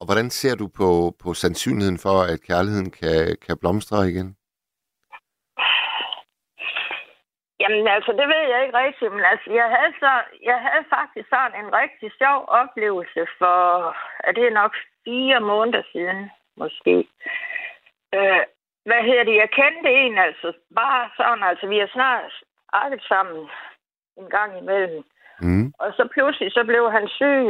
Og 0.00 0.06
hvordan 0.06 0.30
ser 0.30 0.54
du 0.56 0.66
på, 0.80 0.88
på 1.22 1.34
sandsynligheden 1.34 1.98
for, 1.98 2.16
at 2.32 2.42
kærligheden 2.48 2.90
kan, 2.90 3.36
kan 3.46 3.58
blomstre 3.60 4.08
igen? 4.08 4.36
Jamen 7.62 7.88
altså, 7.96 8.12
det 8.12 8.26
ved 8.32 8.44
jeg 8.52 8.62
ikke 8.62 8.78
rigtigt, 8.84 9.12
men 9.12 9.24
altså, 9.32 9.48
jeg 9.60 9.66
havde, 9.74 9.92
så, 10.02 10.12
jeg 10.50 10.58
havde 10.66 10.84
faktisk 10.96 11.28
sådan 11.28 11.64
en 11.64 11.70
rigtig 11.80 12.10
sjov 12.20 12.38
oplevelse 12.60 13.22
for, 13.38 13.60
er 14.28 14.32
det 14.32 14.52
nok 14.52 14.72
fire 15.04 15.40
måneder 15.40 15.82
siden, 15.92 16.30
måske. 16.56 16.96
Øh, 18.14 18.42
hvad 18.88 19.02
hedder 19.08 19.24
det? 19.24 19.36
Jeg 19.42 19.50
kendte 19.50 19.90
en, 20.02 20.18
altså, 20.18 20.52
bare 20.74 21.10
sådan, 21.16 21.44
altså, 21.50 21.66
vi 21.66 21.78
har 21.78 21.90
snart 21.92 22.32
arbejdet 22.72 23.04
sammen 23.08 23.48
en 24.16 24.28
gang 24.36 24.58
imellem. 24.58 25.04
Mm. 25.40 25.72
Og 25.78 25.92
så 25.96 26.08
pludselig, 26.14 26.52
så 26.52 26.64
blev 26.64 26.90
han 26.90 27.08
syg. 27.08 27.44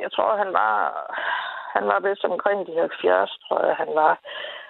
Jeg 0.00 0.12
tror, 0.12 0.36
han 0.36 0.52
var, 0.52 0.76
han 1.74 1.84
var 1.86 2.00
vist 2.00 2.24
omkring 2.24 2.66
de 2.66 2.80
70, 2.80 3.38
tror 3.48 3.66
jeg, 3.66 3.76
han 3.76 3.90
var. 3.94 4.18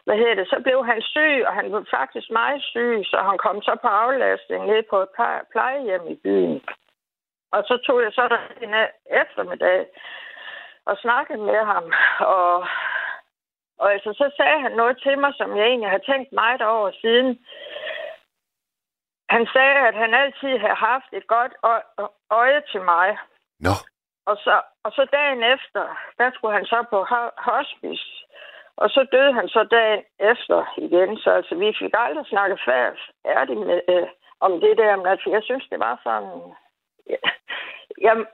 Hvad 0.05 0.17
hedder 0.17 0.35
det? 0.35 0.49
Så 0.49 0.61
blev 0.65 0.85
han 0.87 1.03
syg, 1.03 1.45
og 1.47 1.53
han 1.55 1.73
var 1.73 1.85
faktisk 1.91 2.31
meget 2.31 2.63
syg, 2.63 3.03
så 3.05 3.17
han 3.29 3.39
kom 3.39 3.63
så 3.63 3.77
på 3.83 3.89
aflastning 3.89 4.67
ned 4.67 4.83
på 4.91 4.97
et 5.03 5.09
pleje- 5.17 5.45
plejehjem 5.53 6.07
i 6.09 6.17
byen. 6.25 6.63
Og 7.53 7.65
så 7.69 7.75
tog 7.87 8.03
jeg 8.03 8.13
så 8.13 8.29
der 8.29 8.41
en 8.67 8.75
eftermiddag 9.23 9.87
og 10.87 10.97
snakkede 10.97 11.39
med 11.39 11.65
ham, 11.73 11.93
og, 12.21 12.55
og 13.79 13.93
altså, 13.93 14.13
så 14.13 14.31
sagde 14.37 14.61
han 14.61 14.73
noget 14.73 14.97
til 15.03 15.19
mig, 15.19 15.33
som 15.37 15.57
jeg 15.57 15.67
egentlig 15.67 15.91
har 15.91 15.99
tænkt 16.11 16.33
meget 16.33 16.63
over 16.63 16.91
siden. 17.01 17.39
Han 19.29 19.47
sagde, 19.53 19.79
at 19.89 19.95
han 19.95 20.15
altid 20.15 20.59
har 20.59 20.75
haft 20.75 21.11
et 21.13 21.27
godt 21.27 21.53
øje 22.31 22.63
til 22.73 22.81
mig. 22.83 23.19
Nå, 23.61 23.75
Og 24.27 24.37
så, 24.37 24.63
og 24.85 24.93
så 24.93 25.07
dagen 25.13 25.43
efter, 25.43 25.83
der 26.19 26.31
skulle 26.35 26.55
han 26.55 26.67
så 26.67 26.85
på 26.91 26.99
ho- 27.11 27.37
hospice. 27.51 28.25
Og 28.77 28.91
så 28.91 29.07
døde 29.13 29.33
han 29.39 29.49
så 29.49 29.63
dagen 29.71 30.03
efter 30.33 30.59
igen. 30.77 31.17
Så 31.17 31.31
altså, 31.31 31.55
vi 31.55 31.75
fik 31.81 31.95
aldrig 31.95 32.27
snakket 32.27 32.61
færdigt 33.25 33.61
med, 33.69 33.81
øh, 33.89 34.09
om 34.41 34.53
det 34.61 34.79
der. 34.79 34.97
Men 34.97 35.07
altså, 35.07 35.31
jeg 35.31 35.43
synes, 35.45 35.67
det 35.71 35.79
var 35.79 36.01
sådan... 36.05 36.41
Ja, 37.13 37.21
jamen, 38.07 38.27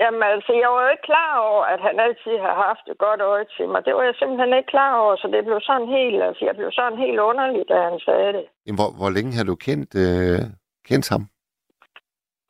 jamen, 0.00 0.22
altså, 0.22 0.52
jeg 0.62 0.68
var 0.70 0.82
jo 0.82 0.90
ikke 0.90 1.08
klar 1.12 1.32
over, 1.48 1.64
at 1.64 1.80
han 1.80 2.00
altid 2.00 2.34
har 2.46 2.54
haft 2.66 2.84
et 2.92 2.98
godt 2.98 3.20
øje 3.20 3.46
til 3.56 3.68
mig. 3.68 3.84
Det 3.84 3.94
var 3.94 4.02
jeg 4.02 4.14
simpelthen 4.18 4.56
ikke 4.56 4.72
klar 4.74 4.92
over, 5.02 5.16
så 5.16 5.26
det 5.32 5.44
blev 5.44 5.60
sådan 5.60 5.88
helt... 5.88 6.22
Altså, 6.22 6.44
jeg 6.44 6.56
blev 6.56 6.72
sådan 6.72 6.98
helt 6.98 7.18
underlig, 7.18 7.64
da 7.68 7.76
han 7.88 7.98
sagde 8.06 8.32
det. 8.32 8.44
Jamen, 8.66 8.78
hvor, 8.80 8.90
hvor 8.98 9.10
længe 9.16 9.32
har 9.38 9.44
du 9.44 9.54
kendt, 9.66 9.90
øh, 10.04 10.42
kendt 10.88 11.08
ham? 11.12 11.22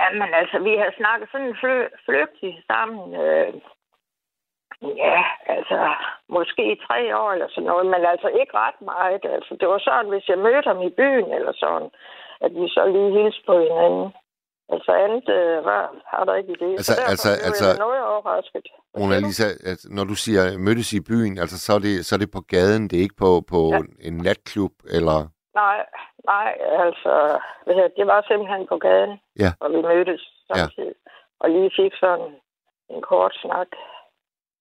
Jamen 0.01 0.35
altså, 0.41 0.59
vi 0.59 0.73
har 0.83 0.93
snakket 0.97 1.29
sådan 1.33 1.57
fly, 1.61 1.77
flygtigt 2.07 2.59
sammen. 2.71 3.15
Øh, 3.23 3.55
ja, 4.83 5.23
altså, 5.47 5.79
måske 6.29 6.79
tre 6.87 7.17
år 7.21 7.33
eller 7.33 7.49
sådan 7.51 7.67
noget, 7.71 7.87
men 7.87 8.01
altså 8.13 8.29
ikke 8.41 8.53
ret 8.55 8.81
meget. 8.93 9.25
Altså, 9.37 9.57
det 9.61 9.69
var 9.69 9.79
sådan, 9.79 10.09
hvis 10.13 10.29
jeg 10.29 10.39
mødte 10.39 10.69
ham 10.71 10.81
i 10.83 10.91
byen 11.01 11.31
eller 11.39 11.53
sådan, 11.63 11.89
at 12.45 12.51
vi 12.55 12.69
så 12.69 12.83
lige 12.95 13.11
hilste 13.19 13.43
på 13.47 13.59
hinanden. 13.59 14.13
Altså 14.75 14.93
andet 14.93 15.29
øh, 15.29 15.57
rør 15.67 15.87
har 16.07 16.25
der 16.25 16.35
ikke 16.35 16.53
i 16.53 16.57
det. 16.65 16.71
Altså- 16.73 16.93
Så 16.95 17.01
derfor 17.01 17.11
altså- 17.11 17.33
blev 17.37 17.47
altså- 17.49 17.69
jeg 17.69 17.79
noget 17.87 18.03
overrasket. 18.15 18.67
Mona? 18.99 19.19
Lisa, 19.19 19.49
at 19.73 19.81
når 19.97 20.05
du 20.05 20.15
siger 20.25 20.43
mødtes 20.67 20.93
i 20.93 21.01
byen, 21.11 21.39
altså 21.43 21.57
så 21.65 21.71
er 21.79 21.79
det, 21.87 22.07
så 22.07 22.15
er 22.15 22.19
det 22.23 22.31
på 22.37 22.41
gaden, 22.55 22.83
det 22.89 22.97
er 22.99 23.03
ikke 23.07 23.21
på, 23.27 23.31
på 23.53 23.61
Ja. 23.75 23.81
en 24.09 24.17
natklub, 24.27 24.73
eller... 24.97 25.19
Nej, 25.63 25.79
nej, 26.33 26.51
altså, 26.85 27.13
det, 27.97 28.07
var 28.07 28.21
simpelthen 28.29 28.67
på 28.73 28.77
gaden, 28.87 29.13
Ja. 29.43 29.51
og 29.61 29.69
vi 29.75 29.79
mødtes 29.91 30.23
samtidig, 30.51 30.95
og 31.41 31.51
lige 31.51 31.71
fik 31.81 31.93
sådan 32.01 32.31
en 32.95 33.03
kort 33.03 33.35
snak. 33.45 33.69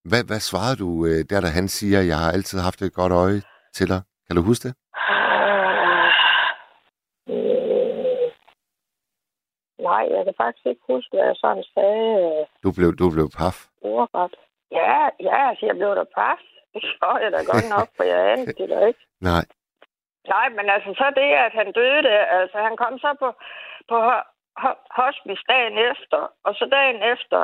Hvad, 0.10 0.24
hvad 0.30 0.40
svarede 0.50 0.78
du, 0.84 0.90
øh, 1.10 1.20
der 1.30 1.42
da 1.42 1.48
han 1.60 1.68
siger, 1.68 2.00
jeg 2.12 2.18
har 2.24 2.32
altid 2.32 2.60
haft 2.68 2.82
et 2.82 2.94
godt 2.94 3.14
øje 3.24 3.42
til 3.78 3.88
dig? 3.92 4.02
Kan 4.28 4.36
du 4.36 4.42
huske 4.50 4.64
det? 4.68 4.74
Øh, 7.34 8.28
nej, 9.90 10.04
jeg 10.16 10.22
kan 10.28 10.36
faktisk 10.44 10.66
ikke 10.72 10.84
huske, 10.94 11.12
hvad 11.16 11.26
jeg 11.30 11.38
sådan 11.44 11.64
sagde 11.74 12.08
øh, 12.26 12.42
Du 12.64 12.70
blev, 12.78 12.90
du 13.02 13.06
blev 13.16 13.28
paf. 13.40 13.58
ordret. 13.82 14.34
Ja, 14.80 14.98
ja, 15.28 15.38
altså, 15.50 15.64
jeg 15.70 15.76
blev 15.80 15.92
da 16.00 16.04
paf. 16.18 16.40
Det 16.74 16.82
gjorde 17.00 17.20
jeg 17.24 17.32
da 17.36 17.40
godt 17.52 17.68
nok, 17.76 17.88
for 17.98 18.04
jeg 18.12 18.20
anede 18.32 18.54
det 18.60 18.70
da 18.74 18.80
ikke. 18.90 19.04
Nej. 19.30 19.44
Nej, 20.34 20.48
men 20.58 20.66
altså 20.76 20.90
så 21.00 21.08
det, 21.20 21.30
at 21.48 21.54
han 21.60 21.68
døde 21.80 22.10
altså 22.40 22.58
han 22.68 22.76
kom 22.82 22.94
så 23.06 23.10
på, 23.22 23.30
på 23.90 23.96
ho- 24.10 24.28
ho- 24.64 24.82
hospice 25.02 25.44
dagen 25.54 25.78
efter, 25.92 26.20
og 26.48 26.52
så 26.60 26.66
dagen 26.78 27.00
efter, 27.14 27.40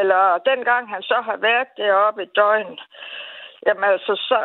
eller 0.00 0.38
dengang 0.50 0.88
han 0.94 1.02
så 1.02 1.18
har 1.28 1.36
været 1.36 1.68
deroppe 1.76 2.22
et 2.22 2.36
døgn, 2.36 2.78
jamen 3.66 3.84
altså 3.84 4.12
så, 4.28 4.38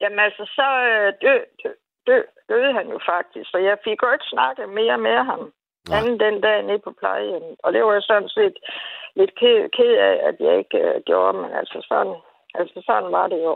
jamen 0.00 0.18
altså 0.18 0.44
så 0.58 0.68
øh, 0.90 1.12
dø, 1.22 1.34
dø, 1.62 1.70
dø, 2.06 2.16
døde 2.48 2.72
han 2.78 2.86
jo 2.94 2.98
faktisk, 3.12 3.50
så 3.50 3.58
jeg 3.58 3.76
fik 3.84 4.02
jo 4.02 4.12
ikke 4.12 4.32
snakket 4.34 4.68
mere 4.68 4.98
med 4.98 5.18
ham, 5.30 5.42
Nej. 5.88 5.98
anden 5.98 6.20
den 6.20 6.40
dag 6.40 6.62
nede 6.62 6.78
på 6.78 6.92
plejehjemmet. 7.00 7.56
Og 7.64 7.72
det 7.72 7.84
var 7.84 7.92
jeg 7.92 8.02
sådan 8.02 8.28
set 8.28 8.56
lidt 9.16 9.32
ked, 9.40 9.68
ked 9.76 9.94
af, 10.08 10.14
at 10.28 10.36
jeg 10.40 10.58
ikke 10.58 10.78
øh, 10.78 11.00
gjorde, 11.06 11.38
men 11.38 11.50
altså 11.60 11.78
sådan, 11.90 12.16
altså 12.54 12.82
sådan 12.86 13.12
var 13.12 13.26
det 13.28 13.40
jo. 13.48 13.54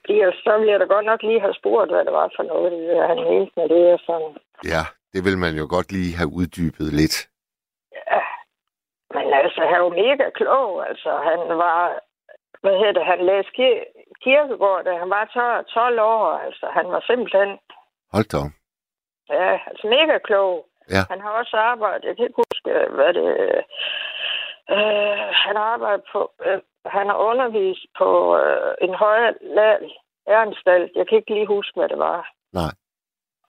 Fordi 0.00 0.14
ellers 0.20 0.40
så 0.44 0.58
ville 0.58 0.72
jeg 0.72 0.80
da 0.80 0.84
godt 0.84 1.06
nok 1.06 1.22
lige 1.22 1.40
have 1.40 1.54
spurgt, 1.54 1.90
hvad 1.90 2.04
det 2.04 2.12
var 2.12 2.30
for 2.36 2.42
noget, 2.42 2.72
det 2.72 3.08
han 3.10 3.20
mente 3.30 3.52
med 3.56 3.68
det. 3.74 3.92
Og 3.92 4.00
sådan. 4.06 4.36
Ja, 4.72 4.82
det 5.12 5.20
vil 5.26 5.38
man 5.38 5.54
jo 5.60 5.66
godt 5.70 5.92
lige 5.92 6.16
have 6.16 6.30
uddybet 6.38 6.88
lidt. 7.00 7.16
Men 9.14 9.32
altså, 9.42 9.60
han 9.72 9.80
var 9.82 9.88
mega 10.04 10.30
klog. 10.30 10.88
Altså, 10.88 11.10
han 11.28 11.40
var, 11.58 11.78
hvad 12.62 12.74
hedder 12.78 12.92
det, 12.92 13.04
han 13.12 13.20
læste 13.30 13.52
kir- 13.58 13.86
kirkegård, 14.24 14.84
da 14.84 14.92
han 15.02 15.10
var 15.10 15.24
12, 15.24 15.64
12 15.64 16.00
år. 16.00 16.26
Altså, 16.46 16.66
han 16.76 16.86
var 16.94 17.00
simpelthen, 17.06 17.50
Hold 18.12 18.28
da. 18.34 18.42
ja, 19.34 19.52
altså 19.70 19.86
mega 19.96 20.18
klog. 20.18 20.66
Ja. 20.90 21.02
Han 21.10 21.20
har 21.20 21.30
også 21.30 21.56
arbejdet, 21.56 22.04
jeg 22.04 22.16
kan 22.16 22.24
ikke 22.26 22.42
huske, 22.46 22.70
hvad 22.96 23.12
det, 23.18 23.28
øh, 24.74 25.28
han 25.44 25.56
har 25.56 25.66
arbejdet 25.74 26.04
på, 26.12 26.32
øh, 26.46 26.60
han 26.86 27.06
har 27.06 27.16
undervist 27.30 27.86
på 27.98 28.38
øh, 28.38 28.74
en 28.80 28.94
højere 28.94 29.34
læreanstalt. 29.56 30.92
Jeg 30.96 31.08
kan 31.08 31.18
ikke 31.18 31.34
lige 31.34 31.46
huske, 31.56 31.76
hvad 31.80 31.88
det 31.88 31.98
var. 31.98 32.30
Nej. 32.52 32.72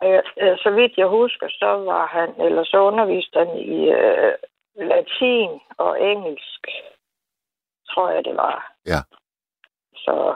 Øh, 0.04 0.58
så 0.64 0.70
vidt 0.78 0.94
jeg 0.98 1.08
husker, 1.08 1.48
så 1.50 1.66
var 1.92 2.06
han, 2.08 2.30
eller 2.46 2.64
så 2.64 2.78
underviste 2.78 3.40
han 3.40 3.58
i 3.58 3.90
øh, 3.90 4.34
latin 4.76 5.62
og 5.78 6.02
engelsk, 6.02 6.68
tror 7.90 8.10
jeg 8.10 8.26
det 8.26 8.36
var. 8.38 8.74
Ja. 8.86 9.00
Så, 9.96 10.36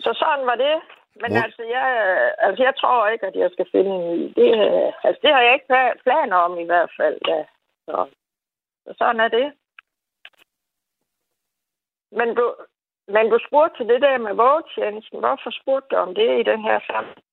så 0.00 0.14
sådan 0.18 0.46
var 0.46 0.54
det. 0.54 0.80
Men 1.14 1.30
Hvor- 1.32 1.42
altså, 1.42 1.62
jeg, 1.62 1.86
altså, 2.38 2.62
jeg 2.64 2.74
tror 2.76 3.08
ikke, 3.08 3.26
at 3.26 3.36
jeg 3.36 3.50
skal 3.52 3.66
finde 3.72 3.90
en 3.96 4.10
ny. 4.10 4.32
Det, 4.36 4.48
altså, 5.04 5.20
det 5.22 5.30
har 5.34 5.40
jeg 5.40 5.54
ikke 5.54 5.70
pla- 5.74 6.02
planer 6.02 6.36
om 6.36 6.58
i 6.58 6.64
hvert 6.64 6.90
fald. 6.96 7.18
Ja. 7.28 7.44
Så, 7.86 8.08
så 8.86 8.94
sådan 8.98 9.20
er 9.20 9.28
det. 9.28 9.52
Men 12.12 12.34
du, 12.34 12.54
men 13.08 13.30
du 13.30 13.38
spurgte 13.48 13.76
til 13.76 13.88
det 13.88 14.02
der 14.02 14.18
med 14.18 14.34
vågetjenesten. 14.34 15.18
Hvorfor 15.18 15.50
spurgte 15.60 15.88
du 15.90 15.96
om 16.00 16.14
det 16.14 16.40
i 16.40 16.42
den 16.42 16.62
her 16.62 16.80
sammenhæng? 16.86 17.24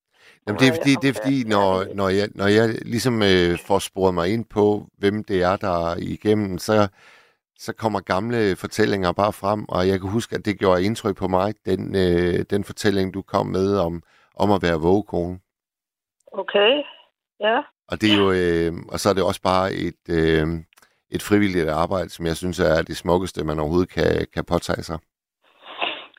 Jamen, 0.47 0.59
det 0.59 0.67
er 0.67 0.73
fordi, 0.73 0.93
det 1.01 1.09
er 1.09 1.21
fordi 1.21 1.43
når, 1.43 1.95
når, 1.95 2.09
jeg, 2.09 2.27
når 2.35 2.47
jeg 2.47 2.67
ligesom 2.85 3.21
øh, 3.21 3.57
får 3.67 3.79
sporet 3.79 4.13
mig 4.13 4.33
ind 4.33 4.45
på, 4.45 4.85
hvem 4.97 5.23
det 5.23 5.43
er, 5.43 5.55
der 5.55 5.91
er 5.91 5.95
igennem, 5.97 6.57
så, 6.57 6.87
så 7.57 7.73
kommer 7.73 7.99
gamle 7.99 8.55
fortællinger 8.55 9.11
bare 9.11 9.33
frem, 9.33 9.65
og 9.69 9.87
jeg 9.87 9.99
kan 9.99 10.09
huske, 10.09 10.35
at 10.35 10.45
det 10.45 10.59
gjorde 10.59 10.83
indtryk 10.83 11.17
på 11.17 11.27
mig, 11.27 11.53
den, 11.65 11.95
øh, 11.95 12.45
den 12.49 12.63
fortælling, 12.63 13.13
du 13.13 13.21
kom 13.21 13.47
med 13.47 13.77
om, 13.77 14.03
om 14.35 14.51
at 14.51 14.61
være 14.61 14.81
vågekone. 14.81 15.39
Okay, 16.31 16.71
ja. 17.39 17.57
Og 17.91 18.01
det 18.01 18.13
er 18.13 18.17
jo, 18.17 18.31
øh, 18.31 18.73
og 18.91 18.99
så 18.99 19.09
er 19.09 19.13
det 19.13 19.23
også 19.23 19.41
bare 19.41 19.73
et, 19.73 20.03
øh, 20.09 20.47
et 21.11 21.23
frivilligt 21.29 21.69
arbejde, 21.69 22.09
som 22.09 22.25
jeg 22.25 22.37
synes 22.37 22.59
er 22.59 22.81
det 22.81 22.97
smukkeste, 22.97 23.43
man 23.43 23.59
overhovedet 23.59 23.89
kan, 23.89 24.27
kan 24.33 24.45
påtage 24.45 24.83
sig. 24.83 24.99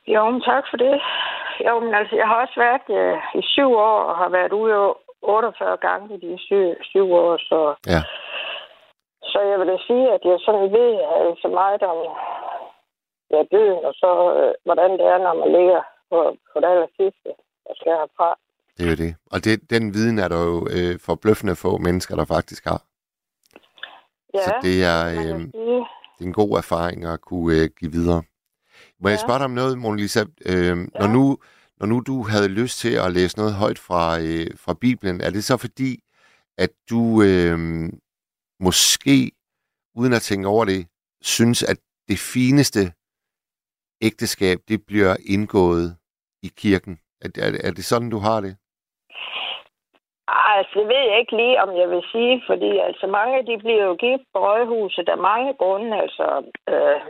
Jo, 0.07 0.29
men 0.31 0.41
tak 0.41 0.63
for 0.71 0.77
det. 0.77 0.95
Jo, 1.67 1.73
men 1.79 1.93
altså, 1.99 2.15
jeg 2.15 2.27
har 2.27 2.37
også 2.43 2.57
været 2.65 2.87
øh, 2.99 3.17
i 3.39 3.41
syv 3.53 3.69
år 3.89 3.99
og 4.09 4.15
har 4.17 4.29
været 4.29 4.53
ude 4.61 4.73
o- 4.87 4.99
48 5.21 5.77
gange 5.77 6.15
i 6.15 6.17
de 6.25 6.37
syv, 6.47 6.65
syv 6.91 7.07
år, 7.23 7.37
så... 7.37 7.59
Ja. 7.93 8.01
Så 9.31 9.39
jeg 9.49 9.59
vil 9.59 9.67
da 9.67 9.77
sige, 9.87 10.05
at 10.15 10.21
jeg 10.29 10.37
sådan 10.45 10.71
ved 10.77 10.91
altså 11.27 11.47
meget 11.47 11.83
om 11.83 11.97
ja, 13.33 13.41
døden, 13.51 13.85
og 13.89 13.93
så 13.93 14.09
øh, 14.39 14.53
hvordan 14.65 14.91
det 14.99 15.05
er, 15.13 15.17
når 15.17 15.33
man 15.41 15.49
ligger 15.57 15.81
på, 16.09 16.17
på 16.53 16.55
det 16.61 16.67
aller 16.67 16.87
sidste, 16.99 17.29
der 17.65 17.73
skal 17.75 17.91
herfra. 17.99 18.29
Det 18.77 18.83
er 18.85 18.89
jo 18.93 18.99
det. 19.05 19.15
Og 19.33 19.37
det, 19.45 19.69
den 19.73 19.83
viden 19.93 20.17
er 20.19 20.27
der 20.27 20.39
jo 20.51 20.57
øh, 20.75 20.93
forbløffende 21.07 21.55
få 21.55 21.71
mennesker, 21.77 22.15
der 22.15 22.25
faktisk 22.35 22.63
har. 22.65 22.81
Ja, 24.33 24.39
Så 24.45 24.51
det 24.61 24.75
er, 24.93 25.01
øh, 25.15 25.39
det 26.15 26.23
er 26.25 26.29
en 26.31 26.39
god 26.41 26.51
erfaring 26.57 27.05
at 27.05 27.21
kunne 27.21 27.53
øh, 27.59 27.69
give 27.79 27.91
videre. 27.91 28.21
Må 29.01 29.09
jeg 29.09 29.17
Ja. 29.19 29.25
spørge 29.25 29.39
dig 29.39 29.45
om 29.45 29.51
noget, 29.61 29.77
Mona 29.77 29.97
Lisa? 30.01 30.19
Øh, 30.51 30.77
når, 30.99 31.07
nu, 31.15 31.37
når 31.79 31.85
nu 31.87 31.99
du 31.99 32.23
havde 32.23 32.47
lyst 32.61 32.79
til 32.79 32.93
at 33.05 33.11
læse 33.13 33.37
noget 33.37 33.53
højt 33.53 33.79
fra, 33.87 34.03
øh, 34.19 34.47
fra 34.63 34.73
Bibelen, 34.81 35.21
er 35.21 35.29
det 35.29 35.43
så 35.43 35.57
fordi, 35.57 35.91
at 36.57 36.69
du 36.89 37.01
øh, 37.29 37.57
måske, 38.59 39.31
uden 39.95 40.13
at 40.13 40.21
tænke 40.21 40.47
over 40.47 40.65
det, 40.65 40.87
synes, 41.21 41.63
at 41.63 41.77
det 42.09 42.19
fineste 42.33 42.93
ægteskab, 44.01 44.57
det 44.67 44.85
bliver 44.85 45.15
indgået 45.25 45.97
i 46.43 46.49
kirken? 46.57 46.99
Er, 47.21 47.29
er, 47.45 47.51
er 47.67 47.71
det 47.71 47.85
sådan, 47.85 48.09
du 48.09 48.19
har 48.19 48.41
det? 48.41 48.57
Altså, 50.27 50.73
det 50.79 50.87
ved 50.87 51.03
jeg 51.09 51.19
ikke 51.19 51.35
lige, 51.41 51.61
om 51.63 51.69
jeg 51.81 51.89
vil 51.89 52.03
sige, 52.11 52.43
fordi 52.49 52.71
altså, 52.87 53.07
mange 53.07 53.37
de 53.49 53.55
bliver 53.63 53.83
jo 53.89 53.95
gift 54.05 54.25
på 54.33 54.39
rådhuset 54.47 55.09
af 55.09 55.17
mange 55.17 55.53
grunde, 55.61 55.97
altså. 56.03 56.25
Øh, 56.69 57.01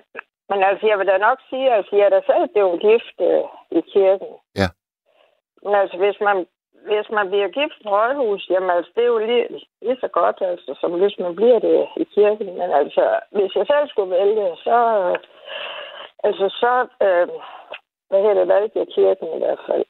men 0.49 0.59
altså, 0.69 0.83
jeg 0.87 0.97
vil 0.99 1.07
da 1.07 1.17
nok 1.17 1.39
sige, 1.49 1.67
at 1.71 1.77
altså, 1.77 1.95
jeg 1.95 2.05
er 2.05 2.13
da 2.15 2.21
selv 2.25 2.47
blevet 2.53 2.81
gift 2.87 3.17
øh, 3.29 3.43
i 3.79 3.81
kirken. 3.93 4.31
Ja. 4.61 4.69
Men 5.63 5.73
altså, 5.81 5.97
hvis 5.97 6.17
man, 6.27 6.37
hvis 6.89 7.07
man 7.17 7.25
bliver 7.31 7.49
gift 7.59 7.77
på 7.83 7.89
rådhus, 7.95 8.41
jamen 8.49 8.69
altså, 8.69 8.91
det 8.95 9.03
er 9.03 9.13
jo 9.15 9.19
lige, 9.29 9.45
lige 9.81 9.99
så 10.03 10.09
godt, 10.19 10.37
altså, 10.51 10.71
som 10.81 10.91
hvis 10.99 11.15
man 11.19 11.35
bliver 11.35 11.59
det 11.59 11.79
i 12.03 12.05
kirken. 12.15 12.47
Men 12.59 12.69
altså, 12.81 13.03
hvis 13.35 13.55
jeg 13.55 13.65
selv 13.71 13.87
skulle 13.89 14.11
vælge, 14.19 14.47
så, 14.67 14.77
øh, 15.01 15.15
altså, 16.27 16.45
så, 16.61 16.73
øh, 17.05 17.27
hvad 18.09 18.19
hedder 18.21 18.39
det, 18.39 18.47
valgte 18.47 18.79
jeg 18.79 18.87
kirken 18.95 19.27
i 19.35 19.39
hvert 19.43 19.61
fald. 19.67 19.85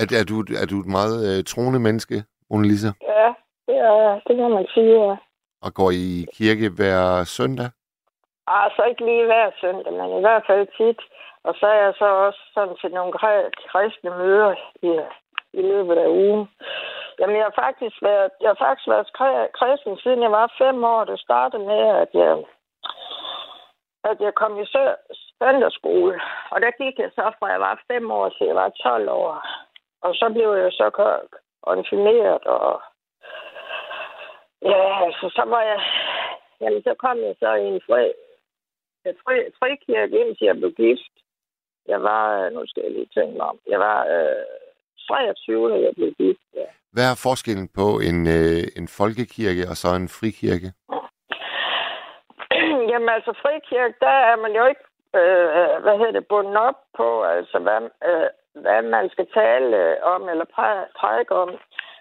Er, 0.00 0.04
er, 0.20 0.24
du, 0.30 0.36
er 0.62 0.66
du 0.70 0.76
et 0.84 0.90
meget 0.98 1.16
øh, 1.28 1.44
troende 1.44 1.80
menneske, 1.86 2.16
Mona 2.50 2.66
Lisa, 2.68 2.92
Ja, 3.12 3.28
det, 3.66 3.76
er, 3.76 4.20
det 4.26 4.36
kan 4.36 4.50
man 4.50 4.66
sige, 4.74 4.94
ja. 5.06 5.16
og 5.62 5.70
går 5.74 5.90
i 5.90 6.26
kirke 6.36 6.68
hver 6.76 7.24
søndag? 7.24 7.70
Altså 8.58 8.82
ikke 8.84 9.04
lige 9.04 9.24
hver 9.24 9.50
søndag, 9.60 9.92
men 9.92 10.18
i 10.18 10.20
hvert 10.20 10.44
fald 10.46 10.66
tit. 10.76 11.00
Og 11.44 11.54
så 11.60 11.66
er 11.66 11.80
jeg 11.84 11.94
så 11.98 12.04
også 12.04 12.40
sådan 12.54 12.76
til 12.76 12.90
nogle 12.90 13.12
kristne 13.72 14.10
møder 14.10 14.54
i, 14.82 14.90
i 15.52 15.62
løbet 15.62 15.96
af 15.96 16.08
ugen. 16.08 16.50
Jamen, 17.18 17.36
jeg 17.36 17.44
har 17.44 17.62
faktisk 17.64 18.02
været, 18.02 18.30
jeg 18.40 18.48
har 18.48 18.60
faktisk 18.66 18.88
været 18.88 19.08
kristen, 19.58 19.98
siden 19.98 20.22
jeg 20.22 20.32
var 20.32 20.54
fem 20.58 20.84
år. 20.84 21.04
Det 21.04 21.20
startede 21.20 21.64
med, 21.64 21.82
at 22.02 22.08
jeg, 22.14 22.44
at 24.04 24.20
jeg 24.20 24.34
kom 24.34 24.60
i 24.60 24.66
søndagsskole. 25.38 26.20
Og 26.50 26.60
der 26.60 26.70
gik 26.70 26.98
jeg 26.98 27.10
så 27.14 27.32
fra, 27.38 27.46
jeg 27.46 27.60
var 27.60 27.82
fem 27.92 28.10
år 28.10 28.28
til 28.28 28.46
jeg 28.46 28.56
var 28.56 28.68
12 28.68 29.08
år. 29.08 29.42
Og 30.02 30.14
så 30.14 30.30
blev 30.34 30.50
jeg 30.52 30.72
så 30.72 30.90
konfirmeret, 31.62 32.44
og 32.46 32.82
ja, 34.62 35.04
altså, 35.06 35.28
så 35.36 35.42
var 35.46 35.62
jeg, 35.62 35.80
jamen, 36.60 36.82
så 36.82 36.94
kom 36.94 37.18
jeg 37.18 37.34
så 37.38 37.52
i 37.54 37.66
en 37.66 37.80
fri, 39.02 39.10
en 39.10 39.16
fri, 39.24 39.36
frikirke, 39.58 40.18
indtil 40.20 40.44
jeg 40.44 40.56
blev 40.56 40.72
gift. 40.72 41.14
Jeg 41.88 42.02
var, 42.02 42.24
øh, 42.38 42.52
nu 42.52 42.66
skal 42.66 42.82
jeg 42.82 42.92
lige 42.92 43.10
tænke 43.14 43.36
mig 43.36 43.46
om, 43.46 43.58
jeg 43.68 43.78
var 43.78 44.00
øh, 44.14 44.44
23, 45.08 45.70
da 45.70 45.76
jeg 45.86 45.92
blev 45.96 46.12
gift, 46.14 46.40
ja. 46.54 46.66
Hvad 46.92 47.06
er 47.10 47.22
forskellen 47.28 47.68
på 47.80 47.86
en, 48.08 48.18
øh, 48.38 48.62
en 48.78 48.88
folkekirke 48.98 49.62
og 49.70 49.76
så 49.82 49.88
en 49.96 50.08
frikirke? 50.18 50.68
Jamen 52.90 53.08
altså, 53.16 53.32
frikirke, 53.42 53.94
der 54.00 54.16
er 54.30 54.36
man 54.44 54.52
jo 54.58 54.64
ikke, 54.72 54.84
øh, 55.20 55.82
hvad 55.84 55.96
hedder 55.98 56.16
det, 56.18 56.28
bundet 56.28 56.56
op 56.68 56.78
på, 56.96 57.22
altså 57.22 57.58
hvad, 57.58 57.80
øh, 58.08 58.28
hvad 58.62 58.82
man 58.82 59.10
skal 59.10 59.26
tale 59.34 59.68
øh, 59.82 59.96
om 60.14 60.28
eller 60.28 60.46
præ- 60.54 60.90
prædike 60.98 61.34
om. 61.34 61.50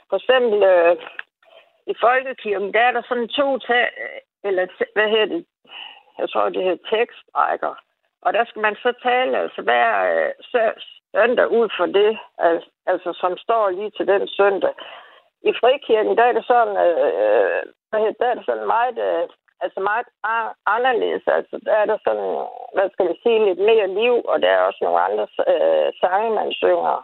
For 0.09 0.17
eksempel 0.21 0.63
øh, 0.73 0.95
i 1.91 1.93
folkekirken, 2.05 2.73
der 2.73 2.81
er 2.88 2.91
der 2.91 3.03
sådan 3.09 3.27
to, 3.27 3.57
ta- 3.67 3.95
eller 4.43 4.65
hvad 4.95 5.09
hedder 5.13 5.26
det, 5.26 5.45
jeg 6.20 6.30
tror, 6.30 6.50
det 6.50 6.64
hedder 6.64 6.90
tekstrækker. 6.96 7.74
Og 8.22 8.34
der 8.34 8.44
skal 8.46 8.62
man 8.62 8.76
så 8.76 8.94
tale 9.04 9.38
altså 9.38 9.62
hver 9.62 9.88
øh, 10.14 10.74
søndag 11.16 11.48
ud 11.52 11.70
for 11.78 11.86
det, 11.86 12.12
altså, 12.88 13.10
som 13.22 13.38
står 13.38 13.70
lige 13.70 13.91
til 13.98 14.08
den 14.08 14.28
søndag. 14.28 14.74
I 15.50 15.52
frikirken, 15.62 16.18
der 16.18 16.24
er 16.24 16.34
det 16.34 16.46
sådan, 16.46 16.76
øh, 16.86 17.08
øh 17.24 17.62
der 18.20 18.26
er 18.32 18.36
det 18.36 18.46
sådan 18.46 18.68
meget, 18.68 18.98
øh, 19.08 19.24
altså 19.64 19.80
meget 19.80 20.08
anderledes. 20.66 21.24
Altså 21.28 21.56
der 21.66 21.74
er 21.82 21.86
der 21.86 21.98
sådan, 22.08 22.32
hvad 22.74 22.90
skal 22.90 23.08
vi 23.10 23.16
sige, 23.24 23.46
lidt 23.46 23.60
mere 23.70 23.88
liv, 24.02 24.16
og 24.32 24.41
der 24.41 24.50
er 24.50 24.62
også 24.62 24.80
nogle 24.82 25.00
andre 25.08 25.28
øh, 25.54 25.94
sange, 26.02 26.30
man 26.40 26.52
synger. 26.52 26.98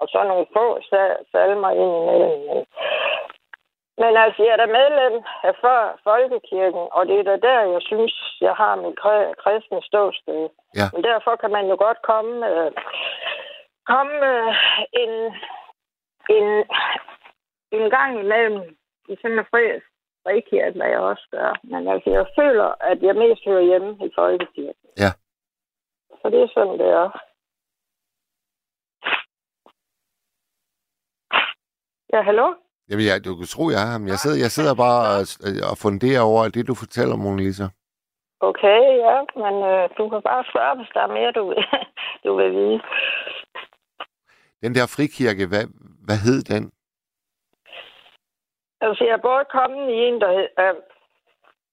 Og 0.00 0.08
så 0.08 0.18
nogle 0.24 0.46
få 0.56 0.66
sa- 0.78 1.22
salmer 1.32 1.70
indimellem. 1.70 2.64
Men, 3.98 4.16
altså, 4.16 4.42
jeg 4.42 4.52
er 4.52 4.56
da 4.56 4.66
medlem 4.66 5.24
af 5.42 5.54
for 5.60 6.00
Folkekirken, 6.04 6.84
og 6.96 7.06
det 7.06 7.16
er 7.18 7.22
da 7.22 7.36
der, 7.48 7.60
jeg 7.74 7.82
synes, 7.82 8.14
jeg 8.40 8.54
har 8.54 8.74
mit 8.76 8.98
kri- 9.02 9.34
kristne 9.42 9.82
ståsted. 9.82 10.48
Ja. 10.78 10.86
Men 10.92 11.04
derfor 11.04 11.36
kan 11.36 11.50
man 11.50 11.66
jo 11.66 11.76
godt 11.78 12.02
komme, 12.02 12.34
øh, 12.50 12.72
komme 13.86 14.14
øh, 14.32 14.54
en, 15.02 15.12
en, 16.36 16.48
en 17.76 17.90
gang 17.90 18.20
imellem 18.20 18.78
i 19.08 19.16
sådan 19.16 19.38
en 19.38 19.44
fri, 19.50 19.80
frikirke, 20.22 20.76
hvad 20.78 20.88
jeg 20.88 20.98
også 20.98 21.26
gør. 21.30 21.60
Men 21.62 21.88
altså, 21.88 22.10
jeg 22.10 22.26
føler, 22.38 22.68
at 22.80 23.02
jeg 23.02 23.14
mest 23.16 23.44
hører 23.44 23.68
hjemme 23.70 24.06
i 24.06 24.10
Folkekirken. 24.14 24.88
Ja. 24.98 25.10
Så 26.20 26.30
det 26.30 26.42
er 26.42 26.48
sådan, 26.54 26.78
det 26.78 26.88
er. 26.88 27.08
Ja, 32.12 32.22
hallo? 32.22 32.54
Jamen, 32.88 33.06
jeg, 33.06 33.24
du 33.24 33.36
kan 33.36 33.46
tro, 33.46 33.64
jeg 33.70 33.82
er 33.82 33.92
ham. 33.92 34.06
Jeg 34.12 34.18
sidder, 34.18 34.38
jeg 34.44 34.50
sidder 34.56 34.74
bare 34.74 35.00
og, 35.18 35.24
og 35.70 35.74
funderer 35.86 36.22
over 36.30 36.42
det, 36.48 36.68
du 36.68 36.74
fortæller, 36.74 37.16
Mona 37.16 37.42
Lisa. 37.42 37.68
Okay, 38.40 38.82
ja, 39.06 39.16
men 39.42 39.54
øh, 39.70 39.84
du 39.98 40.08
kan 40.10 40.22
bare 40.30 40.44
spørge, 40.50 40.76
hvis 40.78 40.92
der 40.94 41.00
er 41.00 41.14
mere, 41.18 41.32
du 41.32 41.48
vil, 41.48 41.64
du 42.24 42.30
vil 42.38 42.50
vide. 42.52 42.80
Den 44.62 44.74
der 44.74 44.94
frikirke, 44.96 45.46
hvad, 45.46 45.64
hvad 46.06 46.18
hed 46.26 46.40
den? 46.52 46.64
Altså, 48.80 49.04
jeg 49.04 49.12
er 49.12 49.28
både 49.30 49.44
kommet 49.56 49.84
i 49.90 49.96
en, 50.06 50.20
der 50.20 50.30
hedder 50.38 50.72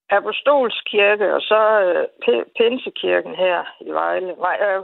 Apostolskirke, 0.09 1.27
og 1.35 1.41
så 1.41 1.61
øh, 1.85 2.03
P- 2.23 2.49
Pinsekirken 2.57 3.35
her 3.35 3.57
i 3.81 3.91
Vejle. 3.91 4.35
Nej, 4.45 4.57
øh, 4.67 4.83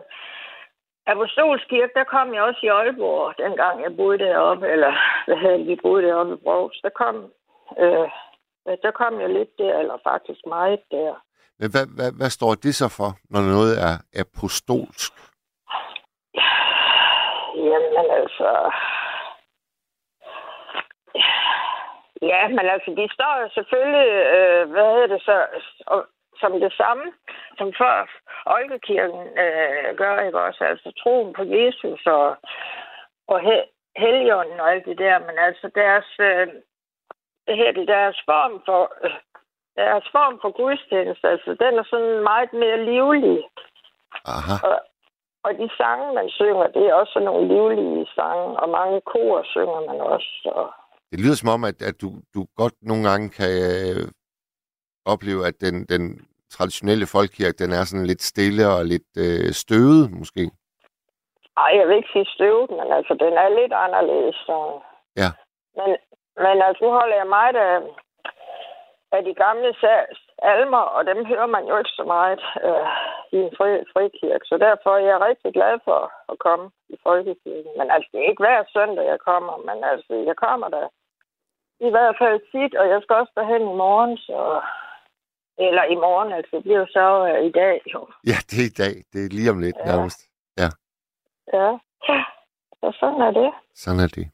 Apostolskirke, 1.07 1.93
der 1.95 2.03
kom 2.03 2.33
jeg 2.33 2.41
også 2.43 2.59
i 2.63 2.67
Aalborg, 2.67 3.33
dengang 3.37 3.83
jeg 3.83 3.97
boede 3.97 4.19
deroppe, 4.19 4.67
eller 4.67 4.91
hvad 5.25 5.57
det, 5.57 5.67
vi 5.67 5.75
boede 5.81 6.07
deroppe 6.07 6.33
i 6.33 6.43
Brogs. 6.43 6.77
Der 6.81 6.89
kom, 6.89 7.15
øh, 7.79 8.07
der 8.83 8.91
kom 8.91 9.21
jeg 9.21 9.29
lidt 9.29 9.57
der, 9.57 9.79
eller 9.79 9.97
faktisk 10.03 10.41
meget 10.47 10.79
der. 10.91 11.13
Men 11.59 11.71
hvad, 11.71 11.85
hvad, 11.95 12.11
hvad 12.19 12.29
står 12.29 12.53
det 12.55 12.75
så 12.75 12.87
for, 12.97 13.09
når 13.29 13.41
noget 13.55 13.73
er 13.87 13.95
apostolsk? 14.23 15.13
Jamen 17.55 18.05
altså... 18.19 18.49
Ja, 22.21 22.47
men 22.47 22.65
altså, 22.73 22.91
de 22.97 23.07
står 23.13 23.41
jo 23.41 23.47
selvfølgelig, 23.53 24.07
øh, 24.37 24.69
hvad 24.71 24.85
hedder 24.93 25.07
det 25.07 25.21
så, 25.21 25.45
og, 25.87 26.05
som 26.41 26.51
det 26.59 26.73
samme, 26.81 27.05
som 27.57 27.73
før 27.79 27.95
Olkekirken 28.45 29.23
øh, 29.43 29.97
gør, 30.01 30.15
ikke 30.25 30.39
også? 30.47 30.63
Altså 30.71 30.91
troen 31.01 31.33
på 31.33 31.43
Jesus 31.43 32.01
og, 32.05 32.37
og 33.27 33.39
he, 33.47 33.57
Helligånden 33.97 34.59
og 34.59 34.71
alt 34.71 34.85
det 34.85 34.97
der, 34.97 35.19
men 35.19 35.35
altså 35.47 35.67
deres, 35.75 36.09
øh, 36.19 36.47
det 37.47 37.55
her, 37.59 37.71
det 37.71 37.87
deres 37.87 38.17
form 38.29 38.53
for, 38.67 38.81
øh, 39.03 39.19
deres 39.75 40.05
form 40.15 40.35
for 40.41 40.51
gudstjeneste, 40.61 41.25
altså 41.27 41.49
den 41.63 41.73
er 41.81 41.85
sådan 41.91 42.23
meget 42.31 42.53
mere 42.53 42.79
livlig. 42.91 43.37
Aha. 44.35 44.55
Og, 44.67 44.77
og 45.45 45.51
de 45.61 45.69
sange, 45.77 46.13
man 46.13 46.29
synger, 46.29 46.67
det 46.67 46.83
er 46.89 46.93
også 46.93 47.19
nogle 47.19 47.47
livlige 47.53 48.07
sange, 48.15 48.59
og 48.61 48.69
mange 48.69 49.01
kor 49.01 49.43
synger 49.43 49.79
man 49.89 49.99
også. 50.01 50.33
Og, 50.45 50.67
Det 51.11 51.19
lyder 51.19 51.35
som 51.35 51.49
om, 51.55 51.63
at, 51.63 51.77
at 51.89 51.95
du, 52.01 52.09
du 52.35 52.41
godt 52.61 52.75
nogle 52.81 53.03
gange 53.09 53.29
kan 53.29 53.53
øh, 53.89 54.03
opleve, 55.05 55.47
at 55.47 55.55
den, 55.61 55.85
den 55.85 56.03
traditionelle 56.55 57.07
folkekirke, 57.15 57.57
den 57.63 57.71
er 57.71 57.83
sådan 57.85 58.09
lidt 58.11 58.23
stille 58.31 58.63
og 58.75 58.85
lidt 58.93 59.09
øh, 59.25 59.49
støvet, 59.63 60.03
måske. 60.19 60.43
ej, 61.63 61.71
jeg 61.79 61.87
vil 61.87 61.97
ikke 61.97 62.13
sige 62.13 62.33
støvet, 62.35 62.69
men 62.79 62.87
altså, 62.97 63.13
den 63.23 63.33
er 63.43 63.49
lidt 63.59 63.73
anderledes. 63.85 64.35
Så. 64.47 64.57
Ja. 65.21 65.29
Men, 65.77 65.89
men 66.43 66.55
altså, 66.67 66.79
nu 66.83 66.89
holder 66.99 67.15
jeg 67.21 67.27
meget 67.27 67.55
af, 67.55 67.75
af 69.11 69.21
de 69.27 69.33
gamle 69.43 69.73
almer, 70.53 70.83
og 70.95 71.01
dem 71.05 71.25
hører 71.25 71.45
man 71.55 71.65
jo 71.67 71.77
ikke 71.77 71.97
så 71.99 72.03
meget 72.03 72.43
øh, 72.67 72.87
i 73.35 73.37
en 73.45 73.51
fri, 73.57 73.69
frikirke. 73.93 74.45
Så 74.45 74.57
derfor 74.57 74.91
er 74.95 75.05
jeg 75.11 75.21
rigtig 75.21 75.53
glad 75.53 75.79
for 75.87 76.01
at 76.31 76.39
komme 76.39 76.65
i 76.89 76.97
folkekirken. 77.03 77.71
Men 77.77 77.87
altså, 77.91 78.09
det 78.11 78.19
er 78.19 78.29
ikke 78.29 78.43
hver 78.45 78.63
søndag, 78.73 79.05
jeg 79.05 79.19
kommer, 79.29 79.55
men 79.67 79.77
altså, 79.91 80.13
jeg 80.29 80.35
kommer 80.35 80.67
der 80.69 80.87
i 81.79 81.89
hvert 81.89 82.15
fald 82.21 82.37
tit, 82.51 82.75
og 82.75 82.85
jeg 82.89 82.99
skal 83.01 83.15
også 83.15 83.33
derhen 83.35 83.61
i 83.61 83.79
morgen, 83.83 84.17
så... 84.17 84.61
Eller 85.57 85.83
i 85.83 85.95
morgen, 85.95 86.33
altså, 86.33 86.49
det 86.55 86.63
bliver 86.63 86.79
jo 86.79 86.87
så 86.89 87.07
øh, 87.29 87.45
i 87.45 87.51
dag, 87.51 87.81
jo. 87.93 88.07
Ja, 88.31 88.37
det 88.49 88.57
er 88.63 88.67
i 88.73 88.75
dag. 88.83 88.95
Det 89.13 89.19
er 89.25 89.29
lige 89.37 89.51
om 89.51 89.59
lidt 89.59 89.75
Ja. 89.79 89.85
nærmest. 89.91 90.19
Ja, 90.57 90.69
Ja. 91.53 91.77
Så 92.79 92.97
sådan 92.99 93.21
er 93.21 93.31
det. 93.31 93.53
sådan 93.75 93.99
er 93.99 94.07
det. 94.07 94.27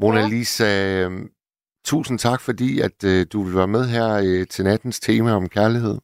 Mona 0.00 0.20
Ja. 0.20 0.28
Lisa, 0.28 0.64
øh, 0.92 1.10
tusind 1.84 2.18
tak, 2.18 2.40
fordi 2.48 2.70
at 2.86 2.98
øh, 3.10 3.26
du 3.32 3.38
vil 3.44 3.56
være 3.60 3.74
med 3.76 3.84
her 3.94 4.08
øh, 4.26 4.46
til 4.46 4.64
nattens 4.64 5.00
tema 5.00 5.30
om 5.40 5.48
kærlighed. 5.48 5.96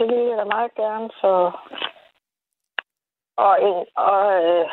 Det 0.00 0.06
vil 0.10 0.26
jeg 0.30 0.38
da 0.38 0.44
meget 0.44 0.74
gerne, 0.74 1.08
så... 1.22 1.32
Og, 3.36 3.54
en, 3.66 3.76
og 3.96 4.18
øh... 4.44 4.66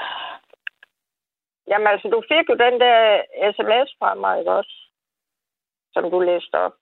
Jamen 1.68 1.88
altså, 1.88 2.07
du 2.07 2.19
fik 2.31 2.45
jo 2.49 2.56
den 2.65 2.76
der 2.84 2.98
sms 3.56 3.89
fra 3.99 4.15
mig, 4.15 4.39
ikke 4.39 4.52
også? 4.52 4.76
Som 5.94 6.11
du 6.11 6.19
læste 6.19 6.56
op. 6.65 6.73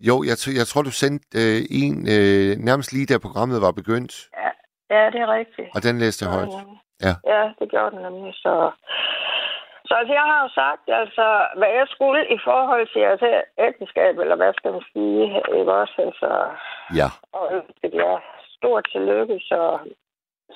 Jo, 0.00 0.22
jeg, 0.28 0.36
jeg 0.60 0.66
tror, 0.66 0.82
du 0.82 0.90
sendte 0.90 1.26
øh, 1.42 1.60
en 1.82 1.94
øh, 2.16 2.50
nærmest 2.68 2.92
lige 2.92 3.06
da 3.06 3.18
programmet 3.26 3.58
var 3.66 3.72
begyndt, 3.80 4.12
Ja, 4.42 4.50
ja 4.96 5.02
det 5.12 5.20
er 5.26 5.30
rigtigt. 5.38 5.68
og 5.74 5.82
den 5.82 5.98
læste 5.98 6.24
jeg 6.24 6.32
højt. 6.36 6.52
Ja. 7.06 7.14
Ja, 7.32 7.42
det 7.58 7.66
gjorde 7.70 7.90
den 7.96 8.02
nemlig, 8.06 8.34
så... 8.34 8.70
Så 9.88 9.94
altså, 10.00 10.12
jeg 10.20 10.26
har 10.32 10.38
jo 10.44 10.48
sagt, 10.62 10.84
altså, 11.02 11.26
hvad 11.58 11.68
jeg 11.78 11.86
skulle 11.94 12.22
i 12.36 12.38
forhold 12.48 12.84
til 12.94 13.02
altså, 13.12 13.28
ægteskab, 13.66 14.14
eller 14.18 14.36
hvad 14.36 14.52
skal 14.58 14.72
man 14.72 14.84
sige, 14.92 15.22
ikke 15.58 15.72
også? 15.82 15.96
Altså, 16.06 16.28
Ja. 17.00 17.08
og 17.38 17.44
det 17.82 17.94
er 18.08 18.16
stort 18.56 18.84
tillykke, 18.92 19.36
så... 19.50 19.60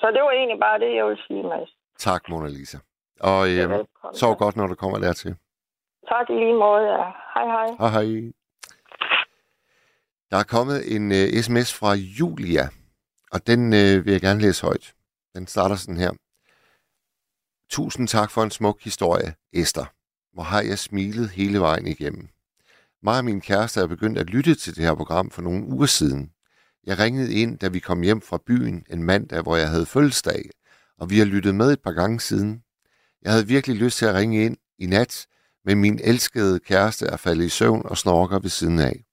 Så 0.01 0.05
det 0.15 0.21
var 0.25 0.31
egentlig 0.31 0.59
bare 0.59 0.79
det, 0.79 0.95
jeg 0.95 1.05
ville 1.05 1.23
sige, 1.27 1.43
Mads. 1.43 1.69
Tak, 1.97 2.21
Mona 2.29 2.47
Lisa. 2.47 2.77
Og 3.29 3.41
øh, 3.51 3.85
sov 4.13 4.35
godt, 4.43 4.55
når 4.57 4.67
du 4.67 4.75
kommer 4.75 4.97
dertil. 4.99 5.35
Tak 6.11 6.29
i 6.29 6.33
lige 6.33 6.53
måde, 6.65 6.83
ja. 6.95 7.05
Hej, 7.35 7.45
hej. 7.55 7.67
Hej, 7.79 7.89
hej. 7.97 8.31
Der 10.31 10.37
er 10.37 10.43
kommet 10.43 10.95
en 10.95 11.11
øh, 11.11 11.43
sms 11.43 11.73
fra 11.73 11.93
Julia, 11.93 12.69
og 13.31 13.47
den 13.47 13.73
øh, 13.73 14.05
vil 14.05 14.11
jeg 14.11 14.21
gerne 14.21 14.41
læse 14.41 14.61
højt. 14.61 14.93
Den 15.35 15.47
starter 15.47 15.75
sådan 15.75 15.97
her. 15.97 16.11
Tusind 17.69 18.07
tak 18.07 18.31
for 18.31 18.43
en 18.43 18.51
smuk 18.51 18.83
historie, 18.83 19.35
Esther. 19.53 19.85
Hvor 20.33 20.43
har 20.43 20.61
jeg 20.61 20.79
smilet 20.79 21.29
hele 21.29 21.59
vejen 21.59 21.87
igennem. 21.87 22.27
Mig 23.03 23.17
og 23.17 23.25
min 23.25 23.41
kæreste 23.41 23.79
er 23.79 23.87
begyndt 23.87 24.17
at 24.17 24.29
lytte 24.29 24.55
til 24.55 24.75
det 24.75 24.83
her 24.83 24.95
program 24.95 25.31
for 25.31 25.41
nogle 25.41 25.65
uger 25.65 25.85
siden. 25.85 26.31
Jeg 26.83 26.99
ringede 26.99 27.33
ind, 27.33 27.59
da 27.59 27.67
vi 27.67 27.79
kom 27.79 28.01
hjem 28.01 28.21
fra 28.21 28.39
byen 28.47 28.85
en 28.89 29.03
mandag, 29.03 29.41
hvor 29.41 29.55
jeg 29.55 29.69
havde 29.69 29.85
fødselsdag, 29.85 30.49
og 30.97 31.09
vi 31.09 31.17
har 31.17 31.25
lyttet 31.25 31.55
med 31.55 31.71
et 31.71 31.81
par 31.81 31.91
gange 31.91 32.19
siden. 32.19 32.63
Jeg 33.21 33.31
havde 33.31 33.47
virkelig 33.47 33.77
lyst 33.77 33.97
til 33.97 34.05
at 34.05 34.15
ringe 34.15 34.45
ind 34.45 34.57
i 34.79 34.85
nat, 34.85 35.27
men 35.65 35.77
min 35.77 35.99
elskede 36.03 36.59
kæreste 36.59 37.05
er 37.05 37.17
faldet 37.17 37.45
i 37.45 37.49
søvn 37.49 37.81
og 37.85 37.97
snorker 37.97 38.39
ved 38.39 38.49
siden 38.49 38.79
af. 38.79 39.05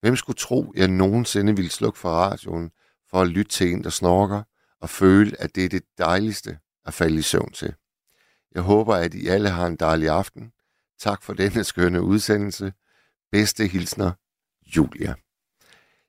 Hvem 0.00 0.16
skulle 0.16 0.36
tro, 0.36 0.72
jeg 0.76 0.88
nogensinde 0.88 1.56
ville 1.56 1.70
slukke 1.70 1.98
for 1.98 2.08
radioen 2.08 2.70
for 3.10 3.20
at 3.20 3.28
lytte 3.28 3.52
til 3.52 3.72
en, 3.72 3.84
der 3.84 3.90
snorker, 3.90 4.42
og 4.80 4.90
føle, 4.90 5.40
at 5.40 5.54
det 5.54 5.64
er 5.64 5.68
det 5.68 5.82
dejligste 5.98 6.58
at 6.84 6.94
falde 6.94 7.18
i 7.18 7.22
søvn 7.22 7.52
til. 7.52 7.74
Jeg 8.54 8.62
håber, 8.62 8.94
at 8.94 9.14
I 9.14 9.28
alle 9.28 9.48
har 9.50 9.66
en 9.66 9.76
dejlig 9.76 10.08
aften. 10.08 10.52
Tak 10.98 11.22
for 11.22 11.32
denne 11.32 11.64
skønne 11.64 12.02
udsendelse. 12.02 12.72
Bedste 13.32 13.66
hilsner, 13.66 14.12
Julia. 14.76 15.14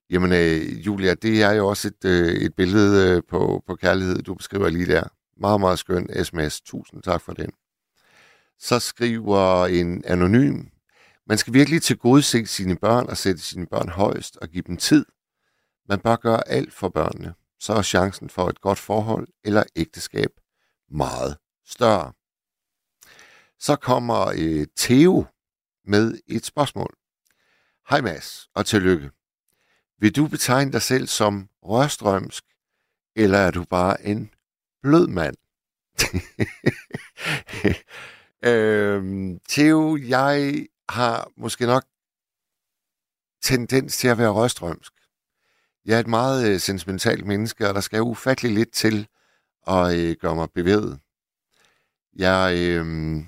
Jamen, 0.09 0.31
øh, 0.33 0.85
Julia, 0.85 1.13
det 1.13 1.43
er 1.43 1.51
jo 1.51 1.67
også 1.67 1.87
et, 1.87 2.05
øh, 2.05 2.33
et 2.33 2.55
billede 2.55 3.15
øh, 3.15 3.23
på, 3.29 3.63
på 3.67 3.75
kærlighed, 3.75 4.21
du 4.21 4.33
beskriver 4.33 4.69
lige 4.69 4.85
der. 4.85 5.03
Meget, 5.37 5.59
meget 5.59 5.79
skøn 5.79 6.23
sms. 6.23 6.61
Tusind 6.61 7.03
tak 7.03 7.21
for 7.21 7.33
den. 7.33 7.51
Så 8.59 8.79
skriver 8.79 9.65
en 9.65 10.03
anonym, 10.05 10.65
man 11.29 11.37
skal 11.37 11.53
virkelig 11.53 11.81
til 11.81 11.97
gode 11.97 12.21
se 12.21 12.45
sine 12.45 12.75
børn 12.75 13.09
og 13.09 13.17
sætte 13.17 13.41
sine 13.41 13.65
børn 13.65 13.89
højst 13.89 14.37
og 14.37 14.47
give 14.47 14.63
dem 14.67 14.77
tid. 14.77 15.05
Man 15.89 15.99
bør 15.99 16.15
gøre 16.15 16.47
alt 16.47 16.73
for 16.73 16.89
børnene. 16.89 17.33
Så 17.59 17.73
er 17.73 17.81
chancen 17.81 18.29
for 18.29 18.49
et 18.49 18.61
godt 18.61 18.79
forhold 18.79 19.27
eller 19.43 19.63
ægteskab 19.75 20.29
meget 20.91 21.37
større. 21.65 22.13
Så 23.59 23.75
kommer 23.75 24.33
øh, 24.37 24.67
Theo 24.77 25.25
med 25.85 26.19
et 26.27 26.45
spørgsmål. 26.45 26.95
Hej 27.89 28.01
Mads, 28.01 28.49
og 28.55 28.65
tillykke. 28.65 29.11
Vil 29.99 30.15
du 30.15 30.27
betegne 30.27 30.71
dig 30.71 30.81
selv 30.81 31.07
som 31.07 31.49
rørstrømsk, 31.63 32.43
eller 33.15 33.37
er 33.37 33.51
du 33.51 33.63
bare 33.63 34.05
en 34.05 34.33
blød 34.81 35.07
mand? 35.07 35.35
øhm, 38.49 39.39
Theo, 39.49 39.97
jeg 39.97 40.65
har 40.89 41.31
måske 41.37 41.65
nok 41.65 41.83
tendens 43.41 43.97
til 43.97 44.07
at 44.07 44.17
være 44.17 44.29
røstrømsk. 44.29 44.93
Jeg 45.85 45.95
er 45.95 45.99
et 45.99 46.07
meget 46.07 46.49
øh, 46.49 46.59
sentimentalt 46.59 47.25
menneske, 47.25 47.67
og 47.67 47.73
der 47.73 47.81
skal 47.81 48.01
ufattelig 48.01 48.51
lidt 48.51 48.71
til 48.73 49.07
at 49.67 49.95
øh, 49.95 50.15
gøre 50.21 50.35
mig 50.35 50.51
bevæget. 50.51 50.99
Jeg 52.15 52.57
øh, 52.57 53.23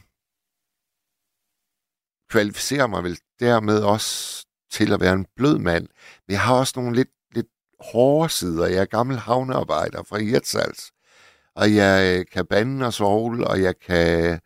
kvalificerer 2.29 2.87
mig 2.87 3.03
vel 3.03 3.17
dermed 3.39 3.83
også 3.83 4.45
til 4.71 4.93
at 4.93 4.99
være 4.99 5.13
en 5.13 5.27
blød 5.35 5.57
mand, 5.57 5.87
men 6.27 6.33
jeg 6.33 6.41
har 6.41 6.55
også 6.55 6.73
nogle 6.75 6.95
lidt, 6.95 7.09
lidt 7.31 7.47
hårde 7.79 8.29
sider. 8.29 8.67
Jeg 8.67 8.81
er 8.81 8.85
gammel 8.85 9.17
havnearbejder 9.17 10.03
fra 10.03 10.19
Hirtshals, 10.19 10.91
og 11.55 11.75
jeg 11.75 12.19
øh, 12.19 12.25
kan 12.31 12.45
bande 12.45 12.85
og 12.85 12.93
sove, 12.93 13.47
og 13.47 13.61
jeg 13.61 13.79
kan 13.79 14.39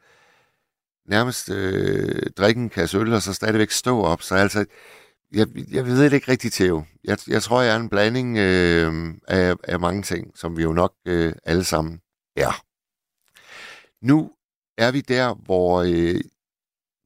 nærmest 1.07 1.49
øh, 1.49 2.29
drikke 2.37 2.61
en 2.61 2.69
kasse 2.69 2.97
øl, 2.97 3.13
og 3.13 3.21
så 3.21 3.33
stadigvæk 3.33 3.71
stå 3.71 4.01
op. 4.01 4.21
Så 4.21 4.35
altså, 4.35 4.65
jeg, 5.31 5.47
jeg 5.71 5.85
ved 5.85 6.05
det 6.05 6.13
ikke 6.13 6.31
rigtigt, 6.31 6.53
Theo. 6.53 6.83
Jeg, 7.03 7.17
jeg 7.27 7.43
tror, 7.43 7.61
jeg 7.61 7.75
er 7.75 7.79
en 7.79 7.89
blanding 7.89 8.37
øh, 8.37 9.13
af, 9.27 9.55
af 9.63 9.79
mange 9.79 10.01
ting, 10.01 10.37
som 10.37 10.57
vi 10.57 10.63
jo 10.63 10.73
nok 10.73 10.93
øh, 11.05 11.33
alle 11.43 11.63
sammen 11.63 12.01
er. 12.35 12.61
Nu 14.01 14.31
er 14.77 14.91
vi 14.91 15.01
der, 15.01 15.33
hvor 15.33 15.81
øh, 15.81 16.21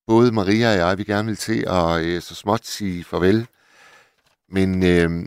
både 0.07 0.31
Maria 0.31 0.69
og 0.71 0.77
jeg, 0.77 0.97
vi 0.97 1.03
gerne 1.03 1.27
vil 1.27 1.37
til 1.37 1.65
at 1.67 2.01
øh, 2.01 2.21
så 2.21 2.35
småt 2.35 2.65
sige 2.65 3.03
farvel. 3.03 3.47
Men 4.49 4.83
øh, 4.83 5.25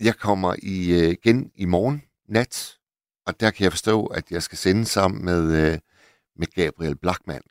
jeg 0.00 0.16
kommer 0.16 0.54
i, 0.62 1.02
øh, 1.02 1.08
igen 1.08 1.50
i 1.54 1.64
morgen 1.64 2.02
nat, 2.28 2.78
og 3.26 3.40
der 3.40 3.50
kan 3.50 3.64
jeg 3.64 3.72
forstå, 3.72 4.06
at 4.06 4.30
jeg 4.30 4.42
skal 4.42 4.58
sende 4.58 4.84
sammen 4.84 5.24
med, 5.24 5.72
øh, 5.72 5.78
med 6.36 6.46
Gabriel 6.46 6.96
Blackman. 6.96 7.42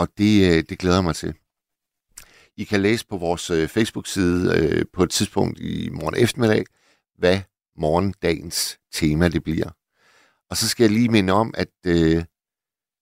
Og 0.00 0.08
det, 0.18 0.50
øh, 0.50 0.64
det 0.68 0.78
glæder 0.78 1.00
mig 1.00 1.16
til. 1.16 1.34
I 2.56 2.64
kan 2.64 2.80
læse 2.80 3.06
på 3.06 3.16
vores 3.16 3.50
øh, 3.50 3.68
Facebook-side 3.68 4.58
øh, 4.58 4.84
på 4.92 5.02
et 5.02 5.10
tidspunkt 5.10 5.60
i 5.60 5.88
morgen 5.88 6.14
eftermiddag, 6.16 6.64
hvad 7.18 7.40
morgendagens 7.76 8.78
tema 8.92 9.28
det 9.28 9.42
bliver. 9.42 9.70
Og 10.50 10.56
så 10.56 10.68
skal 10.68 10.84
jeg 10.84 10.92
lige 10.92 11.08
minde 11.08 11.32
om, 11.32 11.54
at 11.56 11.74
øh, 11.86 12.24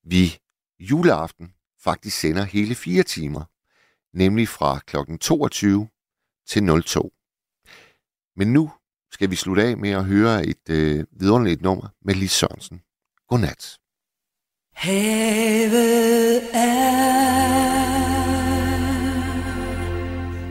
vi 0.04 0.38
juleaften 0.80 1.54
faktisk 1.84 2.18
sender 2.18 2.44
hele 2.44 2.74
fire 2.74 3.02
timer, 3.02 3.44
nemlig 4.16 4.48
fra 4.48 4.78
kl. 4.86 4.96
22 5.20 5.88
til 6.48 6.82
02. 6.84 7.12
Men 8.36 8.52
nu 8.52 8.72
skal 9.10 9.30
vi 9.30 9.36
slutte 9.36 9.62
af 9.62 9.76
med 9.76 9.90
at 9.90 10.04
høre 10.04 10.46
et 10.46 10.70
øh, 10.70 11.04
vidunderligt 11.12 11.62
nummer 11.62 11.88
med 12.02 12.14
Lis 12.14 12.32
Sørensen. 12.32 12.82
Godnat. 13.28 13.78
Havet 14.80 16.42
er 16.54 16.98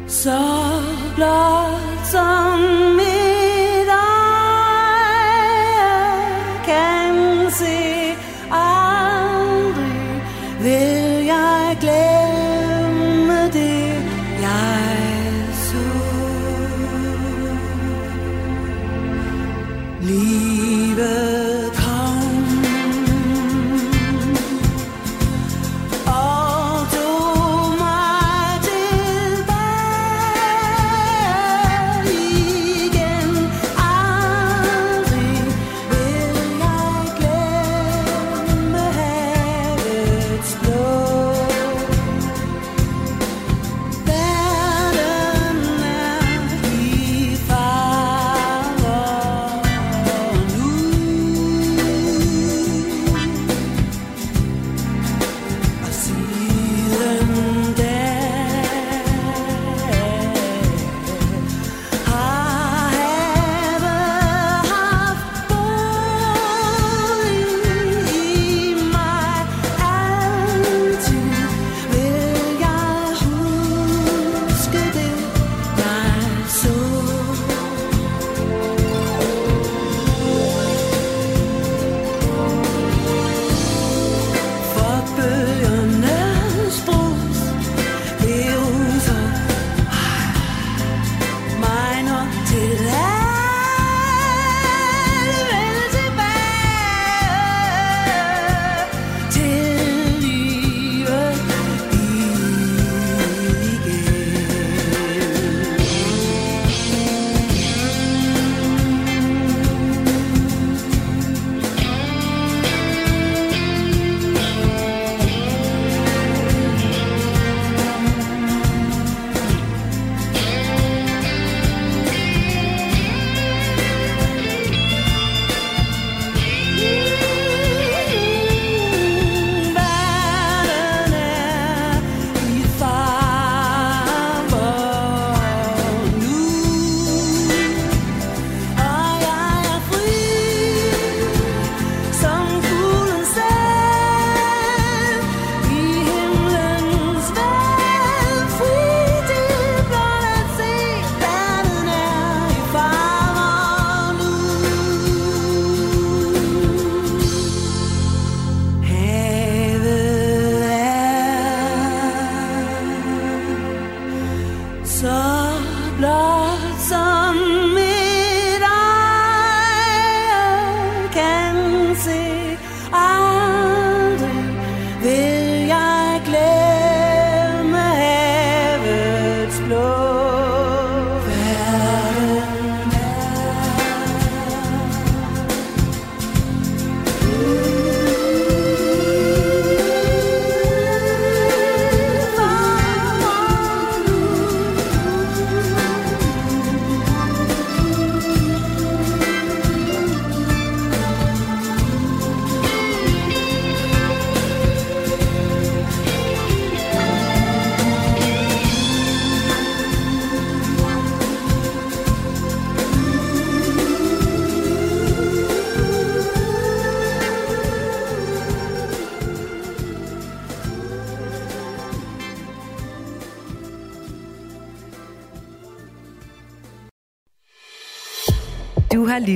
så 0.08 0.40
blot 1.16 1.57